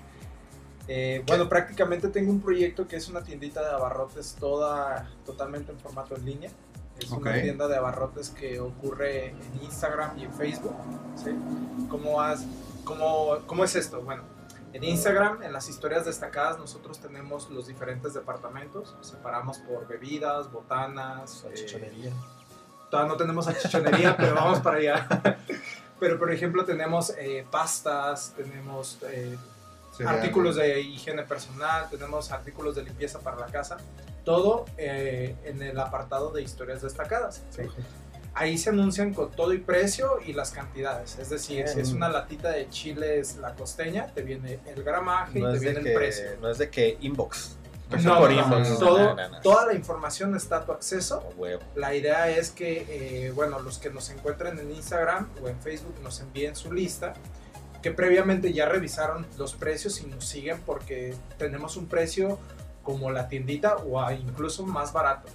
Eh, 0.88 1.24
bueno, 1.28 1.48
prácticamente 1.48 2.08
tengo 2.08 2.32
un 2.32 2.42
proyecto 2.42 2.88
que 2.88 2.96
es 2.96 3.08
una 3.10 3.22
tiendita 3.24 3.62
de 3.62 3.70
abarrotes 3.76 4.36
toda 4.40 5.08
totalmente 5.26 5.72
en 5.72 5.80
formato 5.80 6.16
en 6.16 6.26
línea. 6.26 6.50
Es 7.00 7.12
Ok. 7.12 7.22
una 7.22 7.34
tienda 7.42 7.68
de 7.68 7.78
abarrotes 7.78 8.30
que 8.30 8.60
ocurre 8.60 9.28
en 9.30 9.60
Instagram 9.64 10.18
y 10.20 10.26
en 10.26 10.34
Facebook. 10.34 10.76
¿sí? 11.16 11.32
¿Cómo, 11.90 12.22
has- 12.22 12.46
cómo, 12.84 13.38
¿Cómo 13.48 13.64
es 13.64 13.76
esto? 13.76 14.02
Bueno, 14.02 14.24
en 14.74 14.84
Instagram, 14.84 15.42
en 15.44 15.52
las 15.54 15.68
historias 15.70 16.06
destacadas, 16.06 16.58
nosotros 16.60 17.00
tenemos 17.00 17.50
los 17.50 17.68
diferentes 17.68 18.14
departamentos. 18.14 18.96
Separamos 19.02 19.58
por 19.60 19.88
bebidas, 19.88 20.52
botanas, 20.52 21.38
eh, 21.38 21.56
salchichonería. 21.58 22.12
Todavía 22.92 23.12
no 23.12 23.18
tenemos 23.18 23.46
salchichonería, 23.46 24.16
pero 24.18 24.36
vamos 24.36 24.60
para 24.60 24.78
allá. 24.78 25.08
Pero, 26.00 26.18
por 26.18 26.32
ejemplo, 26.32 26.64
tenemos 26.64 27.10
eh, 27.18 27.46
pastas, 27.52 28.34
tenemos 28.38 29.00
eh, 29.04 29.38
artículos 30.08 30.56
de 30.56 30.80
higiene 30.80 31.24
personal, 31.24 31.90
tenemos 31.90 32.32
artículos 32.32 32.74
de 32.76 32.84
limpieza 32.84 33.20
para 33.20 33.36
la 33.38 33.48
casa. 33.48 33.76
Todo 34.30 34.66
eh, 34.78 35.36
en 35.44 35.60
el 35.64 35.80
apartado 35.80 36.32
de 36.32 36.44
historias 36.44 36.84
destacadas. 36.84 37.42
¿sí? 37.50 37.64
Ahí 38.36 38.60
se 38.60 38.70
anuncian 38.70 39.12
con 39.12 39.32
todo 39.32 39.54
y 39.54 39.58
precio 39.58 40.20
y 40.24 40.34
las 40.34 40.52
cantidades. 40.52 41.18
Es 41.18 41.32
decir, 41.32 41.68
si 41.68 41.80
es 41.80 41.92
Mm. 41.94 41.96
una 41.96 42.10
latita 42.10 42.52
de 42.52 42.70
chiles 42.70 43.38
la 43.38 43.56
costeña, 43.56 44.06
te 44.14 44.22
viene 44.22 44.60
el 44.68 44.84
gramaje 44.84 45.40
No 45.40 45.50
y 45.50 45.54
te 45.54 45.60
viene 45.60 45.82
que, 45.82 45.90
el 45.90 45.96
precio. 45.96 46.26
no 46.40 46.50
es 46.52 46.60
de 46.60 46.70
que 46.70 46.98
inbox. 47.02 47.56
No, 48.04 48.20
por 48.20 48.32
no, 48.32 48.78
todo- 48.78 49.16
toda 49.42 49.66
la 49.66 49.74
información 49.74 50.36
está 50.36 50.58
a 50.58 50.66
tu 50.66 50.74
acceso. 50.74 51.24
La 51.74 51.96
idea 51.96 52.30
es 52.30 52.52
que, 52.52 52.86
eh, 53.28 53.32
bueno, 53.32 53.58
los 53.60 53.80
que 53.80 53.90
nos 53.90 54.12
encuentren 54.12 54.60
en 54.60 54.70
Instagram 54.72 55.28
o 55.42 55.48
en 55.50 55.60
Facebook 55.60 55.96
nos 56.04 56.20
envíen 56.20 56.56
su 56.56 56.72
lista, 56.72 57.16
que 57.82 57.90
previamente 57.90 58.54
ya 58.54 58.68
revisaron 58.70 59.26
los 59.40 59.56
precios 59.56 60.00
y 60.02 60.06
nos 60.06 60.24
siguen 60.26 60.60
porque 60.68 61.16
tenemos 61.40 61.78
un 61.78 61.88
precio 61.88 62.38
como 62.90 63.12
la 63.12 63.28
tiendita 63.28 63.76
o 63.78 64.02
a- 64.02 64.14
incluso 64.14 64.66
más 64.66 64.92
barato. 64.94 65.28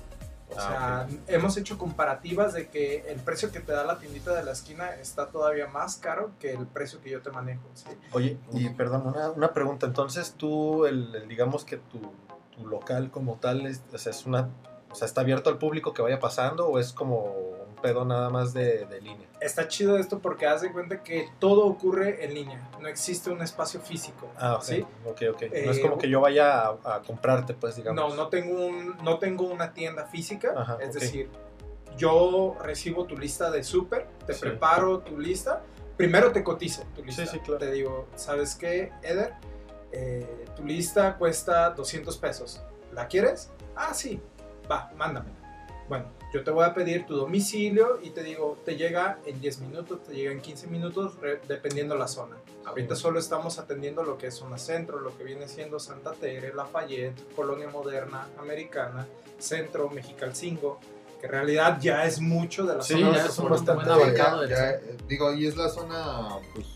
O 0.50 0.56
Ah, 0.58 1.06
sea, 1.08 1.34
hemos 1.34 1.56
hecho 1.56 1.78
comparativas 1.78 2.52
de 2.52 2.68
que 2.68 3.04
el 3.08 3.18
precio 3.20 3.50
que 3.50 3.60
te 3.60 3.72
da 3.72 3.82
la 3.84 3.98
tiendita 3.98 4.32
de 4.34 4.44
la 4.44 4.52
esquina 4.52 4.90
está 4.94 5.26
todavía 5.28 5.66
más 5.66 5.96
caro 5.96 6.30
que 6.38 6.52
el 6.52 6.66
precio 6.66 7.00
que 7.00 7.10
yo 7.10 7.22
te 7.22 7.30
manejo. 7.30 7.62
¿sí? 7.74 7.86
Oye, 8.12 8.38
y 8.52 8.68
perdón, 8.70 9.06
una, 9.06 9.30
una 9.30 9.52
pregunta. 9.52 9.86
Entonces 9.86 10.34
tú, 10.36 10.86
el, 10.86 11.14
el- 11.14 11.28
digamos 11.28 11.64
que 11.64 11.78
tu, 11.78 12.00
tu 12.54 12.66
local 12.68 13.10
como 13.10 13.36
tal, 13.36 13.66
es, 13.66 13.82
o 13.92 13.98
sea, 13.98 14.10
es 14.10 14.26
una, 14.26 14.48
o 14.90 14.94
sea, 14.94 15.06
¿está 15.06 15.22
abierto 15.22 15.50
al 15.50 15.58
público 15.58 15.92
que 15.92 16.02
vaya 16.02 16.20
pasando 16.20 16.68
o 16.68 16.78
es 16.78 16.92
como 16.92 17.24
un 17.24 17.74
pedo 17.82 18.04
nada 18.04 18.30
más 18.30 18.52
de, 18.52 18.84
de 18.86 19.00
línea? 19.00 19.23
Está 19.44 19.68
chido 19.68 19.98
esto 19.98 20.20
porque 20.20 20.46
haz 20.46 20.62
de 20.62 20.72
cuenta 20.72 21.02
que 21.02 21.28
todo 21.38 21.66
ocurre 21.66 22.24
en 22.24 22.32
línea, 22.34 22.70
no 22.80 22.88
existe 22.88 23.28
un 23.30 23.42
espacio 23.42 23.78
físico. 23.80 24.30
Ah, 24.38 24.54
ok, 24.54 24.62
¿sí? 24.62 24.86
ok, 25.04 25.22
ok. 25.34 25.42
no 25.64 25.70
es 25.70 25.76
Eh, 25.78 25.80
como 25.82 25.98
que 25.98 26.08
yo 26.08 26.20
vaya 26.20 26.68
a, 26.68 26.96
a 26.96 27.02
comprarte, 27.02 27.52
pues, 27.52 27.76
digamos. 27.76 28.08
No, 28.10 28.16
no 28.16 28.28
tengo, 28.28 28.66
un, 28.66 28.96
no 29.02 29.18
tengo 29.18 29.44
una 29.44 29.74
tienda 29.74 30.06
física. 30.06 30.54
Ajá, 30.56 30.78
es 30.80 30.88
ok. 30.88 30.94
decir, 30.94 31.30
yo 31.96 32.56
recibo 32.60 33.04
tu 33.04 33.16
lista 33.18 33.50
de 33.50 33.62
súper, 33.62 34.06
te 34.26 34.32
Sí. 34.34 34.40
preparo 34.40 35.00
tu 35.00 35.18
lista. 35.18 35.62
Primero 35.96 36.32
te 36.32 36.42
cotizo 36.42 36.82
tu 36.96 37.04
lista. 37.04 37.24
Sí, 37.26 37.32
sí, 37.32 37.38
claro. 37.40 37.58
Te 37.58 37.70
digo, 37.70 38.08
¿sabes 38.16 38.54
qué, 38.56 38.92
Eder? 39.02 39.34
Eh, 39.92 40.46
tu 40.56 40.64
lista 40.64 41.16
cuesta 41.16 41.70
200 41.70 42.16
pesos. 42.18 42.62
¿La 42.92 43.06
quieres? 43.06 43.50
Ah, 43.76 43.92
sí. 43.94 44.20
Va, 44.70 44.90
mándamela. 44.96 45.36
Bueno, 45.88 46.06
yo 46.34 46.42
te 46.42 46.50
voy 46.50 46.64
a 46.64 46.74
pedir 46.74 47.06
tu 47.06 47.14
domicilio 47.14 48.00
y 48.02 48.10
te 48.10 48.24
digo, 48.24 48.58
te 48.64 48.76
llega 48.76 49.20
en 49.24 49.40
10 49.40 49.60
minutos, 49.60 50.02
te 50.02 50.14
llega 50.14 50.32
en 50.32 50.40
15 50.40 50.66
minutos, 50.66 51.14
re- 51.20 51.40
dependiendo 51.46 51.94
la 51.96 52.08
zona. 52.08 52.36
Ahorita 52.64 52.96
solo 52.96 53.20
estamos 53.20 53.60
atendiendo 53.60 54.02
lo 54.02 54.18
que 54.18 54.26
es 54.26 54.34
zona 54.34 54.58
centro, 54.58 54.98
lo 54.98 55.16
que 55.16 55.22
viene 55.22 55.46
siendo 55.46 55.78
Santa 55.78 56.12
Tere, 56.12 56.52
Lafayette, 56.52 57.14
Colonia 57.36 57.68
Moderna, 57.68 58.26
Americana, 58.36 59.06
Centro, 59.38 59.88
Mexicalcingo, 59.90 60.80
que 61.20 61.26
en 61.26 61.32
realidad 61.32 61.78
ya 61.80 62.04
es 62.04 62.20
mucho 62.20 62.64
de 62.66 62.74
la 62.78 62.82
Sí, 62.82 62.94
zona 62.94 63.16
ya 63.16 63.26
es 63.26 63.38
un 63.38 63.48
bastante- 63.50 63.84
ya- 64.16 64.46
ya, 64.48 64.70
eh, 64.72 64.96
digo, 65.06 65.32
y 65.32 65.46
es 65.46 65.56
la 65.56 65.68
zona, 65.68 66.30
pues, 66.52 66.66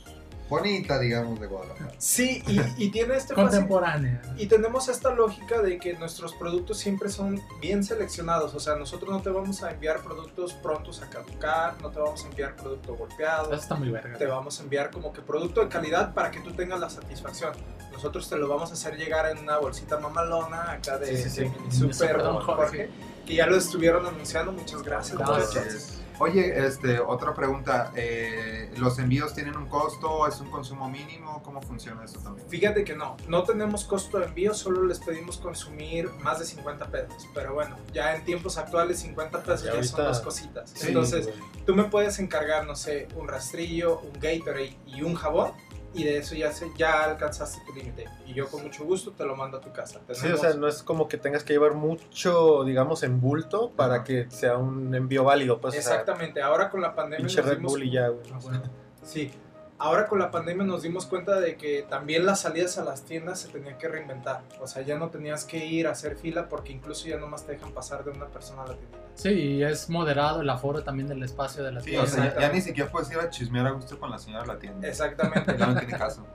bonita, 0.49 0.99
digamos, 0.99 1.39
de 1.41 1.47
Guadalajara. 1.47 1.93
Sí, 1.99 2.43
y, 2.47 2.61
y 2.85 2.91
tiene 2.91 3.17
este 3.17 3.35
fácil- 3.35 3.45
Contemporánea. 3.51 4.23
Y 4.37 4.47
tenemos 4.47 4.89
esta 4.89 5.15
lógica 5.15 5.61
de 5.63 5.79
que 5.79 5.95
nuestros 5.95 6.35
productos 6.35 6.79
siempre 6.79 7.09
son 7.09 7.41
bien 7.61 7.85
seleccionados. 7.85 8.55
O 8.55 8.61
sea, 8.61 8.77
nosotros 8.77 9.11
no 9.11 9.21
te 9.23 9.31
vamos 9.31 9.63
a 9.63 9.71
enviar 9.71 10.03
productos 10.03 10.55
prontos 10.55 11.03
a 11.03 11.11
caducar, 11.11 11.75
no 11.83 11.91
te 11.91 11.99
vamos 12.01 12.25
a 12.25 12.29
enviar 12.29 12.57
producto 12.57 12.97
golpeado. 12.97 13.53
Eso 13.53 13.63
está 13.63 13.75
muy 13.75 13.91
verga. 13.91 14.17
Te 14.19 14.27
vamos 14.27 14.59
a 14.61 14.63
enviar 14.63 14.91
como 14.91 15.13
que 15.13 15.21
producto 15.23 15.61
de 15.61 15.69
calidad 15.69 16.15
para 16.15 16.31
que 16.31 16.41
tú 16.41 16.53
tengas 16.53 16.81
la 16.81 16.89
satisfacción. 16.91 17.53
Nosotros 17.93 18.29
te 18.29 18.37
lo 18.37 18.49
vamos 18.49 18.71
a 18.71 18.75
hacer 18.75 18.97
llegar 18.97 19.27
en 19.31 19.39
una 19.39 19.59
bolsita 19.59 19.99
mamalona 19.99 20.71
acá 20.73 20.99
de, 20.99 21.17
Sí, 21.17 21.23
sí, 21.25 21.31
sí. 21.31 21.41
de 21.43 21.49
mini 21.51 21.71
super, 21.73 21.95
super, 21.95 22.19
don 22.23 22.37
Jorge, 22.41 22.53
Jorge. 22.63 22.91
que 23.27 23.35
ya 23.35 23.47
lo 23.47 23.57
estuvieron 23.57 24.07
anunciando. 24.07 24.53
Muchas 24.53 24.83
gracias. 24.83 25.19
Gracias. 25.19 25.98
Oye, 26.21 26.67
este, 26.67 26.99
otra 26.99 27.33
pregunta. 27.33 27.93
eh, 27.95 28.73
¿Los 28.77 28.99
envíos 28.99 29.35
tienen 29.35 29.57
un 29.57 29.67
costo? 29.67 30.27
¿Es 30.27 30.41
un 30.41 30.51
consumo 30.51 30.89
mínimo? 30.89 31.43
¿Cómo 31.45 31.63
funciona 31.63 32.05
eso 32.05 32.19
también? 32.21 32.49
Fíjate 32.49 32.83
que 32.85 32.97
no, 32.97 33.17
no 33.29 33.45
tenemos 33.45 33.85
costo 33.85 34.19
de 34.19 34.27
envío, 34.27 34.53
solo 34.53 34.85
les 34.85 34.99
pedimos 34.99 35.39
consumir 35.39 36.11
más 36.21 36.41
de 36.41 36.45
50 36.45 36.87
pesos. 36.87 37.29
Pero 37.35 37.55
bueno, 37.55 37.77
ya 37.93 38.17
en 38.17 38.25
tiempos 38.25 38.59
actuales 38.59 38.99
50 39.01 39.43
pesos 39.43 39.63
Ya 39.65 39.75
ya, 39.75 39.83
son 39.85 40.05
dos 40.05 40.21
cositas. 40.21 40.71
Sí, 40.75 40.89
Entonces, 40.89 41.29
tú 41.65 41.75
me 41.75 41.85
puedes 41.85 42.19
encargar, 42.19 42.67
no 42.67 42.75
sé, 42.75 43.09
un 43.15 43.29
rastrillo, 43.29 44.01
un 44.01 44.13
Gatorade 44.15 44.77
y 44.87 45.03
un 45.03 45.15
jabón. 45.15 45.53
Y 45.95 46.05
de 46.05 46.19
eso 46.19 46.35
ya, 46.35 46.53
se, 46.53 46.71
ya 46.77 47.05
alcanzaste 47.05 47.61
tu 47.67 47.73
límite. 47.75 48.05
Y 48.27 48.35
yo 48.35 48.47
con 48.49 48.63
mucho 48.63 48.85
gusto 48.85 49.13
te 49.13 49.25
lo 49.25 49.35
mando 49.37 49.57
a 49.57 49.61
tu 49.61 49.73
casa. 49.73 50.01
Sí, 50.13 50.29
o 50.29 50.37
sea, 50.37 50.53
no 50.55 50.69
es 50.69 50.83
como 50.83 51.09
que 51.09 51.17
tengas 51.17 51.45
que 51.45 51.55
llevar 51.55 51.75
mucho, 51.75 52.63
digamos, 52.65 53.03
en 53.03 53.21
bulto 53.21 53.71
para 53.71 54.05
que 54.05 54.31
sea 54.31 54.59
un 54.59 54.95
envío 54.95 55.25
válido, 55.25 55.59
pues. 55.61 55.75
o 55.77 55.81
sea, 55.81 55.93
Exactamente, 55.93 56.43
ahora 56.43 56.69
con 56.71 56.83
la 56.83 56.95
pandemia 56.95 57.27
pinche 57.27 57.41
Red 57.43 57.57
dimos- 57.57 57.73
Bull 57.73 57.83
y 57.85 57.91
ya, 57.91 58.09
güey. 58.09 58.27
Ah, 58.33 58.39
bueno. 58.43 58.63
Sí, 59.03 59.31
ahora 59.79 60.07
con 60.07 60.19
la 60.19 60.31
pandemia 60.31 60.65
nos 60.65 60.83
dimos 60.83 61.07
cuenta 61.07 61.39
de 61.41 61.57
que 61.57 61.83
también 61.89 62.27
las 62.27 62.41
salidas 62.41 62.79
a 62.79 62.85
las 62.85 63.03
tiendas 63.05 63.41
se 63.41 63.49
tenían 63.49 63.79
que 63.79 63.89
reinventar. 63.89 64.43
O 64.61 64.67
sea, 64.67 64.83
ya 64.83 64.99
no 64.99 65.09
tenías 65.11 65.45
que 65.45 65.65
ir 65.67 65.87
a 65.87 65.93
hacer 65.93 66.17
fila 66.17 66.49
porque 66.49 66.73
incluso 66.73 67.07
ya 67.09 67.17
nomás 67.17 67.47
te 67.47 67.53
dejan 67.53 67.73
pasar 67.73 68.05
de 68.05 68.11
una 68.11 68.27
persona 68.27 68.63
a 68.63 68.67
la 68.69 68.75
tienda. 68.75 68.99
Sí, 69.15 69.29
y 69.31 69.63
es 69.65 69.89
moderado 69.89 70.41
el 70.43 70.51
aforo 70.51 70.83
también 70.85 71.09
del 71.09 71.23
espacio 71.23 71.63
de 71.65 71.73
la 71.73 71.81
Sí, 71.81 71.91
tienda. 71.91 72.05
o 72.05 72.07
sea, 72.13 72.39
ya, 72.39 72.49
ni 72.53 72.61
siquiera 72.61 72.91
puedes 72.91 73.11
ir 73.11 73.19
a 73.19 73.31
chismear 73.31 73.67
a 73.67 73.71
gusto 73.71 73.99
con 73.99 74.11
la 74.11 74.19
señora 74.19 74.43
de 74.43 74.49
la 74.49 74.59
tienda. 74.59 74.87
Exactamente. 74.89 75.57
Ya 75.59 75.67
no 75.67 75.79
tiene 75.79 75.97
caso. 75.99 76.27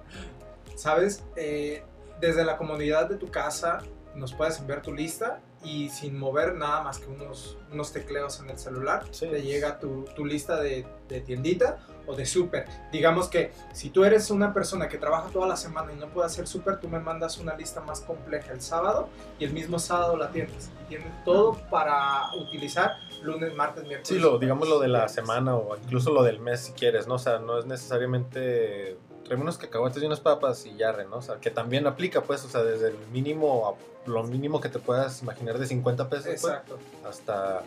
¿Sabes? 0.75 1.23
Eh, 1.35 1.83
desde 2.19 2.43
la 2.45 2.57
comodidad 2.57 3.09
de 3.09 3.15
tu 3.17 3.29
casa 3.29 3.79
nos 4.15 4.33
puedes 4.33 4.59
enviar 4.59 4.81
tu 4.81 4.93
lista 4.93 5.39
y 5.63 5.89
sin 5.89 6.17
mover 6.19 6.55
nada 6.55 6.81
más 6.83 6.99
que 6.99 7.07
unos, 7.07 7.57
unos 7.71 7.91
tecleos 7.93 8.39
en 8.41 8.49
el 8.49 8.57
celular, 8.59 9.03
Sí. 9.11 9.27
te 9.27 9.41
llega 9.41 9.79
tu, 9.79 10.03
tu 10.15 10.25
lista 10.25 10.59
de, 10.61 10.85
de 11.09 11.21
tiendita 11.21 11.79
o 12.07 12.15
de 12.15 12.25
súper. 12.25 12.65
Digamos 12.91 13.27
que 13.27 13.51
si 13.71 13.89
tú 13.89 14.03
eres 14.03 14.29
una 14.29 14.53
persona 14.53 14.87
que 14.87 14.97
trabaja 14.97 15.29
toda 15.29 15.47
la 15.47 15.57
semana 15.57 15.91
y 15.93 15.95
no 15.95 16.07
puede 16.07 16.27
hacer 16.27 16.47
súper, 16.47 16.79
tú 16.79 16.87
me 16.87 16.99
mandas 16.99 17.37
una 17.37 17.55
lista 17.55 17.81
más 17.81 18.01
compleja 18.01 18.51
el 18.51 18.61
sábado 18.61 19.09
y 19.39 19.45
el 19.45 19.53
mismo 19.53 19.79
sábado 19.79 20.17
la 20.17 20.31
tienes. 20.31 20.69
Y 20.83 20.89
tienes 20.89 21.23
todo 21.23 21.53
para 21.69 22.33
utilizar 22.35 22.91
lunes, 23.21 23.55
martes, 23.55 23.83
miércoles. 23.83 24.07
Sí, 24.07 24.19
lo, 24.19 24.37
digamos 24.37 24.67
lo 24.67 24.79
de 24.79 24.87
la 24.87 25.07
semana 25.07 25.55
o 25.55 25.77
incluso 25.77 26.11
lo 26.11 26.23
del 26.23 26.39
mes 26.39 26.61
si 26.61 26.73
quieres, 26.73 27.07
¿no? 27.07 27.15
O 27.15 27.19
sea, 27.19 27.39
no 27.39 27.59
es 27.59 27.65
necesariamente 27.65 28.97
tráeme 29.23 29.43
unos 29.43 29.57
cacahuetes 29.57 30.03
y 30.03 30.05
unas 30.05 30.19
papas 30.19 30.65
y 30.65 30.75
ya, 30.75 30.91
re, 30.91 31.05
¿no? 31.05 31.17
O 31.17 31.21
sea, 31.21 31.37
que 31.37 31.49
también 31.49 31.87
aplica, 31.87 32.21
pues, 32.21 32.43
o 32.43 32.49
sea, 32.49 32.63
desde 32.63 32.89
el 32.89 32.97
mínimo, 33.11 33.69
a 33.69 34.09
lo 34.09 34.23
mínimo 34.23 34.59
que 34.59 34.69
te 34.69 34.79
puedas 34.79 35.21
imaginar 35.21 35.57
de 35.57 35.65
50 35.65 36.09
pesos, 36.09 36.41
pues, 36.41 36.53
hasta, 37.07 37.63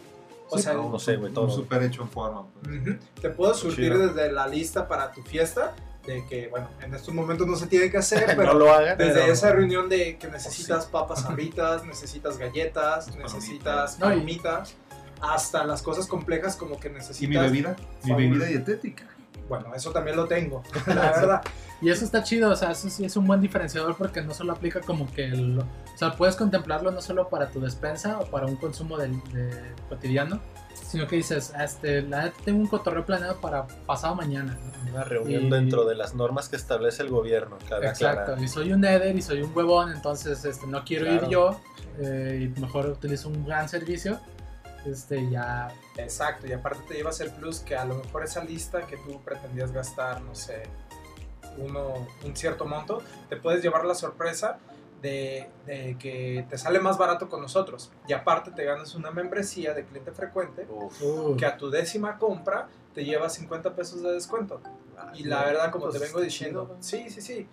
O 0.51 0.59
sea, 0.59 0.75
no 0.75 0.99
sé, 0.99 1.17
güey, 1.17 1.29
Un 1.29 1.35
todo. 1.35 1.51
súper 1.51 1.83
hecho 1.83 2.03
en 2.03 2.09
forma. 2.09 2.47
pues. 2.63 2.81
Ujú. 2.81 2.97
Te 3.21 3.31
puedo 3.31 3.53
surtir 3.55 3.93
Chido. 3.93 4.09
desde 4.09 4.31
la 4.33 4.47
lista 4.47 4.87
para 4.87 5.11
tu 5.13 5.23
fiesta, 5.23 5.75
de 6.07 6.25
que, 6.29 6.47
bueno, 6.49 6.69
en 6.83 6.95
estos 6.95 7.13
momentos 7.13 7.47
no 7.49 7.57
se 7.57 7.67
tiene 7.67 7.91
que 7.91 7.97
hacer, 7.99 8.25
pero 8.37 8.53
no 8.53 8.59
lo 8.61 8.73
hagan. 8.73 8.97
desde 8.97 9.15
pero- 9.21 9.33
esa 9.33 9.51
reunión 9.53 9.89
de 9.89 10.17
que 10.19 10.29
necesitas 10.29 10.87
papas 10.87 11.23
sabritas, 11.23 11.85
necesitas 11.85 12.39
galletas, 12.39 13.07
Palomitas. 13.07 13.35
necesitas 13.35 13.97
y- 13.97 14.01
palomitas, 14.01 14.75
hasta 15.21 15.65
las 15.65 15.83
cosas 15.83 16.07
complejas 16.07 16.55
como 16.57 16.79
que 16.79 16.89
¿Y 16.89 16.93
necesitas... 16.93 17.29
mi 17.29 17.37
bebida? 17.37 17.75
Mi 18.05 18.13
bebida 18.15 18.47
dietética. 18.47 19.05
Bueno, 19.49 19.73
eso 19.75 19.93
también 19.93 20.17
lo 20.17 20.27
tengo, 20.27 20.63
la 20.87 20.95
verdad. 21.13 21.43
Y 21.81 21.91
eso 21.91 22.05
está 22.05 22.23
chido, 22.23 22.51
o 22.51 22.57
sea, 22.57 22.71
eso 22.73 22.89
sí 22.91 23.05
es 23.05 23.17
un 23.17 23.27
buen 23.27 23.41
diferenciador 23.41 23.97
porque 23.97 24.23
no 24.23 24.33
solo 24.35 24.53
aplica 24.53 24.81
como 24.81 25.11
que, 25.13 25.27
el- 25.27 25.59
o 25.61 25.65
sea, 25.99 26.13
puedes 26.13 26.35
contemplarlo 26.37 26.91
no 26.91 27.01
solo 27.01 27.29
para 27.29 27.49
tu 27.51 27.61
despensa 27.61 28.19
o 28.19 28.27
para 28.27 28.47
un 28.47 28.57
consumo 28.57 28.97
del, 28.99 29.13
de- 29.33 29.73
cotidiano, 29.89 30.41
sino 30.75 31.07
que 31.07 31.17
dices, 31.17 31.53
"Ah, 31.57 31.65
este, 31.65 32.03
la 32.03 32.25
neta 32.25 32.37
tengo 32.45 32.59
un 32.61 32.67
cotorreo 32.67 33.05
planeado 33.05 33.41
para 33.41 33.67
pasado 33.87 34.15
mañana. 34.15 34.59
¿no? 34.85 34.93
Una 34.93 35.05
reunión 35.05 35.45
Y- 35.45 35.51
dentro 35.51 35.85
de 35.85 35.95
las 35.95 36.15
normas 36.15 36.49
que 36.49 36.57
establece 36.57 37.03
el 37.03 37.11
gobierno, 37.11 37.57
cabe 37.69 37.87
Exacto, 37.89 38.21
aclarar. 38.23 38.43
y 38.43 38.49
soy 38.49 38.73
un 38.73 38.85
Eder 38.85 39.15
y 39.17 39.23
soy 39.23 39.43
un 39.43 39.53
huevón, 39.57 39.91
entonces 39.93 40.45
este, 40.45 40.67
no 40.67 40.83
quiero 40.85 41.07
Claro. 41.07 41.25
ir 41.27 41.31
yo 41.31 41.61
eh, 41.99 42.51
y 42.57 42.61
mejor 42.61 42.87
utilizo 42.87 43.29
un 43.29 43.45
gran 43.47 43.69
servicio. 43.69 44.19
Este, 44.87 45.29
ya, 45.31 45.69
Exacto, 45.97 46.47
y 46.47 46.53
aparte 46.53 46.81
te 46.89 46.95
llevas 46.95 47.21
el 47.21 47.31
plus 47.33 47.61
que 47.61 47.77
a 47.77 47.85
lo 47.85 47.97
mejor 47.97 48.25
esa 48.25 48.45
lista 48.45 48.87
que 48.87 48.97
tú 48.99 49.21
pretendías 49.23 49.73
gastar, 49.73 50.21
no 50.23 50.35
sé, 50.35 50.63
uno, 51.59 52.07
un 52.25 52.37
cierto 52.37 52.67
monto, 52.67 53.03
te 53.29 53.37
puedes 53.37 53.63
llevar 53.63 53.85
la 53.85 53.95
sorpresa 53.95 54.59
de, 55.03 55.49
de 55.67 55.97
que 55.99 56.47
te 56.49 56.59
sale 56.59 56.79
más 56.81 56.99
barato 56.99 57.29
con 57.29 57.41
nosotros. 57.41 57.91
Y 58.09 58.13
aparte 58.13 58.51
te 58.51 58.65
ganas 58.65 58.95
una 58.95 59.11
membresía 59.11 59.75
de 59.75 59.85
cliente 59.85 60.13
frecuente 60.13 60.67
Uf, 60.69 61.37
que 61.39 61.47
a 61.47 61.57
tu 61.57 61.71
décima 61.71 62.19
compra 62.19 62.69
te 62.95 63.05
lleva 63.05 63.29
50 63.29 63.75
pesos 63.75 64.03
de 64.03 64.13
descuento. 64.13 64.61
Y 65.15 65.25
la 65.25 65.45
verdad, 65.45 65.71
como 65.71 65.87
te 65.91 65.99
pues, 65.99 66.03
vengo 66.03 66.19
está 66.21 66.25
diciendo, 66.25 66.79
chido. 66.81 67.07
sí, 67.07 67.11
sí, 67.11 67.21
sí. 67.21 67.49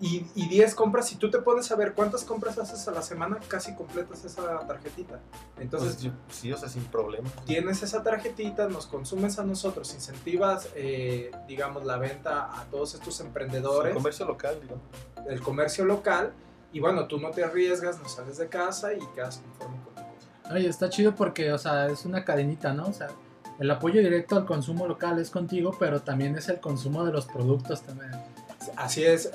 Y, 0.00 0.24
y 0.36 0.46
10 0.48 0.76
compras, 0.76 1.08
si 1.08 1.16
tú 1.16 1.28
te 1.28 1.38
pones 1.38 1.72
a 1.72 1.76
ver 1.76 1.92
cuántas 1.92 2.22
compras 2.22 2.56
haces 2.58 2.86
a 2.86 2.92
la 2.92 3.02
semana, 3.02 3.38
casi 3.48 3.74
completas 3.74 4.24
esa 4.24 4.60
tarjetita. 4.60 5.18
Entonces, 5.58 5.96
Pues, 6.26 6.36
sí, 6.38 6.52
o 6.52 6.56
sea, 6.56 6.68
sin 6.68 6.84
problema. 6.84 7.28
tienes 7.46 7.82
esa 7.82 8.02
tarjetita, 8.04 8.68
nos 8.68 8.86
consumes 8.86 9.40
a 9.40 9.44
nosotros, 9.44 9.92
incentivas, 9.94 10.68
eh, 10.76 11.32
digamos, 11.48 11.84
la 11.84 11.96
venta 11.98 12.60
a 12.60 12.64
todos 12.70 12.94
estos 12.94 13.18
El 13.20 13.26
emprendedores, 13.26 13.92
comercio 13.94 14.24
local, 14.26 14.58
digamos. 14.62 14.84
el 15.28 15.40
comercio 15.40 15.84
local, 15.84 16.32
y 16.72 16.78
bueno, 16.78 17.08
tú 17.08 17.18
no 17.18 17.30
te 17.32 17.42
arriesgas, 17.42 18.00
no 18.00 18.08
sales 18.08 18.36
de 18.38 18.46
casa 18.48 18.92
y 18.92 19.00
quedas 19.16 19.38
conforme 19.38 19.78
con 19.82 19.98
Oye, 20.54 20.68
está 20.68 20.88
chido 20.88 21.14
porque, 21.14 21.52
o 21.52 21.58
sea, 21.58 21.88
es 21.88 22.04
una 22.06 22.24
cadenita, 22.24 22.72
¿no? 22.72 22.86
O 22.86 22.92
sea, 22.92 23.08
el 23.58 23.70
apoyo 23.70 24.00
directo 24.00 24.36
al 24.36 24.46
consumo 24.46 24.86
local 24.86 25.18
es 25.18 25.30
contigo, 25.30 25.74
pero 25.78 26.00
también 26.02 26.36
es 26.36 26.48
el 26.48 26.60
consumo 26.60 27.04
de 27.04 27.12
los 27.12 27.26
productos 27.26 27.82
también. 27.82 28.12
Así 28.78 29.04
es, 29.04 29.32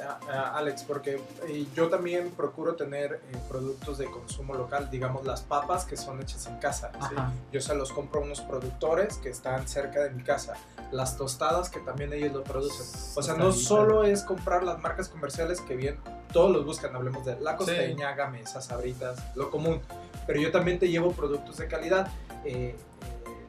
Alex, 0.54 0.84
porque 0.84 1.22
eh, 1.48 1.68
yo 1.76 1.90
también 1.90 2.32
procuro 2.32 2.76
tener 2.76 3.20
eh, 3.30 3.38
productos 3.50 3.98
de 3.98 4.06
consumo 4.06 4.54
local, 4.54 4.90
digamos 4.90 5.26
las 5.26 5.42
papas 5.42 5.84
que 5.84 5.98
son 5.98 6.22
hechas 6.22 6.48
en 6.48 6.56
casa. 6.60 6.92
¿sí? 7.10 7.16
Yo 7.52 7.60
se 7.60 7.76
los 7.76 7.92
compro 7.92 8.22
a 8.22 8.24
unos 8.24 8.40
productores 8.40 9.18
que 9.18 9.28
están 9.28 9.68
cerca 9.68 10.02
de 10.02 10.12
mi 10.12 10.24
casa. 10.24 10.54
Las 10.94 11.18
tostadas 11.18 11.70
que 11.70 11.82
también 11.82 12.14
ellos 12.14 12.32
lo 12.32 12.44
producen. 12.46 12.86
O 13.16 13.22
sea, 13.22 13.36
no 13.36 13.52
solo 13.52 14.06
es 14.06 14.24
comprar 14.24 14.64
las 14.64 14.80
marcas 14.80 15.10
comerciales 15.10 15.60
que 15.60 15.76
bien 15.76 16.00
todos 16.32 16.50
los 16.50 16.66
buscan, 16.66 16.96
hablemos 16.96 17.26
de 17.26 17.38
la 17.42 17.58
costeña, 17.58 18.16
gamesas, 18.16 18.66
sabritas, 18.66 19.22
lo 19.36 19.52
común. 19.52 19.82
Pero 20.26 20.40
yo 20.40 20.52
también 20.54 20.80
te 20.80 20.88
llevo 20.88 21.12
productos 21.12 21.58
de 21.58 21.68
calidad. 21.68 22.08
eh, 22.46 22.76
eh, 22.76 22.76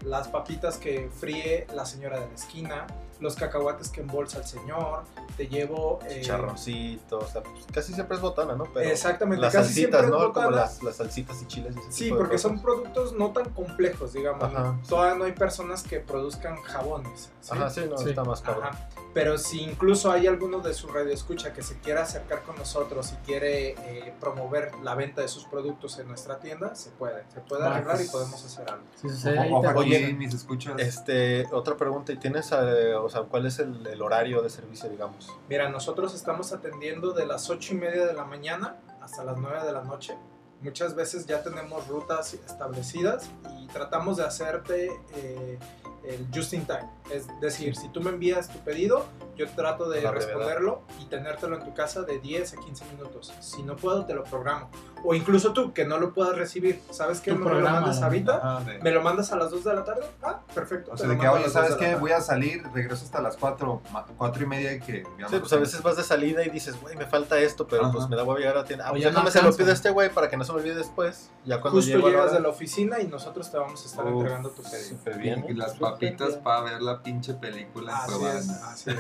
las 0.05 0.29
papitas 0.29 0.77
que 0.77 1.09
fríe 1.09 1.67
la 1.75 1.87
señora 1.87 2.21
de 2.21 2.27
la 2.27 2.35
esquina, 2.35 2.87
los 3.25 3.35
cacahuates 3.35 3.89
que 3.89 4.03
embolsa 4.03 4.39
el 4.39 4.45
señor, 4.45 5.03
te 5.37 5.49
llevo... 5.49 5.99
eh, 6.07 6.21
Chicharroncitos, 6.21 7.25
o 7.25 7.27
sea, 7.27 7.43
pues, 7.43 7.65
casi 7.73 7.93
siempre 7.95 8.17
es 8.17 8.23
botana, 8.23 8.55
¿no? 8.55 8.65
Pero 8.73 8.89
Exactamente, 8.89 9.41
las 9.41 9.53
casi 9.53 9.73
siempre 9.73 9.99
salsitas, 10.01 10.21
es 10.21 10.27
¿no? 10.29 10.33
Como 10.33 10.51
las, 10.51 10.83
las 10.83 10.97
salsitas 10.97 11.43
y 11.43 11.47
chiles. 11.47 11.75
y 11.75 11.79
ese 11.81 11.93
Sí, 11.93 12.05
tipo 12.05 12.17
de 12.17 12.21
porque 12.23 12.39
son 12.39 12.61
productos 12.63 13.13
no 13.15 13.33
tan 13.33 13.49
complejos, 13.51 14.13
digamos. 14.13 14.45
Ajá, 14.45 14.61
¿no? 14.63 14.79
sí. 14.83 14.89
Todavía 14.91 15.15
no 15.17 15.25
hay 15.25 15.33
personas 15.33 15.83
que 15.83 15.99
produzcan 16.01 16.57
jabones. 16.63 17.31
¿sí? 17.41 17.51
Ajá, 17.53 17.71
sí, 17.71 17.81
no, 17.91 17.99
Sí. 17.99 18.11
está 18.11 18.23
más 18.25 18.41
cabrón. 18.43 18.69
Ajá. 18.69 18.89
Pero 19.15 19.39
si 19.39 19.63
incluso 19.63 20.11
hay 20.11 20.27
alguno 20.27 20.59
de 20.59 20.75
su 20.75 20.89
radio 20.89 21.13
escucha 21.13 21.53
que 21.53 21.63
se 21.63 21.79
quiera 21.79 22.03
acercar 22.03 22.43
con 22.43 22.57
nosotros 22.57 23.13
y 23.13 23.17
quiere 23.25 23.69
eh, 23.71 24.13
promover 24.21 24.73
la 24.83 24.97
venta 24.97 25.23
de 25.23 25.29
sus 25.29 25.45
productos 25.45 25.99
en 26.01 26.09
nuestra 26.09 26.41
tienda, 26.41 26.75
se 26.75 26.91
puede. 26.91 27.23
Se 27.33 27.41
puede 27.41 27.63
Va, 27.63 27.77
arreglar 27.77 27.95
y 27.97 27.99
pues. 28.01 28.11
podemos 28.11 28.45
hacer 28.45 28.67
algo. 28.69 29.57
Ojo 29.59 29.69
aquí, 29.81 29.95
avisan. 29.95 30.19
mis 30.19 30.35
escuchas. 30.35 30.75
Este, 30.79 31.47
otra 31.53 31.77
pregunta, 31.77 32.13
¿y 32.13 32.17
tienes, 32.17 32.51
eh, 32.53 32.95
o 32.95 33.09
sea, 33.09 33.14
cuál 33.23 33.47
es 33.47 33.59
el, 33.59 33.87
el 33.87 34.03
horario 34.03 34.43
de 34.43 34.51
servicio, 34.51 34.89
digamos? 34.89 35.31
Mira, 35.49 35.69
nosotros 35.69 36.15
estamos 36.15 36.53
atendiendo 36.53 37.13
de 37.13 37.27
las 37.27 37.49
8 37.51 37.75
y 37.75 37.77
media 37.77 38.07
de 38.07 38.13
la 38.13 38.25
mañana 38.25 38.77
hasta 39.01 39.25
las 39.25 39.37
9 39.39 39.65
de 39.65 39.73
la 39.73 39.83
noche. 39.83 40.17
Muchas 40.61 40.95
veces 40.95 41.27
ya 41.27 41.43
tenemos 41.43 41.87
rutas 41.89 42.33
establecidas 42.35 43.29
y 43.61 43.67
tratamos 43.67 44.17
de 44.17 44.25
hacerte 44.25 44.91
eh, 45.15 45.59
el 46.05 46.27
just 46.35 46.55
in 46.55 46.65
time. 46.65 46.89
Es 47.11 47.29
decir, 47.41 47.77
si 47.77 47.89
tú 47.89 48.01
me 48.01 48.11
envías 48.11 48.49
tu 48.49 48.59
pedido, 48.61 49.05
yo 49.37 49.49
trato 49.51 49.89
de 49.89 50.01
responderlo 50.11 50.83
y 51.01 51.07
tenértelo 51.07 51.57
en 51.57 51.65
tu 51.65 51.75
casa 51.75 52.03
de 52.03 52.19
10 52.19 52.55
a 52.55 52.57
15 52.61 52.85
minutos. 52.87 53.33
Si 53.41 53.63
no 53.63 53.77
puedo, 53.77 54.05
te 54.07 54.15
lo 54.15 54.25
programo. 54.25 54.71
O 55.05 55.15
incluso 55.15 55.53
tú, 55.53 55.73
que 55.75 55.85
no 55.85 55.99
lo 55.99 56.15
puedas 56.15 56.35
recibir. 56.37 56.81
¿Sabes 56.91 57.21
qué? 57.21 57.33
Me 57.35 57.51
lo 57.51 57.61
mandes 57.61 58.01
ahorita. 58.01 58.61
De- 58.61 58.79
¿Me 58.79 58.91
lo 58.91 59.03
mandas 59.03 59.33
a 59.33 59.37
las 59.37 59.51
2 59.51 59.65
de 59.65 59.75
la 59.75 59.85
tarde? 59.85 60.03
Ah, 60.23 60.41
perfecto. 60.55 60.93
O 60.93 60.97
sea, 60.97 61.09
de 61.09 61.19
que, 61.19 61.29
oye, 61.29 61.49
¿sabes 61.51 61.71
2 61.73 61.79
de 61.81 61.87
la 61.87 61.93
qué? 61.95 62.01
Voy 62.01 62.13
a 62.13 62.21
salir, 62.21 62.63
regreso 62.73 63.05
hasta 63.05 63.21
las 63.21 63.37
4, 63.37 63.83
4 64.17 64.43
y 64.43 64.47
media 64.47 64.73
y 64.73 64.81
que... 64.81 65.03
ya 65.19 65.29
Sí, 65.29 65.35
no 65.35 65.41
pues 65.41 65.53
a 65.53 65.57
veces 65.57 65.83
vas 65.83 65.97
de 65.97 66.03
salida 66.05 66.43
y 66.45 66.49
dices, 66.51 66.81
güey, 66.81 66.97
me 66.97 67.05
falta 67.07 67.39
esto, 67.39 67.67
pero 67.67 67.83
Ajá. 67.85 67.93
pues 67.93 68.09
me 68.09 68.17
da 68.17 68.23
voy 68.23 68.37
a 68.37 68.39
llegar 68.41 68.57
a 68.59 68.65
tienda. 68.65 68.87
Ah, 68.87 68.91
pues 68.91 69.03
ya 69.03 69.09
no 69.11 69.17
déjame 69.17 69.31
se 69.31 69.43
lo 69.43 69.55
pido 69.55 69.71
a 69.71 69.75
este 69.75 69.91
güey 69.91 70.09
para 70.11 70.31
que 70.31 70.37
no 70.39 70.45
se 70.45 70.53
me 70.53 70.59
olvide 70.61 70.75
después. 70.75 71.31
Ya 71.45 71.61
cuando 71.61 71.79
Justo 71.81 71.93
llego 71.95 72.09
a 72.09 72.27
la 72.27 72.33
de 72.33 72.41
la 72.41 72.49
oficina 72.49 72.99
y 73.01 73.07
nosotros 73.07 73.51
te 73.51 73.59
vamos 73.59 73.83
a 73.83 73.87
estar 73.87 74.07
Uf, 74.07 74.13
entregando 74.15 74.51
tu 74.51 74.63
pedido. 74.63 74.89
Súper 74.89 75.17
Y, 75.17 75.19
bien. 75.19 75.45
y 75.49 75.53
las 75.53 75.75
papitas 75.75 76.35
para 76.37 76.63
ver 76.63 76.81
la 76.83 77.03
pinche 77.03 77.35
película 77.35 78.07
es, 78.39 78.49
así 78.49 78.91
es, 78.91 78.97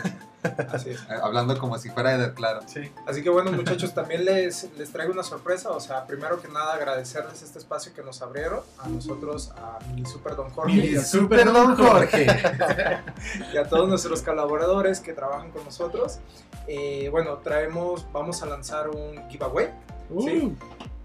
así 0.72 0.90
es. 0.90 1.00
Eh, 1.02 1.14
Hablando 1.22 1.58
como 1.58 1.78
si 1.78 1.90
fuera 1.90 2.14
Eder 2.14 2.34
Claro. 2.34 2.60
Sí. 2.66 2.90
Así 3.06 3.22
que 3.22 3.30
bueno 3.30 3.52
muchachos, 3.52 3.94
también 3.94 4.24
les, 4.24 4.68
les 4.76 4.90
traigo 4.90 5.12
una 5.12 5.22
sorpresa, 5.22 5.70
o 5.70 5.80
sea, 5.80 6.06
primero 6.06 6.40
que 6.40 6.48
nada 6.48 6.74
agradecerles 6.74 7.42
este 7.42 7.58
espacio 7.58 7.92
que 7.94 8.02
nos 8.02 8.20
abrieron, 8.22 8.60
a 8.78 8.88
nosotros, 8.88 9.52
a 9.56 9.78
mi 9.94 10.04
super 10.04 10.36
don 10.36 10.50
Jorge 10.50 10.74
y 10.74 10.96
a, 10.96 11.02
Super 11.02 11.52
Don 11.52 11.76
Jorge. 11.76 12.26
y 13.52 13.56
a 13.56 13.68
todos 13.68 13.88
nuestros 13.88 14.22
colaboradores 14.22 15.00
que 15.00 15.12
trabajan 15.12 15.50
con 15.50 15.64
nosotros. 15.64 16.18
Eh, 16.66 17.08
bueno, 17.10 17.38
traemos, 17.38 18.06
vamos 18.12 18.42
a 18.42 18.46
lanzar 18.46 18.88
un 18.90 19.28
giveaway. 19.28 19.70
Uh, 20.10 20.22
Sí. 20.22 20.56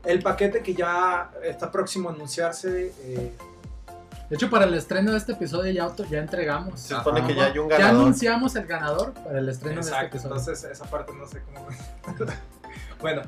El 0.06 0.22
paquete 0.24 0.64
que 0.64 0.74
ya 0.74 1.30
está 1.44 1.70
próximo 1.70 2.10
a 2.10 2.14
anunciarse, 2.14 2.94
eh, 3.02 3.34
De 4.30 4.36
hecho, 4.36 4.50
para 4.50 4.66
el 4.66 4.74
estreno 4.76 5.12
de 5.12 5.18
este 5.18 5.32
episodio 5.32 5.72
ya, 5.72 5.84
auto- 5.86 6.06
ya 6.06 6.20
entregamos. 6.20 6.80
Se 6.80 6.96
supone 6.96 7.26
que 7.26 7.34
ya 7.36 7.46
hay 7.46 7.58
un 7.58 7.68
Ya 7.70 7.78
ganador. 7.80 8.02
anunciamos 8.02 8.56
el 8.56 8.66
ganador 8.68 9.14
para 9.14 9.40
el 9.40 9.50
estreno 9.50 9.78
Exacto, 9.82 9.98
de 10.00 10.06
este 10.06 10.18
episodio. 10.18 10.36
entonces 10.38 10.72
esa 10.72 10.86
parte 10.86 11.14
no 11.14 11.26
sé 11.28 11.42
cómo. 11.44 11.68
bueno, 13.02 13.22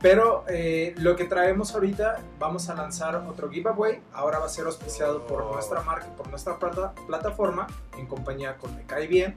pero 0.00 0.44
eh, 0.48 0.94
lo 0.98 1.14
que 1.16 1.24
traemos 1.24 1.74
ahorita, 1.74 2.18
vamos 2.40 2.68
a 2.68 2.74
lanzar 2.74 3.14
otro 3.16 3.48
giveaway. 3.50 4.00
Ahora 4.12 4.38
va 4.40 4.46
a 4.46 4.48
ser 4.48 4.66
auspiciado 4.66 5.26
por 5.28 5.42
Oh. 5.42 5.52
nuestra 5.52 5.80
marca, 5.82 6.06
por 6.16 6.28
nuestra 6.28 6.58
plata- 6.58 6.92
plataforma, 7.06 7.66
en 7.96 8.06
compañía 8.06 8.56
con 8.56 8.74
Me 8.74 8.82
Cae 8.84 9.06
Bien. 9.06 9.34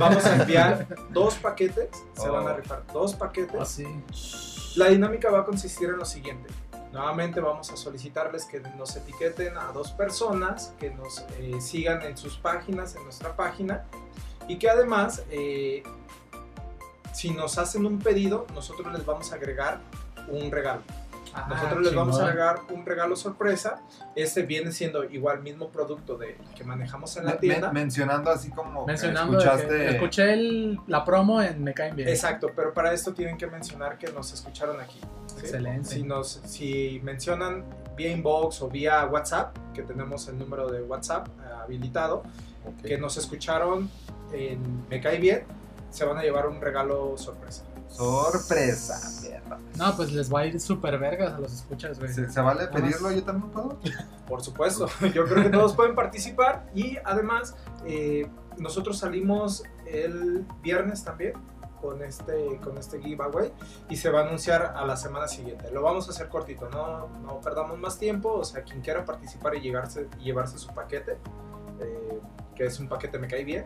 Vamos 0.00 0.24
a 0.26 0.34
enviar 0.36 0.86
dos 1.10 1.36
paquetes, 1.36 1.88
se 2.14 2.28
van 2.28 2.48
a 2.48 2.50
Oh. 2.52 2.56
rifar 2.56 2.82
dos 2.92 3.14
paquetes. 3.14 3.60
Así. 3.60 3.86
La 4.76 4.86
dinámica 4.88 5.30
va 5.30 5.40
a 5.40 5.44
consistir 5.44 5.88
en 5.88 5.98
lo 5.98 6.04
siguiente. 6.04 6.48
Nuevamente 6.92 7.40
vamos 7.40 7.70
a 7.70 7.76
solicitarles 7.76 8.44
que 8.46 8.60
nos 8.76 8.96
etiqueten 8.96 9.56
a 9.58 9.72
dos 9.72 9.90
personas, 9.92 10.72
que 10.80 10.90
nos 10.90 11.24
eh, 11.38 11.60
sigan 11.60 12.02
en 12.02 12.16
sus 12.16 12.36
páginas, 12.38 12.94
en 12.96 13.04
nuestra 13.04 13.36
página, 13.36 13.84
y 14.48 14.56
que 14.58 14.70
además, 14.70 15.22
eh, 15.30 15.82
si 17.12 17.30
nos 17.30 17.58
hacen 17.58 17.84
un 17.84 17.98
pedido, 17.98 18.46
nosotros 18.54 18.92
les 18.92 19.04
vamos 19.04 19.32
a 19.32 19.34
agregar 19.36 19.80
un 20.28 20.50
regalo. 20.50 20.82
Ah, 21.34 21.46
Nosotros 21.48 21.82
les 21.84 21.94
vamos 21.94 22.18
a 22.18 22.26
regalar 22.30 22.60
un 22.70 22.86
regalo 22.86 23.14
sorpresa. 23.14 23.80
Este 24.16 24.42
viene 24.42 24.72
siendo 24.72 25.04
igual 25.04 25.42
mismo 25.42 25.68
producto 25.68 26.16
de 26.16 26.38
que 26.56 26.64
manejamos 26.64 27.14
en 27.18 27.26
la 27.26 27.36
tienda. 27.38 27.68
me- 27.70 27.80
mencionando 27.80 28.30
así 28.30 28.50
como 28.50 28.86
que 28.86 28.92
Mencionando 28.92 29.38
escuchaste 29.38 29.90
escuché 29.90 30.32
el- 30.32 30.80
la 30.86 31.04
promo 31.04 31.42
en 31.42 31.62
Me 31.62 31.74
Caen 31.74 31.94
Bien. 31.94 32.08
Exacto, 32.08 32.50
pero 32.56 32.72
para 32.72 32.92
esto 32.94 33.12
tienen 33.12 33.36
que 33.36 33.46
mencionar 33.46 33.98
que 33.98 34.10
nos 34.10 34.32
escucharon 34.32 34.80
aquí. 34.80 35.00
Excelente. 35.40 35.88
Si, 35.88 36.02
nos, 36.02 36.40
si 36.46 37.00
mencionan 37.04 37.64
vía 37.96 38.10
inbox 38.12 38.62
o 38.62 38.68
vía 38.68 39.04
WhatsApp, 39.06 39.56
que 39.74 39.82
tenemos 39.82 40.26
el 40.28 40.38
número 40.38 40.68
de 40.70 40.82
WhatsApp 40.82 41.28
eh, 41.28 41.52
habilitado, 41.64 42.22
Ok. 42.66 42.82
que 42.86 42.98
nos 42.98 43.16
escucharon 43.16 43.88
en 44.32 44.86
Me 44.88 45.00
Cae 45.00 45.18
Bien, 45.18 45.44
se 45.90 46.04
van 46.04 46.18
a 46.18 46.22
llevar 46.22 46.46
un 46.48 46.60
regalo 46.60 47.16
sorpresa. 47.16 47.64
sorpresa. 47.88 49.00
mierda. 49.22 49.58
No, 49.76 49.96
pues 49.96 50.12
les 50.12 50.32
va 50.32 50.40
a 50.40 50.46
ir 50.46 50.60
súper 50.60 50.98
vergas 50.98 51.32
a 51.34 51.38
los 51.38 51.52
escuchas, 51.52 51.98
güey. 51.98 52.12
¿Se, 52.12 52.30
se 52.30 52.40
vale 52.40 52.64
Nada 52.64 52.72
más. 52.72 52.80
pedirlo? 52.82 53.10
¿Yo 53.12 53.22
también 53.22 53.50
puedo? 53.50 53.78
Por 54.28 54.42
supuesto, 54.42 54.86
yo 55.14 55.24
creo 55.26 55.42
que 55.42 55.50
todos 55.50 55.74
pueden 55.74 55.94
participar 55.94 56.66
y 56.74 56.98
además 57.04 57.54
eh, 57.86 58.28
nosotros 58.58 58.98
salimos 58.98 59.62
el 59.86 60.44
viernes 60.62 61.02
también 61.04 61.32
con 61.80 62.02
este, 62.02 62.58
con 62.62 62.76
este 62.78 63.00
giveaway 63.00 63.52
y 63.88 63.96
se 63.96 64.10
va 64.10 64.20
a 64.20 64.22
anunciar 64.26 64.74
a 64.76 64.84
la 64.86 64.96
semana 64.96 65.28
siguiente. 65.28 65.70
Lo 65.70 65.82
vamos 65.82 66.06
a 66.08 66.10
hacer 66.10 66.28
cortito, 66.28 66.68
no, 66.70 67.08
no 67.20 67.40
perdamos 67.40 67.78
más 67.78 67.98
tiempo, 67.98 68.32
o 68.32 68.44
sea, 68.44 68.62
quien 68.62 68.80
quiera 68.80 69.04
participar 69.04 69.54
y, 69.56 69.60
llegarse, 69.60 70.08
y 70.20 70.24
llevarse 70.24 70.58
su 70.58 70.68
paquete, 70.74 71.18
eh, 71.80 72.20
que 72.54 72.66
es 72.66 72.80
un 72.80 72.88
paquete 72.88 73.18
me 73.18 73.28
cae 73.28 73.44
bien, 73.44 73.64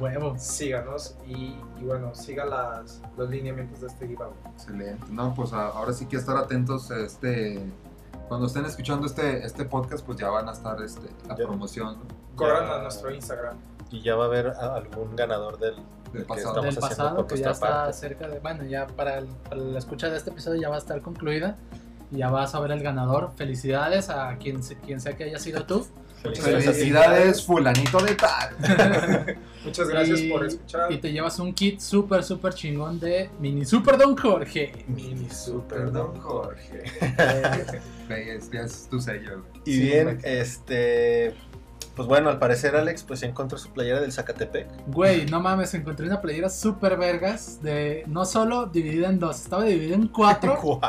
huevo. 0.00 0.34
síganos 0.38 1.16
y, 1.26 1.58
y 1.80 1.84
bueno, 1.84 2.14
siga 2.14 2.44
las, 2.44 3.02
los 3.16 3.28
lineamientos 3.28 3.80
de 3.80 3.88
este 3.88 4.06
giveaway. 4.06 4.36
Excelente. 4.52 5.04
No, 5.10 5.34
pues 5.34 5.52
a- 5.52 5.68
ahora 5.68 5.92
sí 5.92 6.06
que 6.06 6.16
estar 6.16 6.36
atentos. 6.36 6.90
Este, 6.92 7.60
cuando 8.28 8.46
estén 8.46 8.64
escuchando 8.64 9.06
este, 9.06 9.44
este 9.44 9.64
podcast, 9.64 10.06
pues 10.06 10.18
ya 10.18 10.30
van 10.30 10.48
a 10.48 10.52
estar 10.52 10.80
este, 10.82 11.08
la 11.28 11.36
Ya. 11.36 11.44
promoción. 11.46 11.98
Corran 12.36 12.66
Ya. 12.66 12.74
a 12.76 12.82
nuestro 12.82 13.10
Instagram. 13.10 13.56
Y 13.90 14.02
ya 14.02 14.16
va 14.16 14.24
a 14.24 14.26
haber 14.28 14.48
algún 14.48 15.14
ganador 15.16 15.58
del, 15.58 15.74
del 16.12 16.22
que 16.22 16.28
pasado. 16.28 16.48
estamos 16.50 16.74
Del 16.74 16.80
pasado, 16.80 17.26
que 17.26 17.36
ya 17.38 17.50
está 17.50 17.66
parte. 17.84 17.92
cerca 17.92 18.28
de. 18.28 18.38
Bueno, 18.40 18.64
ya 18.64 18.86
para, 18.86 19.18
el- 19.18 19.26
para 19.26 19.56
la 19.56 19.78
escucha 19.78 20.08
de 20.10 20.16
este 20.16 20.30
episodio 20.30 20.60
ya 20.60 20.68
va 20.68 20.76
a 20.76 20.78
estar 20.78 21.00
concluida. 21.00 21.56
Y 22.10 22.18
ya 22.18 22.30
vas 22.30 22.54
a 22.54 22.60
ver 22.60 22.70
el 22.72 22.82
ganador. 22.82 23.30
Felicidades 23.36 24.10
a 24.10 24.36
quien, 24.38 24.60
quien 24.84 25.00
sea 25.00 25.16
que 25.16 25.24
haya 25.24 25.38
sido 25.38 25.64
tú. 25.64 25.86
Felicidades. 26.22 26.64
Felicidades, 26.64 27.42
fulanito 27.44 27.98
de 28.02 28.14
tal. 28.14 28.56
Muchas 29.64 29.88
gracias 29.88 30.20
Y- 30.20 30.30
por 30.30 30.44
escuchar. 30.46 30.90
Y 30.92 30.98
te 30.98 31.12
llevas 31.12 31.38
un 31.38 31.52
kit 31.52 31.80
súper, 31.80 32.22
súper 32.24 32.54
chingón 32.54 32.98
de 33.00 33.30
Mini 33.40 33.64
Super 33.64 33.98
Don 33.98 34.16
Jorge. 34.16 34.84
Mini 34.88 35.28
Super 35.30 35.90
Don 35.92 36.18
Jorge. 36.20 36.82
Es, 38.08 38.50
es 38.52 38.86
tu 38.90 39.00
sello. 39.00 39.42
Y 39.64 39.72
Sí, 39.74 39.80
bien, 39.80 40.20
este. 40.24 41.34
Pues 41.94 42.08
bueno, 42.08 42.28
al 42.28 42.38
parecer 42.38 42.74
Alex 42.74 43.04
pues 43.04 43.22
encontró 43.22 43.56
su 43.58 43.72
playera 43.72 44.00
del 44.00 44.12
Zacatepec. 44.12 44.68
Güey, 44.88 45.26
no 45.26 45.40
mames, 45.40 45.74
encontré 45.74 46.06
una 46.06 46.20
playera 46.20 46.48
súper 46.48 46.96
vergas 46.96 47.62
de 47.62 48.04
no 48.06 48.24
solo 48.24 48.66
dividida 48.66 49.08
en 49.08 49.18
dos, 49.18 49.40
estaba 49.40 49.64
dividida 49.64 49.94
en 49.94 50.08
cuatro 50.08 50.80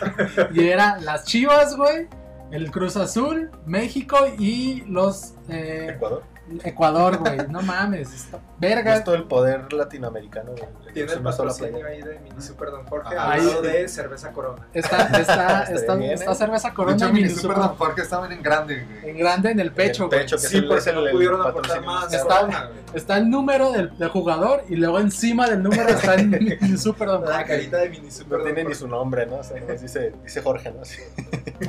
y 0.54 0.66
era 0.66 0.98
las 1.00 1.24
Chivas, 1.24 1.76
güey, 1.76 2.08
el 2.50 2.70
Cruz 2.70 2.96
Azul, 2.96 3.50
México 3.66 4.16
y 4.38 4.82
los 4.86 5.34
eh, 5.48 5.92
Ecuador. 5.96 6.33
Ecuador, 6.62 7.18
güey. 7.18 7.38
No 7.48 7.62
mames, 7.62 8.12
está 8.12 8.36
Es 8.36 8.42
vergas. 8.58 9.04
todo 9.04 9.14
el 9.14 9.24
poder 9.24 9.72
latinoamericano. 9.72 10.50
güey. 10.52 10.64
Tiene 10.92 11.10
Es 11.10 11.16
el 11.16 11.22
patrocinio 11.22 11.86
ahí 11.86 12.02
de 12.02 12.18
Mini 12.20 12.40
Super 12.40 12.70
Don 12.70 12.84
Jorge 12.86 13.14
Ah, 13.16 13.32
al 13.32 13.46
lado 13.46 13.60
ahí- 13.62 13.66
de 13.66 13.88
cerveza 13.88 14.32
Corona. 14.32 14.62
Está, 14.74 15.04
está, 15.18 15.62
está, 15.64 15.94
bien, 15.96 16.12
está 16.12 16.32
¿eh? 16.32 16.34
cerveza 16.34 16.68
De 16.68 16.74
corona 16.74 16.96
hecho, 16.96 17.08
y 17.08 17.12
mi 17.12 17.22
mini 17.22 17.34
super 17.34 17.56
Don 17.56 17.76
Jorge 17.76 18.02
estaba 18.02 18.32
en 18.32 18.42
grande, 18.42 18.84
güey. 18.84 19.10
en 19.10 19.18
grande 19.18 19.50
en 19.50 19.60
el 19.60 19.72
pecho, 19.72 20.04
El 20.04 20.08
güey. 20.10 20.20
pecho, 20.20 20.36
que 20.36 20.42
Sí, 20.42 20.46
es 20.48 20.62
el, 20.62 20.68
porque 20.68 20.90
es 20.90 20.94
no 20.96 21.04
pudieron 21.10 21.40
aportar 21.46 21.84
más. 21.84 22.12
Está- 22.12 22.40
Corona, 22.40 22.64
güey. 22.66 22.84
Está 22.94 23.18
el 23.18 23.28
número 23.30 23.72
del, 23.72 23.96
del 23.98 24.08
jugador 24.08 24.62
y 24.68 24.76
luego 24.76 25.00
encima 25.00 25.48
del 25.48 25.62
número 25.62 25.88
está 25.88 26.14
el 26.14 26.28
mini 26.60 26.76
super 26.78 27.08
Don 27.08 27.22
La 27.24 27.38
Jorge. 27.38 27.44
carita 27.46 27.76
de 27.78 27.88
Mini 27.90 28.10
Super 28.10 28.38
No 28.38 28.44
tiene 28.44 28.64
ni 28.64 28.74
su 28.74 28.86
nombre, 28.86 29.26
¿no? 29.26 29.36
O 29.36 29.42
sea, 29.42 29.56
dice, 29.60 30.12
dice 30.22 30.42
Jorge, 30.42 30.70
¿no? 30.70 30.84
Sí. 30.84 31.00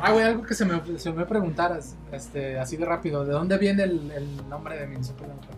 Ah, 0.02 0.12
güey, 0.12 0.24
algo 0.26 0.44
que 0.44 0.54
se 0.54 0.66
me, 0.66 0.82
se 1.00 1.12
me 1.12 1.26
preguntaras, 1.26 1.96
este, 2.12 2.60
así 2.60 2.78
de 2.78 2.86
rápido, 2.86 3.26
¿de 3.26 3.34
dónde 3.34 3.58
viene 3.58 3.84
el, 3.84 4.12
el 4.12 4.50
nombre 4.50 4.65
de 4.74 4.88
Don 4.88 5.04
Jorge? 5.04 5.50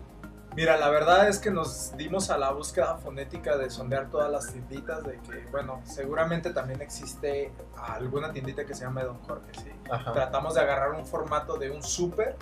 Mira, 0.56 0.76
la 0.76 0.88
verdad 0.88 1.28
es 1.28 1.38
que 1.38 1.50
nos 1.50 1.96
dimos 1.96 2.30
a 2.30 2.38
la 2.38 2.50
búsqueda 2.50 2.96
fonética 2.96 3.56
de 3.56 3.70
sondear 3.70 4.10
todas 4.10 4.30
las 4.30 4.50
tienditas, 4.52 5.04
de 5.04 5.18
que, 5.20 5.46
bueno, 5.52 5.80
seguramente 5.84 6.50
también 6.52 6.82
existe 6.82 7.52
alguna 7.76 8.32
tiendita 8.32 8.64
que 8.66 8.74
se 8.74 8.84
llama 8.84 9.04
Don 9.04 9.18
Jorge, 9.22 9.52
¿sí? 9.54 9.70
Ajá. 9.90 10.12
Tratamos 10.12 10.54
de 10.54 10.60
agarrar 10.62 10.92
un 10.92 11.06
formato 11.06 11.56
de 11.58 11.70
un 11.70 11.82
súper 11.82 12.34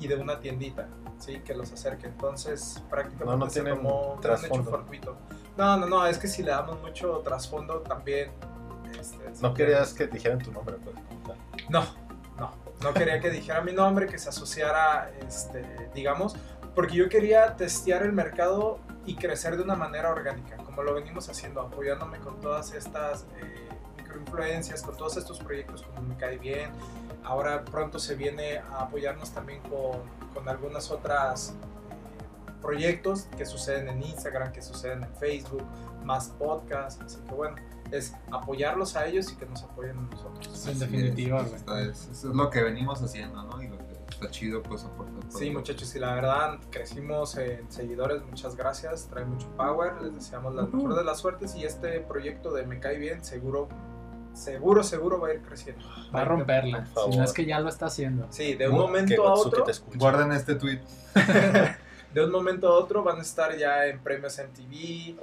y 0.00 0.08
de 0.08 0.16
una 0.16 0.40
tiendita, 0.40 0.88
¿sí? 1.18 1.40
Que 1.40 1.54
los 1.54 1.70
acerque. 1.72 2.06
Entonces, 2.08 2.82
prácticamente 2.90 3.30
No, 3.30 3.36
no 3.44 3.50
se 3.50 3.62
tomó 3.62 4.02
un 4.06 4.12
hecho 4.14 4.20
trasfondo. 4.20 4.70
fortuito. 4.70 5.16
No, 5.56 5.76
no, 5.76 5.86
no, 5.86 6.06
es 6.06 6.18
que 6.18 6.26
si 6.26 6.42
le 6.42 6.50
damos 6.50 6.80
mucho 6.80 7.18
trasfondo 7.20 7.80
también... 7.82 8.32
este, 8.98 9.30
No 9.40 9.54
querías 9.54 9.92
que 9.94 10.08
dijeran 10.08 10.40
tu 10.40 10.50
nombre, 10.50 10.74
pues. 10.82 10.96
No, 11.68 11.84
no. 12.84 12.94
Quería 12.94 13.18
que 13.20 13.30
dijera 13.30 13.60
mi 13.62 13.72
nombre, 13.72 14.06
que 14.06 14.18
se 14.18 14.28
asociara, 14.28 15.10
este, 15.26 15.64
digamos, 15.94 16.36
porque 16.74 16.94
yo 16.94 17.08
quería 17.08 17.56
testear 17.56 18.02
el 18.02 18.12
mercado 18.12 18.78
y 19.06 19.16
crecer 19.16 19.56
de 19.56 19.62
una 19.62 19.74
manera 19.74 20.10
orgánica, 20.10 20.56
como 20.58 20.82
lo 20.82 20.94
venimos 20.94 21.28
haciendo, 21.28 21.60
apoyándome 21.60 22.18
con 22.18 22.40
todas 22.40 22.72
estas 22.72 23.26
eh, 23.40 23.68
microinfluencias, 23.96 24.82
con 24.82 24.96
todos 24.96 25.16
estos 25.16 25.38
proyectos 25.38 25.82
como 25.82 26.02
Me 26.02 26.16
Cae 26.16 26.38
Bien. 26.38 26.70
Ahora 27.22 27.64
pronto 27.64 27.98
se 27.98 28.14
viene 28.14 28.58
a 28.58 28.82
apoyarnos 28.82 29.30
también 29.32 29.60
con, 29.62 30.02
con 30.34 30.48
algunas 30.48 30.90
otras 30.90 31.50
eh, 31.50 32.52
proyectos 32.60 33.28
que 33.36 33.46
suceden 33.46 33.88
en 33.88 34.02
Instagram, 34.02 34.52
que 34.52 34.62
suceden 34.62 35.04
en 35.04 35.14
Facebook, 35.16 35.64
más 36.04 36.28
podcasts, 36.28 37.02
así 37.04 37.18
que 37.26 37.34
bueno, 37.34 37.56
es 37.96 38.14
apoyarlos 38.30 38.96
a 38.96 39.06
ellos 39.06 39.30
y 39.32 39.36
que 39.36 39.46
nos 39.46 39.62
apoyen 39.62 39.98
a 39.98 40.02
nosotros. 40.02 40.66
En 40.68 40.78
definitiva, 40.78 41.40
es, 41.40 41.46
güey. 41.48 41.56
está- 41.56 41.80
es- 41.82 42.08
Eso 42.10 42.28
es 42.30 42.34
lo 42.36 42.50
que 42.50 42.62
venimos 42.62 43.02
haciendo, 43.02 43.42
¿no? 43.44 43.62
Y 43.62 43.68
lo 43.68 43.78
que 43.78 43.84
está 44.10 44.30
chido, 44.30 44.62
pues, 44.62 44.84
aportar. 44.84 45.14
Sí, 45.28 45.50
muchachos, 45.50 45.94
y 45.94 45.98
la 45.98 46.14
verdad 46.14 46.58
crecimos 46.70 47.36
en 47.36 47.70
seguidores, 47.70 48.22
muchas 48.24 48.56
gracias, 48.56 49.08
trae 49.08 49.24
mucho 49.24 49.48
power, 49.56 50.00
les 50.02 50.14
deseamos 50.14 50.54
la 50.54 50.62
Ujú. 50.64 50.76
mejor 50.76 50.96
de 50.96 51.04
las 51.04 51.18
suertes 51.18 51.54
y 51.56 51.64
este 51.64 52.00
proyecto 52.00 52.52
de 52.52 52.66
Me 52.66 52.78
Cae 52.80 52.98
Bien 52.98 53.24
seguro, 53.24 53.68
seguro, 54.32 54.82
seguro 54.82 55.20
va 55.20 55.28
a 55.28 55.34
ir 55.34 55.42
creciendo. 55.42 55.84
Va 56.14 56.20
a 56.22 56.24
romperla, 56.24 56.86
si 57.10 57.16
no 57.16 57.24
es 57.24 57.32
que 57.32 57.44
ya 57.46 57.60
lo 57.60 57.68
está 57.68 57.86
haciendo. 57.86 58.26
Sí, 58.30 58.54
de 58.54 58.68
un 58.68 58.74
Uh, 58.74 58.78
momento 58.78 59.26
a 59.28 59.34
otro. 59.34 59.64
Guarden 59.96 60.32
este 60.32 60.54
tweet. 60.56 60.80
de 62.14 62.24
un 62.24 62.30
momento 62.30 62.68
a 62.68 62.72
otro 62.78 63.02
van 63.02 63.18
a 63.18 63.22
estar 63.22 63.56
ya 63.56 63.86
en 63.86 63.98
premios 64.00 64.38
MTV, 64.38 65.16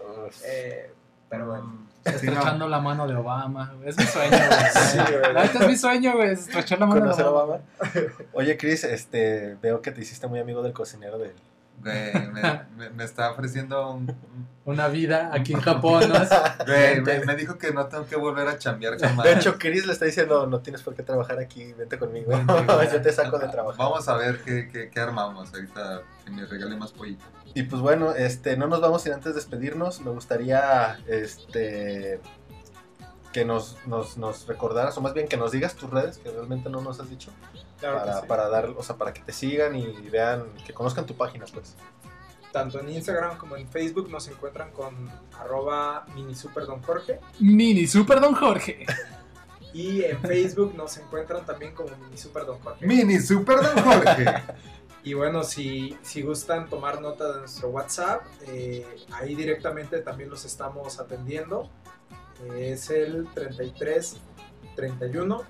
eh, 0.46 0.94
pero 1.32 1.48
bueno. 1.48 1.80
Sí, 2.04 2.10
Estrechando 2.16 2.66
no. 2.66 2.70
la 2.70 2.80
mano 2.80 3.08
de 3.08 3.16
Obama. 3.16 3.74
Es 3.86 3.96
mi 3.98 4.04
sueño, 4.06 4.38
güey. 4.38 4.60
Sí, 4.92 4.98
güey. 4.98 5.34
Neta 5.36 5.60
es 5.60 5.68
mi 5.68 5.78
sueño, 5.78 6.14
güey. 6.16 6.30
es 6.32 6.40
Estrechar 6.42 6.80
la 6.80 6.86
mano 6.88 6.96
de 6.96 7.02
¿Conocer 7.02 7.26
a 7.26 7.30
Obama. 7.32 7.54
Obama? 7.54 7.64
Oye, 8.34 8.58
Chris, 8.58 8.84
este, 8.84 9.56
veo 9.62 9.82
que 9.82 9.92
te 9.92 10.02
hiciste 10.02 10.28
muy 10.28 10.40
amigo 10.40 10.62
del 10.64 10.74
cocinero 10.74 11.18
de 11.18 11.34
Güey, 11.84 12.14
me, 12.32 12.42
me- 12.78 12.90
me 12.92 13.04
está 13.04 13.32
ofreciendo 13.32 13.90
un... 13.92 14.10
un- 14.10 14.48
Una 14.66 14.88
vida 14.88 15.32
aquí 15.34 15.54
en 15.54 15.62
Japón, 15.70 16.04
¿no? 16.10 16.66
Güey, 16.66 17.02
me, 17.02 17.26
me 17.26 17.36
dijo 17.36 17.58
que 17.58 17.72
no 17.72 17.86
tengo 17.88 18.06
que 18.06 18.16
volver 18.16 18.48
a 18.48 18.58
chambear 18.60 19.00
jamás. 19.00 19.24
De 19.26 19.34
hecho, 19.34 19.58
Chris 19.58 19.88
le 19.88 19.94
está 19.94 20.06
diciendo, 20.06 20.46
no 20.46 20.60
tienes 20.60 20.82
por 20.84 20.94
qué 20.96 21.02
trabajar 21.04 21.40
aquí, 21.40 21.74
vente 21.74 21.98
conmigo. 21.98 22.30
Vente. 22.32 22.54
Yo 22.94 23.02
te 23.02 23.12
saco 23.12 23.40
de 23.40 23.48
trabajar. 23.48 23.78
Vamos 23.80 24.08
a 24.08 24.16
ver 24.16 24.42
qué, 24.44 24.70
qué, 24.72 24.90
qué 24.92 25.00
armamos 25.00 25.52
ahorita 25.54 26.02
que 26.26 26.32
me 26.32 26.46
regale 26.46 26.76
más 26.76 26.92
pollito. 26.92 27.26
Y 27.54 27.64
pues 27.64 27.82
bueno, 27.82 28.14
este, 28.14 28.58
no 28.58 28.68
nos 28.68 28.82
vamos 28.82 29.02
sin 29.04 29.14
antes 29.14 29.36
despedirnos. 29.36 30.02
Me 30.02 30.12
gustaría 30.12 31.00
este, 31.08 32.20
que 33.32 33.46
nos, 33.46 33.78
nos, 33.88 34.18
nos 34.18 34.48
recordaras, 34.48 34.98
o 34.98 35.02
más 35.02 35.14
bien 35.14 35.28
que 35.28 35.38
nos 35.38 35.52
digas 35.52 35.76
tus 35.76 35.90
redes, 35.90 36.18
que 36.18 36.32
realmente 36.32 36.70
no 36.70 36.82
nos 36.82 37.00
has 37.00 37.10
dicho, 37.10 37.32
Claro 37.80 38.00
para, 38.00 38.22
sí. 38.22 38.28
para 38.28 38.50
dar, 38.50 38.66
o 38.70 38.84
sea, 38.84 38.96
para 38.98 39.14
que 39.14 39.22
te 39.22 39.32
sigan 39.32 39.76
y 39.76 39.88
vean, 40.10 40.46
que 40.66 40.74
conozcan 40.74 41.06
tu 41.06 41.16
página, 41.16 41.46
pues. 41.54 41.76
Tanto 42.52 42.80
en 42.82 42.90
Instagram 42.90 43.38
como 43.38 43.56
en 43.56 43.68
Facebook 43.68 44.10
nos 44.10 44.28
encuentran 44.28 44.72
con 44.72 45.10
arroba 45.40 46.06
mini 46.14 46.36
super 46.36 46.66
don 46.66 46.82
Jorge 46.84 47.20
Mini 47.40 47.88
Super 47.88 48.20
Don 48.20 48.36
Jorge. 48.36 48.86
y 49.74 50.04
en 50.04 50.22
Facebook 50.22 50.76
nos 50.76 50.98
encuentran 50.98 51.46
también 51.46 51.74
como 51.74 51.96
mini 51.96 52.18
super 52.18 52.46
don 52.46 52.60
Jorge. 52.60 52.86
Mini 52.86 53.20
Super 53.20 53.62
Don 53.62 53.84
Jorge. 53.84 54.26
Y 55.04 55.14
bueno, 55.16 55.44
si, 55.44 55.98
si 56.04 56.22
gustan 56.22 56.70
tomar 56.70 57.02
nota 57.02 57.32
de 57.34 57.40
nuestro 57.40 57.70
WhatsApp, 57.70 58.22
eh, 58.48 58.86
ahí 59.14 59.34
directamente 59.36 60.00
también 60.00 60.30
los 60.30 60.46
estamos 60.46 61.00
atendiendo. 61.00 61.70
Eh, 62.56 62.74
es 62.74 62.90
el 62.90 63.28
33 63.34 64.18
31 64.76 65.44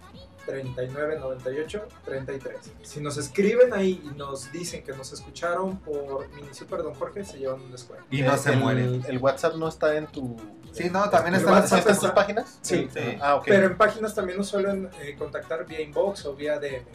3998 0.46 1.88
33. 2.06 2.72
Si 2.82 3.00
nos 3.00 3.18
escriben 3.18 3.74
ahí 3.74 4.02
y 4.04 4.16
nos 4.18 4.52
dicen 4.52 4.84
que 4.84 4.92
nos 4.94 5.12
escucharon 5.14 5.78
por 5.80 6.28
Mini 6.34 6.54
Super 6.54 6.82
Don 6.84 6.94
Jorge, 6.96 7.24
se 7.24 7.38
llevan 7.38 7.62
un 7.62 7.72
descuento. 7.72 8.06
Y 8.10 8.22
no 8.22 8.34
Eh, 8.34 8.38
se 8.38 8.52
el, 8.54 8.60
mueren. 8.60 9.04
El 9.08 9.18
WhatsApp 9.20 9.56
no 9.56 9.68
está 9.68 9.96
en 9.98 10.08
tu. 10.08 10.36
Sí, 10.72 10.90
no, 10.90 11.10
también 11.10 11.36
¿El 11.36 11.42
está- 11.42 11.52
WhatsApp 11.52 11.80
está 11.80 11.92
en 11.92 12.00
tus 12.00 12.12
páginas? 12.12 12.60
Sí. 12.62 12.88
Sí. 12.92 13.00
Ah, 13.22 13.36
ok. 13.36 13.44
Pero 13.48 13.68
en 13.68 13.78
páginas 13.78 14.16
también 14.16 14.38
nos 14.38 14.48
suelen 14.48 14.90
eh, 15.02 15.16
contactar 15.18 15.66
vía 15.66 15.82
inbox 15.82 16.26
o 16.26 16.36
vía 16.36 16.58
DM. 16.60 16.86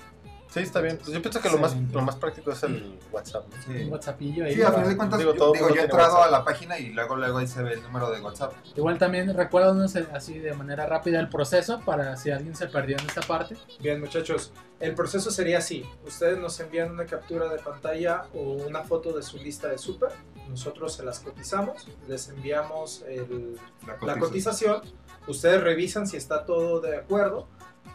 Sí, 0.57 0.63
está 0.63 0.81
bien. 0.81 0.97
Pues 0.97 1.11
yo 1.13 1.21
pienso 1.21 1.41
que 1.43 1.51
lo 1.51 1.59
más, 1.59 1.73
Sí. 1.73 1.87
lo 1.93 2.01
más 2.01 2.17
práctico 2.17 2.51
es 2.51 2.63
el 2.63 2.99
WhatsApp. 3.13 3.45
¿no? 3.47 3.57
Un 3.75 3.79
Sí. 3.79 3.85
WhatsAppillo 3.91 4.45
ahí. 4.47 4.55
Sí, 4.55 4.63
a 4.63 4.73
final 4.73 4.89
de 4.89 4.97
cuentas, 4.97 5.19
Digo, 5.19 5.33
yo, 5.33 5.39
todo 5.39 5.53
digo, 5.53 5.69
yo 5.69 5.75
he 5.81 5.85
entrado 5.85 6.15
WhatsApp. 6.15 6.29
a 6.29 6.31
la 6.31 6.45
página 6.45 6.79
y 6.79 6.89
luego 6.95 7.17
luego 7.17 7.39
ahí 7.39 7.47
se 7.47 7.63
ve 7.63 7.75
el 7.75 7.83
número 7.83 8.11
de 8.11 8.21
WhatsApp. 8.23 8.55
Igual 8.75 8.97
también 8.99 9.35
recuérdanos 9.35 9.95
eh, 9.97 10.07
así 10.15 10.39
de 10.39 10.55
manera 10.55 10.87
rápida 10.87 11.21
el 11.21 11.29
proceso 11.29 11.81
para 11.85 12.17
si 12.17 12.31
alguien 12.31 12.57
se 12.57 12.69
perdió 12.69 12.97
en 12.99 13.07
esta 13.07 13.21
parte. 13.21 13.55
Bien, 13.81 14.01
muchachos, 14.01 14.51
el 14.81 14.95
proceso 14.95 15.31
sería 15.31 15.59
así. 15.59 15.85
Ustedes 16.07 16.39
nos 16.39 16.59
envían 16.61 16.91
una 16.93 17.05
captura 17.05 17.53
de 17.53 17.59
pantalla 17.59 18.23
o 18.35 18.53
una 18.67 18.83
foto 18.83 19.13
de 19.15 19.23
su 19.23 19.37
lista 19.37 19.69
de 19.69 19.77
súper. 19.77 20.11
Nosotros 20.49 20.95
se 20.95 21.03
las 21.05 21.21
cotizamos, 21.21 21.87
les 22.09 22.29
enviamos 22.29 23.03
el- 23.09 23.59
la 24.07 24.19
cotización. 24.19 24.81
Ustedes 25.29 25.61
revisan 25.63 26.07
si 26.07 26.17
está 26.17 26.45
todo 26.45 26.81
de 26.81 26.97
acuerdo, 26.97 27.49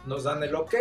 nos 0.06 0.24
dan 0.24 0.42
el 0.42 0.54
ok, 0.54 0.74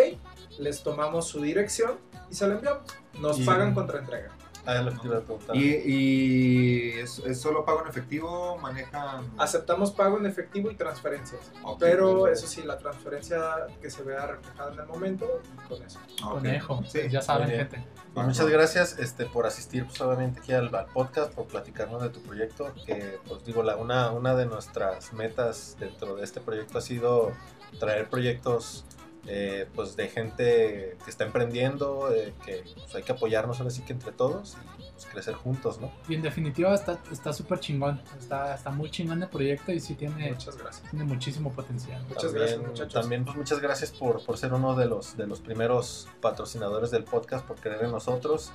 les 0.59 0.83
tomamos 0.83 1.27
su 1.27 1.41
dirección 1.41 1.97
y 2.29 2.35
se 2.35 2.47
la 2.47 2.55
enviamos. 2.55 2.83
Nos 3.19 3.39
Y- 3.39 3.45
pagan 3.45 3.73
contra 3.73 3.99
entrega. 3.99 4.31
Ah, 4.63 4.75
es 4.77 4.85
lo 4.85 4.91
que 4.91 4.97
te 4.99 5.07
iba 5.07 5.17
a 5.17 5.21
preguntar. 5.21 5.55
Y, 5.55 5.69
y 5.85 6.89
es, 6.99 7.17
es 7.17 7.41
solo 7.41 7.65
pago 7.65 7.81
en 7.81 7.88
efectivo, 7.88 8.59
manejan... 8.59 9.27
Aceptamos 9.39 9.89
pago 9.91 10.19
en 10.19 10.27
efectivo 10.27 10.69
y 10.69 10.75
transferencias. 10.75 11.51
Pero 11.79 12.27
eso 12.27 12.45
sí, 12.45 12.61
la 12.61 12.77
transferencia 12.77 13.41
que 13.81 13.89
se 13.89 14.03
vea 14.03 14.27
reflejada 14.27 14.71
en 14.73 14.79
el 14.81 14.85
momento 14.85 15.41
con 15.67 15.81
eso. 15.81 15.97
Ok. 16.23 16.33
Conejo. 16.33 16.83
Sí. 16.88 16.99
ya 17.09 17.23
saben, 17.23 17.49
gente. 17.49 17.83
Pues 18.13 18.27
muchas 18.27 18.47
gracias 18.49 18.99
este, 18.99 19.25
por 19.25 19.47
asistir 19.47 19.83
pues, 19.85 19.99
obviamente 19.99 20.41
aquí 20.41 20.53
al, 20.53 20.73
al 20.75 20.85
podcast, 20.85 21.33
por 21.33 21.47
platicarnos 21.47 21.99
de 22.03 22.09
tu 22.09 22.21
proyecto, 22.21 22.71
que 22.85 23.17
pues 23.27 23.43
digo, 23.43 23.63
la, 23.63 23.77
una, 23.77 24.11
una 24.11 24.35
de 24.35 24.45
nuestras 24.45 25.11
metas 25.13 25.75
dentro 25.79 26.15
de 26.15 26.23
este 26.23 26.39
proyecto 26.39 26.77
ha 26.77 26.81
sido 26.81 27.31
traer 27.79 28.09
proyectos 28.09 28.85
eh, 29.27 29.68
pues 29.76 29.95
de 29.95 30.10
gente 30.10 30.98
que 31.03 31.10
está 31.10 31.26
emprendiendo, 31.26 32.11
eh, 32.11 32.34
que 32.45 32.64
pues, 32.76 32.95
hay 32.95 33.03
que 33.03 33.11
apoyarnos 33.11 33.60
ahora 33.60 33.69
sí 33.69 33.84
que 33.84 33.93
entre 33.93 34.11
todos 34.11 34.57
y 34.80 34.84
pues, 34.91 35.06
crecer 35.06 35.35
juntos, 35.35 35.80
¿no? 35.80 35.91
Y 36.10 36.15
en 36.15 36.22
definitiva 36.23 36.73
está 36.73 36.98
está 37.11 37.31
súper 37.31 37.60
chingón. 37.60 38.02
Está, 38.19 38.56
está 38.56 38.72
muy 38.72 38.89
chingón 38.89 39.22
el 39.22 39.30
proyecto 39.30 39.72
y 39.72 39.80
sí 39.80 39.93
tiene, 39.95 40.31
Muchas 40.31 40.57
gracias. 40.57 40.89
tiene 40.89 41.06
muchísimo 41.06 41.52
potencial. 41.52 42.02
Muchas 42.03 42.23
También- 42.23 42.41
gracias, 42.45 42.68
muchachos. 42.68 42.93
También 42.93 43.26
pues 43.26 43.38
muchas 43.38 43.60
gracias 43.60 43.91
por, 43.91 44.26
por 44.26 44.38
ser 44.38 44.53
uno 44.53 44.76
de 44.76 44.85
los, 44.88 45.15
de 45.18 45.27
los 45.27 45.39
primeros 45.39 46.07
patrocinadores 46.19 46.89
del 46.91 47.03
podcast, 47.03 47.45
por 47.45 47.57
creer 47.57 47.84
en 47.84 47.91
nosotros. 47.91 48.52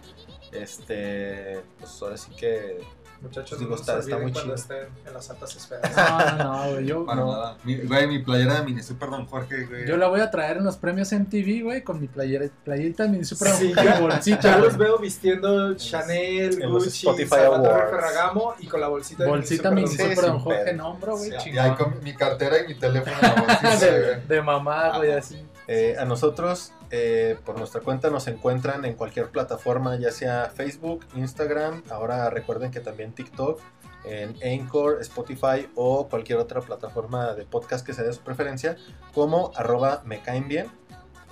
Este, 0.52 1.60
pues 1.78 2.00
ahora 2.02 2.16
sí 2.16 2.32
que 2.36 2.80
Muchachos, 3.26 3.58
Digo, 3.58 3.70
no 3.70 3.76
está- 3.76 3.98
está 3.98 4.16
muy 4.18 4.32
cuando 4.32 4.40
chido. 4.42 4.54
estén 4.54 4.88
en 5.06 5.12
las 5.14 5.30
altas 5.30 5.56
esferas. 5.56 5.96
No, 5.96 6.18
no, 6.36 6.44
no, 6.66 6.70
güey, 6.72 6.86
yo, 6.86 7.06
Para 7.06 7.20
No. 7.20 7.32
nada. 7.32 7.56
Mi, 7.64 7.76
güey, 7.78 8.06
mi 8.06 8.18
playera 8.20 8.54
de 8.60 8.62
Mini 8.64 8.82
Super 8.82 9.10
Don 9.10 9.26
Jorge, 9.26 9.64
güey. 9.66 9.86
yo 9.86 9.96
la 9.96 10.08
voy 10.08 10.20
a 10.20 10.30
traer 10.30 10.56
en 10.58 10.64
los 10.64 10.76
premios 10.76 11.12
MTV, 11.12 11.62
güey, 11.62 11.82
con 11.82 12.00
mi 12.00 12.08
playera, 12.08 12.46
playerita 12.64 13.02
de 13.04 13.08
mi 13.10 13.24
super 13.24 13.48
Sí, 13.52 13.72
y 13.72 13.74
ya- 13.74 14.00
bolsita, 14.00 14.40
Ya 14.42 14.56
güey. 14.58 14.68
los 14.68 14.76
veo 14.78 14.98
vistiendo 14.98 15.74
Chanel, 15.74 16.62
en 16.62 16.70
Gucci, 16.70 16.88
Spotify 17.06 17.28
Salvatore 17.28 17.68
Awards. 17.74 17.90
Ferragamo 17.90 18.54
y 18.60 18.66
con 18.66 18.80
la 18.80 18.88
bolsita 18.88 19.24
de 19.24 19.30
Bolsita 19.30 19.70
Mini 19.70 19.82
mi 19.82 19.88
Super 19.92 20.06
Sí, 20.06 20.14
super 20.14 20.24
sin 20.24 20.32
don 20.34 20.42
Jorge 20.42 20.64
pedo. 20.64 20.76
nombro, 20.76 21.16
güey, 21.16 21.30
Y 21.46 21.58
ahí 21.58 21.74
con 21.74 22.02
mi 22.02 22.14
cartera 22.14 22.58
y 22.60 22.68
mi 22.68 22.74
teléfono 22.74 23.16
en 23.20 23.22
la 23.22 23.34
bolsita, 23.62 23.86
de, 23.90 24.00
güey. 24.16 24.26
de 24.28 24.42
mamá, 24.42 24.96
güey, 24.98 25.12
así. 25.12 25.42
Eh, 25.68 25.96
a 25.98 26.04
nosotros, 26.04 26.72
eh, 26.90 27.38
por 27.44 27.58
nuestra 27.58 27.80
cuenta, 27.80 28.10
nos 28.10 28.26
encuentran 28.28 28.84
en 28.84 28.94
cualquier 28.94 29.30
plataforma, 29.30 29.96
ya 29.96 30.10
sea 30.10 30.50
Facebook, 30.54 31.04
Instagram, 31.14 31.82
ahora 31.90 32.30
recuerden 32.30 32.70
que 32.70 32.80
también 32.80 33.12
TikTok, 33.12 33.60
en 34.04 34.36
Anchor, 34.42 35.00
Spotify 35.00 35.68
o 35.74 36.08
cualquier 36.08 36.38
otra 36.38 36.60
plataforma 36.60 37.34
de 37.34 37.44
podcast 37.44 37.84
que 37.84 37.92
sea 37.92 38.04
de 38.04 38.12
su 38.12 38.20
preferencia, 38.20 38.76
como 39.12 39.50
arroba 39.56 40.02
me 40.04 40.22
caen 40.22 40.46
bien. 40.46 40.68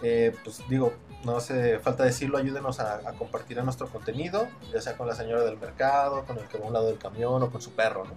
Eh, 0.02 0.34
pues 0.42 0.60
digo, 0.68 0.92
no 1.24 1.36
hace 1.36 1.78
falta 1.78 2.02
decirlo, 2.02 2.36
ayúdenos 2.36 2.80
a, 2.80 2.96
a 3.08 3.12
compartir 3.12 3.62
nuestro 3.62 3.88
contenido, 3.88 4.48
ya 4.72 4.80
sea 4.80 4.96
con 4.96 5.06
la 5.06 5.14
señora 5.14 5.44
del 5.44 5.56
mercado, 5.56 6.24
con 6.24 6.36
el 6.36 6.48
que 6.48 6.58
va 6.58 6.64
a 6.64 6.68
un 6.68 6.74
lado 6.74 6.86
del 6.86 6.98
camión 6.98 7.42
o 7.42 7.50
con 7.50 7.62
su 7.62 7.70
perro, 7.70 8.04
¿no? 8.04 8.14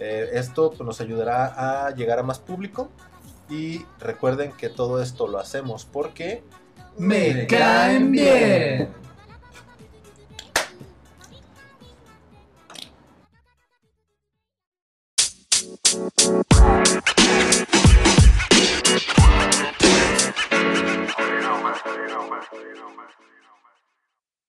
Eh, 0.00 0.30
esto 0.32 0.70
pues, 0.70 0.80
nos 0.80 1.00
ayudará 1.02 1.86
a 1.86 1.90
llegar 1.90 2.18
a 2.18 2.22
más 2.22 2.38
público 2.38 2.88
y 3.50 3.84
recuerden 3.98 4.52
que 4.52 4.68
todo 4.68 5.02
esto 5.02 5.26
lo 5.26 5.38
hacemos 5.38 5.84
porque... 5.84 6.42
Me 6.96 7.46
caen 7.46 8.12
bien. 8.12 9.00